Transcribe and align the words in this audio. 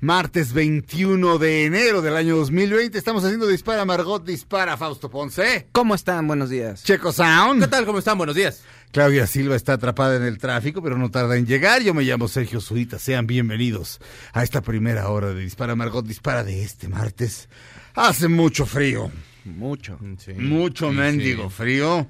martes 0.00 0.52
21 0.52 1.38
de 1.38 1.64
enero 1.64 2.02
del 2.02 2.16
año 2.16 2.36
2020. 2.36 2.96
Estamos 2.96 3.24
haciendo 3.24 3.46
Dispara 3.48 3.84
Margot, 3.84 4.24
dispara 4.24 4.76
Fausto 4.76 5.10
Ponce. 5.10 5.68
¿Cómo 5.72 5.94
están? 5.94 6.26
Buenos 6.26 6.50
días. 6.50 6.84
Checo 6.84 7.12
Sound. 7.12 7.62
¿Qué 7.62 7.68
tal? 7.68 7.84
¿Cómo 7.84 7.98
están? 7.98 8.16
Buenos 8.18 8.36
días. 8.36 8.62
Claudia 8.92 9.26
Silva 9.26 9.56
está 9.56 9.74
atrapada 9.74 10.16
en 10.16 10.22
el 10.22 10.38
tráfico, 10.38 10.82
pero 10.82 10.96
no 10.96 11.10
tarda 11.10 11.36
en 11.36 11.46
llegar. 11.46 11.82
Yo 11.82 11.92
me 11.94 12.04
llamo 12.04 12.28
Sergio 12.28 12.60
Zurita. 12.60 12.98
Sean 12.98 13.26
bienvenidos 13.26 14.00
a 14.32 14.42
esta 14.44 14.62
primera 14.62 15.08
hora 15.08 15.28
de 15.34 15.40
Dispara 15.42 15.74
Margot, 15.74 16.06
dispara 16.06 16.44
de 16.44 16.62
este 16.62 16.88
martes. 16.88 17.48
Hace 17.94 18.28
mucho 18.28 18.64
frío. 18.66 19.10
Mucho. 19.44 19.98
Mucho 20.36 20.90
Sí, 20.90 20.96
mendigo 20.96 21.50
sí. 21.50 21.56
frío. 21.56 22.06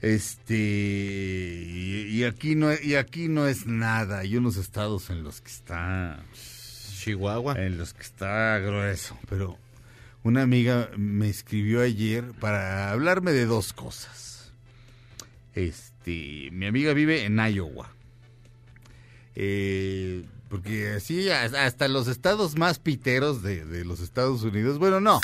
Este 0.00 0.54
y, 0.56 2.06
y 2.10 2.24
aquí 2.24 2.54
no 2.54 2.70
y 2.72 2.94
aquí 2.96 3.28
no 3.28 3.46
es 3.46 3.66
nada. 3.66 4.18
Hay 4.20 4.36
unos 4.36 4.56
estados 4.56 5.10
en 5.10 5.22
los 5.22 5.40
que 5.40 5.50
está 5.50 6.22
Chihuahua. 7.06 7.54
en 7.54 7.78
los 7.78 7.94
que 7.94 8.02
está 8.02 8.58
grueso, 8.58 9.16
pero 9.28 9.56
una 10.24 10.42
amiga 10.42 10.90
me 10.96 11.28
escribió 11.28 11.82
ayer 11.82 12.32
para 12.40 12.90
hablarme 12.90 13.30
de 13.30 13.46
dos 13.46 13.72
cosas. 13.72 14.52
Este, 15.54 16.48
mi 16.50 16.66
amiga 16.66 16.92
vive 16.94 17.24
en 17.24 17.38
Iowa. 17.38 17.92
Eh, 19.36 20.24
porque 20.48 20.94
así 20.94 21.30
hasta 21.30 21.86
los 21.86 22.08
estados 22.08 22.56
más 22.58 22.80
piteros 22.80 23.40
de, 23.40 23.84
los 23.84 24.00
Estados 24.00 24.42
Unidos, 24.42 24.78
bueno, 24.80 25.00
no. 25.00 25.20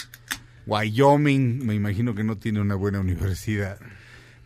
Wyoming, 0.66 1.66
me 1.66 1.74
imagino 1.74 2.14
que 2.14 2.22
no 2.22 2.38
tiene 2.38 2.60
una 2.60 2.76
buena 2.76 3.00
universidad. 3.00 3.80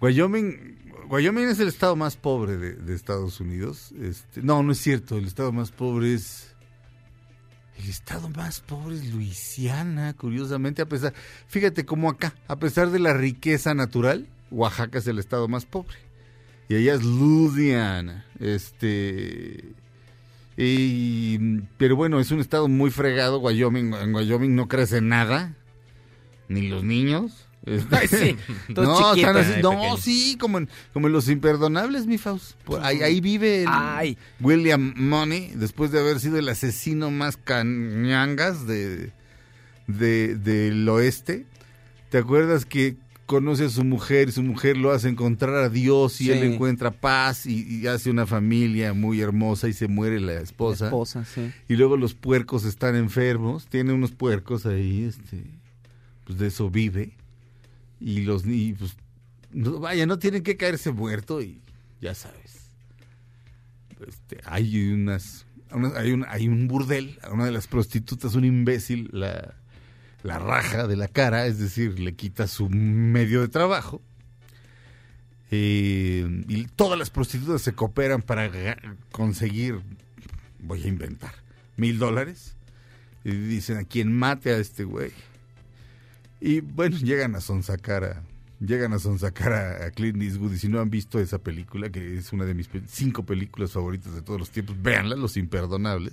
Wyoming, 0.00 0.78
Wyoming 1.10 1.48
es 1.48 1.60
el 1.60 1.68
estado 1.68 1.96
más 1.96 2.16
pobre 2.16 2.56
de, 2.56 2.76
de 2.76 2.94
Estados 2.94 3.40
Unidos. 3.40 3.92
Este, 4.00 4.40
no, 4.40 4.62
no 4.62 4.72
es 4.72 4.78
cierto. 4.78 5.18
El 5.18 5.26
estado 5.26 5.52
más 5.52 5.70
pobre 5.70 6.14
es 6.14 6.55
el 7.78 7.90
estado 7.90 8.28
más 8.30 8.60
pobre 8.60 8.96
es 8.96 9.12
Luisiana, 9.12 10.14
curiosamente, 10.14 10.82
a 10.82 10.86
pesar, 10.86 11.14
fíjate 11.48 11.84
como 11.84 12.08
acá, 12.08 12.34
a 12.48 12.56
pesar 12.56 12.90
de 12.90 12.98
la 12.98 13.12
riqueza 13.12 13.74
natural, 13.74 14.26
Oaxaca 14.50 14.98
es 14.98 15.06
el 15.06 15.18
estado 15.18 15.48
más 15.48 15.66
pobre. 15.66 15.96
Y 16.68 16.76
allá 16.76 16.94
es 16.94 17.04
Louisiana, 17.04 18.24
este 18.40 19.64
y 20.56 21.38
pero 21.76 21.96
bueno, 21.96 22.18
es 22.18 22.30
un 22.30 22.40
estado 22.40 22.66
muy 22.66 22.90
fregado, 22.90 23.40
Wyoming, 23.40 23.92
en 23.94 24.14
Wyoming 24.14 24.54
no 24.54 24.68
crece 24.68 25.00
nada, 25.00 25.54
ni 26.48 26.68
los 26.68 26.82
niños. 26.82 27.45
Ay, 27.90 28.06
sí, 28.08 28.36
todos 28.74 29.00
no, 29.00 29.08
así- 29.10 29.24
pequeños. 29.24 30.00
sí, 30.00 30.36
como 30.40 30.58
en, 30.58 30.68
como 30.92 31.08
en 31.08 31.12
los 31.12 31.28
imperdonables, 31.28 32.06
mi 32.06 32.16
Faust. 32.18 32.52
Por 32.64 32.80
ahí, 32.84 33.02
ahí 33.02 33.20
vive 33.20 33.62
el- 33.62 33.68
Ay. 33.70 34.16
William 34.40 34.94
Money, 34.96 35.52
después 35.56 35.90
de 35.90 35.98
haber 36.00 36.20
sido 36.20 36.38
el 36.38 36.48
asesino 36.48 37.10
más 37.10 37.36
cañangas 37.36 38.66
de, 38.66 39.12
de- 39.88 40.36
del 40.36 40.88
oeste. 40.88 41.46
¿Te 42.10 42.18
acuerdas 42.18 42.64
que 42.64 42.96
conoce 43.26 43.64
a 43.64 43.68
su 43.68 43.82
mujer 43.82 44.28
y 44.28 44.32
su 44.32 44.44
mujer 44.44 44.76
lo 44.76 44.92
hace 44.92 45.08
encontrar 45.08 45.56
a 45.56 45.68
Dios 45.68 46.20
y 46.20 46.26
Sí. 46.26 46.30
él 46.30 46.44
encuentra 46.44 46.92
paz 46.92 47.44
y, 47.46 47.80
y 47.80 47.88
hace 47.88 48.08
una 48.10 48.24
familia 48.24 48.92
muy 48.92 49.20
hermosa 49.20 49.68
y 49.68 49.72
se 49.72 49.88
muere 49.88 50.20
la 50.20 50.34
esposa? 50.34 50.84
La 50.84 50.88
esposa, 50.90 51.24
sí. 51.24 51.50
Y 51.68 51.74
luego 51.74 51.96
los 51.96 52.14
puercos 52.14 52.64
están 52.64 52.94
enfermos, 52.94 53.66
tiene 53.66 53.92
unos 53.92 54.12
puercos 54.12 54.64
ahí, 54.66 55.02
este, 55.02 55.42
pues 56.24 56.38
de 56.38 56.46
eso 56.46 56.70
vive. 56.70 57.14
Y 58.00 58.22
los 58.22 58.44
ni 58.44 58.72
pues 58.72 58.96
no, 59.52 59.80
vaya, 59.80 60.06
no 60.06 60.18
tienen 60.18 60.42
que 60.42 60.56
caerse 60.56 60.92
muerto 60.92 61.40
y 61.42 61.60
ya 62.00 62.14
sabes. 62.14 62.70
Este, 64.06 64.40
hay 64.44 64.92
unas, 64.92 65.46
hay 65.96 66.12
un 66.12 66.26
hay 66.28 66.48
un 66.48 66.68
burdel, 66.68 67.18
a 67.22 67.32
una 67.32 67.46
de 67.46 67.52
las 67.52 67.66
prostitutas, 67.66 68.34
un 68.34 68.44
imbécil, 68.44 69.08
la 69.12 69.54
la 70.26 70.38
raja 70.38 70.86
de 70.86 70.96
la 70.96 71.08
cara, 71.08 71.46
es 71.46 71.58
decir, 71.58 71.98
le 71.98 72.14
quita 72.14 72.46
su 72.48 72.68
medio 72.68 73.40
de 73.40 73.48
trabajo. 73.48 74.02
Eh, 75.50 76.26
y 76.48 76.64
todas 76.64 76.98
las 76.98 77.10
prostitutas 77.10 77.62
se 77.62 77.72
cooperan 77.72 78.22
para 78.22 78.50
conseguir, 79.12 79.80
voy 80.58 80.82
a 80.82 80.88
inventar, 80.88 81.32
mil 81.76 81.98
dólares. 81.98 82.56
Y 83.24 83.30
dicen 83.30 83.78
a 83.78 83.84
quien 83.84 84.12
mate 84.12 84.50
a 84.50 84.58
este 84.58 84.84
güey. 84.84 85.12
Y 86.40 86.60
bueno, 86.60 86.96
llegan 87.02 87.34
a 87.36 87.40
sonsacar 87.40 88.04
a, 88.04 88.22
llegan 88.60 88.92
a 88.92 88.98
sonsacar 88.98 89.52
a, 89.52 89.86
a 89.86 89.90
Clint 89.90 90.22
Eastwood. 90.22 90.52
Y 90.52 90.58
si 90.58 90.68
no 90.68 90.80
han 90.80 90.90
visto 90.90 91.18
esa 91.20 91.38
película, 91.38 91.90
que 91.90 92.16
es 92.16 92.32
una 92.32 92.44
de 92.44 92.54
mis 92.54 92.68
cinco 92.88 93.24
películas 93.24 93.72
favoritas 93.72 94.14
de 94.14 94.22
todos 94.22 94.38
los 94.40 94.50
tiempos, 94.50 94.80
véanla, 94.82 95.16
Los 95.16 95.36
Imperdonables. 95.36 96.12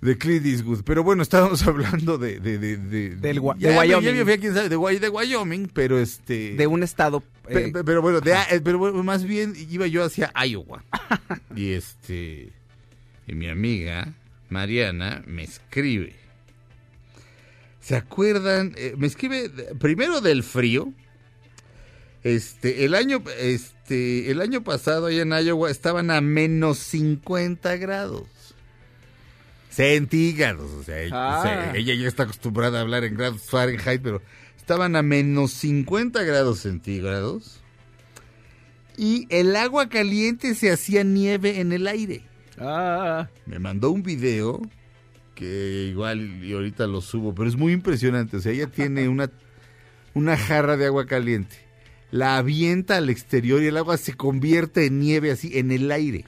De 0.00 0.18
Clint 0.18 0.44
Eastwood. 0.44 0.82
Pero 0.84 1.02
bueno, 1.02 1.22
estábamos 1.22 1.62
hablando 1.66 2.18
de... 2.18 2.38
de, 2.38 2.58
de, 2.58 2.76
de- 2.76 3.16
Del 3.16 3.40
ya, 3.58 3.70
de 3.70 3.78
Wyoming. 3.78 4.14
ya, 4.14 4.24
ya, 4.24 4.38
quién 4.38 4.52
sabe, 4.54 4.68
de, 4.68 4.76
Wy- 4.76 4.98
de 5.00 5.08
Wyoming, 5.08 5.68
pero 5.72 5.98
este... 5.98 6.54
De 6.56 6.66
un 6.66 6.82
estado. 6.82 7.22
Eh, 7.48 7.70
pe- 7.72 7.84
pero 7.84 8.02
bueno, 8.02 8.20
de- 8.20 8.60
pero 8.62 8.76
bueno, 8.78 9.02
más 9.02 9.24
bien 9.24 9.54
iba 9.70 9.86
yo 9.86 10.04
hacia 10.04 10.30
Iowa. 10.46 10.84
y 11.56 11.70
este 11.72 12.52
y 13.26 13.34
mi 13.34 13.48
amiga 13.48 14.12
Mariana 14.50 15.22
me 15.26 15.44
escribe. 15.44 16.14
¿Se 17.84 17.96
acuerdan? 17.96 18.72
Eh, 18.78 18.94
me 18.96 19.06
escribe 19.06 19.50
primero 19.78 20.20
del 20.22 20.42
frío. 20.42 20.92
Este, 22.22 22.86
el 22.86 22.94
año 22.94 23.22
este, 23.38 24.30
el 24.30 24.40
año 24.40 24.64
pasado 24.64 25.06
allá 25.06 25.20
en 25.22 25.32
Iowa 25.46 25.70
estaban 25.70 26.10
a 26.10 26.22
menos 26.22 26.78
50 26.78 27.76
grados. 27.76 28.26
Centígrados, 29.68 30.70
o 30.70 30.82
sea, 30.84 31.00
ella- 31.02 31.12
Ah. 31.42 31.72
ella 31.74 31.94
ya 31.94 32.08
está 32.08 32.22
acostumbrada 32.22 32.78
a 32.78 32.82
hablar 32.82 33.04
en 33.04 33.16
grados 33.16 33.42
Fahrenheit, 33.42 34.00
pero 34.02 34.22
estaban 34.56 34.94
a 34.96 35.02
menos 35.02 35.50
50 35.52 36.22
grados 36.22 36.60
centígrados 36.60 37.60
y 38.96 39.26
el 39.30 39.56
agua 39.56 39.88
caliente 39.88 40.54
se 40.54 40.70
hacía 40.70 41.02
nieve 41.04 41.60
en 41.60 41.72
el 41.72 41.86
aire. 41.88 42.22
ah, 42.58 43.28
Me 43.46 43.58
mandó 43.58 43.90
un 43.90 44.04
video 44.04 44.62
que 45.34 45.88
igual 45.90 46.44
y 46.44 46.52
ahorita 46.52 46.86
lo 46.86 47.00
subo, 47.00 47.34
pero 47.34 47.48
es 47.48 47.56
muy 47.56 47.72
impresionante. 47.72 48.36
O 48.36 48.40
sea, 48.40 48.52
ella 48.52 48.68
tiene 48.68 49.08
una, 49.10 49.30
una 50.14 50.36
jarra 50.36 50.76
de 50.76 50.86
agua 50.86 51.06
caliente, 51.06 51.56
la 52.10 52.36
avienta 52.36 52.96
al 52.96 53.10
exterior 53.10 53.62
y 53.62 53.66
el 53.66 53.76
agua 53.76 53.96
se 53.96 54.14
convierte 54.14 54.86
en 54.86 55.00
nieve 55.00 55.30
así 55.30 55.58
en 55.58 55.70
el 55.70 55.90
aire. 55.90 56.24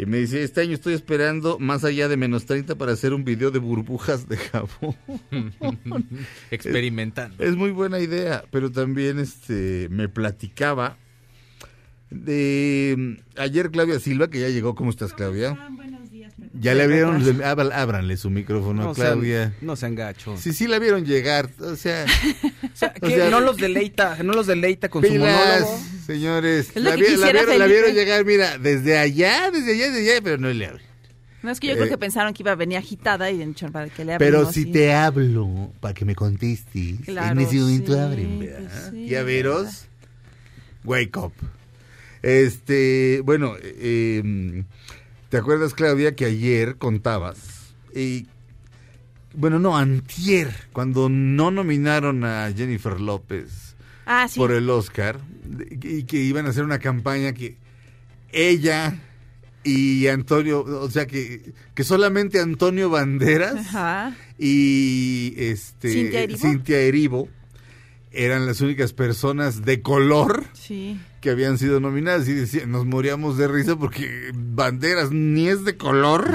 Y 0.00 0.06
me 0.06 0.18
dice, 0.18 0.44
este 0.44 0.60
año 0.60 0.74
estoy 0.74 0.94
esperando 0.94 1.58
más 1.58 1.82
allá 1.82 2.06
de 2.06 2.16
menos 2.16 2.46
30 2.46 2.76
para 2.76 2.92
hacer 2.92 3.12
un 3.12 3.24
video 3.24 3.50
de 3.50 3.58
burbujas 3.58 4.28
de 4.28 4.36
jabón. 4.36 4.94
Experimentando. 6.52 7.42
Es 7.42 7.56
muy 7.56 7.72
buena 7.72 7.98
idea, 7.98 8.44
pero 8.52 8.70
también 8.70 9.18
este 9.18 9.88
me 9.90 10.08
platicaba 10.08 10.96
de 12.10 12.94
mm, 12.96 13.40
ayer 13.40 13.72
Claudia 13.72 13.98
Silva, 13.98 14.30
que 14.30 14.38
ya 14.40 14.48
llegó. 14.48 14.76
¿Cómo 14.76 14.90
estás, 14.90 15.12
Claudia? 15.12 15.54
Perdón. 15.54 15.97
Ya 16.54 16.74
le 16.74 16.84
abrieron, 16.84 17.22
ábra- 17.42 17.74
ábranle 17.74 18.16
su 18.16 18.30
micrófono 18.30 18.90
a 18.90 18.94
sean, 18.94 19.06
Claudia. 19.12 19.54
no 19.60 19.76
sean 19.76 19.94
gachos. 19.94 20.40
Sí, 20.40 20.52
sí 20.52 20.66
la 20.66 20.78
vieron 20.78 21.04
llegar, 21.04 21.50
o 21.60 21.76
sea, 21.76 22.04
O 22.64 22.76
sea, 22.76 22.94
O 23.02 23.06
que 23.06 23.14
sea- 23.16 23.30
no 23.30 23.40
los 23.40 23.56
deleita, 23.56 24.22
no 24.22 24.32
los 24.32 24.46
deleita 24.46 24.88
con 24.88 25.04
su 25.04 25.12
monólogo. 25.14 25.78
señores. 26.06 26.70
La, 26.74 26.96
vi- 26.96 27.16
la 27.16 27.32
vieron, 27.32 27.58
la 27.58 27.66
vieron 27.66 27.92
llegar, 27.94 28.24
mira, 28.24 28.56
desde 28.58 28.98
allá, 28.98 29.50
desde 29.50 29.72
allá, 29.72 29.90
desde 29.90 30.10
allá, 30.12 30.20
pero 30.22 30.38
no 30.38 30.48
le 30.50 30.66
abren. 30.66 30.86
No, 31.42 31.50
es 31.52 31.60
que 31.60 31.68
yo 31.68 31.74
creo 31.74 31.86
Eh, 31.86 31.90
que 31.90 31.98
pensaron 31.98 32.34
que 32.34 32.42
iba 32.42 32.50
a 32.52 32.56
venir 32.56 32.78
agitada 32.78 33.30
y 33.30 33.44
para 33.72 33.88
que 33.88 34.04
le 34.04 34.18
Pero 34.18 34.50
si 34.50 34.62
y- 34.62 34.72
te 34.72 34.92
hablo 34.92 35.72
para 35.80 35.94
que 35.94 36.04
me 36.04 36.14
contestes, 36.16 36.96
Claro, 37.04 37.40
en 37.40 37.46
ese 37.46 37.56
momento 37.56 37.92
sí, 37.94 37.98
abren, 38.00 38.36
pues 38.38 38.50
¿verdad? 38.50 38.90
sí, 38.90 38.96
y 39.04 39.14
a 39.14 39.22
veros, 39.22 39.84
wake 40.84 41.16
up. 41.16 41.32
Este, 42.22 43.20
bueno, 43.24 43.54
eh, 43.62 44.20
em, 44.24 44.64
¿te 45.28 45.36
acuerdas, 45.36 45.74
Claudia, 45.74 46.14
que 46.14 46.24
ayer 46.26 46.76
contabas? 46.76 47.38
Y, 47.94 48.26
bueno, 49.34 49.58
no, 49.58 49.76
antier, 49.76 50.52
cuando 50.72 51.08
no 51.08 51.50
nominaron 51.50 52.24
a 52.24 52.50
Jennifer 52.54 53.00
López 53.00 53.76
Ah, 54.06 54.26
sí. 54.28 54.38
por 54.38 54.52
el 54.52 54.68
Oscar, 54.70 55.20
y 55.82 56.04
que 56.04 56.16
iban 56.18 56.46
a 56.46 56.50
hacer 56.50 56.64
una 56.64 56.78
campaña 56.78 57.32
que 57.34 57.56
ella 58.32 58.98
y 59.64 60.06
Antonio, 60.06 60.60
o 60.62 60.90
sea, 60.90 61.06
que, 61.06 61.52
que 61.74 61.84
solamente 61.84 62.40
Antonio 62.40 62.88
Banderas 62.88 63.54
Ajá. 63.68 64.16
y 64.38 65.34
este 65.36 65.90
Cintia 65.92 66.22
Erivo. 66.22 66.38
Cintia 66.38 66.78
Erivo 66.80 67.28
eran 68.12 68.46
las 68.46 68.62
únicas 68.62 68.94
personas 68.94 69.62
de 69.66 69.82
color 69.82 70.44
Sí. 70.54 70.98
Que 71.20 71.30
habían 71.30 71.58
sido 71.58 71.80
nominadas 71.80 72.28
y 72.28 72.32
decía- 72.34 72.66
nos 72.66 72.86
moríamos 72.86 73.36
de 73.36 73.48
risa 73.48 73.76
porque 73.76 74.30
Banderas 74.34 75.10
ni 75.10 75.48
es 75.48 75.64
de 75.64 75.76
color 75.76 76.28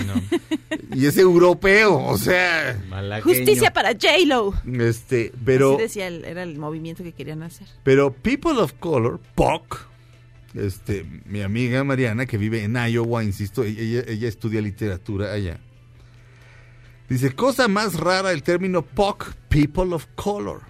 y 0.94 1.06
es 1.06 1.18
europeo, 1.18 1.95
o 2.03 2.18
sea, 2.18 2.81
Malagueño. 2.89 3.24
Justicia 3.38 3.71
para 3.71 3.91
J-Lo. 3.94 4.53
este, 4.81 5.31
pero 5.45 5.74
Así 5.75 5.81
decía, 5.83 6.07
el- 6.07 6.25
era 6.25 6.44
el 6.44 6.57
movimiento 6.59 7.01
que 7.03 7.13
querían 7.13 7.44
hacer. 7.44 7.68
pero 7.83 8.12
People 8.13 8.59
of 8.59 8.74
Color, 8.74 9.19
POC, 9.35 9.88
este, 10.56 11.06
mi 11.25 11.41
amiga 11.41 11.83
Mariana 11.83 12.25
que 12.25 12.38
vive 12.38 12.63
en 12.63 12.75
Iowa, 12.75 13.24
insisto, 13.24 13.63
ella, 13.63 14.03
ella 14.07 14.27
estudia 14.27 14.62
literatura 14.62 15.31
allá. 15.31 15.59
Dice, 17.09 17.31
cosa 17.33 17.68
más 17.68 17.95
rara 18.00 18.31
el 18.31 18.44
término 18.44 18.81
POC, 18.81 19.33
People 19.50 19.94
of 19.95 20.07
Color. 20.15 20.62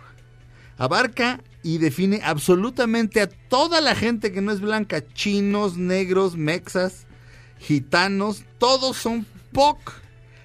Abarca 0.77 1.39
y 1.63 1.77
define 1.77 2.19
absolutamente 2.23 3.21
a 3.21 3.27
toda 3.27 3.81
la 3.81 3.95
gente 3.95 4.31
que 4.31 4.41
no 4.41 4.51
es 4.51 4.59
blanca, 4.59 5.03
chinos, 5.13 5.77
negros, 5.77 6.35
mexas, 6.35 7.07
gitanos, 7.57 8.43
todos 8.57 8.97
son 8.97 9.25
POC. 9.53 9.93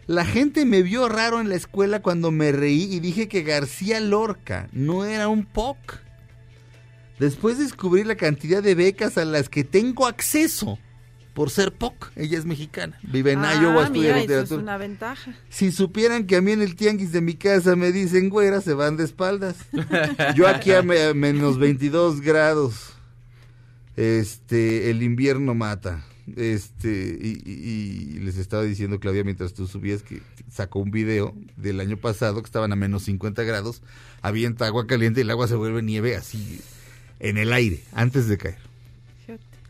La 0.06 0.24
gente 0.24 0.64
me 0.64 0.82
vio 0.82 1.08
raro 1.08 1.40
en 1.40 1.48
la 1.48 1.56
escuela 1.56 2.00
cuando 2.00 2.30
me 2.30 2.52
reí 2.52 2.84
y 2.94 3.00
dije 3.00 3.28
que 3.28 3.42
García 3.42 4.00
Lorca 4.00 4.68
no 4.72 5.04
era 5.04 5.28
un 5.28 5.44
POC. 5.44 6.00
Después 7.18 7.58
descubrí 7.58 8.04
la 8.04 8.16
cantidad 8.16 8.62
de 8.62 8.76
becas 8.76 9.18
a 9.18 9.24
las 9.24 9.48
que 9.48 9.64
tengo 9.64 10.06
acceso 10.06 10.78
por 11.34 11.50
ser 11.50 11.72
POC. 11.72 12.10
Ella 12.16 12.36
es 12.38 12.44
mexicana, 12.44 12.98
vive 13.02 13.32
en 13.32 13.44
ah, 13.44 13.54
Iowa, 13.62 13.84
estudia 13.84 14.00
mira, 14.02 14.10
eso 14.10 14.16
es 14.18 14.22
literatura. 14.28 14.62
una 14.62 14.76
ventaja. 14.76 15.34
Si 15.48 15.70
supieran 15.70 16.26
que 16.26 16.36
a 16.36 16.40
mí 16.40 16.52
en 16.52 16.62
el 16.62 16.74
tianguis 16.76 17.12
de 17.12 17.20
mi 17.20 17.34
casa 17.34 17.76
me 17.76 17.92
dicen 17.92 18.28
güera, 18.28 18.60
se 18.60 18.74
van 18.74 18.96
de 18.96 19.04
espaldas. 19.04 19.56
Yo 20.34 20.48
aquí 20.48 20.72
a, 20.72 20.82
me- 20.82 21.02
a 21.04 21.14
menos 21.14 21.58
22 21.58 22.20
grados. 22.20 22.92
Este, 23.96 24.90
el 24.90 25.02
invierno 25.02 25.54
mata. 25.54 26.04
Este, 26.36 27.18
y, 27.20 27.42
y- 27.44 28.16
y 28.16 28.18
les 28.20 28.36
estaba 28.36 28.62
diciendo, 28.62 29.00
Claudia, 29.00 29.24
mientras 29.24 29.54
tú 29.54 29.66
subías, 29.66 30.02
que 30.02 30.20
sacó 30.52 30.78
un 30.80 30.90
video 30.90 31.34
del 31.56 31.80
año 31.80 31.96
pasado 31.96 32.42
que 32.42 32.46
estaban 32.46 32.70
a 32.72 32.76
menos 32.76 33.04
50 33.04 33.42
grados, 33.44 33.82
avienta 34.22 34.66
agua 34.66 34.86
caliente 34.86 35.20
y 35.20 35.22
el 35.22 35.30
agua 35.30 35.48
se 35.48 35.54
vuelve 35.54 35.82
nieve 35.82 36.16
así 36.16 36.60
en 37.18 37.38
el 37.38 37.52
aire, 37.52 37.82
antes 37.92 38.28
de 38.28 38.36
caer. 38.38 38.58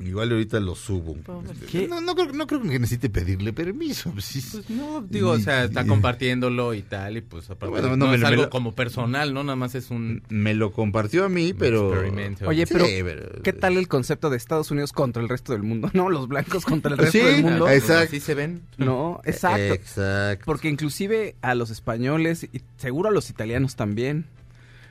Igual 0.00 0.30
ahorita 0.30 0.60
lo 0.60 0.74
subo. 0.76 1.16
Este, 1.62 1.88
No, 1.88 2.00
no, 2.00 2.14
creo, 2.14 2.32
no 2.32 2.46
creo 2.46 2.62
que 2.62 2.68
necesite 2.78 3.10
pedirle 3.10 3.52
permiso. 3.52 4.10
pues 4.12 4.24
sí. 4.26 4.40
Pues 4.52 4.70
no, 4.70 5.02
digo, 5.02 5.30
o 5.30 5.38
sea, 5.38 5.64
está 5.64 5.84
compartiéndolo 5.86 6.72
y 6.74 6.82
tal, 6.82 7.16
y 7.16 7.20
pues 7.20 7.50
aparte 7.50 7.70
Bueno, 7.70 7.88
no, 7.90 7.96
no, 7.96 8.06
me- 8.08 8.14
es 8.14 8.20
me 8.22 8.26
algo 8.28 8.42
lo- 8.44 8.50
como 8.50 8.74
personal, 8.74 9.34
¿no? 9.34 9.42
Nada 9.42 9.56
más 9.56 9.74
es 9.74 9.90
un 9.90 10.22
Me 10.28 10.54
lo 10.54 10.70
compartió 10.72 11.24
a 11.24 11.28
mí, 11.28 11.52
pero... 11.52 11.88
Oye, 12.46 12.66
Sí, 12.66 12.72
pero, 12.74 12.84
pero- 13.04 13.42
¿qué 13.42 13.52
tal 13.52 13.76
el 13.76 13.88
concepto 13.88 14.30
de 14.30 14.36
Estados 14.36 14.70
Unidos 14.70 14.92
contra 14.92 15.22
el 15.22 15.28
resto 15.28 15.52
del 15.52 15.62
mundo? 15.62 15.90
No, 15.94 16.10
los 16.10 16.28
blancos 16.28 16.64
contra 16.64 16.92
el 16.92 16.98
resto 16.98 17.18
Sí, 17.18 17.24
del 17.24 17.42
mundo. 17.42 17.68
exacto. 17.68 18.04
Así 18.04 18.20
se 18.20 18.34
ven. 18.34 18.62
No, 18.76 19.20
exacto. 19.24 19.74
Exacto. 19.74 20.44
Porque 20.46 20.68
inclusive 20.68 21.34
a 21.42 21.54
los 21.56 21.70
españoles 21.70 22.44
y 22.52 22.60
seguro 22.76 23.08
a 23.08 23.12
los 23.12 23.30
italianos 23.30 23.74
también. 23.74 24.26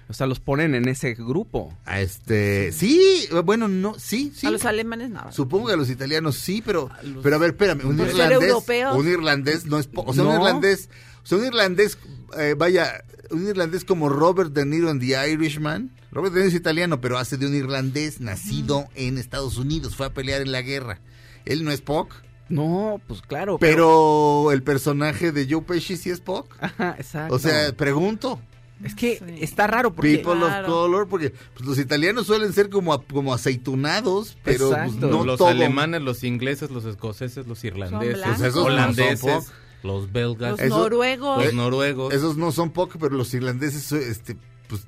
O 0.09 0.13
sea, 0.13 0.25
los 0.25 0.39
ponen 0.39 0.73
en 0.73 0.87
ese 0.87 1.15
grupo. 1.15 1.77
A 1.85 1.99
este, 1.99 2.71
sí, 2.71 3.27
bueno, 3.43 3.67
no, 3.67 3.95
sí, 3.99 4.31
sí. 4.33 4.47
A 4.47 4.51
los 4.51 4.63
alemanes 4.63 5.09
no. 5.09 5.29
Supongo 5.33 5.67
que 5.67 5.73
a 5.73 5.77
los 5.77 5.89
italianos 5.89 6.35
sí, 6.37 6.63
pero, 6.65 6.89
pero 7.21 7.35
a 7.35 7.39
ver, 7.39 7.49
espérame, 7.51 7.81
un 7.85 7.99
irlandés, 7.99 8.49
europeos. 8.49 8.95
un 8.97 9.07
irlandés 9.07 9.65
no 9.65 9.77
es, 9.79 9.89
o 9.93 10.13
sea, 10.13 10.23
un 10.23 10.29
No. 10.29 10.35
irlandés, 10.35 10.89
o 11.23 11.25
sea, 11.27 11.37
un 11.39 11.45
irlandés, 11.45 11.97
eh, 12.37 12.55
vaya, 12.57 13.03
un 13.31 13.45
irlandés 13.47 13.83
como 13.83 14.07
Robert 14.07 14.53
De 14.53 14.65
Niro 14.65 14.89
en 14.89 14.99
The 15.01 15.29
Irishman. 15.33 15.91
Robert 16.11 16.33
De 16.33 16.39
Niro 16.39 16.49
es 16.51 16.55
italiano, 16.55 17.01
pero 17.01 17.17
hace 17.17 17.35
de 17.35 17.45
un 17.45 17.53
irlandés 17.55 18.21
nacido 18.21 18.87
en 18.95 19.17
Estados 19.17 19.57
Unidos, 19.57 19.97
fue 19.97 20.05
a 20.05 20.13
pelear 20.13 20.41
en 20.41 20.53
la 20.53 20.61
guerra. 20.61 21.01
Él 21.43 21.65
no 21.65 21.71
es 21.71 21.81
POC, 21.81 22.13
No, 22.47 23.01
pues 23.07 23.21
claro. 23.23 23.57
pero 23.59 24.53
el 24.53 24.63
personaje 24.63 25.33
de 25.33 25.47
Joe 25.49 25.63
Pesci 25.63 25.97
sí 25.97 26.09
es 26.11 26.21
POC. 26.21 26.47
Ajá, 26.61 26.95
exacto. 26.97 27.35
O 27.35 27.39
sea, 27.39 27.73
pregunto. 27.73 28.39
Es 28.83 28.93
que 28.95 29.17
Sí. 29.17 29.25
está 29.41 29.67
raro 29.67 29.93
porque... 29.93 30.17
People 30.17 30.35
Claro. 30.39 30.67
of 30.67 30.73
color, 30.73 31.07
porque 31.07 31.31
pues, 31.53 31.65
los 31.65 31.79
italianos 31.79 32.27
suelen 32.27 32.53
ser 32.53 32.69
como, 32.69 33.01
como 33.03 33.33
aceitunados, 33.33 34.37
pero 34.43 34.69
pues, 34.69 34.93
no 34.95 35.23
los 35.23 35.37
todo. 35.37 35.47
alemanes, 35.47 36.01
los 36.01 36.23
ingleses, 36.23 36.69
los 36.71 36.85
escoceses, 36.85 37.47
los 37.47 37.63
irlandeses. 37.63 38.23
Pues 38.23 38.41
esos 38.41 38.55
no 38.55 38.63
holandeses, 38.65 39.19
son 39.19 39.43
los 39.83 40.11
belgas, 40.11 40.59
Los 40.59 40.69
noruegos. 40.69 41.43
los 41.45 41.53
noruegos. 41.53 42.13
Esos 42.13 42.37
no 42.37 42.51
son 42.51 42.71
poco, 42.71 42.99
pero 42.99 43.15
los 43.15 43.33
irlandeses, 43.33 43.91
este, 43.91 44.37
pues, 44.67 44.85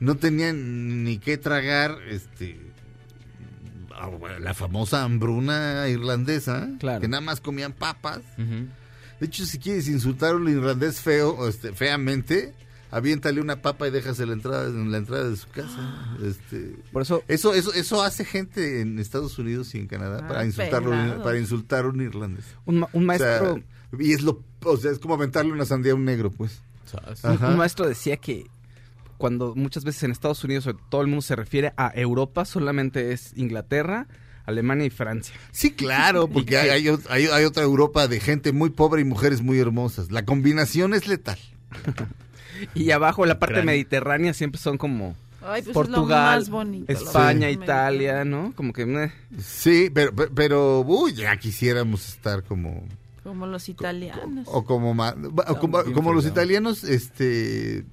no 0.00 0.16
tenían 0.16 1.04
ni 1.04 1.18
qué 1.18 1.38
tragar, 1.38 1.96
este, 2.10 2.58
la 4.40 4.54
famosa 4.54 5.04
hambruna 5.04 5.86
irlandesa, 5.88 6.68
Claro. 6.80 7.00
que 7.00 7.08
nada 7.08 7.20
más 7.20 7.40
comían 7.40 7.72
papas. 7.72 8.20
De 8.36 9.26
hecho, 9.26 9.46
si 9.46 9.58
quieres 9.58 9.86
insultar 9.88 10.32
a 10.32 10.36
un 10.36 10.48
irlandés 10.48 11.00
feo, 11.00 11.46
este, 11.48 11.72
feamente, 11.72 12.54
aviéntale 12.92 13.40
una 13.40 13.60
papa 13.62 13.88
y 13.88 13.90
déjase 13.90 14.24
la 14.26 14.34
entrada 14.34 14.68
en 14.68 14.92
la 14.92 14.98
entrada 14.98 15.28
de 15.28 15.36
su 15.36 15.48
casa. 15.48 16.14
Este, 16.24 16.76
Por 16.92 17.02
eso... 17.02 17.24
eso, 17.26 17.52
eso, 17.54 17.72
eso 17.72 18.02
hace 18.04 18.24
gente 18.24 18.80
en 18.82 19.00
Estados 19.00 19.36
Unidos 19.38 19.74
y 19.74 19.78
en 19.78 19.88
Canadá 19.88 20.20
Ah, 20.22 20.28
para 20.28 20.44
insultar 20.44 20.84
a 20.84 20.88
un- 21.16 21.22
para 21.24 21.38
insultar 21.38 21.84
a 21.86 21.88
un 21.88 22.00
irlandés. 22.00 22.44
Un, 22.66 22.78
ma- 22.80 22.88
un 22.92 23.10
O 23.10 23.16
sea, 23.16 23.40
maestro... 23.42 23.62
y 23.98 24.12
es 24.12 24.22
lo, 24.22 24.44
o 24.64 24.76
sea, 24.76 24.92
es 24.92 24.98
como 25.00 25.14
aventarle 25.14 25.50
una 25.52 25.64
sandía 25.64 25.92
a 25.92 25.94
un 25.96 26.04
negro, 26.04 26.30
pues. 26.30 26.62
Un, 27.24 27.56
maestro 27.56 27.88
decía 27.88 28.18
que 28.18 28.46
cuando 29.16 29.54
muchas 29.56 29.82
veces 29.84 30.02
en 30.02 30.10
Estados 30.10 30.44
Unidos 30.44 30.68
todo 30.90 31.00
el 31.00 31.06
mundo 31.06 31.22
se 31.22 31.34
refiere 31.34 31.72
a 31.78 31.90
Europa, 31.94 32.44
solamente 32.44 33.12
es 33.12 33.32
Inglaterra, 33.36 34.06
Alemania 34.44 34.84
y 34.84 34.90
Francia. 34.90 35.34
Sí, 35.52 35.70
claro, 35.72 36.28
porque 36.32 36.58
hay, 36.58 36.86
hay- 37.08 37.26
hay 37.28 37.44
otra 37.44 37.62
Europa 37.62 38.06
de 38.08 38.20
gente 38.20 38.52
muy 38.52 38.68
pobre 38.68 39.00
y 39.00 39.04
mujeres 39.04 39.40
muy 39.40 39.58
hermosas. 39.58 40.10
La 40.10 40.24
combinación 40.26 40.92
es 40.92 41.06
letal. 41.08 41.38
Y 42.74 42.90
abajo 42.90 43.26
la 43.26 43.38
parte 43.38 43.54
Ucrania. 43.54 43.72
mediterránea 43.72 44.34
siempre 44.34 44.60
son 44.60 44.78
como 44.78 45.14
Ay, 45.44 45.60
pues 45.60 45.60
es 45.62 45.66
lo 45.68 45.72
Portugal, 45.74 46.38
más 46.40 46.50
bonito. 46.50 46.92
España, 46.92 47.48
Sí. 47.48 47.54
Italia, 47.54 48.24
¿no? 48.24 48.52
Como 48.54 48.72
que... 48.72 48.86
meh. 48.86 49.12
Sí, 49.42 49.90
pero, 49.92 50.12
pero, 50.14 50.80
uy, 50.80 51.14
ya 51.14 51.36
quisiéramos 51.36 52.08
estar 52.08 52.42
como... 52.44 52.84
Como 53.24 53.46
los 53.46 53.68
italianos. 53.68 54.46
O 54.50 54.64
como, 54.64 54.94
ma- 54.94 55.14
o 55.48 55.58
como, 55.58 55.82
como 55.94 56.12
los 56.12 56.26
italianos, 56.26 56.84
este... 56.84 57.84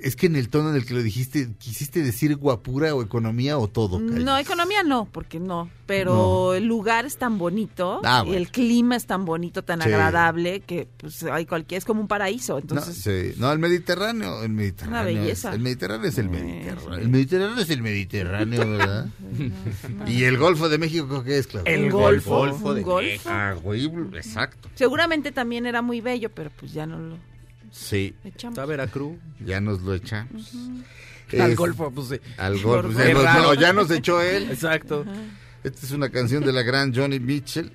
Es 0.00 0.14
que 0.14 0.26
en 0.26 0.36
el 0.36 0.48
tono 0.48 0.70
en 0.70 0.76
el 0.76 0.86
que 0.86 0.94
lo 0.94 1.02
dijiste, 1.02 1.48
¿quisiste 1.58 2.02
decir 2.02 2.36
guapura 2.36 2.94
o 2.94 3.02
economía 3.02 3.58
o 3.58 3.66
todo? 3.66 3.98
No, 3.98 4.38
economía 4.38 4.82
no, 4.84 5.08
porque 5.10 5.40
no. 5.40 5.68
Pero 5.86 6.54
el 6.54 6.66
lugar 6.66 7.06
es 7.06 7.16
tan 7.16 7.38
bonito 7.38 8.00
Ah, 8.04 8.22
y 8.26 8.34
el 8.34 8.50
clima 8.50 8.94
es 8.94 9.06
tan 9.06 9.24
bonito, 9.24 9.64
tan 9.64 9.80
Sí. 9.80 9.88
agradable 9.88 10.60
que 10.60 10.86
pues 10.98 11.22
hay 11.24 11.46
cualquier 11.46 11.78
es 11.78 11.84
como 11.84 12.00
un 12.02 12.06
paraíso. 12.08 12.52
No, 12.54 12.58
Entonces, 12.60 12.96
sí. 12.96 13.40
no, 13.40 13.50
el 13.50 13.58
Mediterráneo, 13.58 14.42
el 14.44 14.50
Mediterráneo. 14.50 15.00
Una 15.00 15.10
es- 15.10 15.16
belleza. 15.18 15.54
el 15.54 15.60
Mediterráneo 15.60 16.08
es 16.08 16.18
el 16.18 16.26
Sí, 16.26 16.30
Mediterráneo. 16.30 16.94
sí. 16.94 17.00
El 17.02 17.08
Mediterráneo 17.08 17.58
es 17.62 17.70
el 17.70 17.82
Mediterráneo, 17.82 18.70
¿verdad? 18.70 19.06
y 20.06 20.24
el 20.24 20.36
Golfo 20.38 20.68
de 20.68 20.78
México, 20.78 21.24
¿qué 21.24 21.38
es, 21.38 21.46
Claudia? 21.46 21.72
El 21.74 21.84
un 21.86 21.90
Golfo. 21.90 22.36
golfo, 22.36 22.74
de 22.74 22.82
golfo. 22.82 23.28
Ah, 23.30 23.54
güey, 23.60 23.86
exacto. 24.14 24.68
Seguramente 24.74 25.32
también 25.32 25.66
era 25.66 25.82
muy 25.82 26.00
bello, 26.00 26.30
pero 26.30 26.50
pues 26.58 26.72
ya 26.72 26.86
no 26.86 26.98
lo 26.98 27.16
Sí, 27.70 28.14
echamos. 28.24 28.56
Está 28.58 28.66
Veracruz. 28.66 29.16
ya 29.44 29.60
nos 29.60 29.82
lo 29.82 29.94
echamos. 29.94 30.52
Al 31.38 31.50
Es- 31.52 31.56
Golfo, 31.56 31.90
pues 31.90 32.08
sí. 32.08 32.20
Al 32.38 32.58
Golfo. 32.60 32.96
Qué 32.98 33.12
Ya 33.14 33.40
nos- 33.42 33.58
ya 33.58 33.72
nos 33.72 33.90
echó 33.90 34.20
él. 34.22 34.50
Exacto. 34.50 35.04
Esta 35.64 35.86
es 35.86 35.92
una 35.92 36.08
canción 36.10 36.44
de 36.44 36.52
la 36.52 36.62
gran 36.62 36.94
Johnny 36.94 37.20
Mitchell. 37.20 37.72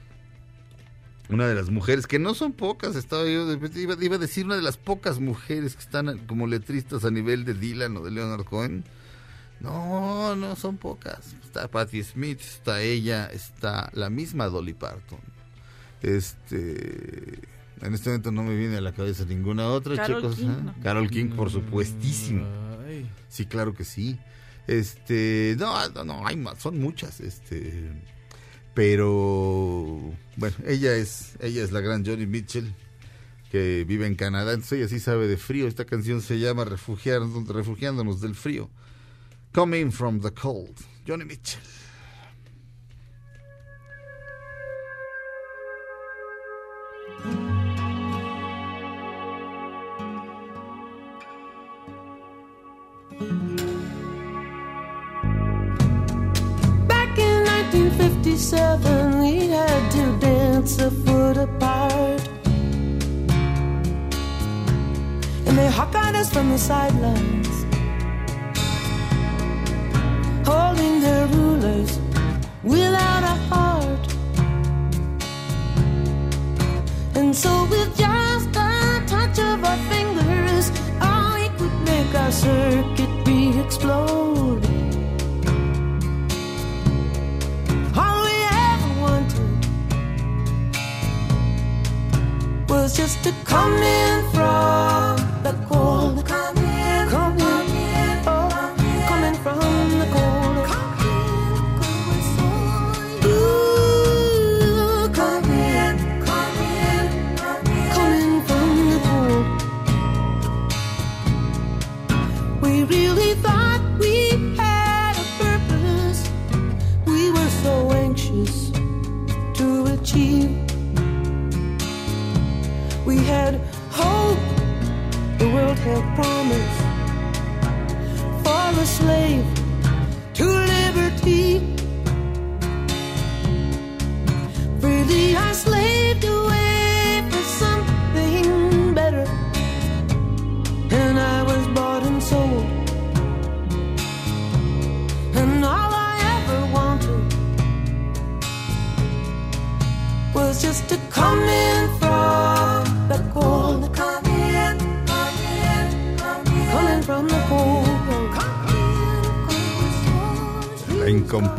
Una 1.30 1.48
de 1.48 1.56
las 1.56 1.70
mujeres, 1.70 2.06
que 2.06 2.20
no 2.20 2.34
son 2.34 2.52
pocas, 2.54 2.96
estaba 2.96 3.24
yo, 3.24 3.52
iba, 3.76 3.96
iba 4.02 4.16
a 4.16 4.20
decir 4.20 4.46
una 4.46 4.56
de 4.56 4.62
las 4.62 4.78
pocas 4.78 5.20
mujeres 5.20 5.76
que 5.76 5.82
están 5.82 6.18
como 6.28 6.48
letristas 6.48 7.06
a 7.06 7.12
nivel 7.12 7.46
de 7.46 7.54
Dylan 7.54 7.96
o 7.98 8.04
de 8.04 8.12
Leonard 8.12 8.44
Cohen. 8.44 8.84
No, 9.62 10.36
no 10.36 10.56
son 10.58 10.78
pocas. 10.78 11.36
Está 11.44 11.70
Patti 11.70 12.04
Smith, 12.04 12.42
está 12.42 12.82
ella, 12.82 13.28
está 13.28 13.90
la 13.94 14.10
misma 14.10 14.48
Dolly 14.48 14.74
Parton. 14.74 15.20
Este, 16.02 17.40
en 17.84 17.94
este 17.94 18.10
momento 18.10 18.32
no 18.32 18.44
me 18.44 18.56
viene 18.56 18.78
a 18.78 18.82
la 18.82 18.92
cabeza 18.94 19.26
ninguna 19.26 19.68
otra. 19.68 19.96
Carol 19.96 20.22
chicos, 20.22 20.36
King, 20.38 20.46
¿eh? 20.50 20.64
¿no? 20.64 20.76
Carol 20.82 21.10
King, 21.10 21.30
por 21.36 21.52
supuestísimo. 21.52 22.46
Ay. 22.88 23.10
Sí, 23.30 23.46
claro 23.46 23.74
que 23.74 23.84
sí. 23.84 24.18
Este, 24.68 25.56
no, 25.60 25.90
no, 25.90 26.04
no, 26.06 26.26
hay 26.26 26.38
más, 26.38 26.60
son 26.60 26.80
muchas, 26.80 27.20
este, 27.20 27.92
pero 28.74 30.14
bueno, 30.38 30.56
ella 30.66 30.96
es, 30.96 31.36
ella 31.42 31.64
es 31.64 31.72
la 31.72 31.82
gran 31.82 32.06
Johnny 32.06 32.26
Mitchell 32.26 32.74
que 33.52 33.84
vive 33.88 34.08
en 34.08 34.16
Canadá, 34.16 34.54
entonces 34.54 34.80
ella 34.80 34.88
sí 34.88 35.00
sabe 35.00 35.28
de 35.28 35.38
frío. 35.38 35.68
Esta 35.68 35.86
canción 35.86 36.22
se 36.22 36.40
llama 36.40 36.66
Refugiando- 36.66 37.46
Refugiándonos 37.54 38.20
del 38.20 38.34
frío. 38.36 38.70
Coming 39.54 39.92
from 39.92 40.20
the 40.22 40.32
cold, 40.32 40.76
Johnny 41.08 41.26
Mitchell. 41.26 41.62
1957, 57.74 59.20
we 59.20 59.48
had 59.48 59.92
to 59.92 60.20
dance 60.20 60.78
a 60.78 60.92
foot 60.92 61.38
apart. 61.38 62.22
And 65.48 65.58
they 65.58 65.70
hawkeyed 65.70 66.14
us 66.14 66.32
from 66.32 66.52
the 66.52 66.60
sidelines, 66.60 67.50
holding 70.48 71.02
their 71.02 71.26
rulers 71.30 72.00
without 72.62 73.24
a 73.24 73.36
heart. 73.50 74.06
And 77.16 77.36
so, 77.36 77.66
with 77.72 77.98
just 77.98 78.50
a 78.50 79.04
touch 79.08 79.40
of 79.40 79.66
our 79.66 79.78
fingers, 79.90 80.72
oh, 81.02 81.34
we 81.40 81.50
could 81.58 81.78
make 81.90 82.14
our 82.14 82.32
circuit 82.32 83.26
be 83.26 83.60
explode. 83.60 84.63
Was 92.84 92.98
just 92.98 93.24
to 93.24 93.32
come 93.46 93.72
in 93.82 94.30
from 94.32 95.16
the 95.42 95.54
cold. 95.70 96.23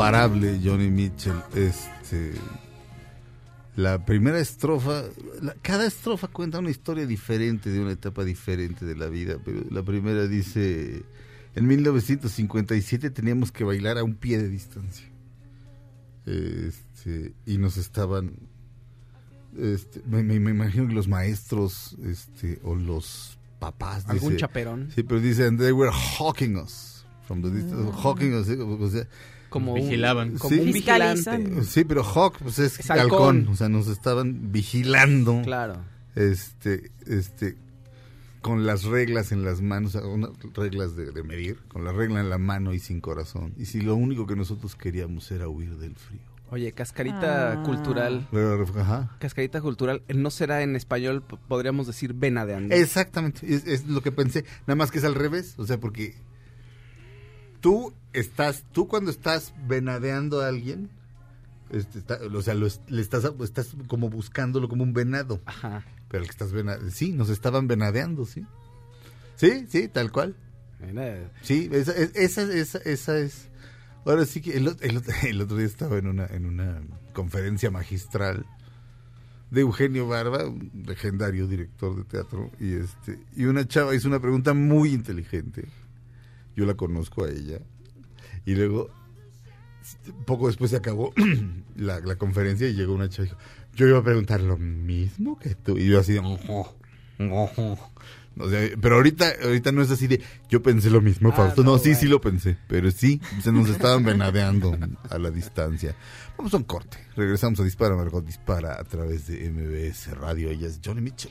Incomparable 0.08 0.60
Johnny 0.62 0.90
Mitchell. 0.90 1.34
Este, 1.54 2.32
la 3.76 4.04
primera 4.04 4.38
estrofa, 4.38 5.02
la- 5.42 5.54
cada 5.62 5.86
estrofa 5.86 6.28
cuenta 6.28 6.58
una 6.58 6.70
historia 6.70 7.06
diferente, 7.06 7.70
de 7.70 7.80
una 7.80 7.92
etapa 7.92 8.24
diferente 8.24 8.84
de 8.84 8.96
la 8.96 9.06
vida, 9.08 9.36
pero 9.44 9.62
la 9.70 9.82
primera 9.82 10.26
dice, 10.26 11.02
en 11.54 11.66
1957 11.66 13.10
teníamos 13.10 13.50
que 13.52 13.64
bailar 13.64 13.98
a 13.98 14.04
un 14.04 14.14
pie 14.14 14.38
de 14.38 14.48
distancia. 14.48 15.06
Este, 16.26 17.34
y 17.46 17.58
nos 17.58 17.76
estaban, 17.76 18.32
este, 19.58 20.02
me, 20.06 20.22
me- 20.22 20.40
me 20.40 20.50
imagino 20.52 20.86
que 20.88 20.94
los 20.94 21.08
maestros, 21.08 21.96
este, 22.04 22.60
o 22.62 22.74
los 22.74 23.38
papás, 23.58 24.04
Algún 24.08 24.30
dice- 24.30 24.40
chaperón. 24.40 24.90
Sí, 24.94 25.02
pero 25.02 25.20
dicen, 25.20 25.58
they 25.58 25.72
were 25.72 25.90
hawking 25.92 26.56
us. 26.56 26.92
From 27.26 27.40
the 27.42 27.50
distance, 27.50 27.90
hawking 28.02 28.34
us, 28.34 28.48
o 28.48 28.90
sea, 28.90 29.08
Como 29.54 29.74
Vigilaban. 29.74 30.32
Un, 30.32 30.38
como 30.38 30.52
Sí. 30.54 30.60
un 30.60 30.72
vigilante. 30.72 31.62
Sí, 31.64 31.84
pero 31.84 32.02
Hawk 32.02 32.38
pues 32.42 32.58
es, 32.58 32.80
Es 32.80 32.90
halcón. 32.90 33.36
halcón. 33.38 33.48
o 33.52 33.56
sea, 33.56 33.68
nos 33.68 33.86
estaban 33.86 34.50
vigilando, 34.50 35.40
Claro. 35.44 35.76
este, 36.16 36.90
este, 37.06 37.56
con 38.40 38.66
las 38.66 38.82
reglas 38.82 39.30
en 39.30 39.44
las 39.44 39.60
manos, 39.62 39.94
o 39.94 40.00
sea, 40.00 40.08
unas 40.08 40.30
reglas 40.54 40.96
de, 40.96 41.12
de 41.12 41.22
medir, 41.22 41.58
con 41.68 41.84
la 41.84 41.92
regla 41.92 42.18
en 42.20 42.30
la 42.30 42.38
mano 42.38 42.74
y 42.74 42.80
sin 42.80 43.00
corazón. 43.00 43.54
Y 43.56 43.66
si 43.66 43.80
lo 43.80 43.94
único 43.94 44.26
que 44.26 44.34
nosotros 44.34 44.74
queríamos 44.74 45.30
era 45.30 45.48
huir 45.48 45.76
del 45.78 45.94
frío. 45.94 46.20
Oye, 46.50 46.72
cascarita 46.72 47.52
Ah. 47.52 47.62
cultural. 47.62 48.26
Pero, 48.32 48.66
Ajá. 48.78 49.16
Cascarita 49.20 49.60
cultural, 49.60 50.02
no 50.12 50.30
será 50.32 50.62
en 50.62 50.74
español, 50.74 51.22
podríamos 51.22 51.86
decir 51.86 52.12
venadeando. 52.12 52.74
Exactamente, 52.74 53.54
es, 53.54 53.66
es 53.68 53.86
lo 53.86 54.02
que 54.02 54.10
pensé, 54.10 54.44
nada 54.66 54.74
más 54.74 54.90
que 54.90 54.98
es 54.98 55.04
al 55.04 55.14
revés, 55.14 55.54
o 55.58 55.64
sea, 55.66 55.78
porque 55.78 56.14
tú 57.60 57.92
estás, 58.14 58.64
tú 58.72 58.88
cuando 58.88 59.10
estás 59.10 59.52
venadeando 59.66 60.40
a 60.40 60.48
alguien, 60.48 60.90
este, 61.70 61.98
está- 61.98 62.18
o 62.32 62.42
sea, 62.42 62.54
lo 62.54 62.66
le 62.88 63.00
estás, 63.02 63.24
estás 63.42 63.74
como 63.88 64.08
buscándolo 64.10 64.68
como 64.68 64.82
un 64.82 64.92
venado. 64.92 65.40
Ajá. 65.46 65.84
Pero 66.08 66.22
el 66.22 66.28
que 66.28 66.32
estás 66.32 66.52
venadeando, 66.52 66.90
sí, 66.90 67.12
nos 67.12 67.28
estaban 67.30 67.66
venadeando, 67.66 68.24
sí. 68.24 68.44
Sí, 69.36 69.66
sí, 69.68 69.88
tal 69.88 70.12
cual. 70.12 70.36
Sí, 71.42 71.68
esa, 71.72 71.92
es- 71.92 72.14
esa, 72.14 72.42
esa, 72.42 72.78
esa 72.78 73.18
es. 73.18 73.48
Ahora 74.06 74.26
sí 74.26 74.40
que 74.42 74.56
el, 74.56 74.76
el 75.26 75.40
otro 75.40 75.56
día 75.56 75.66
estaba 75.66 75.98
en 75.98 76.06
una, 76.06 76.26
en 76.26 76.46
una 76.46 76.82
conferencia 77.14 77.70
magistral 77.70 78.44
de 79.50 79.60
Eugenio 79.62 80.06
Barba, 80.08 80.46
un 80.46 80.84
legendario 80.86 81.46
director 81.46 81.96
de 81.96 82.04
teatro, 82.04 82.50
y 82.60 82.74
este, 82.74 83.18
y 83.36 83.44
una 83.44 83.66
chava 83.66 83.94
hizo 83.94 84.08
una 84.08 84.20
pregunta 84.20 84.52
muy 84.52 84.92
inteligente. 84.92 85.66
Yo 86.56 86.66
la 86.66 86.74
conozco 86.74 87.24
a 87.24 87.30
ella. 87.30 87.60
Y 88.46 88.54
luego, 88.54 88.90
poco 90.26 90.46
después 90.48 90.70
se 90.70 90.76
acabó 90.76 91.12
la, 91.76 92.00
la 92.00 92.16
conferencia 92.16 92.68
y 92.68 92.74
llegó 92.74 92.94
una 92.94 93.08
chava 93.08 93.24
y 93.26 93.30
dijo, 93.30 93.38
yo 93.74 93.88
iba 93.88 93.98
a 93.98 94.04
preguntar 94.04 94.40
lo 94.40 94.56
mismo 94.56 95.38
que 95.38 95.54
tú. 95.54 95.76
Y 95.78 95.86
yo 95.88 95.98
así 96.00 96.12
de, 96.12 96.20
"Ojo, 96.20 96.76
ojo". 97.30 97.92
O 98.36 98.50
sea, 98.50 98.68
pero 98.80 98.96
ahorita, 98.96 99.32
ahorita 99.44 99.70
no 99.70 99.80
es 99.80 99.92
así 99.92 100.08
de, 100.08 100.20
yo 100.48 100.60
pensé 100.60 100.90
lo 100.90 101.00
mismo, 101.00 101.28
Ah, 101.32 101.36
Fausto. 101.36 101.62
No, 101.62 101.72
no, 101.72 101.78
sí, 101.78 101.90
bueno. 101.90 102.00
sí 102.00 102.06
lo 102.08 102.20
pensé, 102.20 102.56
pero 102.66 102.90
sí, 102.90 103.20
se 103.40 103.52
nos 103.52 103.68
estaban 103.70 104.04
venadeando 104.04 104.76
a 105.08 105.18
la 105.18 105.30
distancia. 105.30 105.94
Vamos 106.36 106.52
a 106.52 106.56
un 106.56 106.64
corte. 106.64 106.98
Regresamos 107.16 107.60
a 107.60 107.62
Dispara, 107.62 107.94
Margot 107.94 108.24
Dispara 108.26 108.74
a 108.80 108.82
través 108.82 109.28
de 109.28 109.48
MBS 109.50 110.08
Radio. 110.18 110.50
Ella 110.50 110.66
es 110.66 110.80
Johnny 110.84 111.00
Mitchell. 111.00 111.30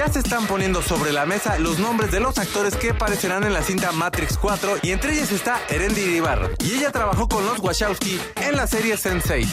Ya 0.00 0.08
se 0.08 0.20
están 0.20 0.46
poniendo 0.46 0.80
sobre 0.80 1.12
la 1.12 1.26
mesa 1.26 1.58
los 1.58 1.78
nombres 1.78 2.10
de 2.10 2.20
los 2.20 2.38
actores 2.38 2.74
que 2.74 2.88
aparecerán 2.88 3.44
en 3.44 3.52
la 3.52 3.62
cinta 3.62 3.92
Matrix 3.92 4.38
4 4.38 4.78
y 4.80 4.92
entre 4.92 5.12
ellas 5.12 5.30
está 5.30 5.60
Erendi 5.68 6.00
Ibarra. 6.00 6.48
Y 6.64 6.72
ella 6.72 6.90
trabajó 6.90 7.28
con 7.28 7.44
los 7.44 7.58
Wachowski 7.58 8.18
en 8.36 8.56
la 8.56 8.66
serie 8.66 8.96
Sensei. 8.96 9.46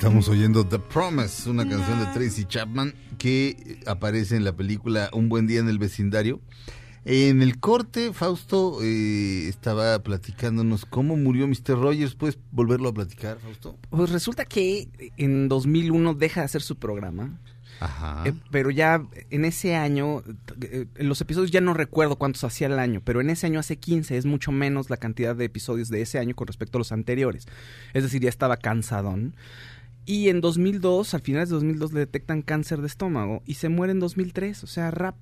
Estamos 0.00 0.30
oyendo 0.30 0.66
The 0.66 0.78
Promise, 0.78 1.50
una 1.50 1.68
canción 1.68 1.98
de 2.00 2.06
Tracy 2.06 2.46
Chapman 2.46 2.94
que 3.18 3.80
aparece 3.84 4.34
en 4.34 4.44
la 4.44 4.56
película 4.56 5.10
Un 5.12 5.28
buen 5.28 5.46
día 5.46 5.60
en 5.60 5.68
el 5.68 5.78
vecindario. 5.78 6.40
En 7.04 7.42
el 7.42 7.60
corte, 7.60 8.14
Fausto 8.14 8.78
eh, 8.82 9.46
estaba 9.46 9.98
platicándonos 10.02 10.86
cómo 10.86 11.18
murió 11.18 11.46
Mr. 11.46 11.78
Rogers. 11.78 12.14
¿Puedes 12.14 12.38
volverlo 12.50 12.88
a 12.88 12.94
platicar, 12.94 13.40
Fausto? 13.40 13.76
Pues 13.90 14.08
resulta 14.08 14.46
que 14.46 14.88
en 15.18 15.50
2001 15.50 16.14
deja 16.14 16.40
de 16.40 16.46
hacer 16.46 16.62
su 16.62 16.76
programa. 16.76 17.38
Ajá. 17.80 18.22
Eh, 18.26 18.32
pero 18.50 18.70
ya 18.70 19.06
en 19.28 19.44
ese 19.44 19.76
año, 19.76 20.22
eh, 20.62 20.86
en 20.94 21.08
los 21.08 21.20
episodios 21.20 21.50
ya 21.50 21.60
no 21.60 21.74
recuerdo 21.74 22.16
cuántos 22.16 22.44
hacía 22.44 22.68
el 22.68 22.78
año, 22.78 23.02
pero 23.04 23.20
en 23.20 23.28
ese 23.28 23.46
año 23.46 23.58
hace 23.60 23.76
15, 23.76 24.16
es 24.16 24.24
mucho 24.24 24.50
menos 24.50 24.88
la 24.88 24.96
cantidad 24.96 25.36
de 25.36 25.44
episodios 25.44 25.90
de 25.90 26.00
ese 26.00 26.18
año 26.18 26.34
con 26.34 26.46
respecto 26.46 26.78
a 26.78 26.80
los 26.80 26.92
anteriores. 26.92 27.46
Es 27.92 28.02
decir, 28.02 28.22
ya 28.22 28.30
estaba 28.30 28.56
cansadón. 28.56 29.34
Y 30.06 30.28
en 30.28 30.40
2002, 30.40 31.14
al 31.14 31.20
finales 31.20 31.48
de 31.50 31.54
2002, 31.54 31.92
le 31.92 32.00
detectan 32.00 32.42
cáncer 32.42 32.80
de 32.80 32.86
estómago 32.86 33.42
y 33.46 33.54
se 33.54 33.68
muere 33.68 33.92
en 33.92 34.00
2003. 34.00 34.64
O 34.64 34.66
sea, 34.66 34.90
rap, 34.90 35.16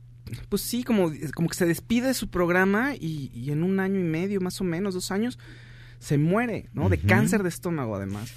pues 0.48 0.62
sí, 0.62 0.84
como, 0.84 1.12
como 1.34 1.48
que 1.48 1.56
se 1.56 1.66
despide 1.66 2.08
de 2.08 2.14
su 2.14 2.28
programa 2.28 2.94
y, 2.94 3.30
y 3.34 3.50
en 3.50 3.62
un 3.62 3.80
año 3.80 4.00
y 4.00 4.04
medio, 4.04 4.40
más 4.40 4.60
o 4.60 4.64
menos, 4.64 4.94
dos 4.94 5.10
años, 5.10 5.38
se 5.98 6.18
muere, 6.18 6.68
¿no? 6.72 6.88
De 6.88 6.98
cáncer 6.98 7.42
de 7.42 7.48
estómago, 7.48 7.96
además. 7.96 8.32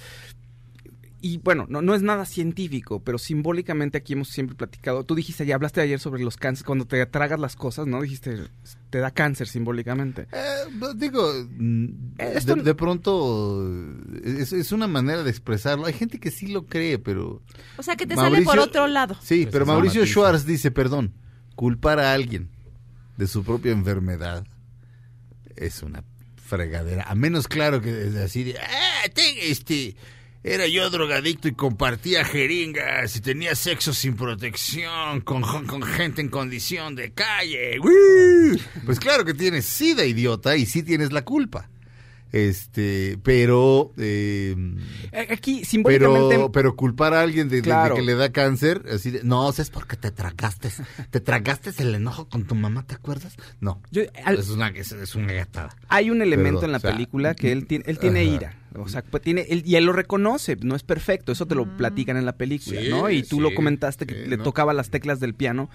Y 1.24 1.38
bueno, 1.38 1.66
no, 1.68 1.82
no 1.82 1.94
es 1.94 2.02
nada 2.02 2.24
científico, 2.26 3.00
pero 3.04 3.16
simbólicamente 3.16 3.96
aquí 3.96 4.14
hemos 4.14 4.28
siempre 4.28 4.56
platicado. 4.56 5.04
Tú 5.04 5.14
dijiste, 5.14 5.46
ya 5.46 5.54
hablaste 5.54 5.80
ayer 5.80 6.00
sobre 6.00 6.24
los 6.24 6.36
cánceres, 6.36 6.66
cuando 6.66 6.84
te 6.84 7.06
tragas 7.06 7.38
las 7.38 7.54
cosas, 7.54 7.86
¿no? 7.86 8.02
Dijiste, 8.02 8.48
te 8.90 8.98
da 8.98 9.12
cáncer 9.12 9.46
simbólicamente. 9.46 10.26
Eh, 10.32 10.64
pues, 10.80 10.98
digo, 10.98 11.32
mm, 11.48 11.86
Esto- 12.18 12.56
de, 12.56 12.62
de 12.64 12.74
pronto 12.74 13.64
eh, 14.24 14.34
es, 14.40 14.52
es 14.52 14.72
una 14.72 14.88
manera 14.88 15.22
de 15.22 15.30
expresarlo. 15.30 15.86
Hay 15.86 15.92
gente 15.92 16.18
que 16.18 16.32
sí 16.32 16.48
lo 16.48 16.66
cree, 16.66 16.98
pero... 16.98 17.40
O 17.78 17.82
sea, 17.84 17.94
que 17.94 18.04
te 18.04 18.16
sale 18.16 18.42
por 18.42 18.58
otro 18.58 18.88
lado. 18.88 19.14
Sí, 19.22 19.42
Pues 19.44 19.52
pero 19.52 19.64
Mauricio. 19.66 20.04
Schwartz 20.04 20.44
dice, 20.44 20.72
perdón, 20.72 21.14
culpar 21.54 22.00
a 22.00 22.12
alguien 22.14 22.50
de 23.16 23.28
su 23.28 23.44
propia 23.44 23.70
enfermedad 23.70 24.44
es 25.54 25.84
una 25.84 26.02
fregadera. 26.36 27.04
A 27.04 27.14
menos 27.14 27.46
claro 27.46 27.80
que 27.80 28.08
es 28.08 28.16
así 28.16 28.42
de, 28.44 28.58
ah, 28.58 29.08
te- 29.14 29.50
este, 29.52 29.94
era 30.44 30.66
yo 30.66 30.90
drogadicto 30.90 31.48
y 31.48 31.52
compartía 31.52 32.24
jeringas 32.24 33.16
y 33.16 33.20
tenía 33.20 33.54
sexo 33.54 33.92
sin 33.92 34.16
protección 34.16 35.20
con, 35.20 35.42
con 35.42 35.82
gente 35.82 36.20
en 36.20 36.28
condición 36.28 36.96
de 36.96 37.12
calle. 37.12 37.78
Pues 38.84 38.98
claro 38.98 39.24
que 39.24 39.34
tienes 39.34 39.66
sida, 39.66 40.04
idiota, 40.04 40.56
y 40.56 40.66
sí 40.66 40.82
tienes 40.82 41.12
la 41.12 41.24
culpa. 41.24 41.68
Este, 42.32 43.18
pero... 43.22 43.92
eh, 43.98 44.56
Eh, 45.12 45.26
Aquí, 45.30 45.64
simbólicamente... 45.64 46.34
pero, 46.34 46.50
pero 46.52 46.76
culpar 46.76 47.12
a 47.14 47.20
alguien 47.20 47.48
de, 47.48 47.60
que 47.62 48.02
le 48.02 48.14
da 48.14 48.32
cáncer, 48.32 48.82
así 48.92 49.10
de, 49.10 49.22
no, 49.22 49.48
es 49.50 49.70
porque 49.70 49.96
te 49.96 50.10
tragaste, 50.10 50.70
te 51.10 51.20
tragaste 51.20 51.70
el 51.82 51.94
enojo 51.94 52.28
con 52.28 52.44
tu 52.44 52.54
mamá, 52.54 52.86
¿te 52.86 52.94
acuerdas? 52.94 53.36
No, 53.60 53.80
yo- 53.90 54.02
al- 54.24 54.38
es 54.38 54.48
una, 54.48 54.68
es, 54.68 54.92
es 54.92 55.14
una 55.14 55.32
gatada. 55.34 55.76
hay 55.88 56.10
un 56.10 56.22
elemento 56.22 56.64
en 56.64 56.72
la 56.72 56.78
o 56.78 56.80
sea, 56.80 56.90
película 56.92 57.34
que 57.34 57.52
él 57.52 57.66
tiene, 57.66 57.84
él 57.86 57.98
tiene 57.98 58.22
ajá. 58.22 58.30
ira. 58.34 58.56
O 58.76 58.88
sea, 58.88 59.02
pues 59.02 59.22
tiene, 59.22 59.42
él, 59.50 59.62
y 59.66 59.76
él 59.76 59.84
lo 59.84 59.92
reconoce, 59.92 60.56
no 60.56 60.74
es 60.74 60.82
perfecto, 60.82 61.32
eso 61.32 61.44
te 61.46 61.54
lo 61.54 61.76
platican 61.76 62.16
en 62.16 62.24
la 62.24 62.32
película, 62.36 62.80
Sí, 62.80 62.88
¿no? 62.88 63.10
Y 63.10 63.22
tú 63.22 63.36
sí, 63.36 63.42
lo 63.42 63.54
comentaste 63.54 64.06
que 64.06 64.14
sí, 64.24 64.30
le 64.30 64.38
¿no? 64.38 64.44
tocaba 64.44 64.72
las 64.72 64.88
teclas 64.88 65.20
del 65.20 65.34
piano, 65.34 65.68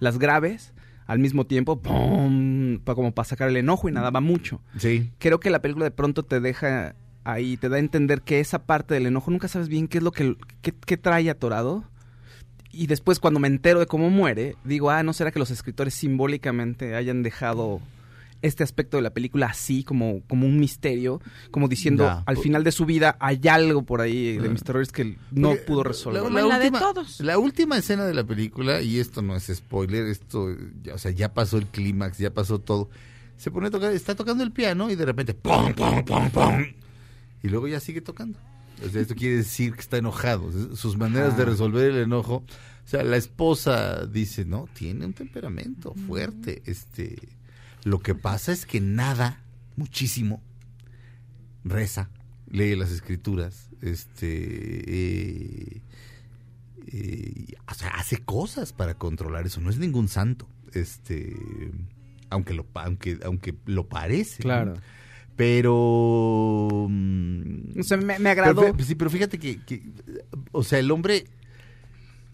las 0.00 0.18
graves, 0.18 0.72
al 1.08 1.18
mismo 1.18 1.46
tiempo, 1.46 1.80
¡pum! 1.80 2.78
como 2.84 3.12
para 3.12 3.26
sacar 3.26 3.48
el 3.48 3.56
enojo 3.56 3.88
y 3.88 3.92
nadaba 3.92 4.20
mucho. 4.20 4.60
Sí. 4.76 5.10
creo 5.18 5.40
que 5.40 5.50
la 5.50 5.60
película 5.60 5.86
de 5.86 5.90
pronto 5.90 6.22
te 6.22 6.38
deja 6.38 6.94
ahí, 7.24 7.56
te 7.56 7.70
da 7.70 7.76
a 7.76 7.80
entender 7.80 8.20
que 8.20 8.40
esa 8.40 8.66
parte 8.66 8.94
del 8.94 9.06
enojo 9.06 9.30
nunca 9.30 9.48
sabes 9.48 9.68
bien 9.68 9.88
qué 9.88 9.98
es 9.98 10.04
lo 10.04 10.12
que, 10.12 10.36
qué, 10.60 10.72
qué 10.72 10.96
trae 10.98 11.30
atorado. 11.30 11.82
Y 12.70 12.86
después 12.86 13.18
cuando 13.18 13.40
me 13.40 13.48
entero 13.48 13.80
de 13.80 13.86
cómo 13.86 14.10
muere, 14.10 14.54
digo, 14.64 14.90
ah, 14.90 15.02
¿no 15.02 15.14
será 15.14 15.32
que 15.32 15.38
los 15.38 15.50
escritores 15.50 15.94
simbólicamente 15.94 16.94
hayan 16.94 17.22
dejado 17.22 17.80
este 18.42 18.62
aspecto 18.62 18.96
de 18.96 19.02
la 19.02 19.10
película 19.10 19.46
así, 19.46 19.82
como, 19.84 20.22
como 20.28 20.46
un 20.46 20.58
misterio, 20.58 21.20
como 21.50 21.68
diciendo, 21.68 22.04
Ya. 22.04 22.22
al 22.26 22.36
final 22.36 22.64
de 22.64 22.72
su 22.72 22.84
vida 22.86 23.16
hay 23.20 23.40
algo 23.48 23.82
por 23.82 24.00
ahí 24.00 24.36
de. 24.38 24.48
Mr. 24.48 24.72
Rogers 24.74 24.92
que 24.92 25.16
no 25.30 25.48
Porque 25.50 25.62
pudo 25.64 25.82
resolver. 25.82 26.30
La 26.30 26.58
de 26.58 26.70
todos. 26.70 27.20
La 27.20 27.38
última 27.38 27.76
escena 27.78 28.04
de 28.04 28.14
la 28.14 28.24
película, 28.24 28.80
y 28.82 28.98
esto 28.98 29.22
no 29.22 29.34
es 29.36 29.50
spoiler, 29.52 30.06
esto, 30.06 30.48
ya, 30.82 30.94
o 30.94 30.98
sea, 30.98 31.10
ya 31.10 31.32
pasó 31.34 31.58
el 31.58 31.66
clímax, 31.66 32.18
ya 32.18 32.32
pasó 32.32 32.60
todo. 32.60 32.90
Se 33.36 33.50
pone 33.50 33.68
a 33.68 33.70
tocar, 33.70 33.92
está 33.92 34.14
tocando 34.14 34.42
el 34.42 34.52
piano 34.52 34.90
y 34.90 34.96
de 34.96 35.04
repente, 35.04 35.34
¡pum, 35.34 35.72
pum, 35.74 36.04
pum, 36.04 36.30
pum! 36.30 36.64
Y 37.42 37.48
luego 37.48 37.68
ya 37.68 37.80
sigue 37.80 38.00
tocando. 38.00 38.38
O 38.84 38.88
sea, 38.88 39.00
esto 39.00 39.14
quiere 39.14 39.36
decir 39.36 39.74
que 39.74 39.80
está 39.80 39.96
enojado. 39.96 40.50
Sus 40.76 40.96
maneras 40.96 41.36
de 41.36 41.44
resolver 41.44 41.90
el 41.90 41.98
enojo. 41.98 42.36
O 42.36 42.90
sea, 42.90 43.02
la 43.02 43.16
esposa 43.16 44.06
dice, 44.06 44.44
no, 44.44 44.66
tiene 44.72 45.04
un 45.04 45.12
temperamento 45.12 45.94
fuerte. 46.06 46.62
Este, 46.64 47.16
lo 47.84 48.00
que 48.00 48.14
pasa 48.14 48.52
es 48.52 48.66
que 48.66 48.80
nada, 48.80 49.42
muchísimo, 49.76 50.42
reza, 51.64 52.10
lee 52.50 52.76
las 52.76 52.90
escrituras, 52.90 53.70
este, 53.82 54.26
eh, 54.86 55.82
eh, 56.88 57.54
o 57.70 57.74
sea, 57.74 57.88
hace 57.90 58.18
cosas 58.18 58.72
para 58.72 58.94
controlar 58.94 59.46
eso. 59.46 59.60
No 59.60 59.70
es 59.70 59.78
ningún 59.78 60.08
santo, 60.08 60.48
este, 60.72 61.34
aunque 62.30 62.54
lo, 62.54 62.66
aunque, 62.74 63.18
aunque 63.24 63.54
lo 63.66 63.88
parece. 63.88 64.38
¿no? 64.38 64.42
Claro. 64.44 64.74
Pero, 65.36 65.76
O 65.76 66.88
sea, 67.82 67.96
me, 67.96 68.18
me 68.18 68.30
agradó. 68.30 68.74
sí, 68.80 68.96
pero 68.96 69.08
fíjate 69.08 69.38
que, 69.38 69.62
que, 69.64 69.82
o 70.50 70.64
sea, 70.64 70.80
el 70.80 70.90
hombre 70.90 71.26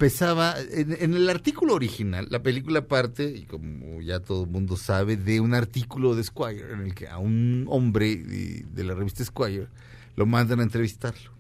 pesaba, 0.05 0.57
en, 0.71 0.95
en 1.01 1.15
el 1.15 1.31
artículo 1.31 1.73
original, 1.73 2.27
la 2.29 2.43
película 2.43 2.87
parte, 2.87 3.25
y 3.25 3.47
como 3.47 4.03
ya 4.03 4.21
todo 4.21 4.45
el 4.45 4.51
mundo 4.51 4.77
sabe, 4.77 5.17
de 5.17 5.41
un 5.41 5.55
artículo 5.55 6.15
de 6.15 6.23
Squire, 6.23 6.75
en 6.75 6.81
el 6.81 6.95
que 6.95 7.09
a 7.09 7.17
un 7.17 7.65
hombre 7.71 8.17
de, 8.17 8.67
de 8.71 8.85
la 8.85 8.93
revista 8.95 9.25
Squire 9.25 9.69
lo 10.15 10.27
mandan 10.27 10.61
a 10.61 10.63
entrevistarlo. 10.63 11.31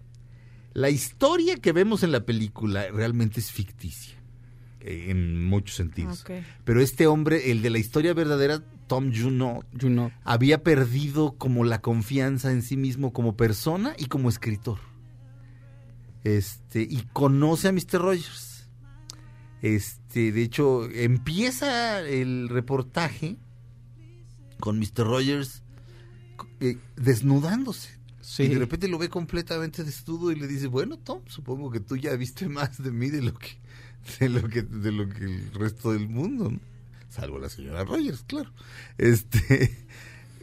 La 0.72 0.88
historia 0.88 1.56
que 1.56 1.72
vemos 1.72 2.04
en 2.04 2.12
la 2.12 2.24
película 2.24 2.86
realmente 2.90 3.38
es 3.38 3.52
ficticia, 3.52 4.14
eh, 4.80 5.08
en 5.10 5.44
muchos 5.44 5.76
sentidos. 5.76 6.24
Pero 6.64 6.80
este 6.80 7.06
hombre, 7.06 7.50
el 7.50 7.60
de 7.60 7.68
la 7.68 7.78
historia 7.78 8.14
verdadera, 8.14 8.62
Tom 8.86 9.12
Junot, 9.14 9.66
Juno. 9.78 10.10
había 10.24 10.62
perdido 10.62 11.34
como 11.36 11.64
la 11.64 11.82
confianza 11.82 12.50
en 12.50 12.62
sí 12.62 12.78
mismo 12.78 13.12
como 13.12 13.36
persona 13.36 13.94
y 13.98 14.06
como 14.06 14.30
escritor. 14.30 14.78
Este, 16.24 16.80
y 16.80 17.02
conoce 17.12 17.68
a 17.68 17.72
Mr. 17.72 18.00
Rogers. 18.00 18.43
Este, 19.64 20.30
de 20.30 20.42
hecho, 20.42 20.90
empieza 20.90 22.02
el 22.02 22.50
reportaje 22.50 23.38
con 24.60 24.78
Mr. 24.78 25.06
Rogers 25.06 25.62
eh, 26.60 26.76
desnudándose. 26.96 27.88
Sí. 28.20 28.42
Y 28.42 28.48
de 28.48 28.58
repente 28.58 28.88
lo 28.88 28.98
ve 28.98 29.08
completamente 29.08 29.82
desnudo 29.82 30.30
y 30.30 30.34
le 30.34 30.48
dice, 30.48 30.66
bueno, 30.66 30.98
Tom, 30.98 31.22
supongo 31.28 31.70
que 31.70 31.80
tú 31.80 31.96
ya 31.96 32.14
viste 32.14 32.46
más 32.46 32.82
de 32.82 32.90
mí 32.90 33.08
de 33.08 33.22
lo 33.22 33.32
que, 33.32 33.56
de 34.20 34.28
lo 34.28 34.46
que, 34.50 34.60
de 34.60 34.92
lo 34.92 35.08
que 35.08 35.24
el 35.24 35.50
resto 35.54 35.92
del 35.92 36.10
mundo, 36.10 36.50
¿no? 36.50 36.60
Salvo 37.08 37.38
la 37.38 37.48
señora 37.48 37.84
Rogers, 37.84 38.22
claro. 38.24 38.52
Este, 38.98 39.86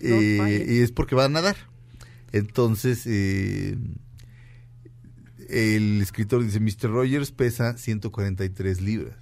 No 0.02 0.16
eh, 0.48 0.66
y 0.68 0.80
es 0.80 0.92
porque 0.92 1.14
va 1.14 1.26
a 1.26 1.30
nadar. 1.30 1.58
Entonces, 2.32 3.04
eh, 3.06 3.78
el 5.52 6.02
escritor 6.02 6.44
dice, 6.44 6.60
Mr. 6.60 6.90
Rogers 6.90 7.32
pesa 7.32 7.78
143 7.78 8.82
libras. 8.82 9.16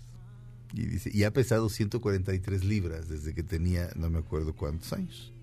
Y 0.74 0.86
dice, 0.86 1.10
y 1.12 1.24
ha 1.24 1.34
pesado 1.34 1.68
143 1.70 2.64
libras 2.64 3.10
desde 3.10 3.34
que 3.34 3.42
tenía 3.42 3.90
no 3.96 4.10
me 4.10 4.20
acuerdo 4.20 4.54
cuántos 4.54 4.94
años. 4.94 5.34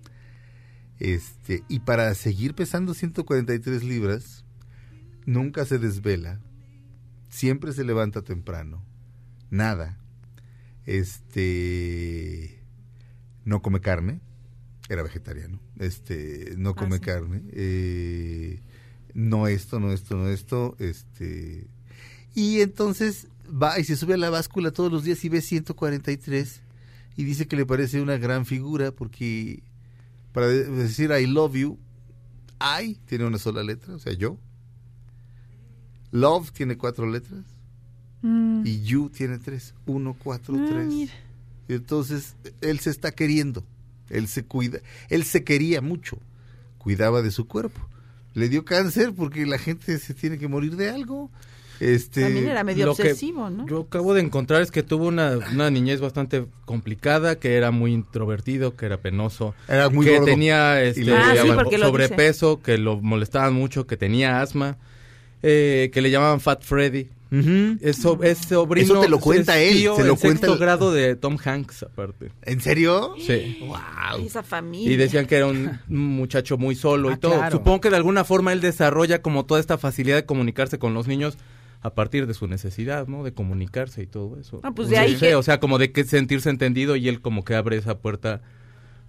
Este, 0.99 1.63
y 1.67 1.79
para 1.81 2.13
seguir 2.15 2.55
pesando 2.55 2.93
143 2.93 3.83
libras, 3.83 4.45
nunca 5.25 5.65
se 5.65 5.77
desvela, 5.77 6.39
siempre 7.29 7.73
se 7.73 7.83
levanta 7.83 8.21
temprano 8.21 8.83
nada. 9.49 9.97
Este 10.85 12.61
no 13.45 13.61
come 13.61 13.81
carne, 13.81 14.21
era 14.89 15.03
vegetariano. 15.03 15.59
Este 15.77 16.53
no 16.57 16.75
come 16.75 16.97
sí. 16.97 17.01
carne, 17.01 17.41
eh, 17.51 18.61
no 19.17 19.47
esto, 19.47 19.79
no 19.79 19.91
esto, 19.91 20.15
no 20.15 20.29
esto, 20.29 20.75
este 20.79 21.65
y 22.35 22.61
entonces 22.61 23.27
va 23.51 23.79
y 23.79 23.83
se 23.83 23.95
sube 23.95 24.13
a 24.13 24.17
la 24.17 24.29
báscula 24.29 24.69
todos 24.71 24.91
los 24.91 25.03
días 25.03 25.25
y 25.25 25.29
ve 25.29 25.41
143 25.41 26.61
y 27.15 27.23
dice 27.23 27.47
que 27.47 27.55
le 27.55 27.65
parece 27.65 27.99
una 27.99 28.17
gran 28.17 28.45
figura 28.45 28.91
porque 28.91 29.63
para 30.33 30.47
de- 30.47 30.65
decir 30.65 31.09
I 31.11 31.25
love 31.25 31.55
you, 31.55 31.79
I 32.61 32.93
tiene 33.07 33.25
una 33.25 33.39
sola 33.39 33.63
letra, 33.63 33.95
o 33.95 33.99
sea, 33.99 34.13
yo. 34.13 34.37
Love 36.11 36.51
tiene 36.51 36.77
cuatro 36.77 37.09
letras 37.09 37.43
Mm. 38.21 38.63
y 38.65 38.81
you 38.83 39.09
tiene 39.09 39.37
tres. 39.37 39.73
Uno, 39.85 40.15
cuatro, 40.17 40.55
Ah, 40.59 40.65
tres. 40.69 40.87
mira. 40.87 41.13
Y 41.67 41.73
entonces 41.73 42.35
él 42.61 42.79
se 42.79 42.89
está 42.91 43.11
queriendo, 43.11 43.63
él 44.09 44.27
se 44.27 44.43
cuida, 44.45 44.79
él 45.09 45.23
se 45.23 45.43
quería 45.43 45.81
mucho, 45.81 46.17
cuidaba 46.77 47.21
de 47.21 47.31
su 47.31 47.47
cuerpo. 47.47 47.79
Le 48.37 48.49
dio 48.49 48.63
cáncer 48.63 49.13
porque 49.15 49.47
la 49.47 49.57
gente 49.57 49.97
se 49.97 50.13
tiene 50.13 50.37
que 50.37 50.47
morir 50.47 50.75
de 50.75 50.89
algo. 50.91 51.31
Este, 51.79 52.21
También 52.21 52.47
era 52.47 52.63
medio 52.63 52.85
lo 52.85 52.95
que 52.95 53.01
obsesivo, 53.03 53.49
¿no? 53.49 53.67
Yo 53.67 53.81
acabo 53.81 54.13
de 54.13 54.21
encontrar 54.21 54.61
es 54.61 54.69
que 54.69 54.83
tuvo 54.83 55.07
una, 55.07 55.37
una 55.51 55.71
niñez 55.71 55.99
bastante 56.01 56.45
complicada, 56.65 57.39
que 57.39 57.55
era 57.55 57.71
muy 57.71 57.93
introvertido, 57.93 58.75
que 58.75 58.85
era 58.85 58.97
penoso, 58.97 59.55
Era 59.67 59.89
muy 59.89 60.05
que 60.05 60.13
gordo. 60.13 60.25
tenía 60.25 60.83
este, 60.83 61.11
Ah, 61.11 61.33
sí, 61.41 61.49
porque 61.55 61.79
lo 61.79 61.87
sobrepeso, 61.87 62.61
que 62.61 62.77
lo 62.77 62.99
molestaban 63.01 63.53
mucho, 63.53 63.87
que 63.87 63.97
tenía 63.97 64.39
asma, 64.41 64.77
eh, 65.41 65.89
que 65.91 66.01
le 66.01 66.11
llamaban 66.11 66.39
Fat 66.39 66.63
Freddy. 66.63 67.09
Es, 67.29 67.97
so- 67.97 68.21
es 68.23 68.37
sobrino. 68.37 68.85
Eso 68.93 69.01
te 69.01 69.09
lo 69.09 69.19
cuenta 69.19 69.59
es 69.59 69.71
él, 69.73 69.77
tío 69.79 69.95
te 69.95 70.03
lo 70.03 70.13
en 70.13 70.17
sexto 70.17 70.27
cuenta 70.27 70.47
el- 70.53 70.57
grado 70.59 70.91
de 70.93 71.15
Tom 71.15 71.37
Hanks, 71.43 71.83
aparte. 71.83 72.31
¿En 72.43 72.61
serio? 72.61 73.15
Sí. 73.19 73.59
Ay, 73.95 74.25
esa 74.27 74.43
familia. 74.43 74.91
Y 74.91 74.95
decían 74.95 75.25
que 75.25 75.35
era 75.35 75.47
un 75.47 75.79
muchacho 75.87 76.57
muy 76.57 76.75
solo 76.75 77.09
y 77.09 77.13
Ah, 77.13 77.17
todo. 77.17 77.33
claro. 77.35 77.57
Supongo 77.57 77.81
que 77.81 77.89
de 77.89 77.97
alguna 77.97 78.23
forma 78.23 78.53
él 78.53 78.61
desarrolla 78.61 79.21
como 79.21 79.45
toda 79.45 79.59
esta 79.59 79.77
facilidad 79.77 80.15
de 80.15 80.25
comunicarse 80.25 80.79
con 80.79 80.93
los 80.93 81.07
niños 81.07 81.37
a 81.81 81.93
partir 81.93 82.25
de 82.27 82.33
su 82.33 82.47
necesidad, 82.47 83.07
¿no? 83.07 83.23
De 83.23 83.33
comunicarse 83.33 84.01
y 84.01 84.07
todo 84.07 84.39
eso. 84.39 84.59
Ah, 84.63 84.71
pues 84.71 84.89
de 84.89 84.97
ahí 84.97 85.15
que- 85.15 85.35
O 85.35 85.43
sea, 85.43 85.59
como 85.59 85.77
de 85.77 85.91
que 85.91 86.03
sentirse 86.05 86.49
entendido 86.49 86.95
y 86.95 87.07
él 87.09 87.21
como 87.21 87.43
que 87.43 87.55
abre 87.55 87.77
esa 87.77 87.97
puerta 87.99 88.41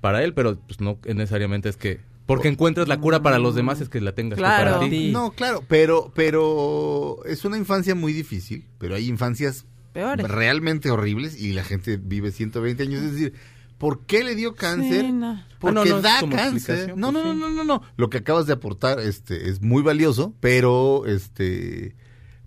para 0.00 0.22
él, 0.24 0.35
pero 0.35 0.57
pues 0.66 0.81
no 0.81 0.98
necesariamente 1.04 1.68
es 1.68 1.76
que... 1.76 2.00
Porque 2.29 2.47
encuentras 2.47 2.87
la 2.87 3.01
cura 3.01 3.21
para 3.23 3.41
los 3.41 3.57
demás 3.57 3.81
es 3.81 3.88
que 3.88 4.01
la 4.01 4.12
tengas 4.12 4.37
tú 4.37 4.43
Claro. 4.43 4.79
para 4.79 4.88
ti. 4.88 5.11
No, 5.11 5.33
claro, 5.33 5.64
pero, 5.67 6.12
pero 6.14 7.19
es 7.27 7.45
una 7.45 7.57
infancia 7.59 7.97
muy 7.97 8.12
difícil, 8.12 8.64
pero 8.79 8.95
hay 8.95 9.09
infancias 9.09 9.64
Peores. 9.93 10.29
realmente 10.29 10.91
horribles 10.93 11.41
y 11.41 11.53
la 11.55 11.64
gente 11.64 11.97
vive 11.97 12.31
120 12.31 12.83
años. 12.85 13.03
Es 13.03 13.12
decir, 13.12 13.33
¿por 13.79 14.05
qué 14.07 14.23
le 14.23 14.35
dio 14.37 14.55
cáncer? 14.55 15.07
Sí, 15.07 15.12
no. 15.12 15.43
Porque 15.59 15.81
Ah, 15.81 15.85
no, 15.85 15.91
no, 15.91 15.97
es 15.97 16.03
da 16.03 16.21
cáncer. 16.21 16.45
explicación, 16.55 17.01
No, 17.01 17.11
no, 17.12 17.23
pues, 17.23 17.35
no, 17.35 17.49
no, 17.49 17.51
no, 17.51 17.64
no. 17.64 17.83
Lo 17.97 18.11
que 18.11 18.19
acabas 18.19 18.47
de 18.47 18.53
aportar 18.53 19.01
este, 19.01 19.49
es 19.49 19.61
muy 19.62 19.83
valioso, 19.83 20.35
pero 20.41 21.07
este, 21.07 21.97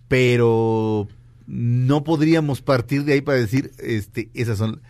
pero 0.07 1.07
no 1.47 2.03
podríamos 2.03 2.61
partir 2.61 3.03
de 3.03 3.13
ahí 3.13 3.21
para 3.21 3.37
decir, 3.39 3.71
este, 3.79 4.29
esas 4.33 4.57
son, 4.57 4.81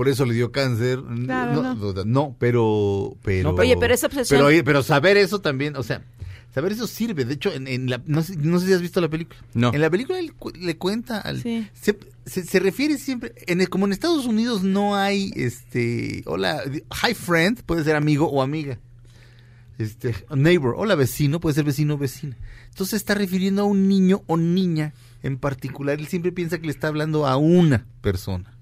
por 0.00 0.08
eso 0.08 0.24
le 0.24 0.32
dio 0.32 0.50
cáncer. 0.50 0.98
Claro, 1.26 1.62
no, 1.62 1.74
no. 1.74 2.04
no, 2.06 2.36
pero, 2.38 3.18
pero. 3.22 3.52
No, 3.52 3.60
Oye, 3.60 3.76
pero 3.78 3.92
esa 3.92 4.06
obsesión- 4.06 4.38
Pero, 4.38 4.46
oye, 4.46 4.64
pero 4.64 4.82
saber 4.82 5.18
eso 5.18 5.42
también, 5.42 5.76
o 5.76 5.82
sea, 5.82 6.02
saber 6.54 6.72
eso 6.72 6.86
sirve. 6.86 7.26
De 7.26 7.34
hecho, 7.34 7.52
en, 7.52 7.68
en 7.68 7.90
la, 7.90 8.00
no, 8.06 8.22
sé, 8.22 8.34
no 8.38 8.58
sé 8.58 8.68
si 8.68 8.72
has 8.72 8.80
visto 8.80 9.02
la 9.02 9.10
película. 9.10 9.38
No. 9.52 9.74
En 9.74 9.80
la 9.82 9.90
película 9.90 10.18
él 10.18 10.32
cu- 10.32 10.52
le 10.58 10.78
cuenta 10.78 11.20
al. 11.20 11.42
Sí. 11.42 11.68
Se, 11.74 11.98
se, 12.24 12.44
se 12.44 12.60
refiere 12.60 12.96
siempre. 12.96 13.34
En 13.46 13.60
el- 13.60 13.68
como 13.68 13.84
en 13.84 13.92
Estados 13.92 14.24
Unidos 14.24 14.62
no 14.62 14.96
hay 14.96 15.32
este. 15.36 16.22
Hola, 16.24 16.62
hi 17.06 17.12
friend, 17.12 17.60
puede 17.64 17.84
ser 17.84 17.94
amigo 17.94 18.26
o 18.30 18.40
amiga. 18.40 18.78
Este, 19.76 20.14
neighbor, 20.34 20.76
hola 20.78 20.94
vecino, 20.94 21.40
puede 21.40 21.56
ser 21.56 21.64
vecino 21.64 21.96
o 21.96 21.98
vecina. 21.98 22.38
Entonces 22.70 22.88
se 22.92 22.96
está 22.96 23.14
refiriendo 23.14 23.60
a 23.60 23.64
un 23.66 23.86
niño 23.86 24.22
o 24.28 24.38
niña 24.38 24.94
en 25.22 25.36
particular. 25.36 25.98
Él 26.00 26.06
siempre 26.06 26.32
piensa 26.32 26.58
que 26.58 26.68
le 26.68 26.72
está 26.72 26.88
hablando 26.88 27.26
a 27.26 27.36
una 27.36 27.84
persona 28.00 28.56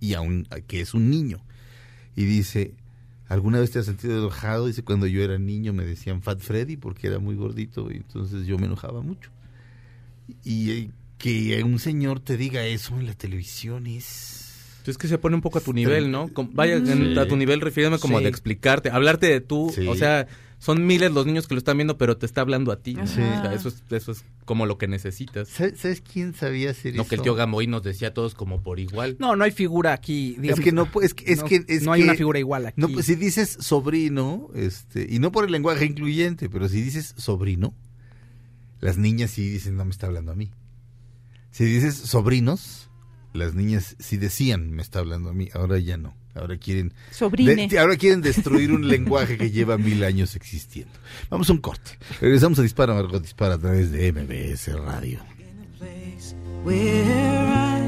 y 0.00 0.14
a 0.14 0.20
un 0.20 0.46
a- 0.50 0.60
que 0.60 0.80
es 0.80 0.94
un 0.94 1.10
niño. 1.10 1.40
Y 2.16 2.24
dice, 2.24 2.74
¿alguna 3.28 3.60
vez 3.60 3.70
te 3.70 3.78
has 3.78 3.86
sentido 3.86 4.18
enojado? 4.18 4.66
Dice, 4.66 4.82
cuando 4.82 5.06
yo 5.06 5.22
era 5.22 5.38
niño 5.38 5.72
me 5.72 5.84
decían 5.84 6.22
Fat 6.22 6.40
Freddy 6.40 6.76
porque 6.76 7.06
era 7.06 7.18
muy 7.18 7.34
gordito 7.36 7.90
y 7.92 7.96
entonces 7.98 8.46
yo 8.46 8.58
me 8.58 8.66
enojaba 8.66 9.00
mucho. 9.02 9.30
Y 10.44 10.70
eh, 10.70 10.90
que 11.18 11.62
un 11.64 11.78
señor 11.78 12.20
te 12.20 12.36
diga 12.36 12.64
eso 12.64 12.98
en 12.98 13.06
la 13.06 13.14
televisión 13.14 13.86
es... 13.86 14.46
Es 14.86 14.96
que 14.98 15.06
se 15.08 15.18
pone 15.18 15.36
un 15.36 15.42
poco 15.42 15.58
a 15.58 15.60
tu 15.60 15.72
nivel, 15.72 16.10
¿no? 16.10 16.28
Vaya, 16.52 16.84
Sí. 16.84 17.16
a 17.18 17.28
tu 17.28 17.36
nivel 17.36 17.60
refiriéndome 17.60 18.00
como 18.00 18.18
Sí. 18.18 18.24
de 18.24 18.30
explicarte, 18.30 18.90
hablarte 18.90 19.26
de 19.26 19.40
tú, 19.40 19.70
Sí. 19.74 19.86
o 19.86 19.94
sea, 19.94 20.26
son 20.60 20.86
miles 20.86 21.10
los 21.10 21.24
niños 21.26 21.48
que 21.48 21.54
lo 21.54 21.58
están 21.58 21.78
viendo, 21.78 21.96
pero 21.98 22.16
te 22.18 22.26
está 22.26 22.42
hablando 22.42 22.70
a 22.70 22.80
ti. 22.82 22.94
¿no? 22.94 23.06
Sí. 23.06 23.14
O 23.14 23.42
sea, 23.42 23.52
eso 23.54 23.68
es, 23.70 23.82
eso 23.90 24.12
es 24.12 24.24
como 24.44 24.66
lo 24.66 24.76
que 24.78 24.86
necesitas. 24.88 25.48
¿Sabes, 25.48 26.00
quién 26.02 26.34
sabía 26.34 26.70
hacer 26.70 26.94
No 26.94 27.02
eso? 27.02 27.08
que 27.08 27.14
el 27.16 27.22
yoga 27.22 27.46
Moy 27.46 27.66
nos 27.66 27.82
decía 27.82 28.08
a 28.08 28.14
todos 28.14 28.34
como 28.34 28.62
por 28.62 28.78
igual. 28.78 29.16
No, 29.18 29.34
no 29.36 29.44
hay 29.44 29.50
figura 29.52 29.92
aquí. 29.94 30.36
digamos. 30.38 30.58
es 30.58 30.64
que 30.64 30.72
no, 30.72 30.88
es 31.02 31.14
que, 31.14 31.32
es 31.32 31.38
no, 31.40 31.44
que, 31.46 31.64
es 31.66 31.82
no 31.82 31.92
hay 31.92 32.02
que- 32.02 32.08
una 32.08 32.14
figura 32.14 32.38
igual 32.38 32.66
aquí. 32.66 32.80
No, 32.80 32.88
pues, 32.90 33.06
si 33.06 33.14
dices 33.16 33.56
sobrino, 33.58 34.48
este, 34.54 35.06
y 35.10 35.18
no 35.18 35.32
por 35.32 35.46
el 35.46 35.50
lenguaje 35.52 35.86
incluyente, 35.86 36.48
pero 36.50 36.68
si 36.68 36.80
dices 36.82 37.14
sobrino, 37.16 37.74
las 38.80 38.98
niñas 38.98 39.30
sí 39.30 39.48
dicen, 39.48 39.76
no 39.76 39.84
me 39.84 39.90
está 39.90 40.06
hablando 40.06 40.32
a 40.32 40.36
mí. 40.36 40.50
Si 41.52 41.64
dices 41.64 41.94
sobrinos, 41.96 42.90
las 43.32 43.54
niñas 43.54 43.96
sí 43.98 44.18
decían, 44.18 44.70
me 44.72 44.82
está 44.82 44.98
hablando 44.98 45.30
a 45.30 45.32
mí, 45.34 45.48
ahora 45.54 45.78
ya 45.78 45.96
no. 45.96 46.14
Ahora 46.34 46.56
quieren, 46.58 46.92
de- 47.68 47.78
ahora 47.78 47.96
quieren 47.96 48.20
destruir 48.22 48.70
un 48.72 48.86
lenguaje 48.88 49.36
que 49.36 49.50
lleva 49.50 49.76
mil 49.76 50.02
años 50.04 50.36
existiendo. 50.36 50.92
Vamos 51.28 51.50
a 51.50 51.52
un 51.52 51.58
corte. 51.60 51.98
Regresamos 52.20 52.58
a 52.58 52.62
Dispara, 52.62 52.94
Margot 52.94 53.20
Dispara 53.20 53.54
a 53.54 53.58
través 53.58 53.90
de 53.90 54.12
MBS 54.12 54.68
Radio. 54.76 55.20
place 55.78 56.34
where 56.64 57.04
I 57.04 57.80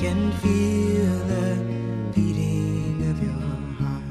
can 0.00 0.32
feel 0.42 1.18
the 1.28 2.20
beating 2.20 3.10
of 3.10 3.22
your 3.22 3.78
heart. 3.78 4.02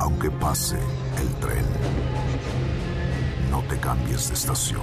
Aunque 0.00 0.30
pase 0.30 0.76
el 1.20 1.28
tren, 1.40 1.64
no 3.50 3.62
te 3.64 3.76
cambies 3.78 4.28
de 4.28 4.34
estación. 4.34 4.82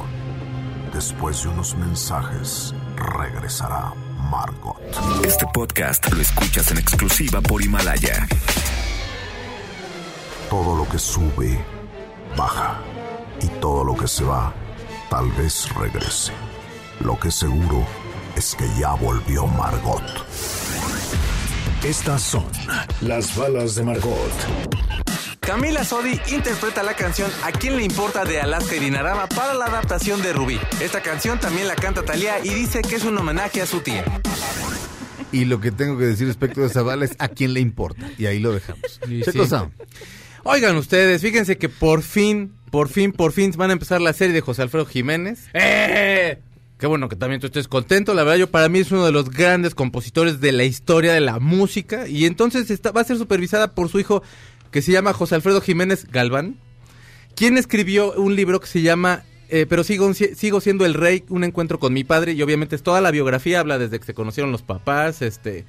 Después 0.94 1.44
de 1.44 1.50
unos 1.50 1.76
mensajes, 1.78 2.74
regresará 2.96 3.94
Margot. 4.32 4.78
Este 5.26 5.46
podcast 5.54 6.10
lo 6.14 6.22
escuchas 6.22 6.72
en 6.72 6.78
exclusiva 6.78 7.42
por 7.42 7.62
Himalaya. 7.62 8.26
Todo 10.50 10.74
lo 10.74 10.88
que 10.88 10.98
sube, 10.98 11.60
baja. 12.38 12.80
Y 13.42 13.48
todo 13.60 13.84
lo 13.84 13.94
que 13.94 14.08
se 14.08 14.24
va, 14.24 14.54
tal 15.10 15.30
vez 15.34 15.68
regrese. 15.76 16.32
Lo 17.02 17.20
que 17.20 17.30
seguro 17.30 17.86
es 18.38 18.56
que 18.56 18.66
ya 18.80 18.94
volvió 18.94 19.48
Margot. 19.48 20.02
Estas 21.84 22.22
son 22.22 22.46
las 23.02 23.36
balas 23.36 23.76
de 23.76 23.84
Margot. 23.84 25.11
Camila 25.52 25.84
Sodi 25.84 26.18
interpreta 26.32 26.82
la 26.82 26.94
canción 26.94 27.30
A 27.44 27.52
quién 27.52 27.76
le 27.76 27.84
importa 27.84 28.24
de 28.24 28.40
Alaska 28.40 28.74
y 28.74 28.80
Dinarama 28.80 29.28
para 29.28 29.54
la 29.54 29.66
adaptación 29.66 30.22
de 30.22 30.32
Rubí. 30.32 30.58
Esta 30.80 31.02
canción 31.02 31.42
también 31.42 31.68
la 31.68 31.76
canta 31.76 32.04
Thalía 32.04 32.40
y 32.42 32.54
dice 32.54 32.82
que 32.82 32.96
es 32.96 33.04
un 33.04 33.18
homenaje 33.18 33.62
a 33.62 33.66
su 33.66 33.82
tía. 33.82 34.06
Y 35.34 35.44
lo 35.44 35.60
que 35.60 35.74
tengo 35.74 35.98
que 35.98 36.06
decir 36.06 36.26
respecto 36.26 36.62
de 36.62 36.68
esa 36.68 36.84
bala 36.84 37.04
es 37.04 37.18
a 37.20 37.28
quién 37.28 37.54
le 37.54 37.60
importa. 37.60 38.10
Y 38.18 38.28
ahí 38.28 38.40
lo 38.40 38.54
dejamos. 38.54 39.02
Sí, 39.06 39.24
sí. 39.26 39.56
Oigan 40.44 40.78
ustedes, 40.78 41.22
fíjense 41.22 41.58
que 41.58 41.68
por 41.68 42.02
fin, 42.02 42.54
por 42.70 42.88
fin, 42.88 43.12
por 43.12 43.34
fin 43.34 43.52
van 43.58 43.72
a 43.72 43.74
empezar 43.74 44.00
la 44.00 44.14
serie 44.14 44.34
de 44.34 44.40
José 44.40 44.62
Alfredo 44.62 44.86
Jiménez. 44.86 45.50
¡Eh! 45.54 46.40
Qué 46.82 46.88
bueno 46.88 47.10
que 47.10 47.16
también 47.16 47.40
tú 47.40 47.46
estés 47.46 47.68
contento. 47.68 48.16
La 48.16 48.24
verdad, 48.24 48.40
yo 48.40 48.50
para 48.50 48.68
mí 48.68 48.80
es 48.80 48.92
uno 48.92 49.06
de 49.06 49.12
los 49.12 49.30
grandes 49.30 49.76
compositores 49.76 50.42
de 50.42 50.52
la 50.52 50.64
historia 50.64 51.14
de 51.14 51.20
la 51.20 51.40
música. 51.40 52.08
Y 52.08 52.26
entonces 52.26 52.72
está, 52.72 52.92
va 52.92 53.02
a 53.02 53.04
ser 53.04 53.18
supervisada 53.18 53.76
por 53.76 53.90
su 53.90 54.00
hijo 54.00 54.24
que 54.72 54.82
se 54.82 54.92
llama 54.92 55.14
José 55.14 55.36
Alfredo 55.36 55.62
Jiménez 55.62 56.08
Galván, 56.12 56.56
quien 57.36 57.58
escribió 57.58 58.14
un 58.14 58.36
libro 58.36 58.60
que 58.60 58.68
se 58.68 58.82
llama 58.82 59.24
eh, 59.50 59.66
Pero 59.68 59.84
sigo, 59.84 60.14
si- 60.14 60.34
sigo 60.36 60.62
siendo 60.62 60.86
el 60.86 60.94
rey, 60.94 61.24
un 61.30 61.44
encuentro 61.44 61.78
con 61.78 61.92
mi 61.94 62.04
padre. 62.06 62.32
Y 62.34 62.42
obviamente 62.42 62.76
es 62.76 62.84
toda 62.84 63.02
la 63.02 63.12
biografía, 63.12 63.60
habla 63.60 63.78
desde 63.78 64.00
que 64.00 64.06
se 64.06 64.14
conocieron 64.14 64.52
los 64.52 64.62
papás, 64.62 65.22
este... 65.22 65.66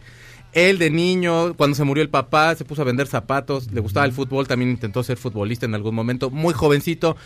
Él 0.55 0.77
de 0.79 0.91
niño, 0.91 1.55
cuando 1.55 1.75
se 1.75 1.83
murió 1.83 2.03
el 2.03 2.11
papá, 2.11 2.55
se 2.55 2.67
puso 2.67 2.83
a 2.83 2.85
vender 2.85 3.07
zapatos, 3.07 3.73
le 3.73 3.81
gustaba 3.81 4.05
el 4.05 4.12
fútbol, 4.12 4.47
también 4.47 4.71
intentó 4.71 5.03
ser 5.03 5.17
futbolista 5.17 5.65
en 5.65 5.75
algún 5.75 5.95
momento, 5.95 6.29
muy 6.29 6.53
jovencito. 6.53 7.17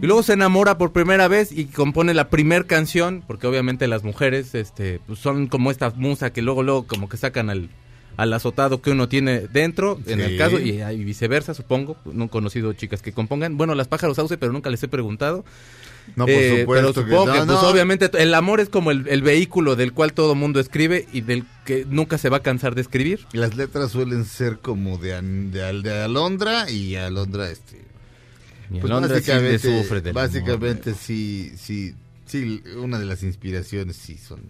Y 0.00 0.06
luego 0.06 0.22
se 0.22 0.32
enamora 0.32 0.78
por 0.78 0.90
primera 0.90 1.28
vez 1.28 1.52
y 1.52 1.66
compone 1.66 2.14
la 2.14 2.30
primer 2.30 2.64
canción, 2.66 3.22
porque 3.26 3.46
obviamente 3.46 3.86
las 3.86 4.02
mujeres 4.02 4.54
este, 4.54 4.98
pues 5.06 5.18
son 5.18 5.46
como 5.48 5.70
esta 5.70 5.90
musa 5.90 6.32
que 6.32 6.40
luego, 6.40 6.62
luego 6.62 6.86
como 6.86 7.06
que 7.10 7.18
sacan 7.18 7.50
al, 7.50 7.68
al 8.16 8.32
azotado 8.32 8.82
que 8.82 8.90
uno 8.90 9.08
tiene 9.08 9.40
dentro, 9.48 9.98
en 10.06 10.18
Sí. 10.18 10.24
el 10.24 10.36
caso, 10.38 10.58
y, 10.60 10.82
y 10.82 11.04
viceversa, 11.04 11.54
supongo. 11.54 11.96
No 12.04 12.24
he 12.24 12.28
conocido 12.28 12.72
chicas 12.74 13.00
que 13.02 13.12
compongan. 13.12 13.56
Bueno, 13.56 13.74
las 13.74 13.88
pájaros 13.88 14.16
sauce, 14.16 14.36
pero 14.38 14.52
nunca 14.52 14.68
les 14.70 14.82
he 14.82 14.88
preguntado. 14.88 15.44
No, 16.16 16.24
por 16.24 16.30
Eh, 16.34 16.60
supuesto 16.60 16.92
pero 16.92 17.06
que 17.06 17.10
supongo 17.12 17.26
no, 17.26 17.32
que, 17.32 17.38
pues, 17.46 17.62
no. 17.62 17.68
obviamente, 17.68 18.10
el 18.18 18.34
amor 18.34 18.58
es 18.60 18.68
como 18.68 18.90
el, 18.90 19.06
el 19.08 19.22
vehículo 19.22 19.76
del 19.76 19.92
cual 19.92 20.12
todo 20.12 20.34
mundo 20.34 20.58
escribe 20.58 21.06
y 21.12 21.20
del 21.20 21.44
que 21.64 21.84
nunca 21.88 22.18
se 22.18 22.28
va 22.30 22.38
a 22.38 22.42
cansar 22.42 22.74
de 22.74 22.80
escribir. 22.80 23.26
Las 23.32 23.54
letras 23.56 23.92
suelen 23.92 24.24
ser 24.24 24.58
como 24.58 24.98
de, 24.98 25.20
de, 25.22 25.62
al- 25.64 25.82
de 25.82 26.02
Alondra 26.02 26.68
y 26.70 26.96
Alondra 26.96 27.50
este. 27.50 27.78
Y 28.72 28.78
Pues 28.80 28.84
Alondra 28.84 29.08
sí 29.20 29.30
básicamente, 29.30 29.68
del 30.02 30.12
básicamente 30.12 30.90
amor. 30.90 31.02
sí, 31.02 31.52
sí, 31.56 31.94
sí, 32.26 32.62
una 32.76 32.98
de 32.98 33.04
las 33.04 33.22
inspiraciones 33.22 33.96
sí 33.96 34.16
son. 34.16 34.40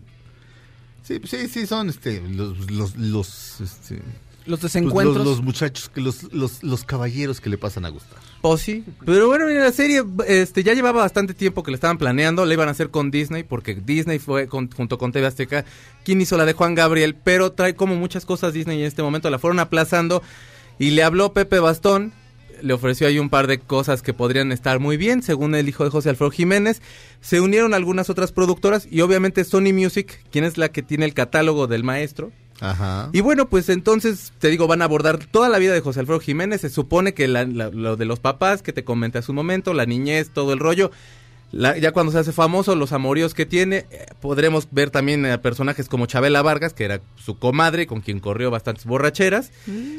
Sí, 1.10 1.20
sí, 1.24 1.48
sí 1.48 1.66
son 1.66 1.88
este, 1.88 2.20
los, 2.28 2.70
los, 2.70 2.96
los, 2.96 3.60
este, 3.60 3.96
Los 4.46 4.60
pues, 4.60 4.62
desencuentros. 4.62 5.16
los, 5.16 5.26
los 5.26 5.42
muchachos, 5.42 5.88
que 5.88 6.00
los, 6.00 6.32
los, 6.32 6.62
los 6.62 6.84
caballeros 6.84 7.40
que 7.40 7.50
le 7.50 7.58
pasan 7.58 7.84
a 7.84 7.88
gustar. 7.88 8.18
O 8.42 8.56
sí. 8.56 8.84
Pero 9.04 9.26
bueno, 9.26 9.46
mira, 9.46 9.64
la 9.64 9.72
serie 9.72 10.02
este, 10.26 10.62
ya 10.62 10.72
llevaba 10.72 11.02
bastante 11.02 11.34
tiempo 11.34 11.62
que 11.62 11.70
la 11.70 11.74
estaban 11.74 11.98
planeando. 11.98 12.46
La 12.46 12.54
iban 12.54 12.68
a 12.68 12.70
hacer 12.70 12.90
con 12.90 13.10
Disney, 13.10 13.42
porque 13.42 13.74
Disney 13.74 14.18
fue 14.18 14.46
con- 14.46 14.70
junto 14.70 14.96
con 14.98 15.12
TV 15.12 15.26
Azteca 15.26 15.64
quien 16.04 16.20
hizo 16.20 16.36
la 16.36 16.44
de 16.46 16.52
Juan 16.54 16.74
Gabriel. 16.74 17.16
Pero 17.22 17.52
trae 17.52 17.74
como 17.74 17.96
muchas 17.96 18.24
cosas 18.24 18.52
Disney 18.54 18.80
en 18.80 18.86
este 18.86 19.02
momento. 19.02 19.28
La 19.30 19.38
fueron 19.38 19.58
aplazando. 19.58 20.22
Y 20.78 20.90
le 20.92 21.02
habló 21.02 21.32
Pepe 21.34 21.58
Bastón. 21.58 22.12
Le 22.62 22.72
ofreció 22.74 23.06
ahí 23.06 23.18
un 23.18 23.28
par 23.30 23.46
de 23.46 23.58
cosas 23.58 24.02
que 24.02 24.14
podrían 24.14 24.52
estar 24.52 24.78
muy 24.80 24.96
bien, 24.96 25.22
según 25.22 25.54
el 25.54 25.68
hijo 25.68 25.84
de 25.84 25.90
José 25.90 26.10
Alfredo 26.10 26.30
Jiménez. 26.30 26.82
Se 27.20 27.40
unieron 27.40 27.74
algunas 27.74 28.10
otras 28.10 28.32
productoras 28.32 28.86
y 28.90 29.00
obviamente 29.00 29.44
Sony 29.44 29.72
Music, 29.72 30.20
quien 30.30 30.44
es 30.44 30.58
la 30.58 30.70
que 30.70 30.82
tiene 30.82 31.04
el 31.04 31.14
catálogo 31.14 31.66
del 31.66 31.84
maestro. 31.84 32.32
Ajá. 32.60 33.08
Y 33.12 33.20
bueno, 33.22 33.48
pues 33.48 33.70
entonces, 33.70 34.32
te 34.38 34.48
digo, 34.48 34.66
van 34.66 34.82
a 34.82 34.84
abordar 34.84 35.18
toda 35.24 35.48
la 35.48 35.58
vida 35.58 35.72
de 35.72 35.80
José 35.80 36.00
Alfredo 36.00 36.20
Jiménez. 36.20 36.60
Se 36.60 36.68
supone 36.68 37.14
que 37.14 37.26
la- 37.26 37.44
la- 37.46 37.70
lo 37.70 37.96
de 37.96 38.04
los 38.04 38.20
papás, 38.20 38.60
que 38.62 38.72
te 38.74 38.84
comenté 38.84 39.18
hace 39.18 39.32
un 39.32 39.36
momento, 39.36 39.72
la 39.72 39.86
niñez, 39.86 40.30
todo 40.34 40.52
el 40.52 40.58
rollo. 40.58 40.90
La- 41.52 41.76
ya 41.78 41.90
cuando 41.92 42.12
se 42.12 42.18
hace 42.18 42.30
famoso, 42.32 42.76
los 42.76 42.92
amoríos 42.92 43.34
que 43.34 43.44
tiene, 43.46 43.86
eh, 43.90 44.06
podremos 44.20 44.68
ver 44.70 44.90
también 44.90 45.26
a 45.26 45.40
personajes 45.42 45.88
como 45.88 46.06
Chabela 46.06 46.42
Vargas, 46.42 46.74
que 46.74 46.84
era 46.84 47.00
su 47.16 47.38
comadre, 47.38 47.86
con 47.88 48.02
quien 48.02 48.20
corrió 48.20 48.50
bastantes 48.52 48.84
borracheras. 48.84 49.50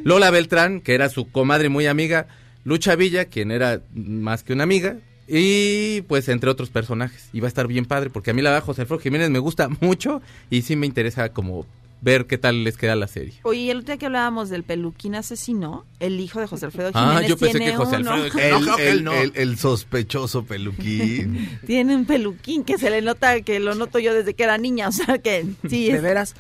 Lola 0.06 0.30
Beltrán, 0.30 0.80
que 0.80 0.94
era 0.94 1.10
su 1.10 1.30
comadre 1.30 1.68
muy 1.68 1.88
amiga. 1.88 2.28
Lucha 2.64 2.96
Villa, 2.96 3.26
quien 3.26 3.52
era 3.52 3.82
más 3.94 4.44
que 4.44 4.54
una 4.54 4.64
amiga. 4.64 4.98
Y 5.28 6.02
pues 6.04 6.28
entre 6.30 6.50
otros 6.50 6.70
personajes. 6.70 7.30
Y 7.32 7.40
va 7.40 7.48
a 7.48 7.50
estar 7.50 7.68
bien 7.68 7.86
padre, 7.86 8.10
porque 8.10 8.32
a 8.32 8.34
mí 8.34 8.42
la 8.42 8.50
verdad 8.52 8.66
José 8.66 8.82
Alfredo 8.82 9.00
Jiménez 9.02 9.30
me 9.30 9.40
gusta 9.40 9.70
mucho 9.82 10.22
y 10.50 10.64
sí 10.64 10.76
me 10.76 10.86
interesa 10.88 11.30
como 11.30 11.66
ver 12.04 12.26
qué 12.26 12.40
tal 12.40 12.64
les 12.64 12.78
queda 12.78 12.96
la 12.96 13.08
serie. 13.08 13.36
Oye, 13.44 13.70
el 13.70 13.78
otro 13.78 13.88
día 13.94 13.98
que 13.98 14.08
hablábamos 14.08 14.50
del 14.50 14.64
peluquín 14.64 15.14
asesino, 15.14 15.86
el 16.00 16.20
hijo 16.20 16.40
de 16.40 16.48
José 16.48 16.66
Alfredo 16.66 16.90
Ah, 16.96 17.10
Jiménez 17.10 17.30
yo 17.30 17.38
pensé 17.38 17.58
tiene 17.60 17.72
que 17.72 17.78
José. 17.78 17.96
Alfredo- 17.98 18.40
El, 18.40 18.66
No, 18.66 18.78
el- 18.78 18.88
él 18.88 19.04
no. 19.04 19.14
el- 19.14 19.32
el 19.36 19.58
sospechoso 19.60 20.44
peluquín. 20.44 21.60
Tiene 21.68 21.96
un 21.96 22.06
peluquín 22.06 22.64
que 22.64 22.78
se 22.80 22.90
le 22.90 23.02
nota, 23.04 23.40
que 23.42 23.60
lo 23.60 23.76
noto 23.76 24.00
yo 24.00 24.14
desde 24.16 24.34
que 24.34 24.44
era 24.44 24.58
niña, 24.58 24.88
o 24.88 24.92
sea 24.92 25.20
que 25.20 25.46
sí 25.70 25.92
De 25.92 26.02
veras. 26.02 26.36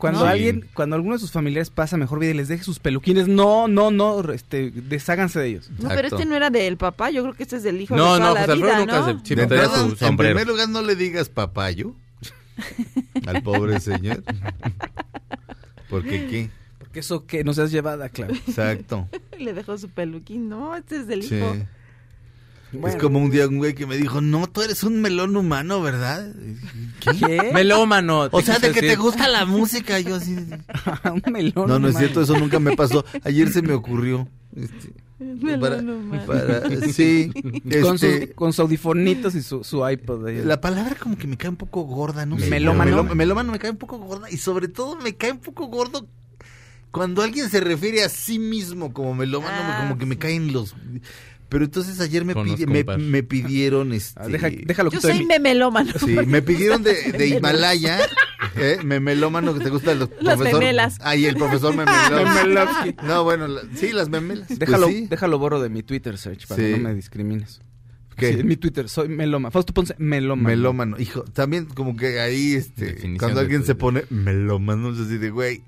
Cuando 0.00 0.20
¿No? 0.20 0.26
alguien, 0.26 0.66
cuando 0.74 0.96
alguno 0.96 1.14
de 1.14 1.20
sus 1.20 1.30
familiares 1.30 1.70
pasa 1.70 1.96
mejor 1.96 2.18
vida 2.18 2.30
y 2.30 2.34
les 2.34 2.48
deje 2.48 2.64
sus 2.64 2.78
peluquines, 2.78 3.28
no, 3.28 3.68
no, 3.68 3.90
no, 3.90 4.20
este, 4.32 4.70
desháganse 4.70 5.38
de 5.38 5.46
ellos. 5.48 5.70
No, 5.78 5.88
pero 5.90 6.08
este 6.08 6.24
no 6.24 6.34
era 6.34 6.48
del 6.50 6.76
papá, 6.78 7.10
yo 7.10 7.22
creo 7.22 7.34
que 7.34 7.42
este 7.42 7.56
es 7.56 7.62
del 7.62 7.80
hijo 7.80 7.94
No, 7.96 8.14
de 8.14 8.18
toda 8.18 8.28
no, 8.30 8.34
la 8.34 8.40
José 8.40 8.54
vida, 8.56 8.78
nunca 8.80 9.00
¿no? 9.00 9.06
se- 9.20 9.26
sí, 9.28 9.34
De 9.34 9.42
entrada, 9.42 9.88
su 9.96 10.04
en 10.06 10.16
primer 10.16 10.46
lugar, 10.48 10.68
no 10.70 10.80
le 10.82 10.96
digas 10.96 11.28
papayo 11.28 11.94
al 13.26 13.42
pobre 13.42 13.78
señor. 13.80 14.22
Porque 15.88 16.26
qué. 16.28 16.50
Porque 16.78 17.00
eso 17.00 17.26
que 17.26 17.44
nos 17.44 17.58
has 17.58 17.70
llevada, 17.70 18.08
claro. 18.08 18.34
Exacto. 18.34 19.08
Le 19.38 19.52
dejó 19.52 19.76
su 19.78 19.88
peluquín, 19.90 20.48
no, 20.48 20.74
este 20.76 20.96
es 20.96 21.06
del 21.06 21.22
Sí. 21.22 21.36
hijo. 21.36 21.56
Es 22.86 22.96
como 22.96 23.18
un 23.18 23.30
día 23.30 23.48
un 23.48 23.58
güey 23.58 23.74
que 23.74 23.86
me 23.86 23.96
dijo, 23.96 24.20
no, 24.20 24.46
tú 24.46 24.62
eres 24.62 24.84
un 24.84 25.00
melón 25.00 25.36
humano, 25.36 25.80
¿verdad? 25.82 26.32
¿Qué? 27.00 27.10
¿Qué? 27.18 27.50
Melómano. 27.52 28.28
O 28.30 28.40
sea, 28.42 28.58
de 28.58 28.70
que 28.72 28.80
te 28.80 28.96
gusta 28.96 29.26
la 29.28 29.44
música, 29.44 29.98
yo 30.00 30.16
así. 30.16 30.34
un 31.04 31.32
melón. 31.32 31.68
No, 31.68 31.78
no 31.78 31.88
es 31.88 31.96
cierto, 31.96 32.22
eso 32.22 32.38
nunca 32.38 32.60
me 32.60 32.76
pasó. 32.76 33.04
Ayer 33.24 33.50
se 33.50 33.62
me 33.62 33.72
ocurrió. 33.72 34.28
este, 34.54 34.92
para- 35.60 35.82
para- 36.26 36.70
sí. 36.92 37.30
Con, 37.82 37.94
este, 37.94 38.26
sus, 38.26 38.34
con 38.34 38.52
sus 38.52 38.60
audifonitos 38.60 39.34
y 39.34 39.42
su, 39.42 39.64
su 39.64 39.86
iPod. 39.88 40.26
ahí. 40.28 40.42
La 40.44 40.60
palabra 40.60 40.94
como 40.94 41.18
que 41.18 41.26
me 41.26 41.36
cae 41.36 41.50
un 41.50 41.56
poco 41.56 41.82
gorda, 41.82 42.24
¿no? 42.24 42.38
sé. 42.38 42.48
Melómano. 42.48 43.02
Meló- 43.04 43.14
melómano 43.14 43.52
me 43.52 43.58
cae 43.58 43.70
un 43.72 43.76
poco 43.78 43.98
gorda 43.98 44.30
y 44.30 44.36
sobre 44.36 44.68
todo 44.68 44.96
me 44.96 45.14
cae 45.16 45.32
un 45.32 45.38
poco 45.40 45.66
gordo 45.66 46.06
cuando 46.90 47.22
alguien 47.22 47.48
se 47.50 47.60
refiere 47.60 48.02
a 48.02 48.08
sí 48.08 48.38
mismo 48.40 48.92
como 48.92 49.14
melómano, 49.14 49.52
Ah, 49.56 49.78
como 49.82 49.96
que 49.98 50.06
me 50.06 50.18
caen 50.18 50.52
los... 50.52 50.74
Pero 51.50 51.64
entonces 51.64 52.00
ayer 52.00 52.24
me, 52.24 52.34
pidi- 52.34 52.66
me, 52.66 52.84
me 52.96 53.22
pidieron 53.22 53.92
este... 53.92 54.18
Ah, 54.22 54.28
deja, 54.28 54.48
déjalo 54.50 54.90
que 54.90 54.96
Yo 54.96 55.00
soy 55.02 55.26
memelómano. 55.26 55.92
Sí, 55.98 56.16
me 56.26 56.40
pidieron 56.40 56.82
de, 56.82 56.94
de 57.12 57.26
Himalaya, 57.28 57.98
¿eh? 58.56 58.78
memelómano, 58.84 59.52
que 59.52 59.64
te 59.64 59.68
gustan 59.68 59.98
los 59.98 60.08
Las 60.20 60.36
profesor- 60.36 60.60
memelas. 60.60 60.96
Ay, 61.02 61.26
el 61.26 61.34
profesor 61.36 61.74
memelómano. 61.76 62.34
Memelovsky. 62.34 62.94
No, 63.04 63.24
bueno, 63.24 63.48
la- 63.48 63.62
sí, 63.74 63.90
las 63.92 64.08
memelas. 64.08 64.46
pues 64.46 64.58
Déjalo, 64.60 64.86
sí. 64.88 65.06
déjalo 65.10 65.38
borro 65.38 65.60
de 65.60 65.68
mi 65.68 65.82
Twitter 65.82 66.16
search 66.16 66.46
para 66.46 66.62
Sí. 66.62 66.70
que 66.70 66.78
no 66.78 66.88
me 66.88 66.94
discrimines. 66.94 67.60
¿Qué? 68.16 68.32
Sí, 68.34 68.40
en 68.40 68.46
mi 68.46 68.56
Twitter 68.56 68.88
soy 68.88 69.08
meloma. 69.08 69.50
Fausto 69.50 69.72
Ponce, 69.74 69.94
meloma. 69.98 70.50
Melómano, 70.50 71.00
hijo, 71.00 71.22
también 71.24 71.64
como 71.66 71.96
que 71.96 72.20
ahí, 72.20 72.52
este, 72.54 72.84
Definición 72.86 73.18
cuando 73.18 73.40
alguien 73.40 73.64
se 73.64 73.74
pone 73.74 74.04
melómano, 74.10 74.92
es 74.92 75.00
así 75.00 75.16
de, 75.18 75.30
güey, 75.30 75.62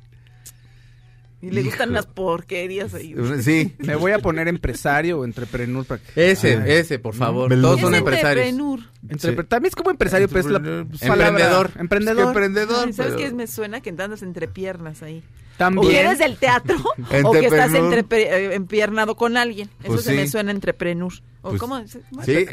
Y 1.43 1.51
le 1.51 1.63
gustan 1.65 1.93
las 1.93 2.07
porquerías 2.07 2.95
ahí. 2.95 3.15
sí, 3.43 3.75
Me 3.81 3.97
voy 3.97 4.13
a 4.13 4.21
poner 4.21 4.47
empresario 4.49 5.19
o 5.19 5.25
entrepreneur 5.25 5.85
para 5.85 6.01
que... 6.01 6.31
Ese, 6.31 6.79
ese, 6.79 6.99
por 7.01 7.15
favor. 7.15 7.51
Melón. 7.51 7.63
Todos 7.73 7.81
son 7.81 7.95
empresarios. 7.97 8.47
entrepreneur. 8.47 8.81
Entrepre- 9.09 9.49
También 9.49 9.69
es 9.71 9.75
como 9.77 9.91
empresario, 9.91 10.29
pero 10.29 10.41
es 10.41 10.47
la 10.47 10.61
palabra- 10.61 11.29
emprendedor. 11.29 11.71
Emprendedor. 11.79 12.27
emprendedor. 12.29 12.85
Ay, 12.87 12.93
¿Sabes 12.93 13.15
pero- 13.15 13.29
qué 13.29 13.35
me 13.35 13.47
suena? 13.49 13.81
Que 13.81 13.91
andas 13.91 14.23
entre 14.23 14.47
piernas 14.49 15.03
ahí. 15.03 15.23
O 15.55 15.59
También. 15.59 15.88
que 15.91 16.01
eres 16.01 16.19
del 16.19 16.37
teatro 16.37 16.77
o 17.25 17.33
que 17.33 17.47
estás 17.47 17.71
eh, 17.75 18.55
empiernado 18.55 19.15
con 19.17 19.37
alguien. 19.37 19.69
Eso 19.81 19.93
Pues 19.95 20.03
se 20.05 20.15
me 20.15 20.27
suena 20.27 20.51
entrepreneur. 20.51 21.12
¿O 21.43 21.51
Pues, 21.51 21.61
cómo? 21.61 21.79
Sí, 21.87 21.99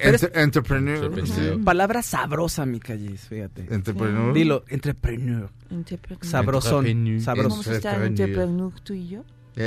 entre- 0.02 0.42
entrepreneur. 0.42 1.06
Entrepreneur. 1.06 1.58
sí. 1.58 1.64
Palabra 1.64 2.02
sabrosa, 2.02 2.66
mi 2.66 2.80
calles, 2.80 3.22
fíjate. 3.28 3.68
Entrepreneur. 3.74 4.34
Dilo, 4.34 4.64
entrepreneur. 4.68 5.50
Entrepreneur. 5.70 6.26
Sabrosón. 6.26 6.86
Entrepreneur. 6.88 7.22
Sabroso. 7.22 7.50
¿Vamos 7.50 7.68
a 7.68 7.76
estar 7.76 8.02
Entrepreneur. 8.04 8.30
entrepreneur 8.30 8.82
tú 8.84 8.94
y 8.94 9.08
yo? 9.10 9.24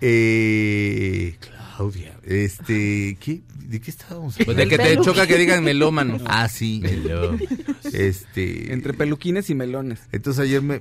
eh, 0.00 1.36
Claudia, 1.40 2.18
este, 2.24 3.16
¿qué, 3.20 3.42
¿de 3.64 3.80
qué 3.80 3.90
estábamos 3.90 4.36
Pues 4.44 4.56
de 4.56 4.62
El 4.64 4.68
que 4.68 4.78
te 4.78 4.96
choca 5.00 5.26
que 5.26 5.36
digan 5.38 5.64
melómano. 5.64 6.18
Ah, 6.26 6.48
sí. 6.48 6.82
Este, 7.92 8.72
Entre 8.72 8.92
peluquines 8.94 9.50
y 9.50 9.54
melones. 9.54 10.00
entonces 10.12 10.42
ayer 10.44 10.62
me, 10.62 10.80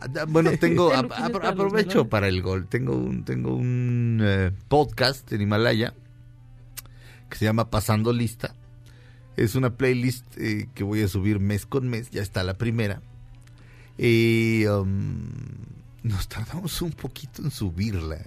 ah, 0.00 0.24
bueno, 0.28 0.50
tengo, 0.58 0.92
a- 0.94 1.00
aprovecho 1.00 2.08
para 2.08 2.28
el 2.28 2.42
gol. 2.42 2.66
Tengo 2.68 2.96
un, 2.96 3.24
tengo 3.24 3.54
un 3.54 4.20
eh, 4.22 4.52
podcast 4.68 5.32
en 5.32 5.42
Himalaya 5.42 5.94
que 7.30 7.36
se 7.38 7.44
llama 7.44 7.70
Pasando 7.70 8.12
Lista. 8.12 8.54
Es 9.36 9.54
una 9.54 9.76
playlist 9.76 10.24
eh, 10.38 10.68
que 10.74 10.82
voy 10.84 11.02
a 11.02 11.08
subir 11.08 11.40
mes 11.40 11.66
con 11.66 11.88
mes. 11.88 12.10
Ya 12.10 12.22
está 12.22 12.42
la 12.42 12.54
primera. 12.56 13.02
Y 13.98 14.64
um, 14.66 15.28
nos 16.02 16.28
tardamos 16.28 16.80
un 16.82 16.92
poquito 16.92 17.42
en 17.42 17.50
subirla. 17.50 18.18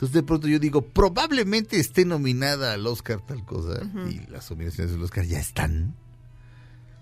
Entonces 0.00 0.14
de 0.14 0.22
pronto 0.22 0.48
yo 0.48 0.58
digo, 0.58 0.80
probablemente 0.80 1.78
esté 1.78 2.06
nominada 2.06 2.72
al 2.72 2.86
Oscar 2.86 3.20
tal 3.20 3.44
cosa. 3.44 3.82
Y 4.08 4.26
las 4.30 4.50
nominaciones 4.50 4.94
del 4.94 5.02
Oscar 5.02 5.26
ya 5.26 5.38
están. 5.38 5.94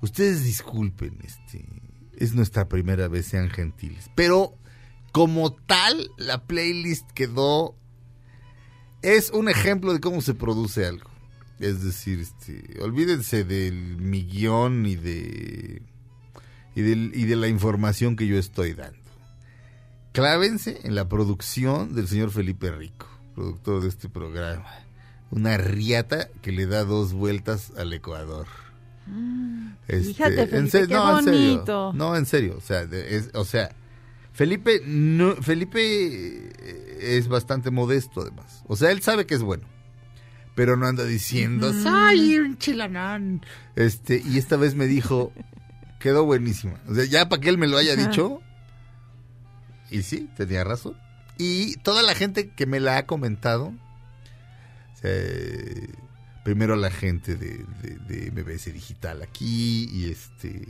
Ustedes 0.02 0.42
disculpen, 0.42 1.16
este, 1.22 1.64
es 2.16 2.34
nuestra 2.34 2.68
primera 2.68 3.06
vez, 3.06 3.26
sean 3.26 3.50
gentiles. 3.50 4.10
Pero 4.16 4.56
como 5.12 5.52
tal, 5.54 6.10
la 6.16 6.44
playlist 6.44 7.08
quedó... 7.12 7.76
Es 9.02 9.30
un 9.30 9.48
ejemplo 9.48 9.92
de 9.92 10.00
cómo 10.00 10.20
se 10.20 10.34
produce 10.34 10.84
algo. 10.84 11.08
Es 11.60 11.84
decir, 11.84 12.18
este, 12.18 12.80
olvídense 12.82 13.44
del 13.44 13.96
mi 13.98 14.24
guion 14.24 14.86
y 14.86 14.96
de, 14.96 15.82
y, 16.74 16.82
del- 16.82 17.12
y 17.14 17.26
de 17.26 17.36
la 17.36 17.46
información 17.46 18.16
que 18.16 18.26
yo 18.26 18.38
estoy 18.38 18.74
dando. 18.74 18.98
Clávense 20.12 20.80
en 20.84 20.94
la 20.94 21.08
producción 21.08 21.94
del 21.94 22.08
señor 22.08 22.30
Felipe 22.30 22.70
Rico, 22.72 23.06
productor 23.34 23.82
de 23.82 23.88
este 23.88 24.08
programa. 24.08 24.66
Una 25.30 25.56
riata 25.58 26.28
que 26.42 26.52
le 26.52 26.66
da 26.66 26.84
dos 26.84 27.12
vueltas 27.12 27.72
al 27.76 27.92
Ecuador. 27.92 28.46
Este, 29.86 30.14
Fíjate, 30.14 30.46
Felipe, 30.48 30.86
qué 30.86 30.94
no, 30.94 31.18
en 31.18 31.24
serio. 31.24 31.40
bonito. 31.52 31.92
No, 31.94 32.16
en 32.16 32.26
serio. 32.26 32.54
O 32.58 32.60
sea, 32.60 32.82
es- 32.82 33.30
o 33.34 33.44
sea 33.44 33.70
Felipe, 34.32 34.82
no, 34.86 35.34
Felipe 35.36 35.80
eh, 35.80 36.98
es 37.18 37.28
bastante 37.28 37.70
modesto 37.70 38.20
además. 38.22 38.62
O 38.68 38.76
sea, 38.76 38.90
él 38.90 39.00
sabe 39.02 39.26
que 39.26 39.34
es 39.34 39.42
bueno. 39.42 39.64
Pero 40.54 40.76
no 40.76 40.86
anda 40.86 41.04
diciendo, 41.04 41.72
soy 41.72 42.36
un 42.38 42.58
chilanón. 42.58 43.42
Este, 43.76 44.20
y 44.24 44.38
esta 44.38 44.56
vez 44.56 44.74
me 44.74 44.86
dijo, 44.86 45.32
quedó 46.00 46.24
buenísima. 46.24 46.74
O 46.88 46.94
sea, 46.94 47.04
ya 47.04 47.28
para 47.28 47.40
que 47.40 47.48
él 47.48 47.58
me 47.58 47.68
lo 47.68 47.76
haya 47.78 47.94
dicho, 47.96 48.40
Y 49.90 50.02
sí, 50.02 50.28
tenía 50.36 50.64
razón. 50.64 50.96
Y 51.38 51.76
toda 51.78 52.02
la 52.02 52.14
gente 52.14 52.50
que 52.50 52.66
me 52.66 52.80
la 52.80 52.98
ha 52.98 53.06
comentado, 53.06 53.66
o 53.68 54.96
sea, 55.00 55.10
primero 56.44 56.76
la 56.76 56.90
gente 56.90 57.36
de, 57.36 57.64
de- 57.82 57.98
de 58.08 58.30
MBS 58.32 58.72
Digital 58.72 59.22
aquí 59.22 59.88
y 59.92 60.10
este... 60.10 60.68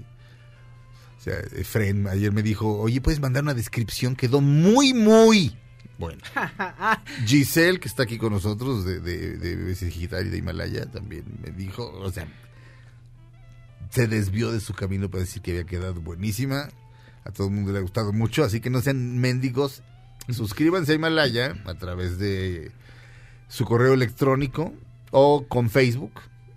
O 1.18 1.20
sea, 1.20 1.34
Efren 1.56 2.06
ayer 2.06 2.30
me 2.32 2.42
dijo, 2.44 2.78
oye, 2.78 3.00
puedes 3.00 3.18
mandar 3.20 3.42
una 3.42 3.54
descripción, 3.54 4.14
quedó 4.14 4.40
muy, 4.40 4.94
muy 4.94 5.56
bueno. 5.98 6.22
Giselle, 7.26 7.80
que 7.80 7.88
está 7.88 8.04
aquí 8.04 8.18
con 8.18 8.32
nosotros 8.32 8.84
de, 8.84 9.00
de, 9.00 9.36
de 9.36 9.56
BBC 9.56 9.86
Digital 9.86 10.26
y 10.26 10.30
de 10.30 10.36
Himalaya, 10.38 10.86
también 10.86 11.24
me 11.42 11.50
dijo, 11.50 11.90
o 11.90 12.12
sea, 12.12 12.28
se 13.90 14.06
desvió 14.06 14.52
de 14.52 14.60
su 14.60 14.74
camino 14.74 15.10
para 15.10 15.24
decir 15.24 15.42
que 15.42 15.50
había 15.52 15.64
quedado 15.64 16.00
buenísima. 16.00 16.68
A 17.28 17.32
todo 17.32 17.48
el 17.48 17.52
mundo 17.54 17.70
le 17.72 17.78
ha 17.78 17.82
gustado 17.82 18.12
mucho, 18.12 18.42
así 18.42 18.60
que 18.60 18.70
no 18.70 18.80
sean 18.80 19.18
mendigos. 19.18 19.82
Suscríbanse 20.30 20.92
a 20.92 20.94
Himalaya 20.96 21.54
a 21.66 21.74
través 21.74 22.18
de 22.18 22.72
su 23.48 23.64
correo 23.64 23.92
electrónico 23.94 24.72
o 25.10 25.46
con 25.46 25.70
Facebook. 25.70 26.12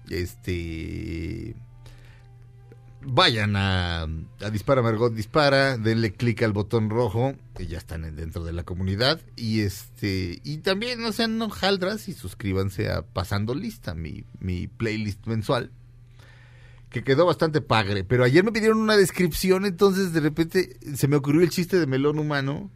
Este 0.10 1.56
vayan 3.04 3.56
a, 3.56 4.04
a 4.04 4.50
Dispara 4.52 4.82
Margot 4.82 5.14
Dispara, 5.14 5.78
denle 5.78 6.14
clic 6.14 6.44
al 6.44 6.54
botón 6.54 6.90
rojo, 6.90 7.34
que 7.56 7.66
ya 7.66 7.78
están 7.80 8.06
en- 8.06 8.16
dentro 8.16 8.44
de 8.44 8.54
la 8.54 8.64
comunidad 8.64 9.20
y 9.36 9.62
este 9.62 10.40
y 10.44 10.58
también 10.60 11.02
no 11.02 11.12
sean 11.12 11.42
hojaldras 11.42 12.08
y 12.10 12.14
suscríbanse 12.14 12.92
a 12.92 13.02
Pasando 13.02 13.56
Lista, 13.56 13.96
mi, 13.96 14.24
mi 14.40 14.68
playlist 14.68 15.26
mensual 15.26 15.72
que 16.92 17.04
quedó 17.04 17.26
bastante 17.26 17.62
pagre, 17.62 18.04
pero 18.04 18.24
ayer 18.24 18.44
me 18.44 18.52
pidieron 18.52 18.78
una 18.80 18.98
descripción, 18.98 19.66
entonces 19.66 20.14
de 20.14 20.20
repente 20.20 20.78
se 20.96 21.08
me 21.08 21.16
ocurrió 21.16 21.42
el 21.42 21.50
chiste 21.50 21.80
de 21.80 21.88
melón 21.88 22.20
humano. 22.20 22.70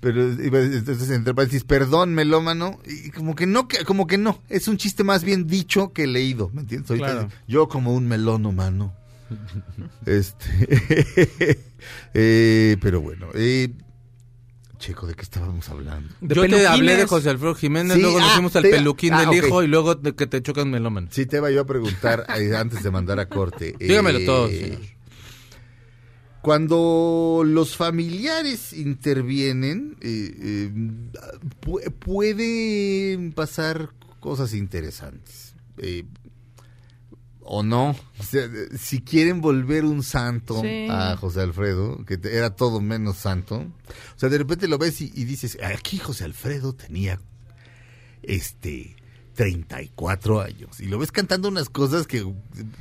Pero 0.00 0.30
iba 0.42 0.58
a 0.58 0.60
decir, 0.60 0.78
entonces 0.78 1.10
entre 1.10 1.32
paréntesis, 1.32 1.64
perdón, 1.64 2.12
melómano, 2.12 2.78
y 2.84 3.10
como 3.10 3.34
que 3.34 3.46
no, 3.46 3.66
como 3.86 4.06
que 4.06 4.18
no, 4.18 4.42
es 4.48 4.68
un 4.68 4.76
chiste 4.76 5.04
más 5.04 5.24
bien 5.24 5.46
dicho 5.46 5.92
que 5.92 6.06
leído, 6.06 6.50
¿me 6.52 6.60
entiendes? 6.60 6.90
Ahorita 6.90 7.12
Claro. 7.12 7.28
yo 7.48 7.68
como 7.68 7.94
un 7.94 8.06
melón 8.06 8.44
humano. 8.44 8.92
este 10.06 11.58
eh, 12.14 12.76
pero 12.80 13.00
bueno, 13.00 13.28
eh, 13.34 13.70
Checo, 14.86 15.06
¿de 15.08 15.14
qué 15.14 15.22
estábamos 15.22 15.68
hablando? 15.68 16.14
De 16.20 16.34
Yo 16.34 16.42
te 16.42 16.48
peluquines. 16.48 16.66
hablé 16.70 16.96
de 16.96 17.06
José 17.06 17.30
Alfredo 17.30 17.54
Jiménez, 17.56 17.94
Sí, 17.96 18.00
luego 18.02 18.20
nos 18.20 18.28
ah, 18.30 18.34
fuimos 18.34 18.54
al 18.54 18.62
te 18.62 18.68
iba- 18.68 18.76
peluquín 18.78 19.14
ah, 19.14 19.24
del 19.26 19.34
hijo 19.44 19.62
y 19.64 19.66
luego 19.66 19.94
de 19.96 20.14
que 20.14 20.26
te 20.28 20.40
chocan 20.42 20.70
melómano. 20.70 21.08
Sí, 21.10 21.26
te 21.26 21.38
iba 21.38 21.50
yo 21.50 21.62
a 21.62 21.66
preguntar 21.66 22.24
eh, 22.38 22.54
antes 22.56 22.84
de 22.84 22.90
mandar 22.92 23.18
a 23.18 23.28
corte. 23.28 23.74
Dígamelo 23.80 24.20
eh, 24.20 24.24
todo, 24.26 24.48
señor. 24.48 24.80
Cuando 26.42 27.42
los 27.44 27.76
familiares 27.76 28.72
intervienen, 28.72 29.96
eh, 30.00 30.30
eh, 30.38 30.70
pu- 31.60 31.92
pueden 31.98 33.32
pasar 33.32 33.90
cosas 34.20 34.54
interesantes. 34.54 35.54
O 37.48 37.62
no. 37.62 37.90
O 38.18 38.22
sea, 38.22 38.48
si 38.76 39.00
quieren 39.02 39.40
volver 39.40 39.84
un 39.84 40.02
santo 40.02 40.60
Sí. 40.62 40.88
a 40.90 41.16
José 41.16 41.42
Alfredo, 41.42 42.04
que 42.04 42.18
era 42.30 42.56
todo 42.56 42.80
menos 42.80 43.16
santo, 43.18 43.56
o 43.58 44.18
sea, 44.18 44.28
de 44.28 44.38
repente 44.38 44.66
lo 44.68 44.78
ves 44.78 45.00
y, 45.00 45.12
y 45.14 45.24
dices, 45.24 45.56
aquí 45.62 45.98
José 45.98 46.24
Alfredo 46.24 46.74
tenía 46.74 47.20
este 48.22 48.96
34 49.36 50.40
años 50.40 50.80
y 50.80 50.86
lo 50.86 50.98
ves 50.98 51.12
cantando 51.12 51.48
unas 51.48 51.68
cosas 51.68 52.06
que 52.06 52.26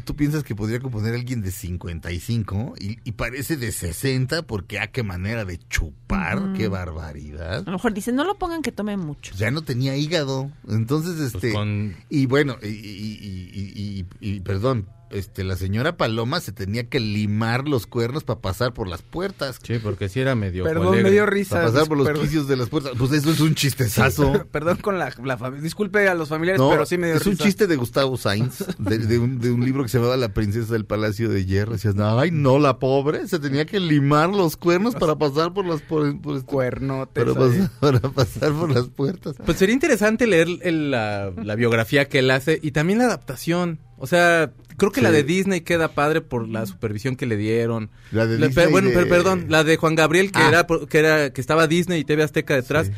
tú 0.06 0.16
piensas 0.16 0.44
que 0.44 0.56
podría 0.56 0.80
componer 0.80 1.14
alguien 1.14 1.42
de 1.42 1.52
55 1.52 2.76
y, 2.80 2.98
y 3.04 3.12
parece 3.12 3.58
de 3.58 3.72
60 3.72 4.44
porque 4.44 4.80
ah, 4.80 4.88
qué 4.88 5.04
manera 5.04 5.46
de 5.46 5.60
chupar, 5.70 6.54
qué 6.58 6.68
barbaridad. 6.68 7.60
A 7.60 7.62
lo 7.66 7.74
mejor 7.74 7.94
dicen, 7.94 8.16
no 8.16 8.24
lo 8.24 8.38
pongan 8.38 8.62
que 8.62 8.72
tome 8.72 8.98
mucho. 8.98 9.34
Ya 9.36 9.52
no 9.52 9.62
tenía 9.62 9.96
hígado, 9.96 10.52
entonces 10.68 11.20
este 11.20 11.40
Pues 11.40 11.54
con- 11.54 11.96
y 12.10 12.26
bueno 12.26 12.58
y, 12.64 12.68
y- 12.68 13.20
y- 13.22 13.52
y- 13.54 14.06
y- 14.22 14.36
y, 14.36 14.40
perdón, 14.40 14.88
este 15.12 15.44
la 15.44 15.56
señora 15.56 15.98
Paloma 15.98 16.40
se 16.42 16.52
tenía 16.52 16.90
que 16.90 17.00
limar 17.00 17.68
los 17.68 17.86
cuernos 17.88 18.24
para 18.24 18.40
pasar 18.42 18.74
por 18.74 18.88
las 18.88 19.02
puertas. 19.02 19.60
Sí, 19.64 19.80
porque 19.82 20.10
sí 20.10 20.20
era 20.20 20.36
medio 20.36 20.64
Perdón, 20.64 20.88
colega. 20.88 21.04
me 21.04 21.12
dio 21.12 21.26
risa. 21.26 21.56
Para 21.56 21.68
pasar 21.68 21.88
por 21.88 21.98
los 21.98 22.10
quicios 22.20 22.48
de 22.48 22.58
las 22.58 22.70
puertas. 22.70 22.94
Pues 22.98 23.12
eso 23.12 23.32
es 23.32 23.40
un 23.40 23.56
chistezazo. 23.56 24.46
Perdón 24.52 24.78
con 24.78 24.98
la, 25.00 25.14
la 25.24 25.38
familia. 25.38 25.64
Disculpe 25.64 26.08
a 26.08 26.16
los 26.16 26.30
familiares, 26.30 26.60
No, 26.60 26.70
pero 26.70 26.86
sí 26.86 26.98
me 26.98 27.08
dio 27.08 27.16
es 27.18 27.26
un 27.26 27.34
risa. 27.34 27.44
chiste 27.44 27.68
de 27.68 27.76
Gustavo 27.76 28.18
Sainz, 28.18 28.64
de, 28.78 28.98
de 28.98 29.20
un, 29.20 29.40
de 29.40 29.52
un 29.52 29.64
libro 29.64 29.84
que 29.84 29.90
se 29.90 29.98
llamaba 29.98 30.18
La 30.18 30.34
princesa 30.34 30.74
del 30.74 30.86
palacio 30.86 31.30
de 31.30 31.46
hierro. 31.46 31.74
Decías, 31.74 31.96
ay, 32.00 32.32
no, 32.32 32.60
la 32.60 32.80
pobre, 32.80 33.28
se 33.28 33.40
tenía 33.40 33.66
que 33.66 33.80
limar 33.80 34.30
los 34.30 34.58
cuernos 34.58 34.96
para 34.96 35.16
pasar 35.18 35.54
por 35.54 35.66
las 35.66 35.82
por, 35.82 36.20
por 36.22 36.38
este- 36.38 36.46
Cuernotes. 36.48 37.24
para, 37.24 37.34
pasar, 37.36 37.70
para 37.80 38.00
pasar 38.00 38.54
por 38.54 38.72
las 38.72 38.86
puertas. 38.88 39.36
Pues 39.46 39.58
sería 39.58 39.74
interesante 39.74 40.28
leer 40.28 40.48
el- 40.62 40.92
la, 40.92 41.32
la 41.32 41.56
biografía 41.56 42.08
que 42.10 42.20
él 42.20 42.32
hace 42.32 42.60
y 42.62 42.72
también 42.72 43.00
la 43.00 43.06
adaptación. 43.06 43.80
O 43.98 44.08
sea, 44.08 44.52
creo 44.78 44.92
que 44.92 45.02
la 45.02 45.12
de 45.12 45.24
Disney 45.24 45.62
queda 45.62 45.90
padre 45.90 46.22
por 46.22 46.48
la 46.48 46.66
supervisión 46.66 47.16
que 47.16 47.26
le 47.26 47.38
dieron. 47.38 47.90
La 48.12 48.26
de 48.28 48.38
La- 48.40 48.48
Disney 48.48 48.68
bueno, 48.72 48.90
de- 48.90 48.94
per- 48.96 49.10
perdón, 49.10 49.46
la 49.50 49.64
de 49.64 49.78
Juan 49.78 49.96
Gabriel 49.96 50.32
que 50.32 50.40
Ah. 50.40 50.48
era 50.50 50.68
que 50.90 50.98
era 51.00 51.30
que 51.32 51.42
estaba 51.42 51.68
Disney 51.68 52.02
y 52.02 52.04
TV 52.06 52.24
Azteca 52.24 52.56
detrás. 52.56 52.88
Sí. 52.88 52.94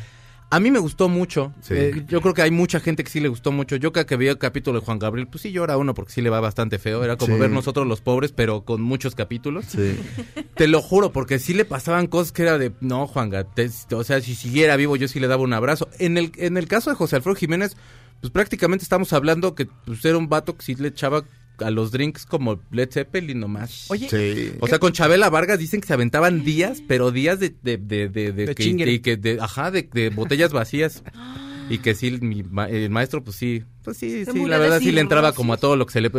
A 0.50 0.60
mí 0.60 0.70
me 0.70 0.78
gustó 0.78 1.10
mucho. 1.10 1.52
Sí. 1.60 1.74
Eh, 1.76 2.04
yo 2.08 2.22
creo 2.22 2.32
que 2.32 2.40
hay 2.40 2.50
mucha 2.50 2.80
gente 2.80 3.04
que 3.04 3.10
sí 3.10 3.20
le 3.20 3.28
gustó 3.28 3.52
mucho. 3.52 3.76
Yo 3.76 3.92
cada 3.92 4.06
que 4.06 4.16
veía 4.16 4.30
el 4.30 4.38
capítulo 4.38 4.80
de 4.80 4.86
Juan 4.86 4.98
Gabriel, 4.98 5.28
pues 5.28 5.42
sí 5.42 5.52
llora 5.52 5.76
uno 5.76 5.92
porque 5.92 6.10
sí 6.10 6.22
le 6.22 6.30
va 6.30 6.40
bastante 6.40 6.78
feo. 6.78 7.04
Era 7.04 7.16
como 7.18 7.34
Sí. 7.34 7.40
ver 7.40 7.50
nosotros 7.50 7.86
los 7.86 8.00
pobres, 8.00 8.32
pero 8.32 8.64
con 8.64 8.80
muchos 8.80 9.14
capítulos. 9.14 9.66
Sí. 9.68 9.94
Te 10.56 10.66
lo 10.66 10.80
juro, 10.80 11.12
porque 11.12 11.38
sí 11.38 11.52
le 11.52 11.66
pasaban 11.66 12.06
cosas 12.06 12.32
que 12.32 12.42
era 12.44 12.56
de, 12.56 12.72
no, 12.80 13.06
Juan 13.06 13.28
Gabriel, 13.28 13.70
o 13.92 14.04
sea, 14.04 14.22
si 14.22 14.34
siguiera 14.34 14.76
vivo 14.76 14.96
yo 14.96 15.06
sí 15.06 15.20
le 15.20 15.26
daba 15.28 15.42
un 15.42 15.52
abrazo. 15.52 15.86
En 15.98 16.16
el, 16.16 16.32
en 16.36 16.56
el 16.56 16.66
caso 16.66 16.88
de 16.88 16.96
José 16.96 17.16
Alfredo 17.16 17.34
Jiménez, 17.36 17.76
pues 18.22 18.30
prácticamente 18.32 18.84
estamos 18.84 19.12
hablando 19.12 19.54
que 19.54 19.66
pues, 19.84 20.02
era 20.06 20.16
un 20.16 20.30
vato 20.30 20.56
que 20.56 20.64
sí 20.64 20.74
le 20.76 20.88
echaba 20.88 21.24
a 21.60 21.70
los 21.70 21.90
drinks 21.90 22.24
como 22.26 22.60
Led 22.70 22.90
Zeppelin 22.90 23.40
nomás. 23.40 23.86
Oye, 23.90 24.08
Sí. 24.08 24.52
O 24.60 24.66
sea, 24.68 24.78
con 24.78 24.92
Chabela 24.92 25.28
Vargas 25.30 25.58
dicen 25.58 25.80
que 25.80 25.86
se 25.86 25.94
aventaban 25.94 26.44
días, 26.44 26.82
pero 26.86 27.10
días 27.10 27.40
de... 27.40 27.54
De, 27.62 27.76
de, 27.78 28.08
de, 28.08 28.32
de 28.32 28.46
De 28.46 28.54
que, 28.54 28.64
de- 28.74 29.00
que 29.02 29.16
de- 29.16 29.38
ajá, 29.40 29.70
de, 29.70 29.88
de 29.92 30.10
botellas 30.10 30.52
vacías. 30.52 31.02
Y 31.70 31.78
que 31.78 31.94
sí, 31.94 32.18
mi 32.20 32.42
ma- 32.42 32.68
el 32.68 32.90
maestro, 32.90 33.22
pues 33.22 33.36
sí, 33.36 33.64
pues 33.84 33.96
sí, 33.96 34.24
Se 34.24 34.32
sí, 34.32 34.44
la 34.46 34.58
verdad 34.58 34.78
sí 34.80 34.92
le 34.92 35.00
entraba 35.00 35.32
como 35.32 35.52
a 35.52 35.56
todo 35.56 35.76
lo 35.76 35.86
que 35.86 35.92
se 35.92 36.00
le, 36.00 36.10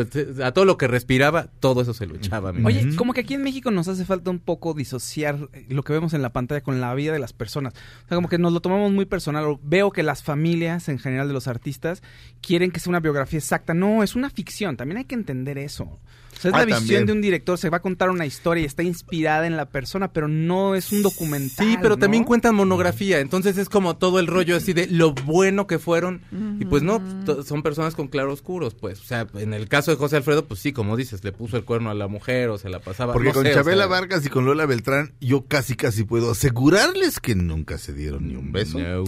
a 0.44 0.52
todo 0.52 0.66
lo 0.66 0.78
que 0.78 0.88
respiraba, 0.88 1.48
todo 1.60 1.82
eso 1.82 1.94
se 1.94 2.06
lo 2.06 2.16
echaba. 2.16 2.52
mi 2.54 2.66
Oye, 2.66 2.96
como 2.96 3.14
que 3.14 3.22
aquí 3.22 3.34
en 3.34 3.44
México 3.44 3.72
nos 3.72 3.88
hace 3.88 4.06
falta 4.06 4.30
un 4.32 4.40
poco 4.40 4.74
disociar 4.74 5.50
eh, 5.54 5.66
lo 5.70 5.84
que 5.84 5.94
vemos 5.94 6.14
en 6.14 6.22
la 6.22 6.32
pantalla 6.32 6.62
con 6.62 6.80
la 6.82 6.94
vida 6.96 7.14
de 7.14 7.20
las 7.20 7.34
personas. 7.34 7.74
O 8.06 8.08
sea, 8.08 8.16
como 8.16 8.30
que 8.30 8.38
nos 8.38 8.54
lo 8.54 8.60
tomamos 8.62 8.92
muy 8.92 9.06
personal. 9.06 9.58
Veo 9.64 9.92
que 9.92 10.04
las 10.04 10.24
familias 10.24 10.90
en 10.90 11.00
general 11.00 11.28
de 11.28 11.34
los 11.34 11.48
artistas 11.48 12.02
quieren 12.42 12.72
que 12.72 12.80
sea 12.80 12.92
una 12.92 13.00
biografía 13.00 13.40
exacta. 13.40 13.74
No, 13.74 14.04
es 14.04 14.16
una 14.16 14.30
ficción. 14.30 14.78
También 14.78 14.98
hay 14.98 15.06
que 15.06 15.16
entender 15.16 15.58
eso. 15.58 16.00
O 16.40 16.42
sea, 16.42 16.52
es 16.52 16.56
Ah, 16.56 16.60
la 16.60 16.66
visión 16.66 16.80
también. 16.80 17.06
de 17.06 17.12
un 17.12 17.22
director. 17.22 17.58
Se 17.58 17.70
va 17.70 17.78
a 17.78 17.82
contar 17.82 18.10
una 18.10 18.26
historia 18.26 18.64
y 18.64 18.66
está 18.66 18.82
inspirada 18.82 19.46
en 19.46 19.58
la 19.58 19.66
persona, 19.66 20.14
pero 20.14 20.30
no 20.30 20.74
es 20.74 20.92
un 20.94 21.02
documental. 21.04 21.66
Sí, 21.68 21.76
pero 21.82 21.96
¿no? 21.96 22.00
también 22.00 22.24
cuentan 22.24 22.56
monografía, 22.56 23.20
entonces 23.20 23.58
es 23.58 23.68
como 23.68 23.98
todo 23.98 24.20
el 24.20 24.28
rollo 24.28 24.56
así 24.56 24.72
de 24.74 24.88
lo 24.88 25.12
bueno 25.14 25.68
que 25.68 25.80
fueron 25.80 26.22
y 26.60 26.66
pues 26.66 26.82
no, 26.82 27.02
son 27.46 27.62
personas 27.62 27.94
con 27.96 28.08
claroscuros, 28.08 28.74
pues, 28.74 29.00
o 29.02 29.04
sea, 29.04 29.28
en 29.36 29.54
el 29.54 29.68
caso 29.68 29.92
de 29.92 29.98
José 29.98 30.16
Alfredo, 30.16 30.46
pues 30.46 30.62
sí, 30.62 30.72
como 30.72 30.96
dices, 30.96 31.24
le 31.24 31.32
puso 31.34 31.58
el 31.58 31.66
cuerno 31.66 31.90
a 31.90 31.94
la 31.94 32.08
mujer 32.08 32.50
o 32.50 32.58
se 32.58 32.70
la 32.70 32.80
pasaba. 32.80 33.12
Porque 33.14 33.30
no 33.30 33.34
con 33.34 33.44
sé, 33.44 33.52
o 33.52 33.56
Chabela 33.56 33.84
sea, 33.84 33.88
Vargas 33.88 34.26
y 34.26 34.30
con 34.30 34.46
Lola 34.46 34.66
Beltrán, 34.66 35.12
yo 35.20 35.46
casi 35.46 35.76
casi 35.76 36.04
puedo 36.06 36.32
asegurarles 36.32 37.20
que 37.20 37.36
nunca 37.36 37.78
se 37.78 37.94
dieron 37.94 38.28
ni 38.28 38.36
un 38.36 38.52
beso. 38.52 38.80
no. 38.80 39.04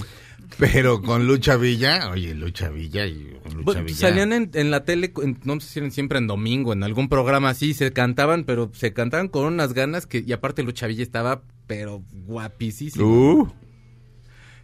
Pero 0.57 1.01
con 1.01 1.25
Lucha 1.27 1.57
Villa, 1.57 2.09
oye, 2.11 2.35
Lucha 2.35 2.69
Villa 2.69 3.05
y 3.07 3.15
Lucha 3.45 3.61
Bueno, 3.63 3.83
Villa. 3.85 3.97
salían 3.97 4.31
en, 4.33 4.51
en 4.53 4.69
la 4.71 4.85
tele, 4.85 5.11
en- 5.23 5.39
no 5.43 5.59
sé 5.59 5.67
si 5.67 5.79
eran 5.79 5.91
siempre 5.91 6.19
en 6.19 6.27
domingo, 6.27 6.73
en 6.73 6.83
algún 6.83 7.09
programa 7.09 7.49
así, 7.49 7.73
se 7.73 7.91
cantaban, 7.91 8.43
pero 8.43 8.71
se 8.75 8.93
cantaban 8.93 9.27
con 9.27 9.45
unas 9.45 9.73
ganas 9.73 10.05
que, 10.05 10.23
y 10.25 10.31
aparte 10.33 10.61
Lucha 10.63 10.85
Villa 10.87 11.03
estaba, 11.03 11.41
pero 11.67 12.03
guapísimo. 12.11 13.05
Uh. 13.05 13.51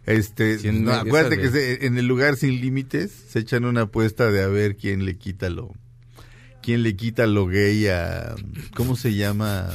Este, 0.06 0.58
Sí, 0.58 0.70
no, 0.72 0.92
acuérdate 0.92 1.36
de- 1.36 1.42
que 1.42 1.48
se- 1.50 1.86
en 1.86 1.98
el 1.98 2.06
lugar 2.06 2.36
sin 2.36 2.60
límites 2.60 3.10
se 3.28 3.40
echan 3.40 3.64
una 3.64 3.82
apuesta 3.82 4.30
de 4.30 4.42
a 4.42 4.46
ver 4.48 4.76
quién 4.76 5.04
le 5.04 5.16
quita 5.18 5.50
lo 5.50 5.72
quién 6.62 6.82
le 6.82 6.96
quita 6.96 7.26
lo 7.26 7.46
gay 7.46 7.86
a 7.88 8.34
¿cómo 8.74 8.96
se 8.96 9.14
llama? 9.14 9.68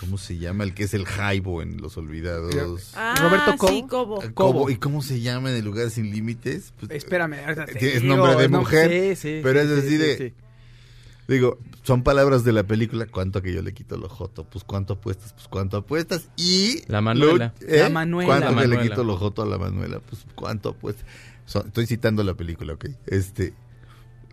¿Cómo 0.00 0.16
se 0.16 0.38
llama 0.38 0.64
el 0.64 0.72
que 0.72 0.84
es 0.84 0.94
el 0.94 1.04
Jaibo 1.04 1.60
en 1.60 1.76
Los 1.82 1.98
Olvidados? 1.98 2.92
Ah, 2.96 3.14
Roberto 3.20 3.56
Cobo. 3.58 3.68
sí, 3.70 3.84
Cobo. 3.86 4.22
Eh, 4.22 4.32
Cobo. 4.32 4.70
¿Y 4.70 4.76
cómo 4.76 5.02
se 5.02 5.20
llama 5.20 5.50
en 5.50 5.56
el 5.56 5.64
lugar 5.66 5.90
sin 5.90 6.10
límites? 6.10 6.72
Pues, 6.80 6.90
Espérame, 6.92 7.34
ahorita 7.44 7.66
te 7.66 7.74
Tienes 7.74 8.00
digo, 8.02 8.16
nombre 8.16 8.40
de 8.40 8.48
no, 8.48 8.60
mujer, 8.60 8.90
sí, 8.90 9.16
sí, 9.16 9.40
pero 9.42 9.60
sí, 9.62 9.66
es 9.68 9.72
sí, 9.74 9.78
así 9.80 9.88
sí, 9.90 9.96
de- 9.98 10.16
sí. 10.16 10.34
Digo, 11.28 11.58
son 11.82 12.02
palabras 12.02 12.42
de 12.44 12.52
la 12.52 12.64
película. 12.64 13.06
¿Cuánto 13.06 13.40
que 13.42 13.52
yo 13.52 13.62
le 13.62 13.72
quito 13.74 13.96
lo 13.98 14.08
joto? 14.08 14.44
Pues 14.44 14.64
cuánto 14.64 14.94
apuestas, 14.94 15.32
pues 15.34 15.46
cuánto 15.48 15.76
apuestas. 15.76 16.28
Y. 16.36 16.82
La 16.88 17.00
Manuela. 17.02 17.54
¿eh? 17.60 17.80
La 17.80 17.88
Manuela. 17.90 18.26
¿Cuánto 18.26 18.50
La 18.56 18.62
que 18.62 18.68
le 18.68 18.80
quito 18.88 19.04
lo 19.04 19.16
joto 19.16 19.42
a 19.42 19.46
la 19.46 19.58
Manuela? 19.58 20.00
Pues 20.00 20.22
cuánto 20.34 20.70
apuestas. 20.70 21.04
So- 21.46 21.64
estoy 21.64 21.86
citando 21.86 22.24
la 22.24 22.34
película, 22.34 22.72
¿ok? 22.72 22.86
Este. 23.06 23.52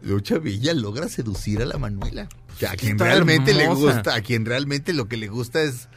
Lucha 0.01 0.37
Villa 0.39 0.73
logra 0.73 1.07
seducir 1.09 1.61
a 1.61 1.65
la 1.65 1.77
Manuela. 1.77 2.29
Que 2.59 2.67
a 2.67 2.71
quien 2.75 2.93
Está 2.93 3.05
realmente 3.05 3.53
le 3.53 3.67
gusta, 3.67 4.15
a 4.15 4.21
quien 4.21 4.45
realmente 4.45 4.93
lo 4.93 5.07
que 5.07 5.17
le 5.17 5.27
gusta 5.27 5.61
es 5.61 5.87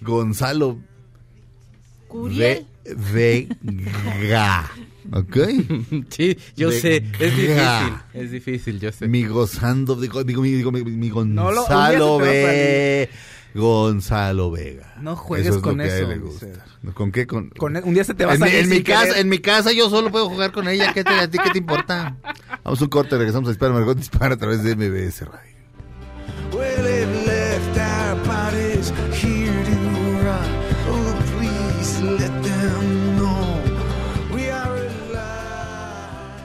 Gonzalo. 0.00 0.78
Curiel. 2.08 2.66
Ve- 3.12 3.48
Vega. 3.62 4.70
¿Ok? 5.12 5.36
Sí, 6.10 6.36
yo 6.56 6.70
De- 6.70 6.80
sé, 6.80 6.96
es 7.18 7.36
difícil, 7.36 7.94
es 8.14 8.30
difícil, 8.30 8.80
yo 8.80 8.92
sé. 8.92 9.08
Mi 9.08 9.24
gozando, 9.24 9.94
digo, 9.96 10.22
digo, 10.24 10.42
mi, 10.42 10.50
digo, 10.52 10.72
mi, 10.72 10.82
mi 10.84 11.08
No, 11.08 11.50
lo- 11.52 11.62
Gonzalo 11.62 12.16
un 12.16 12.22
día 12.22 12.32
se 12.32 12.38
te 12.38 12.42
va 12.42 12.48
a 12.48 12.52
Ve- 12.52 13.10
Gonzalo 13.54 14.50
Vega. 14.50 14.94
No 15.00 15.14
juegues 15.16 15.48
es 15.48 15.54
lo 15.56 15.62
con 15.62 15.76
que 15.78 15.82
a 15.84 15.86
él 15.86 15.92
eso, 16.02 16.08
le 16.08 16.18
gusta. 16.18 16.46
¿Con 16.94 17.12
qué? 17.12 17.26
Con, 17.26 17.52
un 17.84 17.94
día 17.94 18.04
se 18.04 18.14
te 18.14 18.24
va 18.24 18.32
a 18.32 18.34
en, 18.34 18.40
mi- 18.40 18.46
salir 18.48 18.64
en 18.64 18.70
mi 18.70 18.82
casa, 18.82 19.18
en 19.20 19.28
mi 19.28 19.38
casa 19.38 19.72
yo 19.72 19.88
solo 19.90 20.10
puedo 20.10 20.28
jugar 20.28 20.52
con 20.52 20.66
ella. 20.68 20.92
¿Qué 20.92 21.04
te, 21.04 21.10
¿A 21.10 21.28
ti 21.30 21.38
qué 21.42 21.50
te 21.50 21.58
importa? 21.58 22.16
Vamos 22.64 22.80
a 22.80 22.84
un 22.84 22.90
corte, 22.90 23.16
regresamos 23.16 23.48
a 23.48 23.52
Dispara 23.52 23.72
Margot 23.74 23.96
Dispara 23.96 24.34
a 24.34 24.38
través 24.38 24.62
de 24.64 24.74
MBS 24.74 25.20
Radio. 25.26 25.52
Well, 27.62 27.70
it 27.70 27.76
left 27.76 27.78
our 27.78 28.16
bodies 28.26 28.92
here 29.20 29.64
to 29.64 29.76
rot. 30.24 30.50
Oh, 30.88 31.14
please 31.36 32.00
let 32.02 32.42
them 32.42 33.16
know 33.16 34.34
we 34.34 34.50
are 34.50 34.76
alive. 34.76 36.42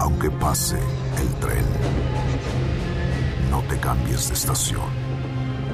Aunque 0.00 0.30
pase 0.30 0.78
el 1.18 1.28
tren, 1.40 1.64
no 3.50 3.62
te 3.68 3.78
cambies 3.78 4.28
de 4.28 4.34
estación. 4.34 4.90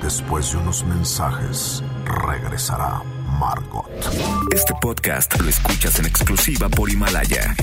Después 0.02 0.52
de 0.52 0.58
unos 0.58 0.84
mensajes, 0.84 1.82
regresará 2.04 3.02
Margot. 3.40 3.86
Este 4.54 4.74
podcast 4.80 5.40
lo 5.40 5.48
escuchas 5.48 5.98
en 5.98 6.06
exclusiva 6.06 6.68
por 6.68 6.90
Himalaya. 6.90 7.54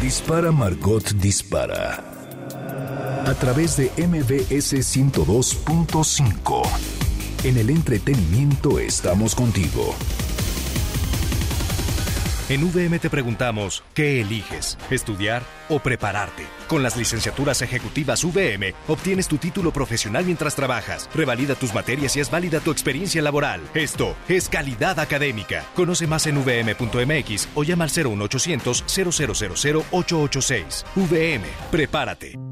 Dispara 0.00 0.50
Margot 0.52 1.12
Dispara. 1.14 2.11
A 3.26 3.34
través 3.34 3.76
de 3.76 3.90
MBS 3.96 4.74
102.5. 4.74 6.62
En 7.44 7.56
el 7.56 7.70
entretenimiento 7.70 8.78
estamos 8.78 9.34
contigo. 9.34 9.94
En 12.48 12.70
VM 12.70 12.98
te 12.98 13.08
preguntamos, 13.08 13.82
¿qué 13.94 14.20
eliges? 14.20 14.76
¿Estudiar 14.90 15.42
o 15.70 15.78
prepararte? 15.78 16.44
Con 16.68 16.82
las 16.82 16.96
licenciaturas 16.96 17.62
ejecutivas 17.62 18.22
VM 18.24 18.74
obtienes 18.88 19.28
tu 19.28 19.38
título 19.38 19.72
profesional 19.72 20.26
mientras 20.26 20.54
trabajas, 20.54 21.08
revalida 21.14 21.54
tus 21.54 21.72
materias 21.72 22.14
y 22.16 22.20
es 22.20 22.30
válida 22.30 22.60
tu 22.60 22.70
experiencia 22.70 23.22
laboral. 23.22 23.62
Esto 23.72 24.14
es 24.28 24.50
calidad 24.50 25.00
académica. 25.00 25.64
Conoce 25.74 26.06
más 26.06 26.26
en 26.26 26.44
vm.mx 26.44 27.48
o 27.54 27.62
llama 27.64 27.84
al 27.84 27.90
01800 27.90 28.84
0000 28.86 29.84
886. 29.90 30.84
VM, 30.96 31.46
prepárate. 31.70 32.51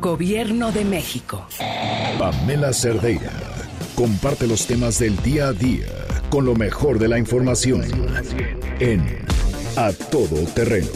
Gobierno 0.00 0.70
de 0.70 0.84
México. 0.84 1.46
Pamela 2.18 2.72
Cerdeira. 2.72 3.32
Comparte 3.96 4.46
los 4.46 4.66
temas 4.66 4.98
del 4.98 5.16
día 5.22 5.48
a 5.48 5.52
día 5.52 5.86
con 6.30 6.44
lo 6.44 6.54
mejor 6.54 6.98
de 6.98 7.08
la 7.08 7.18
información. 7.18 7.82
En 8.78 9.02
A 9.76 9.92
Todo 9.92 10.44
Terreno. 10.54 10.88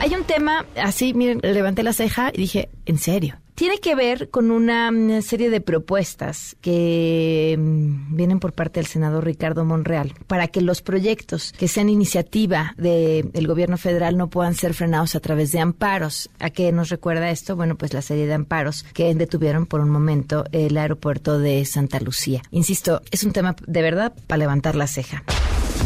Hay 0.00 0.14
un 0.14 0.24
tema, 0.24 0.64
así, 0.76 1.12
miren, 1.12 1.40
levanté 1.42 1.82
la 1.82 1.92
ceja 1.92 2.30
y 2.32 2.38
dije, 2.38 2.70
¿en 2.86 2.98
serio? 2.98 3.40
Tiene 3.58 3.80
que 3.80 3.96
ver 3.96 4.30
con 4.30 4.52
una 4.52 4.92
serie 5.20 5.50
de 5.50 5.60
propuestas 5.60 6.54
que 6.60 7.56
mm, 7.58 8.14
vienen 8.14 8.38
por 8.38 8.52
parte 8.52 8.78
del 8.78 8.86
senador 8.86 9.24
Ricardo 9.24 9.64
Monreal 9.64 10.14
para 10.28 10.46
que 10.46 10.60
los 10.60 10.80
proyectos 10.80 11.52
que 11.58 11.66
sean 11.66 11.88
iniciativa 11.88 12.72
del 12.76 13.48
gobierno 13.48 13.76
federal 13.76 14.16
no 14.16 14.30
puedan 14.30 14.54
ser 14.54 14.74
frenados 14.74 15.16
a 15.16 15.20
través 15.20 15.50
de 15.50 15.58
amparos. 15.58 16.30
¿A 16.38 16.50
qué 16.50 16.70
nos 16.70 16.88
recuerda 16.88 17.30
esto? 17.30 17.56
Bueno, 17.56 17.74
pues 17.74 17.92
la 17.92 18.00
serie 18.00 18.28
de 18.28 18.34
amparos 18.34 18.84
que 18.94 19.12
detuvieron 19.12 19.66
por 19.66 19.80
un 19.80 19.90
momento 19.90 20.44
el 20.52 20.78
aeropuerto 20.78 21.40
de 21.40 21.64
Santa 21.64 21.98
Lucía. 21.98 22.42
Insisto, 22.52 23.02
es 23.10 23.24
un 23.24 23.32
tema 23.32 23.56
de 23.66 23.82
verdad 23.82 24.14
para 24.28 24.38
levantar 24.38 24.76
la 24.76 24.86
ceja. 24.86 25.24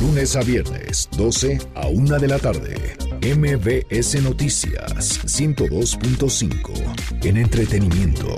Lunes 0.01 0.36
a 0.36 0.43
viernes, 0.43 1.09
12 1.16 1.59
a 1.74 1.86
1 1.86 2.18
de 2.18 2.28
la 2.28 2.38
tarde. 2.38 2.97
MBS 3.20 4.20
Noticias 4.22 5.20
102.5. 5.24 7.24
En 7.24 7.36
entretenimiento. 7.36 8.34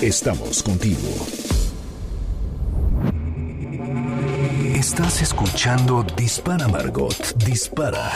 Estamos 0.00 0.62
contigo. 0.62 1.08
Estás 4.74 5.20
escuchando 5.20 6.04
Dispara 6.16 6.66
Margot. 6.68 7.36
Dispara. 7.44 8.10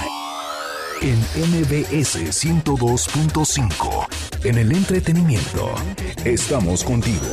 En 1.02 1.18
MBS 1.18 2.16
102.5. 2.16 4.06
En 4.44 4.58
el 4.58 4.72
entretenimiento. 4.72 5.74
Estamos 6.24 6.82
contigo. 6.82 7.26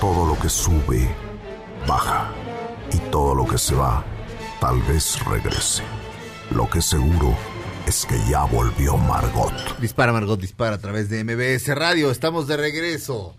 Todo 0.00 0.26
lo 0.26 0.38
que 0.38 0.48
sube, 0.48 1.08
baja. 1.86 2.30
Y 2.92 2.98
todo 3.10 3.34
lo 3.34 3.46
que 3.46 3.58
se 3.58 3.74
va, 3.74 4.04
tal 4.60 4.80
vez 4.82 5.24
regrese. 5.24 5.82
Lo 6.50 6.68
que 6.68 6.82
seguro 6.82 7.36
es 7.86 8.06
que 8.06 8.18
ya 8.28 8.44
volvió 8.44 8.96
Margot. 8.96 9.52
Dispara 9.78 10.12
Margot 10.12 10.40
Dispara 10.40 10.76
a 10.76 10.78
través 10.78 11.08
de 11.08 11.24
MBS 11.24 11.74
Radio. 11.74 12.10
Estamos 12.10 12.46
de 12.46 12.56
regreso. 12.56 13.36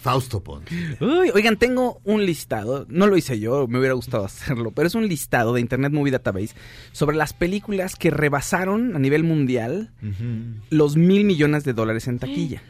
Fausto 0.00 0.42
Ponce. 0.42 0.74
Uy, 1.00 1.30
oigan, 1.34 1.56
tengo 1.56 2.00
un 2.04 2.24
listado, 2.24 2.86
no 2.88 3.06
lo 3.06 3.16
hice 3.16 3.38
yo, 3.38 3.66
me 3.68 3.78
hubiera 3.78 3.94
gustado 3.94 4.24
hacerlo, 4.26 4.70
pero 4.72 4.86
es 4.88 4.94
un 4.94 5.06
listado 5.06 5.52
de 5.54 5.60
Internet 5.60 5.92
Movie 5.92 6.12
Database 6.12 6.54
sobre 6.92 7.16
las 7.16 7.32
películas 7.32 7.96
que 7.96 8.10
rebasaron 8.10 8.96
a 8.96 8.98
nivel 8.98 9.24
mundial 9.24 9.92
los 10.70 10.96
mil 10.96 11.24
millones 11.24 11.64
de 11.64 11.72
dólares 11.74 12.08
en 12.08 12.18
taquilla. 12.18 12.62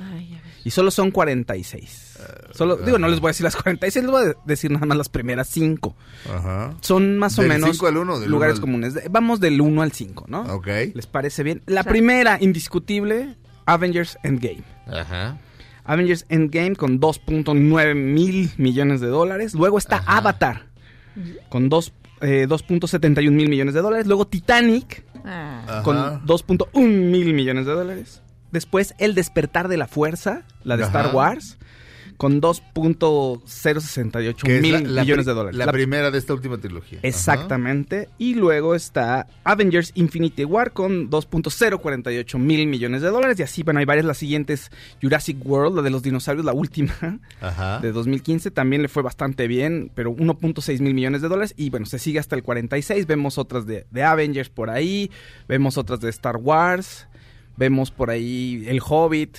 Y 0.65 0.71
solo 0.73 0.91
son 0.91 1.11
46. 1.11 2.19
Solo, 2.53 2.77
digo, 2.77 2.99
no 2.99 3.09
les 3.09 3.21
voy 3.21 3.29
a 3.29 3.31
decir 3.31 3.45
las 3.45 3.57
46, 3.57 4.05
les 4.05 4.11
voy 4.13 4.27
a 4.29 4.35
decir 4.45 4.71
nada 4.71 4.85
más 4.85 4.99
las 4.99 5.09
primeras 5.09 5.49
5. 5.49 5.97
Ajá. 6.35 6.75
Son 6.83 7.17
más 7.17 7.39
o 7.39 7.43
¿Del 7.43 7.49
menos 7.53 7.71
cinco 7.71 7.87
al 7.87 7.97
uno 7.97 8.19
del 8.21 8.29
lugares 8.31 8.57
uno 8.57 8.59
al- 8.59 8.61
comunes. 8.93 8.95
Vamos 9.11 9.41
del 9.41 9.59
1 9.61 9.81
al 9.83 9.93
5, 9.93 10.27
¿no? 10.29 10.43
Ok. 10.55 10.67
¿Les 10.95 11.07
parece 11.07 11.43
bien? 11.45 11.63
La 11.67 11.83
primera, 11.85 12.37
indiscutible, 12.41 13.37
Avengers 13.65 14.19
Endgame. 14.23 14.63
Ajá. 14.87 15.39
Avengers 15.93 16.25
Endgame 16.29 16.77
con 16.77 17.01
2.9 17.01 17.95
mil 17.95 18.51
millones 18.59 19.01
de 19.01 19.09
dólares. 19.09 19.55
Luego 19.55 19.79
está 19.79 20.03
Avatar 20.07 20.67
con 21.49 21.69
dos, 21.69 21.93
eh, 22.21 22.47
2.71 22.49 23.31
mil 23.33 23.49
millones 23.49 23.75
de 23.75 23.81
dólares. 23.83 24.07
Luego 24.07 24.27
Titanic 24.27 25.05
Ah. 25.25 25.83
con 25.85 25.97
Ajá. 25.99 26.21
2.1 26.25 27.11
mil 27.11 27.35
millones 27.35 27.67
de 27.67 27.73
dólares. 27.73 28.23
Después 28.53 28.95
El 28.99 29.15
Despertar 29.15 29.69
de 29.69 29.77
la 29.77 29.87
Fuerza, 29.87 30.43
la 30.65 30.77
de 30.77 30.85
Ajá. 30.85 31.01
Star 31.01 31.15
Wars, 31.15 31.59
con 32.21 32.43
2.068 32.43 34.43
Que 34.45 34.57
es 34.57 34.63
mil 34.63 34.95
la- 34.95 35.01
millones 35.03 35.25
de 35.25 35.33
dólares. 35.33 35.57
La, 35.57 35.65
La- 35.65 35.73
primera 35.73 36.11
de 36.11 36.19
esta 36.19 36.35
última 36.35 36.59
trilogía. 36.59 36.99
Exactamente. 37.03 38.11
Y 38.19 38.35
luego 38.35 38.75
está 38.75 39.27
Avengers 39.45 39.93
Infinity 39.95 40.45
War 40.45 40.73
con 40.73 41.09
2.048 41.09 42.39
mil 42.39 42.67
millones 42.67 43.01
de 43.01 43.09
dólares. 43.09 43.39
Y 43.39 43.43
así, 43.43 43.63
bueno, 43.63 43.81
hay 43.81 43.87
varias. 43.87 44.05
Las 44.05 44.19
siguientes, 44.19 44.71
Jurassic 45.01 45.39
World, 45.47 45.77
la 45.77 45.83
de 45.83 45.89
los 45.91 46.03
dinosaurios, 46.03 46.45
la 46.45 46.53
última, 46.53 47.21
Ajá. 47.41 47.79
de 47.81 47.91
2015, 47.93 48.51
también 48.51 48.83
le 48.83 48.89
fue 48.89 49.03
bastante 49.03 49.47
bien, 49.47 49.91
pero 49.95 50.13
1.6 50.15 50.81
mil 50.81 50.93
millones 50.93 51.23
de 51.23 51.29
dólares. 51.29 51.55
Y 51.57 51.71
bueno, 51.71 51.87
se 51.87 51.99
sigue 51.99 52.19
hasta 52.19 52.37
el 52.37 52.43
46. 52.43 53.07
Vemos 53.07 53.39
otras 53.39 53.65
de, 53.67 53.87
de 53.91 54.03
Avengers 54.03 54.51
por 54.51 54.69
ahí. 54.69 55.11
Vemos 55.49 55.79
otras 55.79 56.01
de 56.01 56.11
Star 56.11 56.37
Wars. 56.37 57.07
Vemos 57.57 57.91
por 57.91 58.11
ahí 58.11 58.65
El 58.69 58.81
Hobbit, 58.87 59.39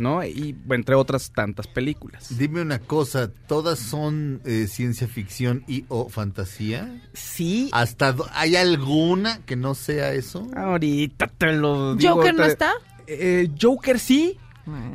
¿no? 0.00 0.24
Y 0.24 0.56
entre 0.70 0.94
otras 0.94 1.30
tantas 1.32 1.66
películas. 1.66 2.38
Dime 2.38 2.60
una 2.62 2.78
cosa, 2.78 3.30
¿todas 3.46 3.78
son 3.78 4.40
eh, 4.44 4.66
ciencia 4.68 5.08
ficción 5.08 5.64
y 5.66 5.84
o 5.88 6.08
fantasía? 6.08 7.00
Sí. 7.12 7.68
¿Hasta 7.72 8.14
¿Hay 8.32 8.56
alguna 8.56 9.40
que 9.46 9.56
no 9.56 9.74
sea 9.74 10.12
eso? 10.12 10.48
Ahorita 10.56 11.26
te 11.26 11.52
lo 11.52 11.94
digo. 11.96 12.14
¿Joker 12.14 12.34
no 12.34 12.44
está? 12.44 12.72
Eh, 13.06 13.48
Joker 13.60 13.98
sí. 13.98 14.38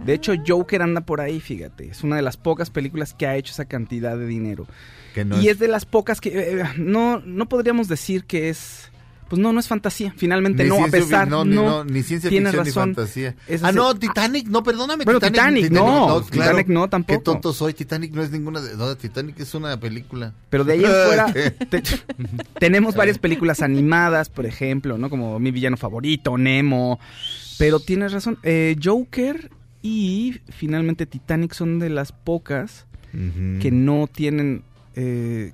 De 0.06 0.14
hecho, 0.14 0.34
Joker 0.46 0.84
anda 0.84 1.02
por 1.02 1.20
ahí, 1.20 1.40
fíjate. 1.40 1.90
Es 1.90 2.04
una 2.04 2.16
de 2.16 2.22
las 2.22 2.38
pocas 2.38 2.70
películas 2.70 3.16
que 3.16 3.26
ha 3.26 3.36
hecho 3.38 3.52
esa 3.54 3.66
cantidad 3.66 4.16
de 4.16 4.28
dinero. 4.28 4.68
Que 5.16 5.26
no 5.26 5.38
y 5.42 5.48
es- 5.48 5.54
es... 5.54 5.60
de 5.60 5.68
las 5.68 5.86
pocas 5.86 6.22
que... 6.22 6.30
eh, 6.60 6.64
no, 6.78 7.22
no 7.26 7.50
podríamos 7.50 7.88
decir 7.88 8.26
que 8.26 8.50
es 8.50 8.92
Pues 9.30 9.42
no, 9.42 9.52
no 9.54 9.60
es 9.60 9.68
fantasía. 9.68 10.14
Finalmente 10.16 10.64
Ni 10.64 10.70
no, 10.70 10.84
a 10.86 10.88
pesar. 10.88 11.28
no, 11.28 11.44
ni, 11.46 11.56
no, 11.56 11.84
ni 11.84 12.04
ciencia 12.04 12.30
ficción 12.30 12.46
razón. 12.54 12.66
ni 12.66 12.72
fantasía. 12.72 13.36
Es 13.48 13.64
ah, 13.64 13.72
no, 13.72 13.96
Titanic, 13.96 14.48
no, 14.48 14.62
perdóname. 14.64 15.06
Bueno, 15.06 15.20
Titanic, 15.20 15.72
no, 15.72 16.22
Titanic 16.30 16.68
no, 16.68 16.88
tampoco. 16.90 17.20
Qué 17.20 17.24
tonto 17.24 17.54
soy, 17.54 17.74
Titanic 17.74 18.14
no 18.14 18.22
es 18.22 18.32
ninguna 18.32 18.62
de... 18.62 18.76
No, 18.78 18.96
Titanic 18.96 19.40
es 19.40 19.54
una 19.56 19.80
película. 19.80 20.34
Pero 20.50 20.64
de 20.64 20.74
ahí 20.74 20.84
en 20.86 20.92
fuera 21.08 21.34
te- 21.70 21.84
tenemos 22.60 22.96
varias 22.96 23.18
películas 23.18 23.62
animadas, 23.62 24.30
por 24.30 24.46
ejemplo, 24.46 24.98
¿no? 24.98 25.10
Como 25.10 25.40
Mi 25.40 25.52
villano 25.52 25.78
favorito, 25.78 26.38
Nemo. 26.38 27.00
Pero 27.58 27.80
tienes 27.80 28.12
razón, 28.12 28.38
eh, 28.44 28.76
Joker 28.84 29.50
y 29.82 30.40
finalmente 30.50 31.06
Titanic 31.06 31.54
son 31.54 31.80
de 31.80 31.90
las 31.90 32.12
pocas 32.12 32.86
que 33.62 33.70
no 33.72 34.08
tienen... 34.08 34.64
eh, 34.96 35.54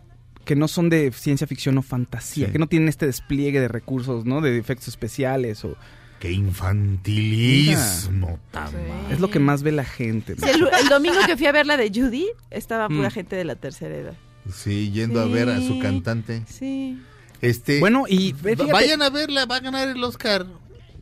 que 0.49 0.55
no 0.55 0.67
son 0.67 0.89
de 0.89 1.11
ciencia 1.11 1.45
ficción 1.45 1.77
o 1.77 1.83
fantasía, 1.83 2.47
Sí. 2.47 2.51
que 2.51 2.57
no 2.57 2.65
tienen 2.65 2.89
este 2.89 3.05
despliegue 3.05 3.59
de 3.59 3.67
recursos, 3.67 4.25
¿no? 4.25 4.41
De 4.41 4.57
efectos 4.57 4.87
especiales 4.87 5.63
o... 5.63 5.75
Qué 6.19 6.31
infantilismo 6.31 8.39
tan 8.51 8.73
mal. 8.73 9.11
Es 9.11 9.19
lo 9.19 9.29
que 9.29 9.37
más 9.39 9.61
ve 9.61 9.71
la 9.71 9.85
gente. 9.85 10.33
¿no? 10.35 10.47
Sí, 10.47 10.53
el, 10.53 10.67
el 10.81 10.89
domingo 10.89 11.17
que 11.27 11.37
fui 11.37 11.45
a 11.45 11.51
ver 11.51 11.67
la 11.67 11.77
de 11.77 11.89
Judy, 11.93 12.25
estaba 12.49 12.87
pura 12.87 13.09
Mm. 13.09 13.11
gente 13.11 13.35
de 13.35 13.43
la 13.45 13.55
tercera 13.57 13.95
edad. 13.95 14.13
Sí, 14.51 14.89
yendo 14.91 15.21
a 15.21 15.25
ver 15.25 15.49
a 15.49 15.61
su 15.61 15.77
cantante. 15.79 16.41
Sí. 16.47 16.97
Este, 17.41 17.79
Bueno, 17.79 18.05
y 18.07 18.33
fíjate- 18.33 18.71
vayan 18.71 19.03
a 19.03 19.11
verla, 19.11 19.45
va 19.45 19.57
a 19.57 19.59
ganar 19.59 19.87
el 19.87 20.03
Oscar. 20.03 20.47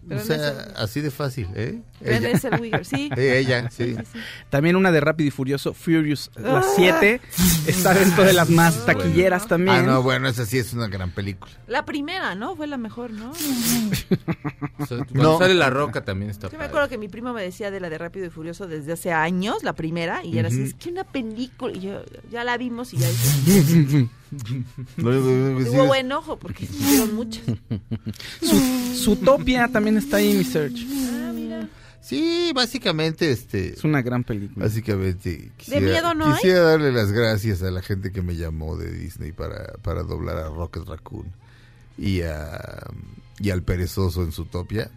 Pero 0.08 0.22
o 0.22 0.24
sea, 0.24 0.68
así 0.78 1.02
de 1.02 1.12
fácil, 1.12 1.48
¿eh? 1.56 1.82
Zellweger, 2.40 2.86
sí. 2.86 3.10
Eh, 3.18 3.40
ella, 3.40 3.70
sí. 3.72 3.96
También 4.50 4.76
una 4.76 4.92
de 4.92 5.00
Rápido 5.02 5.28
y 5.28 5.32
Furioso, 5.32 5.74
Furious, 5.74 6.32
las 6.36 6.66
Ah. 6.66 6.72
7, 6.76 7.20
está 7.68 7.94
dentro 7.94 8.24
de 8.24 8.34
las 8.34 8.50
más 8.50 8.86
taquilleras 8.86 9.48
también. 9.48 9.78
Ah, 9.78 9.82
no, 9.84 10.04
bueno, 10.04 10.28
esa 10.30 10.46
sí 10.46 10.58
es 10.58 10.74
una 10.74 10.88
gran 10.88 11.12
película. 11.12 11.52
La 11.68 11.84
primera, 11.86 12.36
¿no? 12.36 12.56
Fue 12.56 12.68
la 12.68 12.78
mejor, 12.78 13.12
¿no? 13.12 13.32
O 13.32 14.86
sea, 14.86 14.98
cuando 14.98 15.24
No. 15.24 15.38
sale 15.40 15.54
La 15.56 15.70
Roca 15.70 16.06
también 16.06 16.32
está 16.32 16.50
Yo 16.50 16.58
me 16.58 16.66
acuerdo 16.66 16.88
que 16.90 16.98
mi 16.98 17.08
primo 17.10 17.34
me 17.34 17.42
decía 17.42 17.72
de 17.72 17.80
la 17.80 17.90
de 17.90 17.98
Rápido 17.98 18.26
y 18.26 18.30
Furioso 18.30 18.68
desde 18.68 18.94
hace 18.94 19.12
años, 19.12 19.64
la 19.64 19.74
primera, 19.74 20.24
y 20.24 20.38
era 20.38 20.48
así, 20.50 20.62
es 20.62 20.74
que 20.76 20.90
una 20.90 21.04
película, 21.04 21.74
y 21.76 21.80
yo, 21.82 22.02
ya 22.32 22.44
la 22.44 22.58
vimos 22.58 22.94
y 22.94 22.98
ya 22.98 23.08
tuvo 24.98 25.86
buen 25.86 26.12
ojo, 26.12 26.38
porque 26.38 26.66
hicieron 26.66 27.16
muchas. 27.16 27.46
Su, 28.42 28.96
Zootopia 28.96 29.68
también 29.68 29.98
está 29.98 30.18
ahí, 30.18 30.34
mi 30.34 30.44
search. 30.44 30.86
Sí, 32.02 32.52
básicamente, 32.56 33.32
este... 33.32 33.74
Es 33.74 33.84
una 33.84 34.02
gran 34.02 34.24
película. 34.24 34.66
Básicamente, 34.66 35.52
quisiera, 35.58 35.82
miedo 35.82 36.14
no 36.14 36.28
hay? 36.28 36.34
quisiera 36.36 36.62
darle 36.62 36.94
las 36.94 37.12
gracias 37.12 37.62
a 37.64 37.70
la 37.70 37.82
gente 37.82 38.14
que 38.14 38.22
me 38.22 38.38
llamó 38.38 38.78
de 38.78 38.92
Disney 38.92 39.34
para, 39.34 39.74
para 39.82 40.04
doblar 40.04 40.38
a 40.38 40.48
Rocket 40.48 40.86
Raccoon 40.86 41.34
y, 41.98 42.22
a, 42.22 42.88
y 43.40 43.50
al 43.50 43.62
perezoso 43.62 44.24
en 44.24 44.32
Zootopia. 44.32 44.90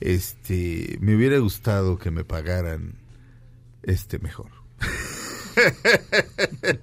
Este, 0.00 0.98
me 1.00 1.16
hubiera 1.16 1.38
gustado 1.38 1.98
que 1.98 2.10
me 2.10 2.24
pagaran 2.24 2.94
este 3.82 4.18
mejor. 4.18 4.50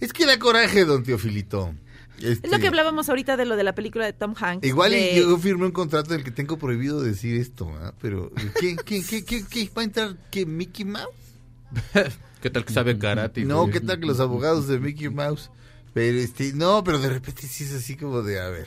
es 0.00 0.12
que 0.12 0.26
da 0.26 0.38
coraje, 0.38 0.84
don 0.84 1.02
Teofilito. 1.02 1.74
Es 2.18 2.24
lo 2.24 2.30
Este, 2.32 2.60
que 2.60 2.66
hablábamos 2.68 3.08
ahorita 3.08 3.36
de 3.36 3.44
lo 3.44 3.54
de 3.56 3.62
la 3.62 3.74
película 3.76 4.04
de 4.04 4.12
Tom 4.12 4.34
Hanks. 4.36 4.66
Igual 4.66 4.92
y 4.92 4.96
de- 4.96 5.14
yo 5.20 5.38
firmé 5.38 5.66
un 5.66 5.72
contrato 5.72 6.14
en 6.14 6.18
el 6.20 6.24
que 6.24 6.32
tengo 6.32 6.58
prohibido 6.58 7.00
decir 7.00 7.40
esto, 7.40 7.70
¿ah? 7.80 7.94
pero 8.00 8.32
¿qué, 8.60 8.76
qué, 8.84 9.02
qué, 9.04 9.24
qué, 9.24 9.44
qué? 9.48 9.70
va 9.76 9.82
a 9.82 9.84
entrar? 9.84 10.16
¿Qué, 10.30 10.44
Mickey 10.44 10.84
Mouse? 10.84 11.14
¿Qué 12.42 12.50
tal 12.50 12.64
que 12.64 12.72
sabe 12.72 12.98
karate? 12.98 13.44
No, 13.44 13.62
güey? 13.62 13.72
¿qué 13.72 13.80
tal 13.80 14.00
que 14.00 14.06
los 14.06 14.20
abogados 14.20 14.66
de 14.68 14.78
Mickey 14.80 15.08
Mouse? 15.10 15.50
Pero 15.94 16.18
este, 16.18 16.52
no, 16.54 16.82
pero 16.84 16.98
de 16.98 17.08
repente 17.08 17.42
sí 17.46 17.64
es 17.64 17.72
así 17.72 17.96
como 17.96 18.22
de, 18.22 18.40
a 18.40 18.48
ver. 18.48 18.66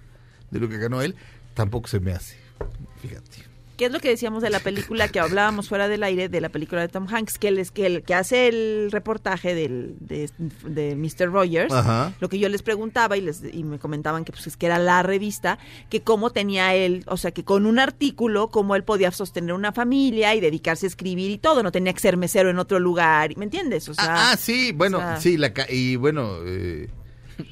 de 0.51 0.59
lo 0.59 0.69
que 0.69 0.77
ganó 0.77 1.01
él 1.01 1.15
tampoco 1.53 1.87
se 1.87 1.99
me 1.99 2.11
hace. 2.13 2.37
Fíjate. 3.01 3.49
¿Qué 3.77 3.85
es 3.87 3.91
lo 3.91 3.99
que 3.99 4.09
decíamos 4.09 4.43
de 4.43 4.51
la 4.51 4.59
película 4.59 5.07
que 5.07 5.19
hablábamos 5.19 5.67
fuera 5.67 5.87
del 5.87 6.03
aire, 6.03 6.29
de 6.29 6.39
la 6.39 6.49
película 6.49 6.81
de 6.81 6.87
Tom 6.87 7.07
Hanks, 7.11 7.39
que 7.39 7.47
él 7.47 7.57
es 7.57 7.71
que, 7.71 7.87
el, 7.87 8.03
que 8.03 8.13
hace 8.13 8.47
el 8.47 8.89
reportaje 8.91 9.55
del, 9.55 9.95
de, 9.99 10.29
de 10.67 10.95
Mr. 10.95 11.31
Rogers? 11.31 11.73
Ajá. 11.73 12.13
Lo 12.19 12.29
que 12.29 12.37
yo 12.37 12.47
les 12.47 12.61
preguntaba 12.61 13.17
y, 13.17 13.21
les, 13.21 13.41
y 13.51 13.63
me 13.63 13.79
comentaban 13.79 14.23
que 14.23 14.33
pues 14.33 14.45
es 14.45 14.55
que 14.55 14.67
era 14.67 14.77
la 14.77 15.01
revista, 15.01 15.57
que 15.89 16.01
cómo 16.03 16.29
tenía 16.29 16.75
él, 16.75 17.03
o 17.07 17.17
sea, 17.17 17.31
que 17.31 17.43
con 17.43 17.65
un 17.65 17.79
artículo, 17.79 18.49
cómo 18.49 18.75
él 18.75 18.83
podía 18.83 19.09
sostener 19.09 19.53
una 19.53 19.71
familia 19.71 20.35
y 20.35 20.41
dedicarse 20.41 20.85
a 20.85 20.89
escribir 20.89 21.31
y 21.31 21.39
todo, 21.39 21.63
no 21.63 21.71
tenía 21.71 21.91
que 21.93 22.01
ser 22.01 22.17
mesero 22.17 22.51
en 22.51 22.59
otro 22.59 22.79
lugar, 22.79 23.35
¿me 23.35 23.45
entiendes? 23.45 23.89
O 23.89 23.95
sea, 23.95 24.05
Ah, 24.07 24.31
ah, 24.33 24.37
sí, 24.37 24.73
bueno, 24.73 24.99
o 24.99 25.01
sea- 25.01 25.19
sí, 25.19 25.37
la 25.37 25.51
y 25.69 25.95
bueno, 25.95 26.35
eh, 26.45 26.87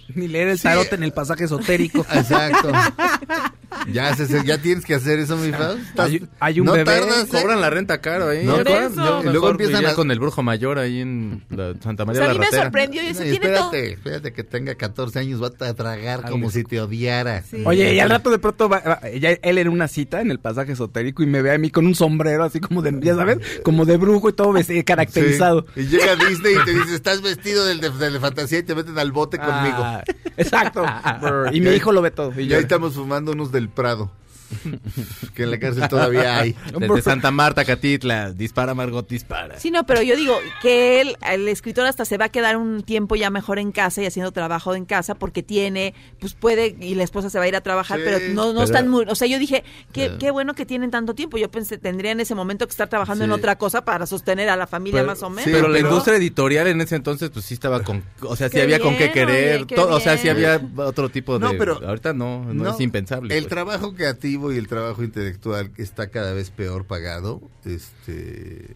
Ni 0.15 0.27
leer 0.27 0.49
el 0.49 0.61
tarot 0.61 0.91
en 0.93 1.03
el 1.03 1.13
pasaje 1.13 1.45
esotérico. 1.45 2.05
exacto. 2.11 2.71
ya, 3.91 4.15
se- 4.15 4.43
ya 4.45 4.57
tienes 4.57 4.85
que 4.85 4.95
hacer 4.95 5.19
eso, 5.19 5.37
mi 5.37 5.51
Faust. 5.51 5.99
Hay- 5.99 6.27
hay 6.39 6.59
un 6.59 6.65
no 6.65 6.73
bebé, 6.73 6.85
tardas, 6.85 7.23
¿eh? 7.25 7.27
Cobran 7.29 7.61
la 7.61 7.69
renta 7.69 7.99
caro 8.01 8.29
ahí. 8.29 8.45
No, 8.45 8.57
Yo- 8.57 8.63
por 8.63 8.73
eso. 8.81 8.95
yo 8.95 9.21
Y 9.23 9.31
luego 9.31 9.49
empiezan 9.51 9.85
a- 9.85 9.93
con 9.93 10.11
el 10.11 10.19
brujo 10.19 10.43
mayor 10.43 10.79
ahí 10.79 11.01
en 11.01 11.43
la 11.49 11.73
Santa 11.81 12.03
o 12.03 12.05
María 12.05 12.21
sea, 12.21 12.31
a 12.31 12.33
la 12.33 12.39
mí 12.39 12.45
me 12.51 12.57
sorprendió, 12.57 13.01
No, 13.03 13.07
tiene 13.09 13.39
todo. 13.39 13.47
espérate, 13.47 13.91
espérate 13.93 14.33
que 14.33 14.43
tenga 14.43 14.75
14 14.75 15.19
años, 15.19 15.41
va 15.41 15.47
a 15.47 15.73
tragar 15.73 16.29
como 16.29 16.49
si 16.51 16.63
te 16.63 16.79
odiara. 16.81 17.41
Sí. 17.43 17.63
Oye, 17.65 17.93
y 17.93 17.99
al 17.99 18.09
rato 18.09 18.29
de 18.31 18.39
pronto 18.39 18.69
va, 18.69 18.79
va- 18.79 19.01
ya 19.19 19.31
él 19.31 19.57
en 19.57 19.69
una 19.69 19.87
cita 19.87 20.21
en 20.21 20.31
el 20.31 20.39
pasaje 20.39 20.73
esotérico 20.73 21.23
y 21.23 21.25
me 21.25 21.41
ve 21.41 21.53
a 21.53 21.57
mí 21.57 21.69
con 21.69 21.85
un 21.85 21.95
sombrero 21.95 22.43
así 22.43 22.59
como 22.59 22.81
de, 22.81 22.97
ya 23.01 23.15
sabes, 23.15 23.37
como 23.63 23.85
de 23.85 23.97
brujo 23.97 24.29
y 24.29 24.33
todo 24.33 24.51
vestido, 24.53 24.83
caracterizado. 24.85 25.65
Sí. 25.75 25.81
Y 25.81 25.87
llega 25.87 26.15
Disney 26.15 26.55
y 26.61 26.65
te 26.65 26.73
dice, 26.73 26.95
estás 26.95 27.21
vestido 27.21 27.65
del 27.65 27.79
de, 27.81 27.89
de 27.89 28.19
fantasía 28.19 28.59
y 28.59 28.63
te 28.63 28.75
meten 28.75 28.97
al 28.99 29.11
bote 29.11 29.37
conmigo. 29.37 29.77
Ah, 29.79 30.03
exacto. 30.37 30.83
Y 31.51 31.61
mi 31.61 31.71
hijo 31.71 31.91
lo 31.91 32.01
ve 32.01 32.11
todo. 32.11 32.33
Y 32.39 32.43
Y 32.49 32.53
ahí 32.53 32.61
estamos 32.61 32.93
fumando 32.93 33.31
unos 33.31 33.51
del 33.59 33.69
Prado. 33.69 34.09
que 35.33 35.43
en 35.43 35.51
la 35.51 35.59
cárcel 35.59 35.87
todavía 35.89 36.37
hay. 36.39 36.55
Desde 36.79 37.01
Santa 37.01 37.31
Marta, 37.31 37.65
Catitla. 37.65 38.31
Dispara, 38.31 38.73
Margot, 38.73 39.07
dispara. 39.07 39.59
Sí, 39.59 39.71
no, 39.71 39.85
pero 39.85 40.01
yo 40.01 40.15
digo 40.15 40.35
que 40.61 41.01
él, 41.01 41.17
el 41.29 41.47
escritor 41.47 41.85
hasta 41.85 42.05
se 42.05 42.17
va 42.17 42.25
a 42.25 42.29
quedar 42.29 42.57
un 42.57 42.83
tiempo 42.83 43.15
ya 43.15 43.29
mejor 43.29 43.59
en 43.59 43.71
casa 43.71 44.01
y 44.01 44.05
haciendo 44.05 44.31
trabajo 44.31 44.75
en 44.75 44.85
casa 44.85 45.15
porque 45.15 45.43
tiene, 45.43 45.93
pues 46.19 46.33
puede, 46.33 46.75
y 46.79 46.95
la 46.95 47.03
esposa 47.03 47.29
se 47.29 47.37
va 47.37 47.45
a 47.45 47.47
ir 47.47 47.55
a 47.55 47.61
trabajar, 47.61 47.97
Sí, 47.99 48.03
pero 48.05 48.19
no, 48.33 48.47
no 48.47 48.51
pero- 48.53 48.63
están 48.63 48.87
muy, 48.87 49.05
o 49.07 49.15
sea, 49.15 49.27
yo 49.27 49.39
dije, 49.39 49.63
qué, 49.91 50.07
Pero- 50.07 50.17
qué 50.19 50.31
bueno 50.31 50.53
que 50.53 50.65
tienen 50.65 50.91
tanto 50.91 51.13
tiempo. 51.15 51.37
Yo 51.37 51.49
pensé, 51.51 51.77
tendría 51.77 52.11
en 52.11 52.19
ese 52.19 52.35
momento 52.35 52.65
que 52.67 52.71
estar 52.71 52.87
trabajando 52.89 53.23
en 53.25 53.31
otra 53.31 53.57
cosa 53.57 53.83
para 53.85 54.05
sostener 54.05 54.49
a 54.49 54.55
la 54.55 54.67
familia 54.67 55.01
Pero- 55.01 55.07
más 55.11 55.23
o 55.23 55.29
menos. 55.29 55.43
sí, 55.45 55.51
pero 55.51 55.67
la 55.67 55.79
industria 55.79 56.17
editorial 56.17 56.67
en 56.67 56.81
ese 56.81 56.95
entonces, 56.95 57.29
pues 57.29 57.45
sí 57.45 57.53
estaba 57.53 57.81
con. 57.83 58.03
O 58.21 58.35
sea, 58.35 58.49
sí 58.49 58.55
Qué 58.57 58.61
había 58.63 58.79
con 58.79 58.97
qué 58.97 59.11
querer. 59.11 59.57
oye, 59.57 59.67
qué 59.67 59.75
todo- 59.75 59.95
o 59.95 59.99
sea, 59.99 60.17
sí 60.17 60.29
había 60.29 60.61
otro 60.77 61.09
tipo 61.09 61.37
de. 61.39 61.45
No, 61.45 61.51
pero- 61.57 61.79
ahorita 61.85 62.13
no, 62.13 62.43
no, 62.45 62.53
No, 62.65 62.69
es 62.73 62.79
impensable. 62.81 63.35
El 63.35 63.43
pues. 63.43 63.49
trabajo 63.49 63.93
creativo 63.93 64.38
y 64.51 64.57
el 64.57 64.67
trabajo 64.67 65.03
intelectual 65.03 65.71
está 65.77 66.09
cada 66.09 66.33
vez 66.33 66.49
peor 66.51 66.85
pagado, 66.85 67.41
este, 67.65 68.75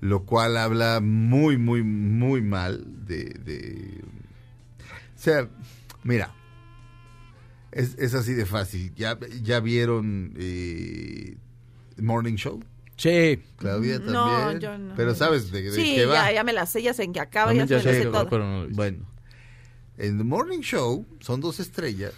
lo 0.00 0.24
cual 0.24 0.56
habla 0.56 1.00
muy, 1.00 1.56
muy, 1.58 1.82
muy 1.82 2.40
mal 2.42 2.84
de, 3.06 3.24
de- 3.44 4.00
o 5.16 5.22
sea, 5.22 5.48
mira, 6.02 6.32
es, 7.72 7.94
es 7.98 8.14
así 8.14 8.32
de 8.32 8.46
fácil. 8.46 8.92
Ya, 8.96 9.18
ya 9.42 9.60
vieron 9.60 10.32
eh, 10.38 11.36
Morning 11.98 12.34
Show, 12.36 12.60
sí. 12.96 13.40
Claudia 13.56 13.98
No, 13.98 14.46
también, 14.46 14.60
yo 14.60 14.78
no. 14.78 14.94
pero 14.96 15.14
sabes 15.14 15.50
de, 15.52 15.62
de 15.62 15.72
sí, 15.72 15.94
qué 15.96 16.06
va. 16.06 16.14
ya, 16.14 16.32
ya 16.36 16.44
me 16.44 16.52
las 16.52 16.70
sé, 16.70 16.82
ya 16.82 16.94
sé 16.94 17.04
en 17.04 17.12
que 17.12 17.20
acaba, 17.20 17.52
ya, 17.52 17.64
ya 17.66 17.76
me 17.76 17.82
sé, 17.82 17.92
sé 18.04 18.04
todo. 18.06 18.28
pero 18.28 18.44
no. 18.46 18.68
Bueno, 18.74 19.06
en 19.98 20.16
The 20.18 20.24
Morning 20.24 20.60
Show 20.60 21.06
son 21.20 21.40
dos 21.42 21.60
estrellas 21.60 22.14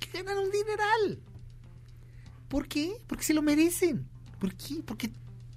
que 0.00 0.22
ganan 0.22 0.38
un 0.38 0.50
dineral. 0.50 1.18
¿Por 2.48 2.68
qué? 2.68 2.92
Porque 3.06 3.24
se 3.24 3.34
lo 3.34 3.42
merecen. 3.42 4.06
¿Por 4.38 4.54
qué? 4.54 4.82
Porque 4.84 5.10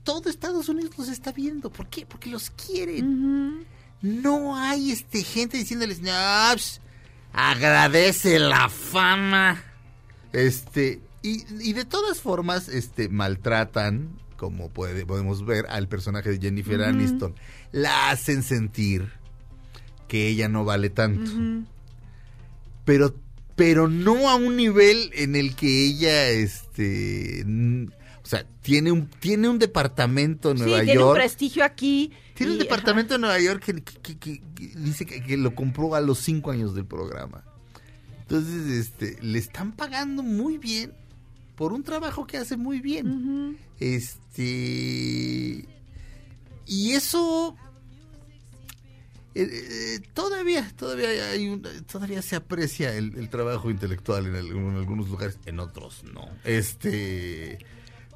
todo 0.03 0.29
Estados 0.29 0.69
Unidos 0.69 0.97
los 0.97 1.09
está 1.09 1.31
viendo. 1.31 1.69
¿Por 1.69 1.87
qué? 1.87 2.05
Porque 2.05 2.29
los 2.29 2.49
quieren. 2.51 3.65
No 4.01 4.55
hay 4.55 4.91
este 4.91 5.23
gente 5.23 5.57
diciéndoles, 5.57 5.99
no, 6.01 6.11
pues, 6.53 6.81
agradece 7.33 8.39
la 8.39 8.69
fama. 8.69 9.61
Este, 10.31 11.01
y, 11.21 11.43
y 11.61 11.73
de 11.73 11.85
todas 11.85 12.21
formas, 12.21 12.69
este, 12.69 13.09
maltratan, 13.09 14.09
como 14.39 14.69
puede, 14.69 15.05
podemos 15.05 15.45
ver, 15.45 15.65
al 15.69 15.87
personaje 15.87 16.29
de 16.29 16.39
Jennifer. 16.39 16.81
Aniston. 16.81 17.35
La 17.71 18.09
hacen 18.09 18.41
sentir 18.41 19.11
que 20.07 20.27
ella 20.27 20.47
no 20.47 20.65
vale 20.65 20.89
tanto. 20.89 21.29
Pero, 22.85 23.13
pero 23.59 23.87
no 23.89 24.29
a 24.29 24.35
un 24.35 24.55
nivel 24.55 25.11
en 25.13 25.35
el 25.35 25.53
que 25.55 25.85
ella, 25.85 26.29
este, 26.29 27.43
o 28.23 28.25
sea, 28.25 28.45
tiene 28.61 28.91
un, 28.91 29.07
tiene 29.09 29.49
un 29.49 29.59
departamento 29.59 30.51
en 30.51 30.57
Sí, 30.59 30.63
Nueva 30.63 30.77
tiene 30.83 30.99
un 30.99 31.05
York. 31.07 31.17
prestigio 31.17 31.63
aquí. 31.65 32.11
Tiene 32.35 32.53
un 32.53 32.59
departamento 32.59 33.15
en 33.15 33.21
Nueva 33.21 33.37
York 33.39 33.61
que, 33.65 33.73
que- 33.83 33.99
que- 34.01 34.17
que- 34.17 34.41
que 34.55 34.67
dice 34.77 35.05
que, 35.05 35.21
que 35.21 35.35
lo 35.35 35.53
compró 35.55 35.93
a 35.93 35.99
los 35.99 36.19
cinco 36.19 36.51
años 36.51 36.73
del 36.73 36.85
programa. 36.85 37.43
Entonces, 38.21 38.67
este, 38.67 39.17
le 39.21 39.37
están 39.39 39.73
pagando 39.73 40.23
muy 40.23 40.57
bien 40.57 40.93
por 41.55 41.73
un 41.73 41.83
trabajo 41.83 42.25
que 42.25 42.37
hace 42.37 42.55
muy 42.55 42.79
bien. 42.79 43.57
Este. 43.79 45.65
Y 46.65 46.91
eso. 46.91 47.55
Eh, 49.41 49.95
eh, 49.95 49.99
todavía, 50.13 50.71
todavía 50.77 51.09
hay 51.31 51.47
un- 51.49 51.61
todavía 51.91 52.21
se 52.21 52.35
aprecia 52.35 52.93
el, 52.95 53.15
el 53.17 53.29
trabajo 53.29 53.69
intelectual 53.69 54.25
en, 54.27 54.35
algunos 54.35 55.09
lugares, 55.09 55.37
en 55.45 55.59
otros 55.59 56.03
no. 56.13 56.27
Este, 56.43 57.59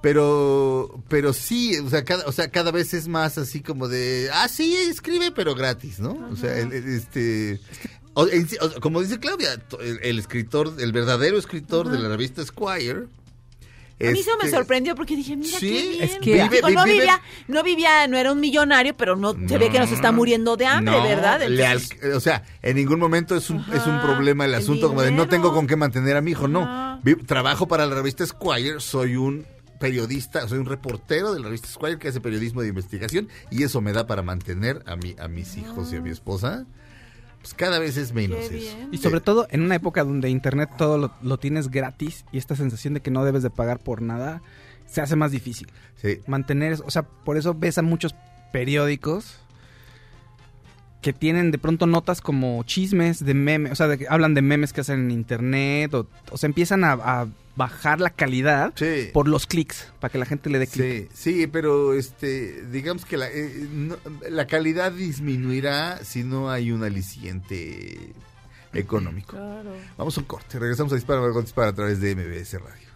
pero, 0.02 1.02
pero 1.08 1.32
sí, 1.34 1.78
o 1.80 1.90
sea, 1.90 2.04
cada, 2.04 2.26
o 2.26 2.32
sea, 2.32 2.50
cada 2.52 2.72
vez 2.72 2.94
es 2.94 3.08
más 3.08 3.38
así 3.38 3.62
como 3.62 3.88
de, 3.88 4.30
ah, 4.34 4.48
sí, 4.50 4.76
escribe, 4.76 5.32
pero 5.32 5.56
gratis, 5.56 6.00
¿no? 6.00 6.28
O 6.32 6.36
sea, 6.36 6.60
el- 6.60 6.74
el- 6.74 6.88
este, 6.90 7.60
o- 8.14 8.24
o- 8.26 8.82
como 8.82 9.02
dice 9.02 9.20
Claudia, 9.20 9.50
el 10.02 10.20
escritor, 10.20 10.74
el 10.80 10.92
verdadero 10.92 11.38
escritor 11.38 11.90
de 11.90 12.00
la 12.00 12.10
revista 12.10 12.46
Squire. 12.46 13.08
A 14.02 14.12
mí 14.12 14.20
eso 14.20 14.32
me 14.38 14.46
este, 14.46 14.58
sorprendió 14.58 14.96
porque 14.96 15.16
dije, 15.16 15.36
mira 15.38 15.58
Sí, 15.60 15.70
qué 15.70 15.90
bien. 15.90 16.04
es 16.04 16.20
que- 16.20 16.34
Digo, 16.34 16.48
Vive- 16.50 16.74
no 16.76 16.84
vivía, 16.84 17.22
no 17.48 17.64
vivía, 17.64 18.08
no 18.08 18.18
era 18.18 18.32
un 18.32 18.40
millonario, 18.40 18.96
pero 18.98 19.16
no 19.16 19.34
se 19.34 19.58
ve 19.58 19.70
que 19.70 19.80
nos 19.80 19.92
está 19.92 20.12
muriendo 20.12 20.58
de 20.58 20.66
hambre, 20.66 20.96
No, 20.98 21.04
¿verdad? 21.04 21.40
le 21.48 21.64
Entonces, 21.64 21.98
al- 22.04 22.14
o 22.14 22.20
sea, 22.20 22.44
en 22.62 22.76
ningún 22.76 23.00
momento 23.00 23.36
es 23.36 23.50
un, 23.50 23.64
es 23.74 23.86
un 23.88 24.02
problema 24.02 24.46
el 24.46 24.54
el 24.54 24.60
asunto 24.60 24.88
como 24.90 25.02
de 25.04 25.12
no 25.12 25.28
tengo 25.28 25.54
con 25.54 25.68
qué 25.68 25.76
mantener 25.76 26.18
a 26.18 26.22
mi 26.22 26.32
hijo, 26.32 26.48
no. 26.48 27.00
Trabajo 27.28 27.68
para 27.68 27.86
la 27.86 27.96
revista 27.96 28.26
Squire, 28.26 28.80
soy 28.80 29.16
un 29.16 29.46
periodista, 29.80 30.48
soy 30.48 30.60
un 30.60 30.66
reportero 30.66 31.34
de 31.34 31.40
la 31.40 31.46
revista 31.48 31.68
Squire 31.68 31.98
que 32.00 32.08
hace 32.08 32.22
periodismo 32.22 32.62
de 32.62 32.70
investigación 32.70 33.28
y 33.52 33.64
eso 33.64 33.82
me 33.82 33.92
da 33.94 34.08
para 34.08 34.22
mantener 34.22 34.82
a 34.86 34.96
mi 34.96 35.16
a 35.20 35.28
mis 35.28 35.58
hijos 35.58 35.92
y 35.92 35.98
a 35.98 36.02
mi 36.02 36.10
esposa. 36.10 36.66
Pues 37.44 37.54
cada 37.54 37.78
vez 37.78 37.98
es 37.98 38.14
menos 38.14 38.40
eso. 38.40 38.78
Y 38.92 38.98
sobre 39.00 39.20
todo 39.20 39.48
en 39.52 39.62
una 39.62 39.76
época 39.76 40.04
donde 40.06 40.30
internet 40.30 40.70
todo 40.78 40.98
lo, 40.98 41.14
lo 41.22 41.38
tienes 41.38 41.70
gratis 41.70 42.24
y 42.32 42.38
esta 42.38 42.56
sensación 42.56 42.94
de 42.96 43.02
que 43.02 43.12
no 43.12 43.24
debes 43.26 43.44
de 43.44 43.50
pagar 43.50 43.80
por 43.80 44.02
nada 44.02 44.42
se 44.88 45.02
hace 45.02 45.16
más 45.18 45.32
difícil. 45.32 45.68
Sí. 46.02 46.20
Mantener, 46.26 46.72
eso- 46.74 46.84
o 46.88 46.92
sea, 46.92 47.04
por 47.04 47.36
eso 47.38 47.54
ves 47.54 47.78
a 47.78 47.82
muchos 47.82 48.16
periódicos 48.54 49.40
que 51.02 51.12
tienen 51.12 51.52
de 51.52 51.58
pronto 51.58 51.86
notas 51.86 52.22
como 52.22 52.64
chismes 52.64 53.26
de 53.26 53.34
memes, 53.34 53.74
o 53.74 53.76
sea, 53.76 53.88
de 53.90 53.98
que 53.98 54.08
hablan 54.10 54.34
de 54.34 54.42
memes 54.42 54.72
que 54.72 54.82
hacen 54.82 55.02
en 55.02 55.12
internet 55.12 55.94
o, 55.94 56.08
o 56.32 56.38
sea, 56.38 56.48
empiezan 56.48 56.86
a, 56.86 56.94
a 56.94 57.28
bajar 57.56 58.00
la 58.02 58.10
calidad 58.10 58.74
Sí. 58.76 59.10
por 59.14 59.28
los 59.28 59.46
clics, 59.46 59.92
para 60.00 60.12
que 60.12 60.18
la 60.18 60.26
gente 60.26 60.50
le 60.50 60.58
dé 60.60 60.68
clic. 60.68 61.10
Sí, 61.14 61.34
sí, 61.42 61.48
pero 61.48 61.94
este, 61.94 62.66
digamos 62.68 63.06
que 63.06 63.18
la, 63.18 63.30
eh, 63.30 63.68
no- 63.72 63.98
la 64.30 64.48
calidad 64.48 64.92
disminuirá 64.92 66.04
si 66.04 66.24
no 66.24 66.50
hay 66.50 66.72
un 66.72 66.84
aliciente 66.84 68.14
económico. 68.74 69.38
Vamos 69.98 70.18
a 70.18 70.22
un 70.22 70.26
corte, 70.26 70.58
regresamos 70.58 70.92
a 70.94 70.96
Dispara 70.96 71.22
Margot 71.22 71.44
Dispara 71.44 71.70
a 71.70 71.74
través 71.74 72.02
de 72.02 72.16
MBS 72.16 72.58
Radio. 72.58 72.88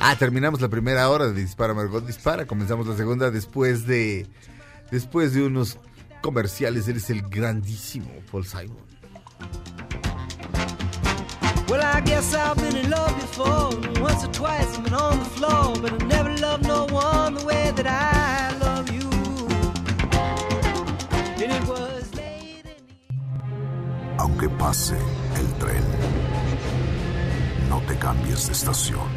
Ah, 0.00 0.16
terminamos 0.18 0.60
la 0.60 0.68
primera 0.68 1.08
hora 1.08 1.28
de 1.28 1.40
Dispara 1.40 1.72
Margot 1.74 2.04
Dispara, 2.04 2.46
comenzamos 2.46 2.88
la 2.88 2.96
segunda 2.96 3.30
después 3.30 3.86
de 3.86 4.26
después 4.90 5.32
de 5.32 5.44
unos 5.44 5.78
comerciales, 6.22 6.88
él 6.88 6.96
es 6.96 7.08
el 7.10 7.22
grandísimo 7.22 8.10
Paul 8.32 8.44
Simon. 8.46 8.76
Well, 11.68 11.82
I 11.82 12.00
guess 12.00 12.34
I've 12.34 12.56
been 12.56 12.76
in 12.76 12.90
love 12.90 13.14
before. 13.20 13.70
Once 14.02 14.24
or 14.24 14.32
twice 14.32 14.76
I've 14.76 14.84
been 14.84 14.94
on 14.94 15.18
the 15.18 15.24
floor, 15.24 15.74
but 15.80 15.92
I 16.02 16.06
never 16.06 16.36
loved 16.36 16.66
no 16.66 16.86
one 16.86 17.34
the 17.34 17.44
way 17.44 17.72
that 17.76 17.86
I 17.86 18.56
love 18.58 18.90
you. 18.90 19.08
And 21.42 21.52
it 21.52 21.68
was 21.68 22.04
Aunque 24.18 24.48
pase 24.58 24.96
el 25.36 25.46
tren, 25.58 25.84
no 27.68 27.80
te 27.86 27.96
cambies 27.98 28.46
de 28.46 28.52
estación. 28.52 29.08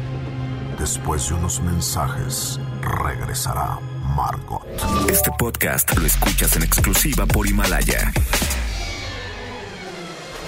Después 0.78 1.28
de 1.28 1.34
unos 1.34 1.60
mensajes, 1.60 2.60
regresará 2.82 3.78
Margot. 4.16 4.62
Este 5.10 5.30
podcast 5.38 5.96
lo 5.98 6.06
escuchas 6.06 6.56
en 6.56 6.62
exclusiva 6.62 7.26
por 7.26 7.46
Himalaya. 7.46 8.12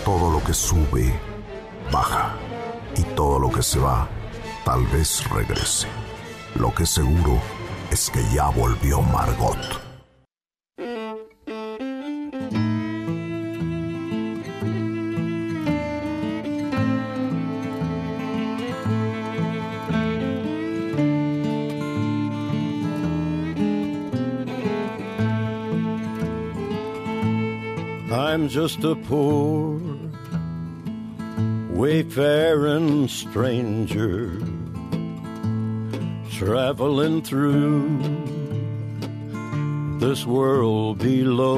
Todo 0.04 0.30
lo 0.30 0.42
que 0.44 0.54
sube, 0.54 1.12
baja. 1.90 2.34
Y 2.96 3.02
todo 3.14 3.38
lo 3.38 3.50
que 3.50 3.62
se 3.62 3.78
va, 3.78 4.08
tal 4.64 4.84
vez 4.86 5.28
regrese. 5.30 5.88
Lo 6.56 6.74
que 6.74 6.86
seguro 6.86 7.40
es 7.90 8.10
que 8.10 8.22
ya 8.34 8.48
volvió 8.50 9.00
Margot. 9.02 9.80
I'm 28.12 28.48
just 28.48 28.84
a 28.84 28.94
poor 28.94 29.89
wayfaring 31.80 33.08
stranger 33.08 34.38
traveling 36.30 37.22
through 37.22 37.96
this 39.98 40.26
world 40.26 40.98
below. 40.98 41.56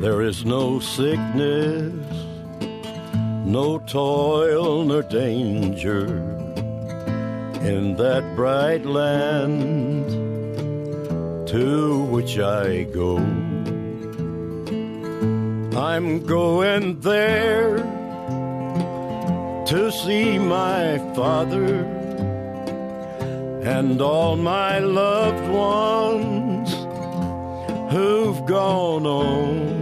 There 0.00 0.22
is 0.22 0.46
no 0.46 0.80
sickness, 0.80 1.92
no 3.44 3.80
toil 3.86 4.84
nor 4.86 5.02
danger 5.02 6.06
in 7.60 7.96
that 7.96 8.24
bright 8.34 8.86
land 8.86 10.08
to 11.48 12.02
which 12.04 12.38
I 12.38 12.84
go. 12.84 13.18
I'm 15.76 16.24
going 16.24 17.00
there 17.00 17.76
to 19.66 19.92
see 19.92 20.38
my 20.38 20.96
father 21.14 21.84
and 23.62 24.00
all 24.00 24.36
my 24.36 24.78
loved 24.78 25.46
ones 25.52 26.72
who've 27.92 28.46
gone 28.46 29.06
on. 29.06 29.76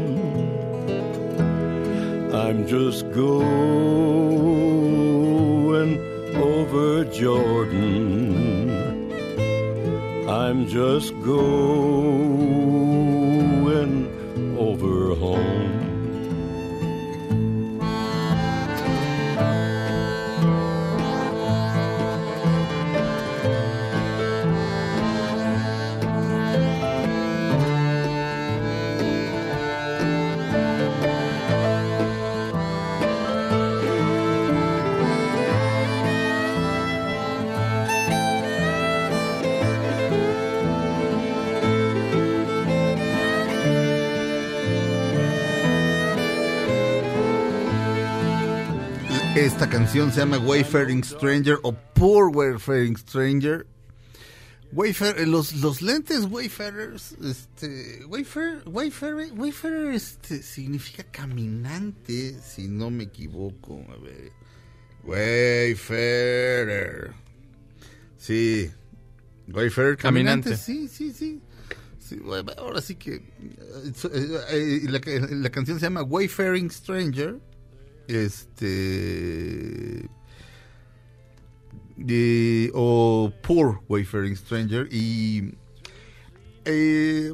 I'm 2.35 2.67
just 2.67 3.09
going 3.13 3.55
over 6.35 7.05
Jordan. 7.05 8.35
I'm 10.29 10.67
just 10.67 11.13
going 11.23 11.55
over 14.59 15.15
home. 15.15 15.64
Esta 49.45 49.69
canción 49.69 50.11
se 50.11 50.21
llama 50.21 50.39
Wayfaring 50.39 51.05
Stranger 51.05 51.59
o 51.65 51.75
Poor 51.93 52.35
Wayfaring 52.35 52.97
Stranger. 52.97 53.67
Wayfair, 54.73 55.19
eh, 55.19 55.27
los, 55.27 55.53
los 55.57 55.83
lentes 55.83 56.25
Wayfarers, 56.25 57.13
este, 57.23 58.07
Wayfair, 58.07 58.63
Wayfarer, 58.65 59.33
Wayfarer, 59.35 59.93
este, 59.93 60.43
significa 60.43 61.05
caminante, 61.05 62.41
si 62.41 62.69
no 62.69 62.89
me 62.89 63.05
equivoco, 63.05 63.85
a 63.91 63.97
ver, 64.03 64.33
Wayfarer, 65.05 67.13
sí, 68.17 68.71
Wayfarer, 69.49 69.99
caminante, 69.99 70.53
Caminante. 70.53 70.57
sí, 70.57 70.89
sí, 70.89 71.13
sí, 71.13 71.43
Sí, 71.99 72.19
ahora 72.57 72.81
sí 72.81 72.95
que... 72.95 73.17
eh, 73.17 74.43
eh, 74.51 75.29
la 75.33 75.51
canción 75.51 75.79
se 75.79 75.85
llama 75.85 76.03
Wayfaring 76.03 76.71
Stranger. 76.71 77.41
Este... 78.09 80.09
eh, 82.09 82.71
o 82.75 83.33
Poor 83.43 83.81
Wayfaring 83.89 84.37
Stranger. 84.37 84.89
Y... 84.93 85.55
eh, 86.65 87.33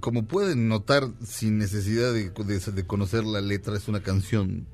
como 0.00 0.24
pueden 0.26 0.68
notar, 0.68 1.10
sin 1.22 1.58
necesidad 1.58 2.12
de, 2.14 2.30
de- 2.30 2.72
de 2.72 2.86
conocer 2.86 3.24
la 3.24 3.40
letra, 3.42 3.76
es 3.76 3.86
una 3.88 4.02
canción 4.02 4.66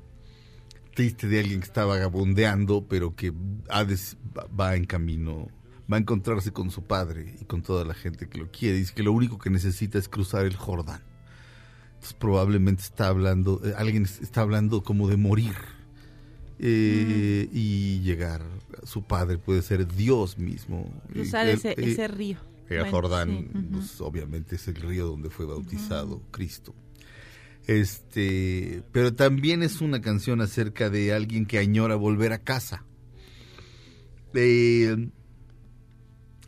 triste 0.95 1.27
de 1.27 1.39
alguien 1.41 1.59
que 1.59 1.65
está 1.65 1.83
vagabundeando, 1.85 2.87
pero 2.87 3.15
que 3.15 3.31
va 3.31 4.75
en 4.75 4.85
camino, 4.85 5.49
va 5.91 5.97
a 5.97 5.99
encontrarse 5.99 6.51
con 6.51 6.71
su 6.71 6.83
padre 6.83 7.35
y 7.41 7.45
con 7.45 7.61
toda 7.61 7.83
la 7.85 7.93
gente 7.93 8.29
que 8.29 8.37
lo 8.39 8.49
quiere. 8.49 8.77
Dice 8.77 8.93
que 8.95 9.03
lo 9.03 9.11
único 9.11 9.37
que 9.37 9.49
necesita 9.49 9.99
es 9.99 10.07
cruzar 10.07 10.45
el 10.45 10.55
Jordán. 10.55 11.01
Entonces 11.97 12.13
probablemente 12.19 12.81
está 12.83 13.07
hablando, 13.09 13.61
eh, 13.65 13.73
alguien 13.77 14.03
es- 14.03 14.21
está 14.21 14.41
hablando 14.41 14.81
como 14.83 15.07
de 15.09 15.17
morir 15.17 15.53
eh, 16.59 17.49
y 17.51 17.99
llegar. 18.01 18.41
Su 18.83 19.03
padre 19.03 19.37
puede 19.37 19.61
ser 19.61 19.87
Dios 19.87 20.37
mismo. 20.37 20.89
Cruzar 21.11 21.47
ese, 21.47 21.71
eh, 21.71 21.75
ese 21.77 22.07
río. 22.07 22.37
el 22.69 22.79
Bueno, 22.79 22.91
Jordán, 22.91 23.29
sí, 23.29 23.59
pues, 23.71 24.01
obviamente 24.01 24.55
es 24.55 24.67
el 24.67 24.75
río 24.75 25.05
donde 25.07 25.29
fue 25.29 25.45
bautizado 25.45 26.21
Cristo. 26.31 26.73
Este, 27.67 28.81
pero 28.91 29.13
también 29.13 29.61
es 29.61 29.81
una 29.81 30.01
canción 30.01 30.41
acerca 30.41 30.89
de 30.89 31.13
alguien 31.13 31.45
que 31.45 31.59
añora 31.59 31.95
volver 31.95 32.31
a 32.33 32.39
casa. 32.39 32.83
Eh, 34.33 35.09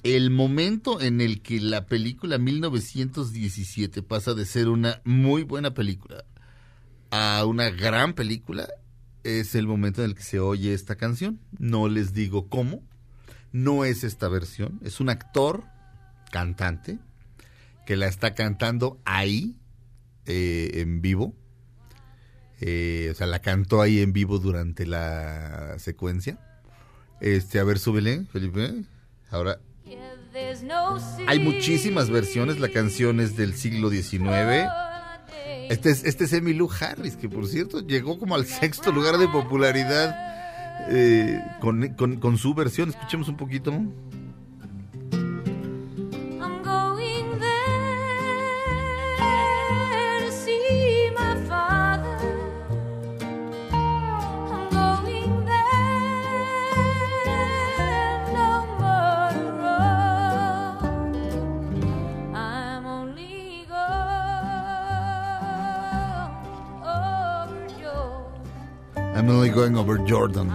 el 0.04 0.30
momento 0.30 1.02
en 1.02 1.22
el 1.22 1.42
que 1.42 1.60
la 1.60 1.86
película 1.86 2.38
1917 2.38 4.02
pasa 4.02 4.34
de 4.34 4.46
ser 4.46 4.70
una 4.70 5.02
muy 5.04 5.44
buena 5.44 5.74
película 5.74 6.26
a 7.12 7.44
una 7.46 7.70
gran 7.70 8.14
película 8.14 8.68
es 9.24 9.56
el 9.56 9.68
momento 9.68 10.04
en 10.04 10.12
el 10.12 10.16
que 10.16 10.24
se 10.24 10.40
oye 10.40 10.74
esta 10.74 10.96
canción. 10.96 11.40
No 11.58 11.88
les 11.88 12.14
digo 12.14 12.50
cómo. 12.50 12.84
No 13.52 13.84
es 13.84 14.04
esta 14.04 14.28
versión. 14.30 14.80
Es 14.84 15.00
un 15.00 15.10
actor, 15.10 15.64
cantante, 16.32 17.00
que 17.86 17.98
la 17.98 18.08
está 18.08 18.36
cantando 18.36 19.02
ahí, 19.06 19.58
eh, 20.26 20.72
en 20.76 21.02
vivo. 21.02 21.36
Eh, 22.62 23.10
o 23.12 23.16
sea, 23.16 23.28
la 23.28 23.40
cantó 23.40 23.82
ahí 23.82 24.00
en 24.00 24.14
vivo 24.14 24.40
durante 24.40 24.86
la 24.86 25.78
secuencia. 25.80 26.40
Este, 27.22 27.60
a 27.60 27.64
ver, 27.64 27.80
súbele, 27.80 28.26
Felipe. 28.26 28.84
Ahora, 29.32 29.60
hay 31.28 31.40
muchísimas 31.40 32.10
versiones. 32.10 32.60
La 32.60 32.70
canción 32.70 33.20
es 33.20 33.36
del 33.36 33.56
siglo 33.56 33.90
XIX. 33.90 34.68
Este 35.70 35.92
es, 35.92 36.04
este 36.04 36.26
es 36.26 36.34
Emmylou 36.34 36.70
Harris, 36.80 37.16
que 37.16 37.30
por 37.30 37.48
cierto 37.48 37.86
llegó 37.86 38.18
como 38.20 38.36
al 38.36 38.46
sexto 38.46 38.92
lugar 38.92 39.18
de 39.18 39.28
popularidad 39.28 40.16
eh, 40.90 41.40
con, 41.60 41.90
con- 41.96 42.18
con 42.18 42.38
su 42.38 42.54
versión. 42.54 42.90
Escuchemos 42.90 43.28
un 43.30 43.38
poquito. 43.38 43.74
Only 69.50 69.52
going 69.52 69.76
over 69.76 70.00
Jordan. 70.08 70.50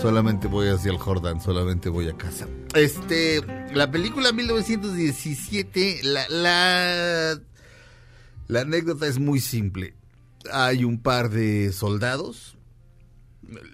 Solamente 0.00 0.46
voy 0.46 0.68
hacia 0.68 0.92
el 0.92 0.98
Jordan, 0.98 1.40
solamente 1.40 1.88
voy 1.88 2.08
a 2.08 2.16
casa. 2.16 2.46
Este, 2.74 3.42
la 3.74 3.90
película 3.90 4.32
1917, 4.32 6.00
la, 6.04 6.28
la, 6.28 7.40
la 8.46 8.60
anécdota 8.60 9.06
es 9.06 9.18
muy 9.18 9.40
simple. 9.40 9.94
Hay 10.52 10.84
un 10.84 11.00
par 11.00 11.30
de 11.30 11.72
soldados, 11.72 12.56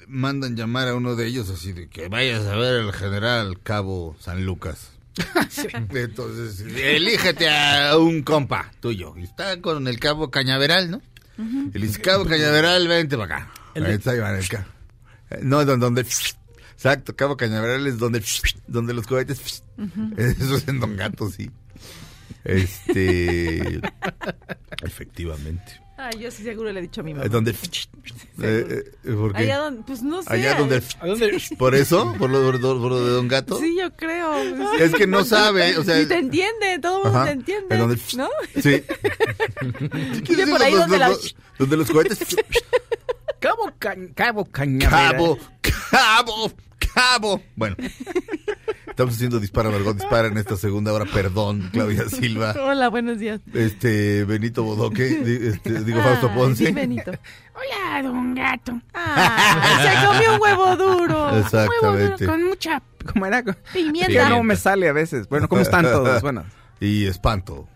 mandan 0.07 0.57
llamar 0.57 0.89
a 0.89 0.95
uno 0.95 1.17
de 1.17 1.27
ellos 1.27 1.51
así 1.51 1.73
de 1.73 1.89
que 1.89 2.09
vayas 2.09 2.47
a 2.47 2.57
ver 2.57 2.83
al 2.83 2.93
general 2.93 3.61
Cabo 3.63 4.17
San 4.21 4.47
Lucas. 4.47 4.92
Entonces, 5.95 6.61
elígete 6.61 7.49
a 7.51 7.97
un 7.99 8.23
compa 8.23 8.71
tuyo. 8.81 9.15
Está 9.17 9.61
con 9.61 9.87
el 9.89 9.99
cabo 10.01 10.31
Cañaveral, 10.31 10.91
¿no? 10.91 11.03
Dice, 11.73 12.01
cabo 12.01 12.25
Cañaveral, 12.25 12.87
vente 12.89 13.17
para 13.17 13.37
acá. 13.37 13.53
El- 13.75 13.87
Ahí 13.87 13.95
está 13.95 14.15
Iván, 14.15 14.37
el 14.37 14.49
ca- 14.49 14.67
No, 15.43 15.65
don- 15.65 15.81
donde... 15.81 16.03
Exacto, 16.03 17.15
cabo 17.15 17.37
Cañaveral 17.37 17.87
es 17.87 17.99
donde, 17.99 18.23
donde 18.67 18.93
los 18.95 19.07
cohetes... 19.07 19.63
Eso 20.17 20.57
es 20.57 20.69
en 20.69 20.81
Don 20.81 20.97
Gato, 20.97 21.31
sí. 21.31 21.51
Este... 22.45 23.81
Efectivamente. 24.83 25.81
Ay, 26.05 26.19
yo 26.19 26.31
sí 26.31 26.43
seguro 26.43 26.73
le 26.73 26.81
he 26.81 26.83
dicho 26.83 27.01
a 27.01 27.05
mi 27.05 27.15
mamá. 27.15 27.27
Eh, 27.27 27.29
Donde... 27.29 27.55
Eh, 28.43 28.83
eh, 29.05 29.13
¿Por 29.13 29.33
qué? 29.35 29.43
Allá 29.43 29.59
donde, 29.59 29.83
pues 29.83 30.03
no 30.03 30.23
sé. 30.23 30.33
Allá 30.33 30.55
donde... 30.57 30.83
¿Por 31.59 31.75
eso? 31.77 32.15
¿Por 32.19 32.31
lo, 32.31 32.43
por 32.43 32.61
lo- 32.61 32.81
por 32.81 32.91
lo 32.91 33.05
de 33.05 33.11
Don 33.13 33.29
Gato? 33.29 33.59
Sí, 33.59 33.77
yo 33.79 33.95
creo. 33.95 34.33
Es 34.81 34.93
que 34.95 35.07
no 35.07 35.23
sabe, 35.25 35.77
o 35.77 35.85
sea- 35.85 36.01
Y 36.01 36.07
te 36.07 36.17
entiende, 36.19 36.79
todo 36.81 36.97
el 36.99 37.03
mundo 37.05 37.19
Ajá. 37.19 37.27
te 37.27 37.33
entiende. 37.33 37.75
¿En 37.75 37.81
dónde? 37.81 38.01
¿No? 38.17 38.29
Sí. 38.61 38.83
Vive 40.29 40.47
por 40.49 40.63
ahí 40.63 40.73
donde 40.75 40.99
los- 40.99 41.35
la... 41.35 41.41
donde 41.59 41.77
los 41.77 41.91
cohetes... 41.91 42.19
Cabo, 43.39 43.71
Ca- 43.79 43.97
Cabo 44.15 44.45
Cañaveral. 44.47 45.13
Cabo, 45.13 45.39
cabo, 45.91 46.53
cabo. 46.95 47.43
Bueno, 47.55 47.77
estamos 48.93 49.15
haciendo 49.15 49.41
dispara, 49.41 49.71
Margot, 49.71 49.97
dispara 49.97 50.29
en 50.29 50.37
esta 50.39 50.57
segunda 50.57 50.93
hora. 50.93 51.07
Perdón, 51.07 51.71
Claudia 51.73 52.09
Silva. 52.09 52.55
Hola, 52.63 52.89
buenos 52.89 53.19
días. 53.19 53.41
Este, 53.55 54.25
Benito 54.25 54.63
Bodoque, 54.63 55.49
este, 55.49 55.83
digo 55.85 56.01
Fausto 56.03 56.33
Ponce. 56.35 56.67
sí, 56.67 56.73
Benito. 56.73 57.11
Hola, 57.55 58.03
don 58.03 58.35
gato. 58.35 58.81
Ah, 58.95 59.81
se 59.83 60.07
comió 60.07 60.35
un 60.35 60.41
huevo 60.43 60.77
duro. 60.77 61.39
Exactamente. 61.39 62.27
Con 62.27 62.45
mucha 62.45 62.83
¿Cómo 63.13 63.27
era? 63.27 63.43
Pimienta. 63.73 64.13
Ya 64.13 64.29
no 64.29 64.43
me 64.43 64.57
sale 64.57 64.89
a 64.89 64.93
veces. 64.93 65.29
Bueno, 65.29 65.49
¿cómo 65.49 65.63
están 65.63 65.85
todos? 65.85 66.23
Bueno. 66.23 66.45
Y 66.81 67.07
Espanto, 67.07 67.69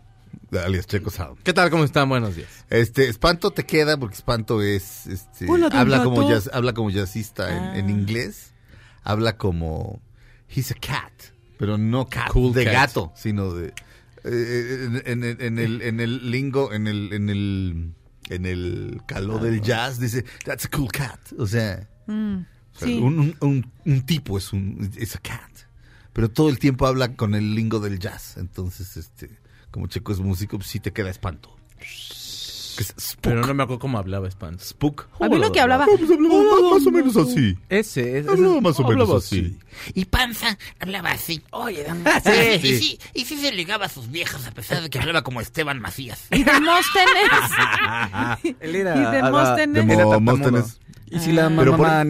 alias 0.64 0.86
Checo 0.88 1.10
Sound. 1.10 1.38
¿Qué 1.44 1.52
tal? 1.52 1.70
¿Cómo 1.70 1.84
están? 1.84 2.08
Buenos 2.08 2.34
días. 2.34 2.48
Este, 2.70 3.08
Espanto 3.08 3.52
te 3.52 3.64
queda 3.64 3.96
porque 3.96 4.16
Espanto 4.16 4.62
es, 4.62 5.06
este, 5.06 5.46
habla 5.72 6.02
como 6.02 6.28
jazz, 6.28 6.50
habla 6.52 6.72
como 6.72 6.90
jazzista 6.90 7.56
en, 7.56 7.62
Ah. 7.62 7.78
en 7.78 7.88
inglés. 7.90 8.52
Habla 9.04 9.36
como 9.36 10.00
he's 10.56 10.70
a 10.70 10.74
cat, 10.74 11.12
pero 11.58 11.76
no 11.78 12.06
cat 12.08 12.30
Cool 12.32 12.52
de 12.54 12.64
cat. 12.64 12.72
gato, 12.72 13.12
sino 13.16 13.52
de 13.54 13.72
eh, 14.24 15.02
en, 15.06 15.22
en- 15.24 15.40
en 15.40 15.58
el 15.58 15.82
en 15.82 16.00
el 16.00 16.30
lingo, 16.30 16.72
en 16.72 16.86
el 16.86 17.12
en 17.12 17.28
el 17.28 17.92
en 18.28 18.46
el 18.46 19.00
calor 19.06 19.40
del 19.42 19.60
jazz 19.60 20.00
dice 20.00 20.24
that's 20.44 20.64
a 20.64 20.68
cool 20.70 20.90
cat, 20.90 21.20
o 21.38 21.46
sea, 21.46 21.88
Mm, 22.08 22.38
o 22.74 22.78
sea, 22.78 22.88
sí. 22.88 22.94
un, 22.98 23.18
un- 23.18 23.36
un- 23.40 23.72
un 23.84 24.02
tipo 24.06 24.36
es 24.38 24.52
un 24.52 24.90
es 24.96 25.14
a 25.16 25.18
cat, 25.20 25.50
pero 26.12 26.28
todo 26.30 26.48
el 26.48 26.58
tiempo 26.58 26.86
habla 26.86 27.14
con 27.14 27.34
el 27.34 27.54
lingo 27.54 27.78
del 27.80 27.98
jazz, 27.98 28.36
entonces 28.36 28.96
este 28.96 29.30
como 29.70 29.86
Checo 29.88 30.12
es 30.12 30.20
músico, 30.20 30.56
pues 30.58 30.68
sí 30.70 30.80
te 30.80 30.92
queda 30.92 31.10
espanto. 31.10 31.54
Que 32.76 32.82
es 32.82 32.94
spook. 33.00 33.20
Pero 33.22 33.46
no 33.46 33.54
me 33.54 33.62
acuerdo 33.62 33.78
cómo 33.80 33.98
hablaba 33.98 34.30
Spanish. 34.30 34.60
Spook. 34.60 35.08
A 35.20 35.28
mí 35.28 35.38
lo 35.38 35.50
que 35.52 35.60
hablaba... 35.60 35.84
Hablaba 35.84 36.70
más 36.74 36.86
o 36.86 36.90
menos 36.90 37.16
así. 37.16 37.56
Ese, 37.68 38.18
ese, 38.18 38.30
Hablaba 38.30 38.60
más 38.60 38.78
o 38.80 38.88
menos 38.88 39.10
así. 39.10 39.58
Y 39.94 40.04
Panza 40.06 40.58
hablaba 40.78 41.10
así. 41.12 41.42
Oye, 41.50 41.86
Sí. 42.24 42.68
Y 42.68 42.78
sí, 42.78 42.98
y 43.14 43.24
sí 43.24 43.36
se 43.38 43.52
ligaba 43.52 43.86
a 43.86 43.88
sus 43.88 44.10
viejas 44.10 44.46
a 44.46 44.50
pesar 44.50 44.82
de 44.82 44.90
que 44.90 44.98
hablaba 44.98 45.22
como 45.22 45.40
Esteban 45.40 45.80
Macías. 45.80 46.26
Y 46.30 46.44
Demóstenes. 46.44 47.30
Él 48.60 48.76
era... 48.76 48.96
Y 48.96 49.16
Demóstenes. 49.16 49.86
Demóstenes. 49.86 50.80
Y 51.08 51.18
si 51.20 51.32
la 51.32 51.48
mamá. 51.48 52.04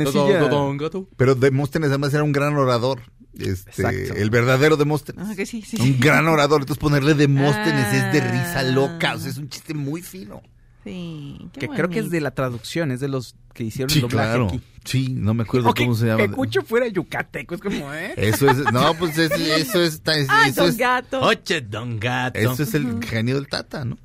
Pero 1.16 1.34
Demóstenes 1.34 1.88
además 1.90 2.14
era 2.14 2.22
un 2.24 2.32
gran 2.32 2.56
orador. 2.56 3.02
Este, 3.38 3.70
Exacto. 3.70 4.14
el 4.14 4.30
verdadero 4.30 4.76
Demóstenes. 4.78 5.26
Ah, 5.28 5.34
que 5.36 5.44
sí, 5.44 5.60
sí. 5.62 5.76
Un 5.78 6.00
gran 6.00 6.26
orador. 6.26 6.62
Entonces 6.62 6.80
ponerle 6.80 7.14
Demóstenes 7.14 7.92
es 7.92 8.12
de 8.12 8.20
risa 8.20 8.60
Ah. 8.60 8.62
loca. 8.62 9.14
O 9.14 9.18
sea, 9.18 9.30
es 9.30 9.36
un 9.36 9.48
chiste 9.50 9.74
muy 9.74 10.00
fino. 10.02 10.42
Sí, 10.86 11.36
qué 11.52 11.60
Que 11.60 11.68
creo 11.68 11.88
que 11.88 11.98
es 11.98 12.04
bonito. 12.04 12.14
de 12.14 12.20
la 12.20 12.30
traducción, 12.30 12.90
es 12.92 13.00
de 13.00 13.08
los 13.08 13.34
que 13.52 13.64
hicieron 13.64 13.90
Sí, 13.90 13.98
el 13.98 14.02
doblaje 14.02 14.28
claro. 14.28 14.46
aquí. 14.48 14.60
Sí, 14.84 15.08
no 15.10 15.34
me 15.34 15.42
acuerdo 15.42 15.70
O 15.70 15.74
que, 15.74 15.82
cómo 15.84 15.96
se 15.96 16.06
llama. 16.06 16.18
que 16.18 16.30
Cucho 16.30 16.62
fuera 16.62 16.86
yucateco, 16.86 17.56
es 17.56 17.60
como, 17.60 17.92
¿eh? 17.92 18.14
Eso 18.16 18.48
es, 18.48 18.58
no, 18.72 18.94
pues 18.94 19.18
es- 19.18 19.30
eso 19.32 19.82
es, 19.82 20.00
es- 20.06 20.28
Ay, 20.30 20.50
eso 20.50 20.60
don 20.62 20.70
es, 20.70 20.76
gato. 20.76 21.20
Oye, 21.22 21.60
don 21.60 21.98
gato. 21.98 22.38
eso 22.38 22.62
es 22.62 22.72
el 22.74 23.02
genio 23.04 23.34
del 23.34 23.48
Tata, 23.48 23.84
¿no? 23.84 23.98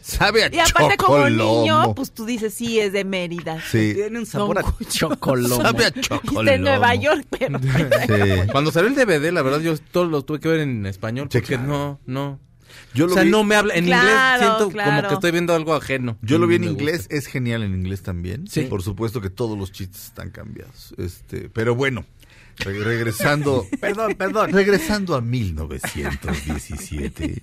Sabe 0.00 0.44
a 0.44 0.54
Y 0.54 0.58
aparte 0.60 0.96
como 0.96 1.16
chocolomo. 1.18 1.60
niño, 1.62 1.94
pues 1.96 2.12
tú 2.12 2.24
dices, 2.24 2.54
sí, 2.54 2.78
es 2.78 2.92
de 2.92 3.04
Mérida. 3.04 3.60
Sí. 3.68 3.92
Tiene 3.94 4.20
un 4.20 4.26
sabor 4.26 4.62
Don 4.62 4.66
a 4.80 4.84
chocolomo. 4.88 5.56
Sabe 5.60 5.86
a 5.86 5.90
chocolomo. 6.00 6.48
en 6.48 6.62
Nueva 6.62 6.94
York, 6.94 7.26
pero... 7.36 7.58
Sí. 7.58 8.48
Cuando 8.52 8.70
salió 8.70 8.88
el 8.88 8.94
DVD, 8.94 9.32
la 9.32 9.42
verdad, 9.42 9.58
yo 9.60 9.76
todo 9.76 10.06
lo 10.06 10.22
tuve 10.22 10.38
que 10.38 10.48
ver 10.48 10.60
en 10.60 10.86
español 10.86 11.28
Sí, 11.32 11.38
porque 11.40 11.56
claro. 11.56 11.66
no, 11.66 12.00
no. 12.06 12.40
Yo 12.94 13.06
o 13.06 13.08
sea, 13.10 13.22
vi- 13.22 13.30
no 13.30 13.44
me 13.44 13.54
habla. 13.54 13.74
En 13.74 13.84
Claro, 13.86 14.08
inglés 14.08 14.38
siento 14.40 14.70
como 14.84 15.08
que 15.08 15.14
estoy 15.14 15.30
viendo 15.30 15.54
algo 15.54 15.74
ajeno. 15.74 16.18
Yo 16.22 16.38
lo 16.38 16.46
vi 16.46 16.56
en 16.56 16.62
gusta. 16.62 16.72
inglés, 16.82 17.06
es 17.10 17.26
genial 17.26 17.62
en 17.62 17.74
inglés 17.74 18.02
también. 18.02 18.46
Sí. 18.48 18.62
Por 18.62 18.82
supuesto 18.82 19.20
que 19.20 19.30
todos 19.30 19.58
los 19.58 19.72
chistes 19.72 20.06
están 20.06 20.30
cambiados. 20.30 20.94
Este, 20.96 21.50
pero 21.50 21.74
bueno, 21.74 22.04
re- 22.58 22.82
regresando, 22.82 23.66
Perdón, 23.80 24.14
perdón. 24.16 24.52
regresando 24.52 25.14
a 25.16 25.20
1917. 25.20 27.38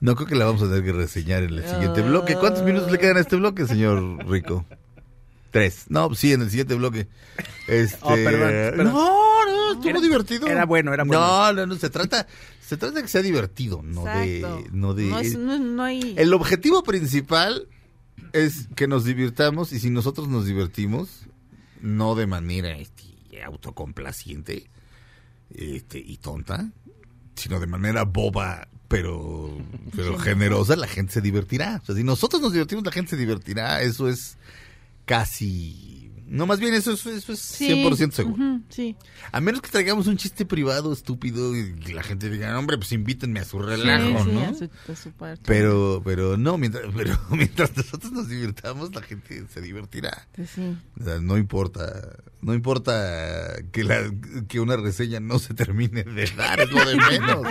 No 0.00 0.14
creo 0.16 0.26
que 0.26 0.34
la 0.34 0.46
vamos 0.46 0.62
a 0.62 0.66
tener 0.68 0.84
que 0.84 0.92
reseñar 0.92 1.42
en 1.42 1.54
el 1.54 1.66
siguiente 1.68 2.02
bloque. 2.02 2.34
¿Cuántos 2.36 2.62
minutos 2.64 2.90
le 2.90 2.98
quedan 2.98 3.16
a 3.16 3.20
este 3.20 3.36
bloque, 3.36 3.66
señor 3.66 4.26
Rico? 4.28 4.64
Tres. 5.50 5.84
No, 5.88 6.14
sí, 6.14 6.32
en 6.32 6.42
el 6.42 6.50
siguiente 6.50 6.74
bloque. 6.74 7.08
Este, 7.66 7.98
Oh, 8.02 8.14
perdón, 8.14 8.40
perdón. 8.50 8.86
No, 8.92 9.44
no, 9.46 9.72
estuvo 9.72 9.88
Era- 9.90 10.00
divertido. 10.00 10.46
era 10.48 10.64
bueno, 10.66 10.92
era 10.92 11.04
bueno. 11.04 11.20
No, 11.22 11.52
no, 11.52 11.66
no, 11.66 11.74
se 11.76 11.88
trata, 11.88 12.26
se 12.66 12.76
trata 12.76 12.96
de 12.96 13.02
que 13.02 13.08
sea 13.08 13.22
divertido, 13.22 13.80
no 13.82 14.00
Exacto. 14.08 14.62
de, 14.64 14.70
no 14.72 14.94
de. 14.94 15.04
No, 15.06 15.18
es- 15.20 15.38
no- 15.38 15.58
no 15.58 15.82
hay... 15.84 16.14
El 16.16 16.34
objetivo 16.34 16.82
principal 16.82 17.68
es 18.32 18.68
que 18.74 18.88
nos 18.88 19.04
divirtamos 19.04 19.72
y 19.72 19.78
si 19.78 19.90
nosotros 19.90 20.28
nos 20.28 20.46
divertimos, 20.46 21.26
no 21.80 22.14
de 22.14 22.26
manera 22.26 22.76
este, 22.76 23.04
autocomplaciente 23.44 24.68
este, 25.54 25.98
y 25.98 26.16
tonta, 26.16 26.70
sino 27.36 27.60
de 27.60 27.66
manera 27.66 28.04
boba, 28.04 28.66
pero, 28.88 29.56
pero 29.94 30.18
generosa, 30.18 30.74
la 30.76 30.86
gente 30.88 31.12
se 31.12 31.20
divertirá. 31.20 31.80
O 31.82 31.86
sea, 31.86 31.94
si 31.94 32.02
nosotros 32.04 32.40
nos 32.42 32.52
divertimos, 32.52 32.84
la 32.84 32.92
gente 32.92 33.10
se 33.10 33.16
divertirá. 33.16 33.82
Eso 33.82 34.08
es 34.08 34.38
casi... 35.04 35.95
No, 36.28 36.44
más 36.44 36.58
bien 36.58 36.74
eso, 36.74 36.92
es- 36.92 37.06
eso 37.06 37.32
es 37.32 37.38
Sí, 37.38 37.68
100% 37.68 38.10
seguro. 38.12 38.60
sí. 38.68 38.96
A 39.30 39.40
menos 39.40 39.60
que 39.62 39.70
traigamos 39.70 40.08
un 40.08 40.16
chiste 40.16 40.44
privado 40.44 40.92
estúpido 40.92 41.54
y 41.56 41.72
la 41.92 42.02
gente 42.02 42.28
diga, 42.28 42.58
hombre, 42.58 42.76
pues 42.78 42.90
invítenme 42.92 43.38
a 43.40 43.44
su 43.44 43.60
relajo, 43.60 44.24
Sí, 44.24 44.30
sí, 44.30 44.34
¿no? 44.36 44.40
a 44.42 44.54
su- 44.54 44.92
a 44.92 44.96
su 44.96 45.12
parte. 45.12 45.42
Pero, 45.46 46.02
pero 46.04 46.36
no, 46.36 46.58
mientras, 46.58 46.84
pero 46.96 47.16
mientras 47.30 47.76
nosotros 47.76 48.10
nos 48.12 48.28
divirtamos, 48.28 48.92
la 48.94 49.02
gente 49.02 49.44
se 49.52 49.60
divertirá. 49.60 50.26
Pues 50.34 50.50
sí. 50.50 50.76
O 51.00 51.04
sea, 51.04 51.20
no 51.20 51.38
importa, 51.38 52.16
no 52.42 52.54
importa 52.54 53.54
que 53.70 53.84
la, 53.84 54.12
que 54.48 54.58
una 54.58 54.76
reseña 54.76 55.20
no 55.20 55.38
se 55.38 55.54
termine 55.54 56.02
de 56.02 56.26
dar, 56.36 56.58
es 56.60 56.70
lo 56.72 56.84
de 56.84 56.96
menos. 57.10 57.46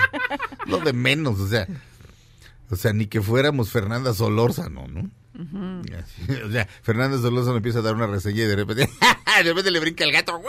lo 0.67 0.79
de 0.79 0.91
menos, 0.93 1.39
o 1.39 1.47
sea, 1.47 1.65
o 2.69 2.75
sea, 2.75 2.91
ni 2.93 3.05
que 3.07 3.21
fuéramos 3.21 3.69
Fernanda 3.69 4.13
Solórzano, 4.13 4.87
¿no? 4.87 5.09
Así, 5.35 6.41
O 6.47 6.51
sea, 6.51 6.67
Fernanda 6.81 7.17
Solórzano 7.17 7.57
empieza 7.57 7.79
a 7.79 7.81
dar 7.81 7.95
una 7.95 8.07
reseña 8.07 8.43
y 8.43 8.47
de 8.47 8.55
repente, 8.55 8.89
de 9.37 9.43
repente 9.43 9.71
le 9.71 9.79
brinca 9.79 10.03
el 10.03 10.11
gato, 10.11 10.41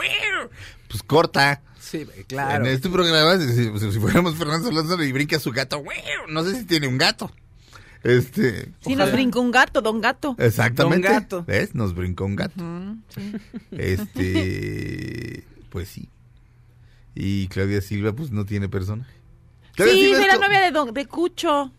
pues 0.87 1.03
corta. 1.03 1.61
Sí, 1.79 2.05
claro. 2.27 2.65
En 2.65 2.71
este 2.71 2.89
programa, 2.89 3.37
si, 3.39 3.53
si- 3.53 3.91
si 3.91 3.99
fuéramos 3.99 4.35
Fernando 4.35 4.67
Solórzano 4.67 5.03
y 5.03 5.11
brinca 5.11 5.39
su 5.39 5.51
gato, 5.51 5.81
no 6.29 6.43
sé 6.43 6.55
si 6.59 6.65
tiene 6.65 6.87
un 6.87 6.97
gato. 6.97 7.31
Este, 8.03 8.71
Sí, 8.81 8.95
nos 8.95 9.11
brincó 9.11 9.41
un 9.41 9.51
gato, 9.51 9.81
don 9.81 9.99
gato. 10.01 10.35
Exactamente. 10.39 11.07
Don 11.07 11.15
Gato. 11.17 11.43
¿Ves? 11.45 11.75
Nos 11.75 11.93
brincó 11.95 12.25
un 12.25 12.35
gato. 12.35 12.63
Sí. 13.09 13.33
Este, 13.71 15.43
pues 15.69 15.89
sí. 15.89 16.09
Y 17.15 17.47
Claudia 17.47 17.81
Silva, 17.81 18.13
pues 18.13 18.31
no 18.31 18.45
tiene 18.45 18.69
personaje. 18.69 19.11
Claudia 19.75 19.93
Sí, 19.95 20.15
Silva 20.15 20.35
co- 20.35 20.41
novia 20.41 20.61
de, 20.61 20.71
don, 20.71 20.93
de 20.93 21.05
Cucho. 21.07 21.71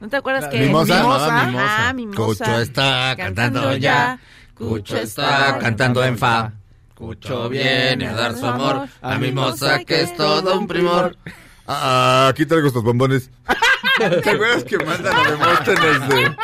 ¿No 0.00 0.08
te 0.08 0.16
acuerdas 0.16 0.44
La- 0.44 0.50
que 0.50 0.60
Mimosa. 0.60 0.96
Mimosa? 1.02 1.44
Mimosa. 1.46 1.88
Ah, 1.88 1.92
Mimosa. 1.92 2.16
Cucho 2.44 2.60
está 2.60 3.14
cantando 3.16 3.76
ya. 3.76 4.18
Cucho 4.54 4.96
está 4.96 5.58
cantando 5.58 6.04
en 6.04 6.18
fa. 6.18 6.52
Cucho 6.94 7.48
viene 7.48 8.08
a 8.08 8.14
dar 8.14 8.34
su 8.36 8.46
amor 8.46 8.88
a 9.02 9.18
Mimosa, 9.18 9.84
que 9.84 10.02
es 10.02 10.16
todo 10.16 10.58
un 10.58 10.66
primor. 10.66 11.16
Ah, 11.68 12.28
aquí 12.30 12.46
traigo 12.46 12.68
estos 12.68 12.82
bombones. 12.82 13.30
¿Te 13.98 14.30
acuerdas 14.30 14.64
que 14.64 14.76
mandan 14.78 15.14
a 15.16 15.30
Demóstenes 15.30 16.08
de... 16.08 16.36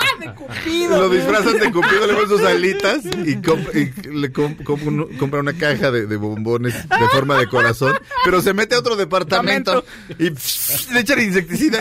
Lo 0.88 1.08
disfrazan 1.10 1.58
de 1.58 1.70
Cupido, 1.70 2.06
le 2.06 2.14
ponen 2.14 2.28
sus 2.28 2.42
alitas 2.42 3.04
y, 3.04 3.36
comp- 3.36 3.74
y 3.74 4.08
le 4.10 4.32
com- 4.32 4.56
comp- 4.58 4.86
uno- 4.86 5.06
compra 5.18 5.40
una 5.40 5.52
caja 5.52 5.90
de, 5.90 6.06
de 6.06 6.16
bombones 6.16 6.74
de 6.88 7.08
forma 7.10 7.36
de 7.38 7.48
corazón, 7.48 7.94
pero 8.24 8.40
se 8.40 8.54
mete 8.54 8.74
a 8.74 8.78
otro 8.78 8.96
departamento 8.96 9.84
y 10.18 10.30
le 10.30 11.00
echan 11.00 11.20
insecticida. 11.20 11.80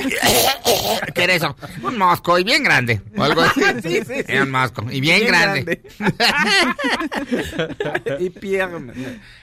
¿Qué 1.14 1.24
era 1.24 1.34
eso? 1.34 1.56
Un 1.84 1.98
mosco 1.98 2.38
y 2.39 2.44
bien 2.44 2.64
grande. 2.64 3.02
O 3.16 3.24
algo 3.24 3.42
así. 3.42 3.62
Sí, 3.82 4.00
sí, 4.00 4.04
sí. 4.06 4.14
Era 4.28 4.44
un 4.44 4.52
mosco 4.52 4.86
y 4.92 5.00
bien, 5.02 5.26
grande. 5.26 5.82
y 8.20 8.30
Pierre, 8.30 8.78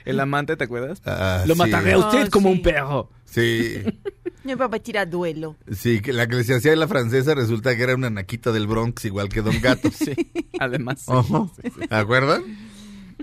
el 0.04 0.20
amante, 0.20 0.56
¿te 0.56 0.64
acuerdas? 0.64 1.00
Ah, 1.06 1.42
Lo 1.46 1.54
sí. 1.54 1.58
mataré 1.58 1.92
a 1.94 1.98
usted 1.98 2.26
Oh, 2.26 2.30
como 2.30 2.48
sí. 2.50 2.54
un 2.56 2.62
perro. 2.62 3.10
Sí, 3.30 3.82
Mi 4.44 4.56
papá 4.56 4.78
tira 4.78 5.04
duelo. 5.04 5.56
sí, 5.70 6.00
que 6.00 6.12
la 6.12 6.26
que 6.26 6.42
se 6.44 6.54
hacía 6.54 6.74
la 6.76 6.88
francesa 6.88 7.34
resulta 7.34 7.76
que 7.76 7.82
era 7.82 7.94
una 7.94 8.08
naquita 8.08 8.52
del 8.52 8.66
Bronx, 8.66 9.04
igual 9.04 9.28
que 9.28 9.42
Don 9.42 9.60
Gato. 9.62 9.90
Sí, 9.90 10.14
además. 10.58 11.00
sí. 11.00 11.12
Ajá. 11.12 11.50
¿Se 11.88 11.94
acuerdan? 11.94 12.44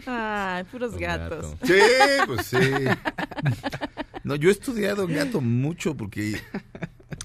Ay, 0.06 0.64
puros 0.66 0.97
gatos. 0.97 1.56
Sí, 1.64 1.74
pues 2.28 2.45
sí. 2.47 2.58
No, 4.26 4.36
yo 4.36 4.49
he 4.49 4.51
estudiado 4.51 5.03
Don 5.08 5.14
Gato 5.16 5.39
mucho 5.41 5.95
porque 5.95 6.39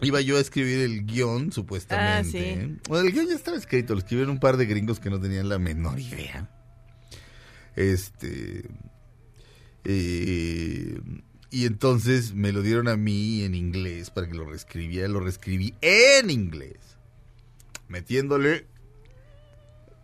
iba 0.03 0.21
yo 0.21 0.37
a 0.39 0.41
escribir 0.41 0.79
el 0.81 1.05
guion, 1.05 1.51
supuestamente. 1.53 2.39
Ah, 2.39 2.65
sí. 2.65 2.77
Bueno, 2.89 3.07
el 3.07 3.13
guion 3.13 3.27
ya 3.29 3.35
estaba 3.35 3.57
escrito, 3.59 3.95
lo 3.95 3.99
escribieron 3.99 4.31
un 4.35 4.41
par 4.41 4.57
de 4.57 4.67
gringos 4.67 5.01
que 5.01 5.11
no 5.11 5.21
tenían 5.21 5.49
la 5.49 5.59
menor 5.59 5.99
idea. 5.99 6.49
Este. 7.77 8.65
eh, 9.85 11.01
y 11.51 11.67
entonces 11.67 12.35
me 12.35 12.53
lo 12.53 12.63
dieron 12.63 12.89
a 12.89 12.97
mí 12.97 13.43
en 13.43 13.55
inglés 13.55 14.11
para 14.11 14.29
que 14.29 14.35
lo 14.35 14.45
reescribiera. 14.45 15.09
Lo 15.09 15.21
reescribí 15.21 15.75
en 15.81 16.31
inglés, 16.31 16.79
metiéndole 17.89 18.67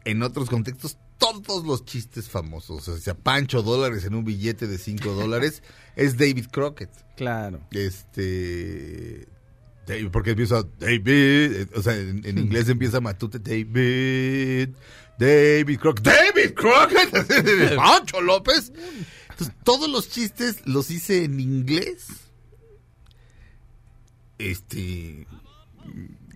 en 0.05 0.23
otros 0.23 0.51
contextos 0.51 0.99
todos 1.19 1.65
los 1.65 1.85
chistes 1.85 2.29
famosos. 2.29 2.89
O 2.89 2.97
sea, 2.99 3.15
Pancho 3.15 3.63
dólares 3.63 4.05
en 4.05 4.15
un 4.15 4.25
billete 4.25 4.67
de 4.67 4.79
5 4.79 5.13
dólares 5.15 5.63
es 5.95 6.17
David 6.17 6.47
Crockett. 6.51 6.91
Claro. 7.17 7.61
Este. 7.71 9.27
David, 9.87 10.09
porque 10.11 10.31
empieza 10.31 10.65
David. 10.79 11.69
O 11.77 11.83
sea, 11.83 11.97
en, 11.97 12.25
en 12.25 12.39
inglés 12.39 12.69
empieza 12.69 13.01
Matute 13.01 13.39
David. 13.39 14.75
David 15.19 15.79
Crockett. 15.79 16.05
David 16.05 16.55
Crockett. 16.55 17.77
Pancho 17.77 18.21
López. 18.21 18.73
Todos 19.65 19.89
los 19.91 20.09
chistes 20.09 20.67
los 20.67 20.91
hice 20.91 21.25
en 21.25 21.41
inglés. 21.41 22.07
Este. 24.39 25.27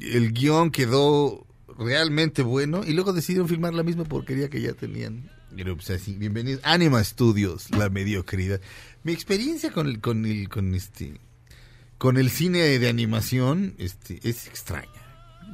El 0.01 0.33
guion 0.33 0.71
quedó 0.71 1.47
realmente 1.79 2.43
bueno. 2.43 2.83
Y 2.85 2.93
luego 2.93 3.13
decidieron 3.13 3.49
filmar 3.49 3.75
la 3.75 3.83
misma 3.83 4.05
porquería 4.05 4.49
que 4.49 4.61
ya 4.61 4.73
tenían. 4.75 5.31
Pero, 5.55 5.75
pues, 5.77 5.91
así, 5.91 6.15
bienvenidos. 6.15 6.61
Anima 6.65 7.03
Studios, 7.03 7.71
la 7.71 7.89
mediocridad. 7.89 8.61
Mi 9.03 9.13
experiencia 9.13 9.73
con 9.73 9.89
el, 9.89 10.01
con 10.01 10.25
el, 10.25 10.49
con 10.49 10.75
este, 10.75 11.21
con 11.99 12.19
el 12.19 12.31
cine 12.31 12.79
de 12.79 12.89
animación, 12.89 13.75
este, 13.79 14.21
es 14.23 14.47
extraña. 14.47 14.89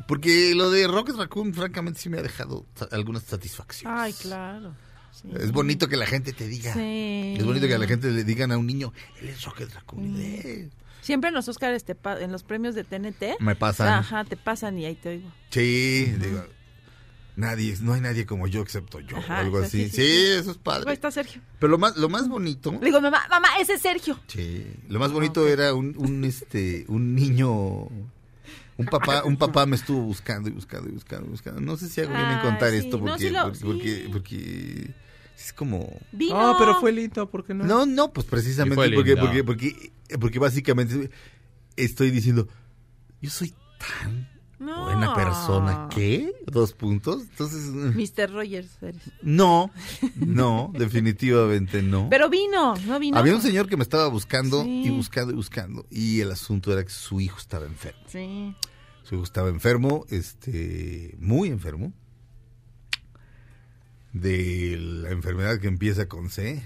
Porque 0.07 0.55
lo 0.55 0.71
de 0.71 0.87
Rocket 0.87 1.17
Raccoon, 1.17 1.55
francamente, 1.55 2.01
sí 2.01 2.09
me 2.11 2.19
ha 2.19 2.23
dejado 2.23 2.67
algunas 2.91 3.23
satisfacciones. 3.23 3.99
Ay, 3.99 4.13
claro. 4.13 4.75
Sí. 5.23 5.29
Es 5.41 5.51
bonito 5.53 5.89
que 5.89 5.97
la 5.97 6.07
gente 6.07 6.33
te 6.33 6.47
diga. 6.47 6.73
Sí. 6.75 7.35
Es 7.39 7.45
bonito 7.45 7.67
que 7.67 7.79
la 7.79 7.87
gente 7.87 8.11
le 8.11 8.23
digan 8.25 8.53
a 8.53 8.59
un 8.59 8.67
niño, 8.67 8.93
él 9.21 9.29
es 9.31 9.43
Rocket 9.45 9.73
Raccoon. 9.73 10.15
Eh, 10.19 10.69
Siempre 11.01 11.29
en 11.29 11.35
los 11.35 11.49
Oscars, 11.49 11.85
te 11.85 11.95
pa- 11.95 12.21
en 12.21 12.33
los 12.33 12.43
premios 12.43 12.75
de 12.75 12.83
TNT. 12.85 13.37
Me 13.41 13.55
pasan. 13.57 13.89
Ajá, 13.89 14.25
te 14.25 14.37
pasan 14.37 14.79
y 14.79 14.85
ahí 14.87 14.95
te 14.97 15.09
oigo. 15.11 15.33
Sí, 15.51 16.13
digo, 16.21 16.45
nadie, 17.37 17.77
no 17.81 17.93
hay 17.93 18.01
nadie 18.01 18.27
como 18.27 18.47
yo 18.49 18.61
excepto 18.63 18.99
yo, 19.01 19.17
Ajá, 19.19 19.35
o 19.35 19.37
algo 19.39 19.59
así. 19.59 19.85
sí, 19.85 19.91
Sí, 19.91 19.97
sí, 19.97 20.03
sí. 20.03 20.27
eso 20.33 20.51
es 20.51 20.57
Ahí 20.57 20.63
padre. 20.65 20.93
está 20.93 21.11
Sergio. 21.11 21.41
Pero 21.61 21.71
lo 21.71 21.79
más, 21.79 21.97
lo 21.97 22.09
más 22.09 22.29
bonito, 22.29 22.73
Le 22.73 22.79
digo, 22.87 23.01
mamá, 23.01 23.23
mamá, 23.31 23.49
ese 23.61 23.75
es 23.75 23.83
Sergio. 23.83 24.19
sí, 24.27 24.67
lo 24.89 24.99
más 24.99 25.13
bonito 25.13 25.47
era 25.49 25.75
un, 25.75 25.95
un, 25.97 26.25
este, 26.25 26.85
un 26.89 27.15
niño, 27.15 27.53
un 28.79 28.87
papá, 28.91 29.23
un 29.25 29.37
papá 29.37 29.65
me 29.67 29.77
estuvo 29.77 30.01
buscando 30.03 30.49
y 30.49 30.53
buscando 30.53 30.89
y 30.89 30.93
buscando 30.93 31.29
y 31.29 31.31
buscando. 31.31 31.61
No 31.61 31.77
sé 31.77 31.89
si 31.89 32.01
hago 32.01 32.13
bien 32.15 32.29
en 32.31 32.41
contar 32.41 32.71
sí. 32.71 32.77
esto 32.79 32.99
No, 32.99 33.05
porque, 33.05 33.25
sí 33.29 33.31
lo- 33.31 33.43
porque, 33.45 33.61
porque, 33.65 33.89
sí. 33.95 34.09
porque 34.13 35.06
es 35.37 35.53
como, 35.53 35.89
Vino. 36.13 36.35
No, 36.53 36.59
pero 36.59 36.81
fue 36.81 36.93
lindo, 36.93 37.29
¿por 37.31 37.45
qué 37.45 37.55
no? 37.55 37.65
no, 37.65 37.87
no, 37.87 38.13
pues 38.13 38.27
precisamente 38.27 38.91
porque, 38.95 39.17
porque, 39.17 39.45
porque, 39.45 39.93
porque 40.21 40.39
básicamente 40.39 41.11
estoy 41.77 42.11
diciendo, 42.11 42.49
yo 43.21 43.31
soy 43.31 43.55
tan 43.79 44.29
No. 44.59 44.85
buena 44.85 45.15
persona, 45.15 45.89
¿qué? 45.95 46.33
Dos 46.47 46.73
puntos, 46.73 47.23
entonces. 47.31 47.67
Mr. 47.73 48.33
Rogers 48.33 48.83
eres. 48.83 49.03
No, 49.21 49.71
no, 50.17 50.73
definitivamente 50.75 51.83
no. 51.83 52.09
Pero 52.09 52.31
vino, 52.31 52.75
no 52.87 52.99
vino. 52.99 53.19
Había 53.19 53.35
un 53.35 53.43
señor 53.43 53.69
que 53.69 53.77
me 53.77 53.83
estaba 53.83 54.09
buscando 54.09 54.63
Sí. 54.65 54.85
y 54.87 54.91
buscando 54.91 55.33
y 55.33 55.37
buscando. 55.37 55.87
Y 55.91 56.21
el 56.21 56.31
asunto 56.33 56.73
era 56.73 56.83
que 56.83 56.91
su 56.91 57.21
hijo 57.21 57.37
estaba 57.39 57.67
enfermo. 57.67 58.01
Sí. 58.07 58.55
Su 59.03 59.15
hijo 59.17 59.25
estaba 59.25 59.51
enfermo, 59.51 60.05
este, 60.09 61.15
muy 61.21 61.49
enfermo, 61.51 61.93
de 64.21 64.77
la 64.79 65.11
enfermedad 65.11 65.59
que 65.61 65.69
empieza 65.69 66.09
con 66.09 66.31
C. 66.31 66.63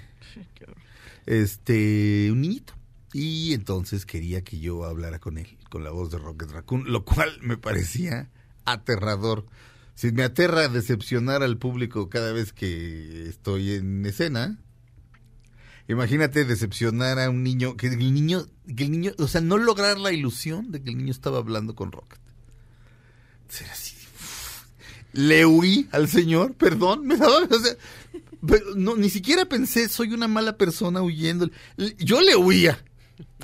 Este, 1.26 2.28
un 2.32 2.40
niñito. 2.40 2.74
Y 3.12 3.54
entonces 3.54 4.06
quería 4.06 4.42
que 4.42 4.60
yo 4.60 4.84
hablara 4.84 5.18
con 5.18 5.38
él, 5.38 5.58
con 5.68 5.82
la 5.82 5.90
voz 5.90 6.10
de 6.10 6.18
Rocket 6.18 6.50
Raccoon, 6.50 6.92
lo 6.92 7.04
cual 7.04 7.38
me 7.42 7.56
parecía 7.56 8.30
aterrador. 8.64 9.46
Si 9.94 10.12
me 10.12 10.22
aterra 10.22 10.68
decepcionar 10.68 11.42
al 11.42 11.58
público 11.58 12.08
cada 12.08 12.32
vez 12.32 12.52
que 12.52 13.28
estoy 13.28 13.72
en 13.72 14.06
escena, 14.06 14.58
imagínate 15.88 16.44
decepcionar 16.44 17.18
a 17.18 17.30
un 17.30 17.42
niño, 17.42 17.76
que 17.76 17.88
el 17.88 17.98
niño, 17.98 18.46
que 18.76 18.84
el 18.84 18.92
niño, 18.92 19.12
o 19.18 19.26
sea, 19.26 19.40
no 19.40 19.58
lograr 19.58 19.98
la 19.98 20.12
ilusión 20.12 20.70
de 20.70 20.82
que 20.82 20.90
el 20.90 20.96
niño 20.96 21.10
estaba 21.10 21.38
hablando 21.38 21.74
con 21.74 21.92
Rocket. 21.92 22.20
Ser 23.48 23.68
así. 23.70 23.99
Le 25.12 25.44
huí 25.44 25.88
al 25.92 26.08
señor, 26.08 26.54
perdón, 26.54 27.06
me 27.06 27.16
daba, 27.16 27.38
o 27.38 27.58
sea, 27.58 27.74
pero 28.46 28.74
no, 28.76 28.96
ni 28.96 29.10
siquiera 29.10 29.44
pensé, 29.44 29.88
soy 29.88 30.12
una 30.12 30.28
mala 30.28 30.56
persona 30.56 31.02
huyendo. 31.02 31.50
Yo 31.98 32.20
le 32.20 32.36
huía, 32.36 32.82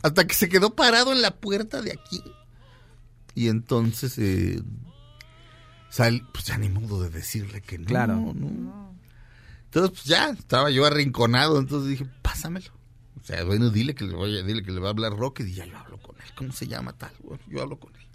hasta 0.02 0.26
que 0.26 0.34
se 0.34 0.48
quedó 0.48 0.74
parado 0.74 1.12
en 1.12 1.22
la 1.22 1.36
puerta 1.36 1.82
de 1.82 1.92
aquí. 1.92 2.22
Y 3.34 3.48
entonces, 3.48 4.16
eh, 4.18 4.62
sal, 5.90 6.26
pues 6.32 6.46
ya 6.46 6.56
ni 6.56 6.68
modo 6.68 7.02
de 7.02 7.10
decirle 7.10 7.60
que 7.60 7.78
no. 7.78 7.86
Claro. 7.86 8.14
no. 8.34 8.96
Entonces, 9.64 9.90
pues 9.90 10.04
ya, 10.04 10.30
estaba 10.30 10.70
yo 10.70 10.86
arrinconado, 10.86 11.58
entonces 11.58 11.90
dije, 11.90 12.06
pásamelo. 12.22 12.70
O 13.20 13.24
sea, 13.24 13.44
bueno, 13.44 13.70
dile 13.70 13.94
que 13.94 14.04
le 14.04 14.14
voy 14.14 14.38
a, 14.38 14.42
dile 14.42 14.62
que 14.62 14.70
le 14.70 14.80
va 14.80 14.88
a 14.88 14.90
hablar 14.92 15.12
Rocket 15.12 15.46
y 15.48 15.54
ya 15.54 15.66
yo 15.66 15.76
hablo 15.76 15.98
con 15.98 16.16
él. 16.16 16.28
¿Cómo 16.36 16.52
se 16.52 16.66
llama 16.66 16.92
tal? 16.92 17.12
Bueno, 17.22 17.42
yo 17.48 17.60
hablo 17.60 17.78
con 17.78 17.92
él. 17.96 18.06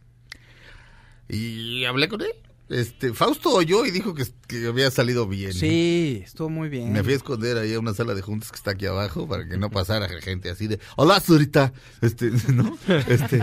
Y 1.27 1.85
hablé 1.85 2.07
con 2.07 2.21
él. 2.21 2.31
Este, 2.71 3.13
Fausto 3.13 3.49
oyó 3.49 3.85
y 3.85 3.91
dijo 3.91 4.13
que, 4.13 4.23
que 4.47 4.65
había 4.67 4.89
salido 4.91 5.27
bien. 5.27 5.51
Sí, 5.53 6.21
estuvo 6.25 6.49
muy 6.49 6.69
bien. 6.69 6.93
Me 6.93 7.03
fui 7.03 7.13
a 7.13 7.15
esconder 7.17 7.57
ahí 7.57 7.73
a 7.73 7.79
una 7.79 7.93
sala 7.93 8.13
de 8.15 8.21
juntas 8.21 8.49
que 8.49 8.55
está 8.55 8.71
aquí 8.71 8.85
abajo 8.85 9.27
para 9.27 9.45
que 9.47 9.57
no 9.57 9.69
pasara 9.69 10.07
gente 10.21 10.49
así 10.49 10.67
de 10.67 10.79
Hola 10.95 11.19
Zurita. 11.19 11.73
Este, 12.01 12.31
¿no? 12.53 12.77
Este. 13.09 13.39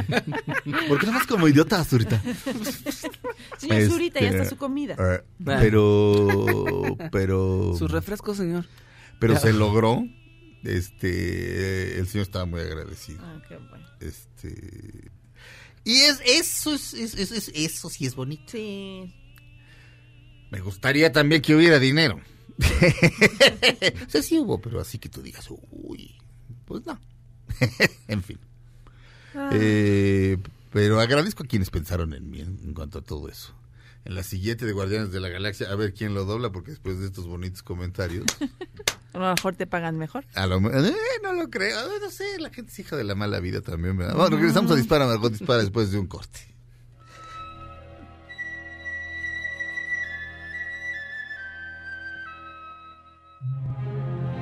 ¿Por 0.89 0.99
qué 0.99 1.07
no 1.07 1.13
más 1.13 1.27
como 1.27 1.47
idiota, 1.47 1.85
Zurita? 1.85 2.23
Señor 3.59 3.83
Zurita, 3.91 4.21
ya 4.21 4.27
Este, 4.29 4.39
está 4.39 4.49
su 4.51 4.57
comida. 4.57 4.97
eh, 4.99 5.23
pero. 5.45 6.97
Pero. 7.13 7.75
Sus 7.79 7.91
refrescos, 7.91 8.37
señor. 8.39 8.67
Pero 9.21 9.35
Ya. 9.35 9.41
se 9.41 9.53
logró. 9.53 10.05
Este. 10.65 11.99
El 11.99 12.07
señor 12.09 12.23
estaba 12.27 12.47
muy 12.47 12.61
agradecido. 12.61 13.21
Ah, 13.23 13.43
qué 13.49 13.57
bueno. 13.57 13.87
Este. 14.01 15.11
Y 15.85 15.95
es, 16.01 16.21
eso 16.25 16.75
es, 16.75 16.93
es- 16.95 17.15
es- 17.15 17.31
es- 17.33 17.49
eso 17.55 17.89
sí 17.89 18.05
es 18.07 18.15
bonito. 18.15 18.45
Sí. 18.49 19.15
Me 20.51 20.61
gustaría 20.61 21.13
también 21.13 21.43
que 21.43 21.55
hubiera 21.55 21.79
dinero. 21.79 22.21
o 24.07 24.11
sea, 24.11 24.23
sí 24.23 24.39
hubo, 24.39 24.61
pero 24.61 24.81
así 24.81 24.99
que 24.99 25.09
tú 25.09 25.23
digas, 25.23 25.47
uy, 25.51 26.17
pues 26.65 26.85
no. 26.87 26.99
en 28.09 28.23
fin. 28.23 28.39
Ah. 29.35 29.51
Eh, 29.53 30.39
pero 30.73 31.01
agradezco 31.01 31.45
a 31.45 31.47
quienes 31.47 31.71
pensaron 31.71 32.15
en 32.15 32.31
mí 32.31 32.41
en, 32.41 32.75
cuanto 32.75 32.99
a 32.99 33.03
todo 33.03 33.29
eso. 33.29 33.55
En 34.05 34.15
la 34.15 34.23
siguiente 34.23 34.65
de 34.65 34.73
Guardianes 34.73 35.13
de 35.13 35.21
la 35.21 35.29
Galaxia, 35.29 35.71
a 35.71 35.75
ver 35.75 35.93
quién 35.93 36.15
lo 36.15 36.25
dobla, 36.25 36.51
porque 36.51 36.71
después 36.71 36.99
de 36.99 37.07
estos 37.07 37.27
bonitos 37.27 37.63
comentarios, 37.63 38.25
A 39.15 39.19
lo 39.19 39.35
mejor 39.35 39.57
te 39.57 39.67
pagan 39.67 39.99
mejor. 39.99 40.25
a 40.35 40.47
lo 40.47 40.59
eh, 40.71 40.95
no 41.23 41.33
lo 41.33 41.49
creo, 41.49 41.77
no 41.99 42.11
sé, 42.11 42.39
la 42.39 42.51
gente 42.51 42.71
es 42.71 42.79
hija 42.79 42.95
de 42.95 43.05
la 43.05 43.15
mala 43.15 43.41
vida 43.41 43.63
también, 43.63 43.97
¿verdad? 43.97 44.15
Bueno, 44.15 44.37
regresamos 44.37 44.71
a 44.71 44.77
Dispara, 44.77 45.07
Margot 45.07 45.33
Dispara 45.33 45.63
después 45.63 45.91
de 45.91 45.99
un 45.99 46.07
corte. 46.07 46.41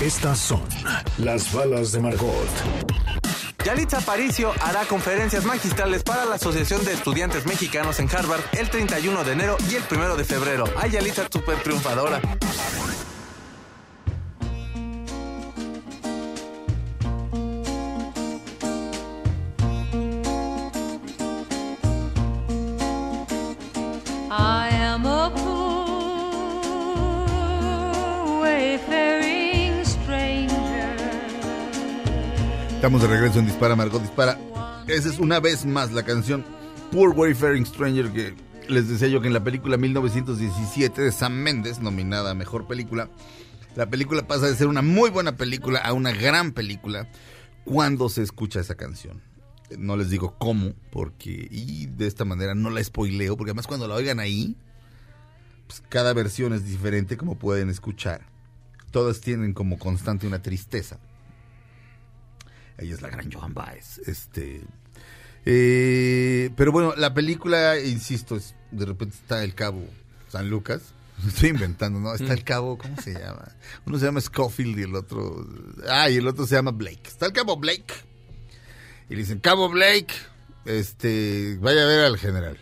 Estas 0.00 0.38
son 0.38 0.60
las 1.16 1.52
balas 1.54 1.90
de 1.92 2.00
Margot. 2.00 2.48
Yalitza 3.64 3.98
Aparicio 3.98 4.52
hará 4.60 4.84
conferencias 4.84 5.44
magistrales 5.44 6.02
para 6.02 6.26
la 6.26 6.34
Asociación 6.34 6.84
de 6.84 6.92
Estudiantes 6.92 7.46
Mexicanos 7.46 7.98
en 7.98 8.08
Harvard 8.14 8.42
el 8.52 8.68
31 8.68 9.24
de 9.24 9.32
enero 9.32 9.56
y 9.70 9.74
el 9.74 9.82
1 9.90 10.16
de 10.16 10.24
febrero. 10.24 10.64
Ay, 10.76 10.90
Yalitza, 10.90 11.26
súper 11.32 11.56
triunfadora. 11.62 12.20
Estamos 32.76 33.00
de 33.00 33.08
regreso 33.08 33.38
en 33.38 33.46
Dispara, 33.46 33.74
Margot 33.74 34.02
Dispara. 34.02 34.38
Esa 34.86 35.08
es 35.08 35.18
una 35.18 35.40
vez 35.40 35.64
más 35.64 35.92
la 35.92 36.02
canción 36.04 36.44
Poor 36.92 37.14
Wayfaring 37.16 37.64
Stranger 37.64 38.12
que 38.12 38.34
les 38.68 38.86
decía 38.86 39.08
yo 39.08 39.22
que 39.22 39.28
en 39.28 39.32
la 39.32 39.42
película 39.42 39.78
1917 39.78 41.00
de 41.00 41.10
Sam 41.10 41.32
Mendes, 41.32 41.80
nominada 41.80 42.32
a 42.32 42.34
Mejor 42.34 42.66
Película, 42.66 43.08
la 43.76 43.88
película 43.88 44.26
pasa 44.26 44.46
de 44.46 44.54
ser 44.54 44.66
una 44.66 44.82
muy 44.82 45.08
buena 45.08 45.36
película 45.36 45.78
a 45.78 45.94
una 45.94 46.12
gran 46.12 46.52
película 46.52 47.08
cuando 47.64 48.10
se 48.10 48.22
escucha 48.22 48.60
esa 48.60 48.74
canción. 48.74 49.22
No 49.76 49.96
les 49.96 50.10
digo 50.10 50.36
cómo, 50.38 50.74
porque 50.92 51.48
y 51.50 51.86
de 51.86 52.06
esta 52.06 52.26
manera 52.26 52.54
no 52.54 52.68
la 52.68 52.84
spoileo, 52.84 53.38
porque 53.38 53.52
además 53.52 53.66
cuando 53.66 53.88
la 53.88 53.94
oigan 53.94 54.20
ahí, 54.20 54.54
pues 55.66 55.82
cada 55.88 56.12
versión 56.12 56.52
es 56.52 56.66
diferente 56.66 57.16
como 57.16 57.38
pueden 57.38 57.70
escuchar. 57.70 58.26
Todas 58.90 59.22
tienen 59.22 59.54
como 59.54 59.78
constante 59.78 60.26
una 60.26 60.42
tristeza. 60.42 61.00
Ella 62.78 62.94
es 62.94 63.02
la 63.02 63.08
gran 63.08 63.30
Joan 63.30 63.54
Baez. 63.54 63.98
Este, 64.06 64.62
eh, 65.44 66.50
pero 66.56 66.72
bueno, 66.72 66.94
la 66.96 67.14
película, 67.14 67.78
insisto, 67.78 68.36
es, 68.36 68.54
de 68.72 68.84
repente 68.84 69.16
está 69.16 69.44
el 69.44 69.54
cabo 69.54 69.82
San 70.28 70.50
Lucas. 70.50 70.92
Estoy 71.26 71.50
inventando, 71.50 71.98
¿no? 72.00 72.14
Está 72.14 72.34
el 72.34 72.44
cabo, 72.44 72.76
¿cómo 72.76 73.00
se 73.00 73.14
llama? 73.14 73.48
Uno 73.86 73.98
se 73.98 74.04
llama 74.04 74.20
Scofield 74.20 74.78
y 74.78 74.82
el 74.82 74.94
otro... 74.94 75.46
Ah, 75.88 76.10
y 76.10 76.16
el 76.16 76.26
otro 76.26 76.46
se 76.46 76.56
llama 76.56 76.72
Blake. 76.72 77.02
Está 77.06 77.26
el 77.26 77.32
cabo 77.32 77.56
Blake. 77.56 77.94
Y 79.08 79.14
le 79.14 79.20
dicen, 79.20 79.38
cabo 79.38 79.68
Blake, 79.68 80.12
este, 80.66 81.56
vaya 81.60 81.84
a 81.84 81.86
ver 81.86 82.04
al 82.04 82.18
general. 82.18 82.58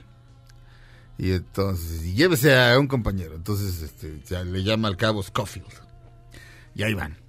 Y 1.16 1.32
entonces, 1.32 2.04
y 2.04 2.14
llévese 2.14 2.56
a 2.56 2.78
un 2.78 2.86
compañero. 2.86 3.34
Entonces, 3.34 3.80
este, 3.82 4.20
ya 4.28 4.44
le 4.44 4.62
llama 4.62 4.88
al 4.88 4.96
cabo 4.96 5.22
Scofield. 5.22 5.72
Y 6.74 6.82
ahí 6.82 6.94
van. 6.94 7.24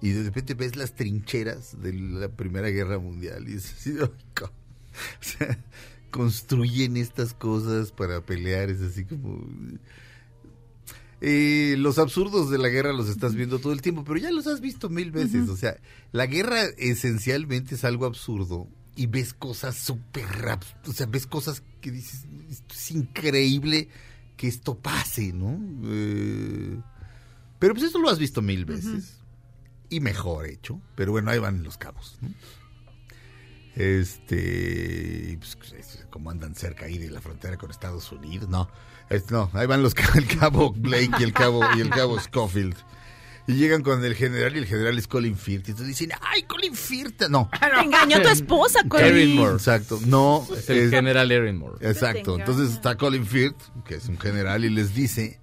Y 0.00 0.10
de 0.10 0.24
repente 0.24 0.54
ves 0.54 0.76
las 0.76 0.94
trincheras 0.94 1.80
de 1.82 1.92
la 1.92 2.28
Primera 2.28 2.68
Guerra 2.68 2.98
Mundial 2.98 3.48
y 3.48 3.54
dices, 3.54 4.00
o 4.42 4.50
sea, 5.20 5.58
construyen 6.10 6.96
estas 6.96 7.34
cosas 7.34 7.92
para 7.92 8.20
pelear, 8.24 8.70
es 8.70 8.80
así 8.82 9.04
como... 9.04 9.44
Eh, 11.20 11.74
los 11.78 11.98
absurdos 11.98 12.48
de 12.48 12.58
la 12.58 12.68
guerra 12.68 12.92
los 12.92 13.08
estás 13.08 13.34
viendo 13.34 13.58
todo 13.58 13.72
el 13.72 13.82
tiempo, 13.82 14.04
pero 14.04 14.20
ya 14.20 14.30
los 14.30 14.46
has 14.46 14.60
visto 14.60 14.88
mil 14.88 15.10
veces. 15.10 15.48
O 15.48 15.56
sea, 15.56 15.76
la 16.12 16.26
guerra 16.26 16.62
esencialmente 16.76 17.74
es 17.74 17.84
algo 17.84 18.06
absurdo 18.06 18.68
y 18.94 19.06
ves 19.06 19.34
cosas 19.34 19.76
súper 19.76 20.26
O 20.86 20.92
sea, 20.92 21.06
ves 21.06 21.26
cosas 21.26 21.62
que 21.80 21.90
dices, 21.90 22.24
esto 22.48 22.74
es 22.74 22.90
increíble 22.92 23.88
que 24.36 24.46
esto 24.46 24.78
pase, 24.78 25.32
¿no? 25.32 25.60
Eh, 25.84 26.80
pero 27.58 27.74
pues 27.74 27.86
eso 27.86 27.98
lo 27.98 28.08
has 28.08 28.18
visto 28.18 28.40
mil 28.40 28.64
veces. 28.64 29.17
Y 29.90 30.00
mejor 30.00 30.46
hecho. 30.46 30.80
Pero 30.94 31.12
bueno, 31.12 31.30
ahí 31.30 31.38
van 31.38 31.62
los 31.62 31.78
cabos, 31.78 32.18
¿no? 32.20 32.28
Este, 33.74 35.38
pues, 35.38 35.72
es 35.78 36.06
como 36.10 36.30
andan 36.30 36.54
cerca 36.54 36.86
ahí 36.86 36.98
de 36.98 37.10
la 37.10 37.20
frontera 37.20 37.56
con 37.56 37.70
Estados 37.70 38.10
Unidos, 38.10 38.48
no, 38.48 38.68
es- 39.08 39.30
no, 39.30 39.50
ahí 39.52 39.66
van 39.66 39.82
los 39.82 39.94
el 40.16 40.26
cabo 40.26 40.72
Blake 40.72 41.10
y 41.20 41.22
el 41.22 41.32
cabo 41.32 41.62
y 41.76 41.80
el 41.80 41.90
cabo 41.90 42.18
Scofield. 42.18 42.76
Y 43.46 43.54
llegan 43.54 43.82
con 43.82 44.04
el 44.04 44.14
general 44.14 44.54
y 44.56 44.58
el 44.58 44.66
general 44.66 44.98
es 44.98 45.06
Colin 45.06 45.34
Firth. 45.34 45.68
Y 45.68 45.70
entonces 45.70 45.96
dicen, 45.98 46.10
¡ay, 46.20 46.42
Colin 46.42 46.74
Firth! 46.74 47.28
No. 47.30 47.48
Te 47.58 47.80
engañó 47.82 48.20
tu 48.20 48.28
esposa, 48.28 48.80
Colin. 48.86 49.06
Erin 49.06 49.36
Moore. 49.36 49.54
Exacto. 49.54 49.98
No. 50.04 50.46
Es 50.54 50.68
el 50.68 50.90
general 50.90 51.32
Erin 51.32 51.56
Moore. 51.56 51.78
Exacto. 51.88 52.38
Entonces 52.38 52.72
está 52.74 52.98
Colin 52.98 53.24
Firth, 53.24 53.56
que 53.86 53.94
es 53.94 54.06
un 54.08 54.18
general, 54.18 54.66
y 54.66 54.68
les 54.70 54.94
dice 54.94 55.40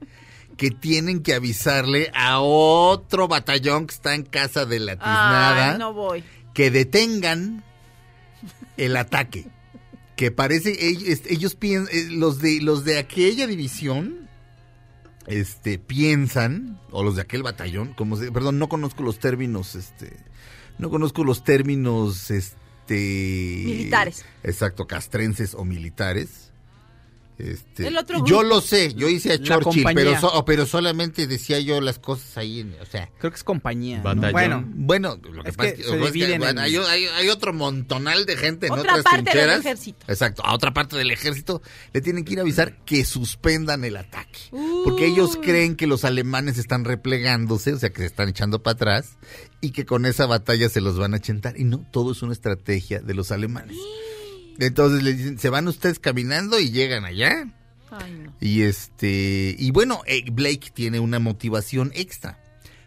que 0.57 0.71
tienen 0.71 1.21
que 1.21 1.33
avisarle 1.33 2.11
a 2.13 2.39
otro 2.39 3.27
batallón 3.27 3.87
que 3.87 3.95
está 3.95 4.15
en 4.15 4.23
casa 4.23 4.65
de 4.65 4.79
la 4.79 4.93
tiznada 4.95 5.73
Ay, 5.73 5.77
no 5.79 5.93
voy. 5.93 6.23
que 6.53 6.71
detengan 6.71 7.63
el 8.77 8.95
ataque. 8.97 9.47
Que 10.15 10.31
parece 10.31 10.77
ellos, 10.87 11.21
ellos 11.27 11.55
piensan, 11.55 11.93
eh, 11.93 12.07
los 12.09 12.39
de 12.39 12.61
los 12.61 12.85
de 12.85 12.97
aquella 12.99 13.47
división, 13.47 14.29
este, 15.27 15.77
piensan 15.77 16.79
o 16.91 17.03
los 17.03 17.15
de 17.15 17.23
aquel 17.23 17.43
batallón, 17.43 17.93
como 17.93 18.15
se, 18.15 18.31
perdón, 18.31 18.57
no 18.59 18.69
conozco 18.69 19.03
los 19.03 19.19
términos, 19.19 19.75
este, 19.75 20.15
no 20.77 20.89
conozco 20.89 21.23
los 21.25 21.43
términos, 21.43 22.31
este, 22.31 23.63
Militares. 23.65 24.23
exacto, 24.43 24.87
castrenses 24.87 25.53
o 25.53 25.65
militares. 25.65 26.51
Este, 27.37 27.87
El 27.87 27.97
otro 27.97 28.25
yo 28.25 28.43
lo 28.43 28.61
sé, 28.61 28.93
yo 28.93 29.09
hice 29.09 29.33
a 29.33 29.37
Churchill, 29.41 29.83
pero, 29.93 30.17
so- 30.19 30.45
pero 30.45 30.65
solamente 30.65 31.27
decía 31.27 31.59
yo 31.59 31.81
las 31.81 31.99
cosas 31.99 32.37
ahí, 32.37 32.61
en- 32.61 32.75
o 32.81 32.85
sea, 32.85 33.09
Creo 33.19 33.29
que 33.31 33.35
es 33.35 33.43
compañía. 33.43 34.01
¿no? 34.01 34.31
Bueno, 34.31 34.63
bueno, 34.73 35.19
lo 35.21 35.43
que 35.43 35.49
Es 35.49 35.55
pasa 35.57 35.73
que 35.73 35.81
es 35.81 35.87
se 35.87 35.97
que, 35.97 36.11
dividen 36.11 36.39
bueno, 36.39 36.61
en- 36.61 36.65
hay, 36.65 36.75
hay- 36.77 37.05
hay 37.07 37.29
otro 37.29 37.51
montonal 37.51 38.25
de 38.25 38.37
gente 38.37 38.67
en 38.67 38.71
Otra 38.71 38.83
otras 38.93 39.03
parte 39.03 39.17
del 39.17 39.25
trincheras. 39.25 39.59
ejército. 39.59 40.05
Exacto, 40.07 40.45
a 40.45 40.53
otra 40.53 40.73
parte 40.73 40.95
del 40.95 41.11
ejército 41.11 41.61
le 41.93 41.99
tienen 42.01 42.23
que 42.23 42.33
ir 42.33 42.39
a 42.39 42.43
avisar 42.43 42.77
que 42.85 43.03
suspendan 43.03 43.83
el 43.83 43.97
ataque. 43.97 44.39
Porque 44.85 45.05
ellos 45.07 45.37
creen 45.41 45.75
que 45.75 45.87
los 45.87 46.05
alemanes 46.05 46.57
están 46.57 46.85
replegándose, 46.85 47.73
o 47.73 47.77
sea, 47.79 47.89
que 47.89 47.99
se 47.99 48.05
están 48.05 48.29
echando 48.29 48.63
para 48.63 48.75
atrás 48.75 49.17
y 49.59 49.71
que 49.71 49.85
con 49.85 50.05
esa 50.05 50.25
batalla 50.25 50.69
se 50.69 50.79
los 50.79 50.97
van 50.97 51.13
a 51.13 51.19
chentar. 51.19 51.59
Y 51.59 51.65
no, 51.65 51.85
todo 51.91 52.13
es 52.13 52.21
una 52.21 52.31
estrategia 52.33 52.99
de 53.01 53.13
los 53.13 53.31
alemanes. 53.31 53.75
Entonces 54.59 55.03
le 55.03 55.13
dicen, 55.13 55.37
se 55.39 55.49
van 55.49 55.67
ustedes 55.67 55.99
caminando 55.99 56.59
y 56.59 56.71
llegan 56.71 57.05
allá. 57.05 57.47
Ay, 57.91 58.13
no. 58.23 58.33
Y 58.41 58.61
este, 58.63 59.55
y 59.57 59.71
bueno, 59.71 60.01
eh, 60.05 60.23
Blake 60.31 60.71
tiene 60.73 60.99
una 60.99 61.19
motivación 61.19 61.91
extra. 61.93 62.39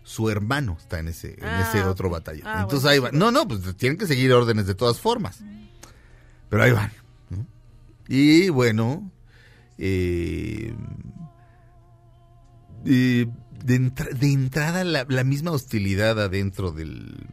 Su 0.02 0.30
hermano 0.30 0.76
está 0.80 0.98
en 0.98 1.08
ese, 1.08 1.34
en 1.38 1.44
Ah, 1.44 1.68
ese 1.68 1.82
otro 1.84 2.08
batallón. 2.10 2.46
Ah, 2.46 2.60
Entonces 2.62 2.82
bueno, 2.84 2.90
ahí 2.90 2.96
sí, 2.96 3.02
van. 3.02 3.18
No, 3.18 3.30
no, 3.30 3.46
pues 3.46 3.76
tienen 3.76 3.98
que 3.98 4.06
seguir 4.06 4.32
órdenes 4.32 4.66
de 4.66 4.74
todas 4.74 4.98
formas. 4.98 5.40
Pero 6.48 6.62
ahí 6.62 6.72
van. 6.72 6.90
¿no? 7.30 7.46
Y 8.08 8.48
bueno, 8.48 9.10
eh, 9.76 10.74
eh, 12.86 13.26
de, 13.64 13.74
entra- 13.76 14.10
de 14.10 14.32
entrada 14.32 14.84
la, 14.84 15.04
la 15.08 15.24
misma 15.24 15.50
hostilidad 15.50 16.18
adentro 16.20 16.72
del 16.72 17.26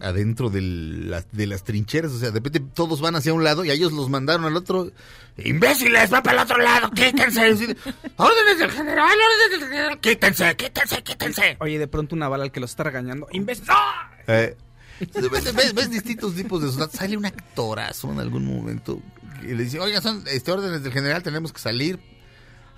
adentro 0.00 0.50
la- 0.52 1.24
de 1.32 1.46
las 1.46 1.64
trincheras, 1.64 2.12
o 2.12 2.18
sea, 2.18 2.28
de 2.30 2.40
repente 2.40 2.60
todos 2.74 3.00
van 3.00 3.16
hacia 3.16 3.32
un 3.32 3.44
lado 3.44 3.64
y 3.64 3.70
a 3.70 3.74
ellos 3.74 3.92
los 3.92 4.08
mandaron 4.08 4.44
al 4.46 4.56
otro. 4.56 4.90
¡Imbéciles! 5.36 6.12
¡Va 6.12 6.22
para 6.22 6.38
el 6.38 6.42
otro 6.44 6.58
lado! 6.58 6.90
¡Quítense! 6.90 7.40
¡Órdenes 8.16 8.58
del 8.58 8.70
general! 8.70 9.08
¡Órdenes 9.08 9.60
del 9.60 9.68
general! 9.68 10.00
¡Quítense! 10.00 10.56
¡Quítense! 10.56 11.02
¡Quítense! 11.02 11.56
oye, 11.60 11.78
de 11.78 11.86
pronto 11.88 12.14
una 12.14 12.28
bala 12.28 12.44
al 12.44 12.52
que 12.52 12.60
lo 12.60 12.66
está 12.66 12.82
regañando. 12.84 13.26
¡Imbécil! 13.32 13.64
Eh, 14.26 14.56
ves, 15.30 15.54
ves- 15.54 15.74
ves 15.74 15.90
distintos 15.90 16.34
tipos 16.34 16.62
de 16.62 16.68
soldados. 16.68 16.94
Sale 16.94 17.16
un 17.16 17.26
actorazo 17.26 18.10
en 18.12 18.20
algún 18.20 18.44
momento 18.44 19.00
y 19.42 19.54
le 19.54 19.64
dice, 19.64 19.80
oiga, 19.80 20.00
son 20.02 20.22
este, 20.26 20.52
órdenes 20.52 20.82
del 20.82 20.92
general, 20.92 21.22
tenemos 21.22 21.52
que 21.52 21.60
salir. 21.60 21.98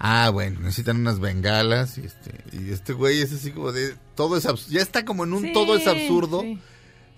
Ah, 0.05 0.31
bueno, 0.31 0.61
necesitan 0.61 0.97
unas 0.99 1.21
bengalas. 1.21 1.99
Y 1.99 2.03
este, 2.07 2.33
y 2.53 2.71
este 2.73 2.93
güey 2.93 3.21
es 3.21 3.33
así 3.33 3.51
como 3.53 3.71
de, 3.73 3.95
todo 4.17 4.37
es 4.37 4.47
abs- 4.47 4.67
ya 4.69 4.81
está 4.83 5.05
como 5.05 5.25
en 5.25 5.33
un 5.33 5.43
Sí, 5.43 5.53
todo 5.53 5.77
es 5.77 5.87
absurdo. 5.87 6.41
sí. 6.43 6.59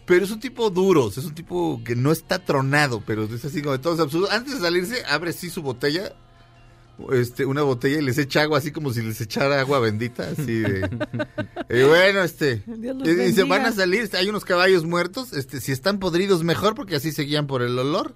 Pero 0.07 0.25
es 0.25 0.31
un 0.31 0.41
tipo 0.41 0.69
duro, 0.71 1.09
es 1.09 1.19
un 1.19 1.35
tipo 1.35 1.81
que 1.85 1.97
no 1.97 2.13
está 2.13 2.39
tronado, 2.39 3.03
pero 3.07 3.25
es 3.25 3.45
así 3.45 3.63
como 3.63 3.73
de 3.73 3.79
todo 3.79 3.95
es 3.95 4.01
absurdo. 4.01 4.31
Antes 4.31 4.55
de 4.55 4.61
salirse, 4.61 5.03
abre 5.07 5.33
sí 5.33 5.49
su 5.49 5.63
botella, 5.63 6.15
este, 7.11 7.47
una 7.47 7.63
botella 7.63 7.99
y 7.99 8.03
les 8.03 8.19
echa 8.19 8.43
agua 8.43 8.59
así 8.59 8.71
como 8.71 8.93
si 8.93 9.01
les 9.01 9.21
echara 9.21 9.61
agua 9.61 9.81
bendita, 9.81 10.29
así 10.31 10.61
de... 10.61 10.89
y 11.71 11.83
bueno, 11.85 12.23
este... 12.23 12.63
Y 12.67 12.71
bendiga. 12.71 13.45
van 13.47 13.65
a 13.67 13.73
salir, 13.73 14.11
hay 14.15 14.29
unos 14.29 14.45
caballos 14.45 14.85
muertos, 14.85 15.33
este, 15.33 15.61
si 15.61 15.73
están 15.73 15.99
podridos 15.99 16.45
mejor 16.45 16.75
porque 16.75 16.97
así 16.97 17.11
se 17.11 17.23
guían 17.23 17.47
por 17.47 17.63
el 17.63 17.79
olor. 17.79 18.15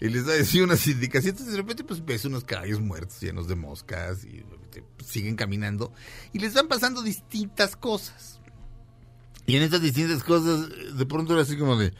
Y 0.00 0.08
les 0.08 0.26
da 0.26 0.34
así 0.34 0.60
unas 0.60 0.86
indicaciones, 0.86 1.46
de 1.46 1.56
repente 1.56 1.84
pues 1.84 2.04
ves 2.04 2.24
unos 2.24 2.44
caballos 2.44 2.80
muertos 2.80 3.20
llenos 3.20 3.46
de 3.46 3.54
moscas 3.54 4.24
y 4.24 4.44
este, 4.64 4.84
siguen 5.04 5.36
caminando 5.36 5.92
y 6.32 6.40
les 6.40 6.54
van 6.54 6.68
pasando 6.68 7.02
distintas 7.02 7.76
cosas. 7.76 8.40
Y 9.46 9.56
en 9.56 9.62
estas 9.62 9.82
distintas 9.82 10.22
cosas, 10.22 10.68
de 10.96 11.06
pronto 11.06 11.32
era 11.32 11.42
así 11.42 11.56
como 11.56 11.76
de, 11.76 11.92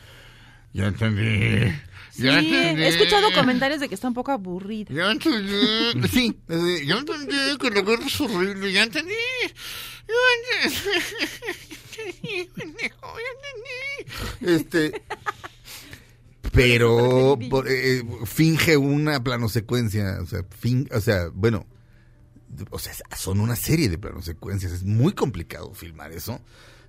ya 0.73 0.87
entendí, 0.87 1.73
Sí, 2.13 2.23
ya 2.25 2.39
entendí. 2.39 2.83
he 2.83 2.89
escuchado 2.89 3.33
comentarios 3.35 3.81
de 3.81 3.89
que 3.89 3.95
está 3.95 4.07
un 4.09 4.15
poco 4.15 4.33
aburrida. 4.33 4.93
Ya 4.95 5.11
entendí. 5.11 5.57
Sí, 6.13 6.39
ya 6.87 6.99
entendí 6.99 7.59
que 7.59 7.71
la 7.71 7.81
guerra 7.83 8.07
es 8.07 8.21
horrible, 8.21 8.73
ya 8.73 8.83
entendí. 8.85 9.15
Ya 10.09 10.15
entendí. 12.37 12.51
ya 12.63 13.31
entendí. 14.43 14.55
Este. 14.55 15.03
Pero 16.53 17.39
por- 17.51 17.67
eh, 17.69 18.03
finge 18.27 18.77
una 18.77 19.23
planosecuencia, 19.25 20.19
o 20.21 20.27
sea, 20.27 20.45
fin, 20.51 20.87
o 20.93 21.01
sea, 21.01 21.29
bueno, 21.33 21.67
o 22.71 22.79
sea, 22.79 22.93
son 23.17 23.41
una 23.41 23.57
serie 23.57 23.89
de 23.89 23.97
planosecuencias, 23.97 24.73
es 24.73 24.83
muy 24.85 25.15
complicado 25.15 25.73
filmar 25.73 26.13
eso. 26.13 26.41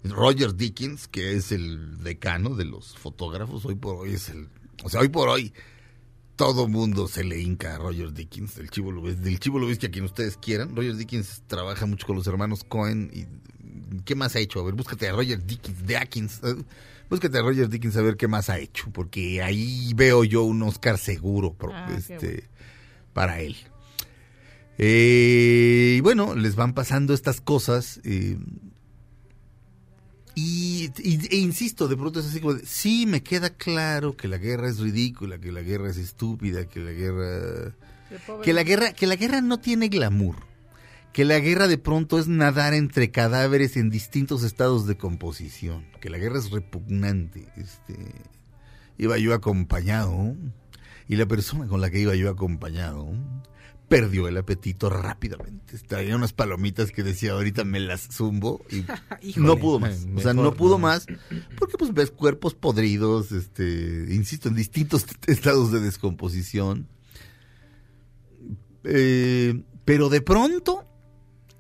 Roger 0.04 0.56
Dickens, 0.56 1.08
que 1.08 1.34
es 1.34 1.52
el 1.52 2.04
decano 2.04 2.56
de 2.56 2.66
los 2.66 2.98
fotógrafos, 2.98 3.66
hoy 3.66 3.76
por 3.76 3.96
hoy 3.96 4.14
es 4.14 4.30
el, 4.30 4.50
o 4.84 4.90
sea, 4.90 5.00
hoy 5.02 5.10
por 5.10 5.30
hoy 5.30 5.54
todo 6.36 6.68
mundo 6.68 7.08
se 7.08 7.24
le 7.24 7.40
hinca 7.40 7.76
a 7.76 7.78
Roger 7.78 8.12
Dickens, 8.12 8.56
del 8.56 8.70
Chivo 8.70 8.92
Lubez, 8.92 9.22
del 9.22 9.40
Chivo 9.40 9.60
Lubezki 9.60 9.86
a 9.86 9.92
quien 9.92 10.04
ustedes 10.06 10.36
quieran. 10.38 10.76
Roger 10.76 10.96
Dickens 10.98 11.44
trabaja 11.48 11.86
mucho 11.86 12.06
con 12.08 12.16
los 12.18 12.28
hermanos 12.28 12.64
Cohen 12.64 13.12
y 13.14 13.26
¿qué 14.04 14.16
más 14.16 14.36
ha 14.36 14.40
hecho? 14.40 14.60
A 14.60 14.64
ver, 14.64 14.74
búscate 14.74 15.08
a 15.08 15.14
Roger 15.14 15.46
Dickens, 15.46 15.86
Dickens, 15.86 16.42
eh, 16.44 16.56
búscate 17.10 17.38
a 17.38 17.42
Roger 17.44 17.70
Dickens 17.70 17.96
a 17.96 18.02
ver 18.02 18.18
qué 18.18 18.28
más 18.28 18.50
ha 18.50 18.58
hecho, 18.60 18.90
porque 18.92 19.42
ahí 19.44 19.94
veo 19.96 20.24
yo 20.24 20.44
un 20.44 20.64
Oscar 20.64 20.98
seguro 20.98 21.54
pro- 21.54 21.72
Ah, 21.74 21.88
este, 21.96 22.50
para 23.14 23.40
él. 23.40 23.56
Eh, 24.80 25.96
y 25.98 26.02
bueno, 26.02 26.36
les 26.36 26.56
van 26.56 26.74
pasando 26.74 27.14
estas 27.14 27.42
cosas. 27.42 28.02
eh, 28.04 28.38
y, 30.36 30.90
y- 30.98 31.28
e 31.32 31.38
insisto, 31.38 31.88
de 31.88 31.96
pronto 31.98 32.20
es 32.20 32.26
así 32.28 32.40
como, 32.40 32.56
de, 32.56 32.66
sí, 32.66 33.06
me 33.06 33.22
queda 33.24 33.52
claro 33.52 34.16
que 34.18 34.28
la 34.28 34.38
guerra 34.38 34.70
es 34.70 34.80
ridícula, 34.80 35.38
que 35.40 35.52
la 35.52 35.62
guerra 35.62 35.90
es 35.90 35.98
estúpida, 35.98 36.66
que 36.68 36.80
la 36.80 36.92
guerra... 36.92 37.76
Que 38.44 38.54
la 38.54 38.64
guerra, 38.64 38.94
que 38.94 39.08
la 39.08 39.16
guerra 39.16 39.42
no 39.42 39.60
tiene 39.60 39.88
glamour. 39.90 40.36
Que 41.14 41.26
la 41.26 41.40
guerra 41.40 41.68
de 41.68 41.78
pronto 41.80 42.20
es 42.20 42.28
nadar 42.28 42.74
entre 42.76 43.10
cadáveres 43.12 43.76
en 43.78 43.90
distintos 43.90 44.44
estados 44.44 44.86
de 44.88 44.98
composición. 44.98 45.86
Que 46.00 46.10
la 46.12 46.18
guerra 46.20 46.38
es 46.40 46.52
repugnante. 46.52 47.48
Este, 47.56 47.96
iba 49.00 49.18
yo 49.18 49.34
acompañado 49.34 50.36
y 51.08 51.16
la 51.16 51.26
persona 51.28 51.68
con 51.68 51.82
la 51.82 51.90
que 51.90 52.00
iba 52.00 52.16
yo 52.16 52.30
acompañado 52.30 53.12
perdió 54.02 54.28
el 54.28 54.38
apetito 54.38 54.90
rápidamente. 54.90 55.78
Traía 55.88 56.16
unas 56.16 56.34
palomitas 56.34 56.92
que 56.92 57.04
decía 57.04 57.34
ahorita 57.34 57.64
me 57.64 57.80
las 57.80 58.02
zumbo 58.12 58.66
y 58.70 58.84
Híjole. 59.22 59.46
no 59.46 59.58
pudo 59.58 59.80
más. 59.80 60.06
O 60.16 60.20
sea, 60.20 60.34
no 60.34 60.54
pudo 60.56 60.80
más 60.80 61.06
porque 61.60 61.78
pues 61.78 61.94
ves 61.94 62.10
cuerpos 62.12 62.56
podridos, 62.56 63.32
este, 63.32 64.08
insisto, 64.10 64.50
en 64.50 64.56
distintos 64.56 65.06
estados 65.28 65.72
de 65.72 65.80
descomposición. 65.82 66.88
Eh, 68.84 69.62
pero 69.86 70.10
de 70.10 70.22
pronto, 70.22 70.86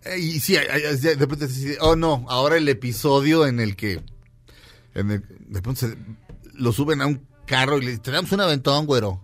eh, 0.04 0.20
y 0.20 0.40
sí, 0.40 0.54
de 0.56 1.16
repente 1.16 1.48
se 1.48 1.60
dice, 1.60 1.78
oh 1.82 1.96
no, 1.96 2.26
ahora 2.30 2.58
el 2.58 2.68
episodio 2.68 3.46
en 3.48 3.60
el 3.60 3.76
que 3.76 4.02
en 4.96 5.12
el- 5.12 5.24
de 5.48 5.62
pronto 5.62 5.88
se- 5.88 5.98
lo 6.54 6.72
suben 6.72 7.02
a 7.02 7.08
un 7.08 7.26
carro 7.46 7.78
y 7.78 7.82
le 7.82 7.88
dicen, 7.92 8.04
te 8.04 8.12
damos 8.12 8.32
un 8.32 8.42
aventón, 8.42 8.86
güero. 8.86 9.23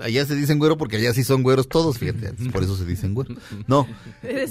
Allá 0.00 0.24
se 0.26 0.34
dicen 0.36 0.58
güero 0.58 0.78
porque 0.78 0.96
allá 0.96 1.12
sí 1.12 1.24
son 1.24 1.42
güeros 1.42 1.68
todos, 1.68 1.98
fíjate, 1.98 2.32
por 2.50 2.62
eso 2.62 2.76
se 2.76 2.84
dicen 2.84 3.14
güero. 3.14 3.34
No, 3.66 3.86
eh, 4.22 4.46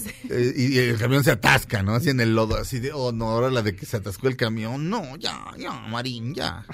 y, 0.55 0.77
el 0.77 0.97
camión 0.97 1.23
se 1.23 1.31
atasca, 1.31 1.84
¿no? 1.84 1.93
Así 1.93 2.09
en 2.09 2.19
el 2.19 2.35
lodo, 2.35 2.57
así 2.57 2.80
de, 2.80 2.91
oh 2.91 3.11
no, 3.11 3.30
ahora 3.30 3.49
la 3.49 3.61
de 3.61 3.76
que 3.76 3.85
se 3.85 3.97
atascó 3.97 4.27
el 4.27 4.35
camión, 4.35 4.89
no, 4.89 5.15
ya, 5.18 5.39
ya, 5.57 5.72
Marín, 5.72 6.34
ya. 6.34 6.65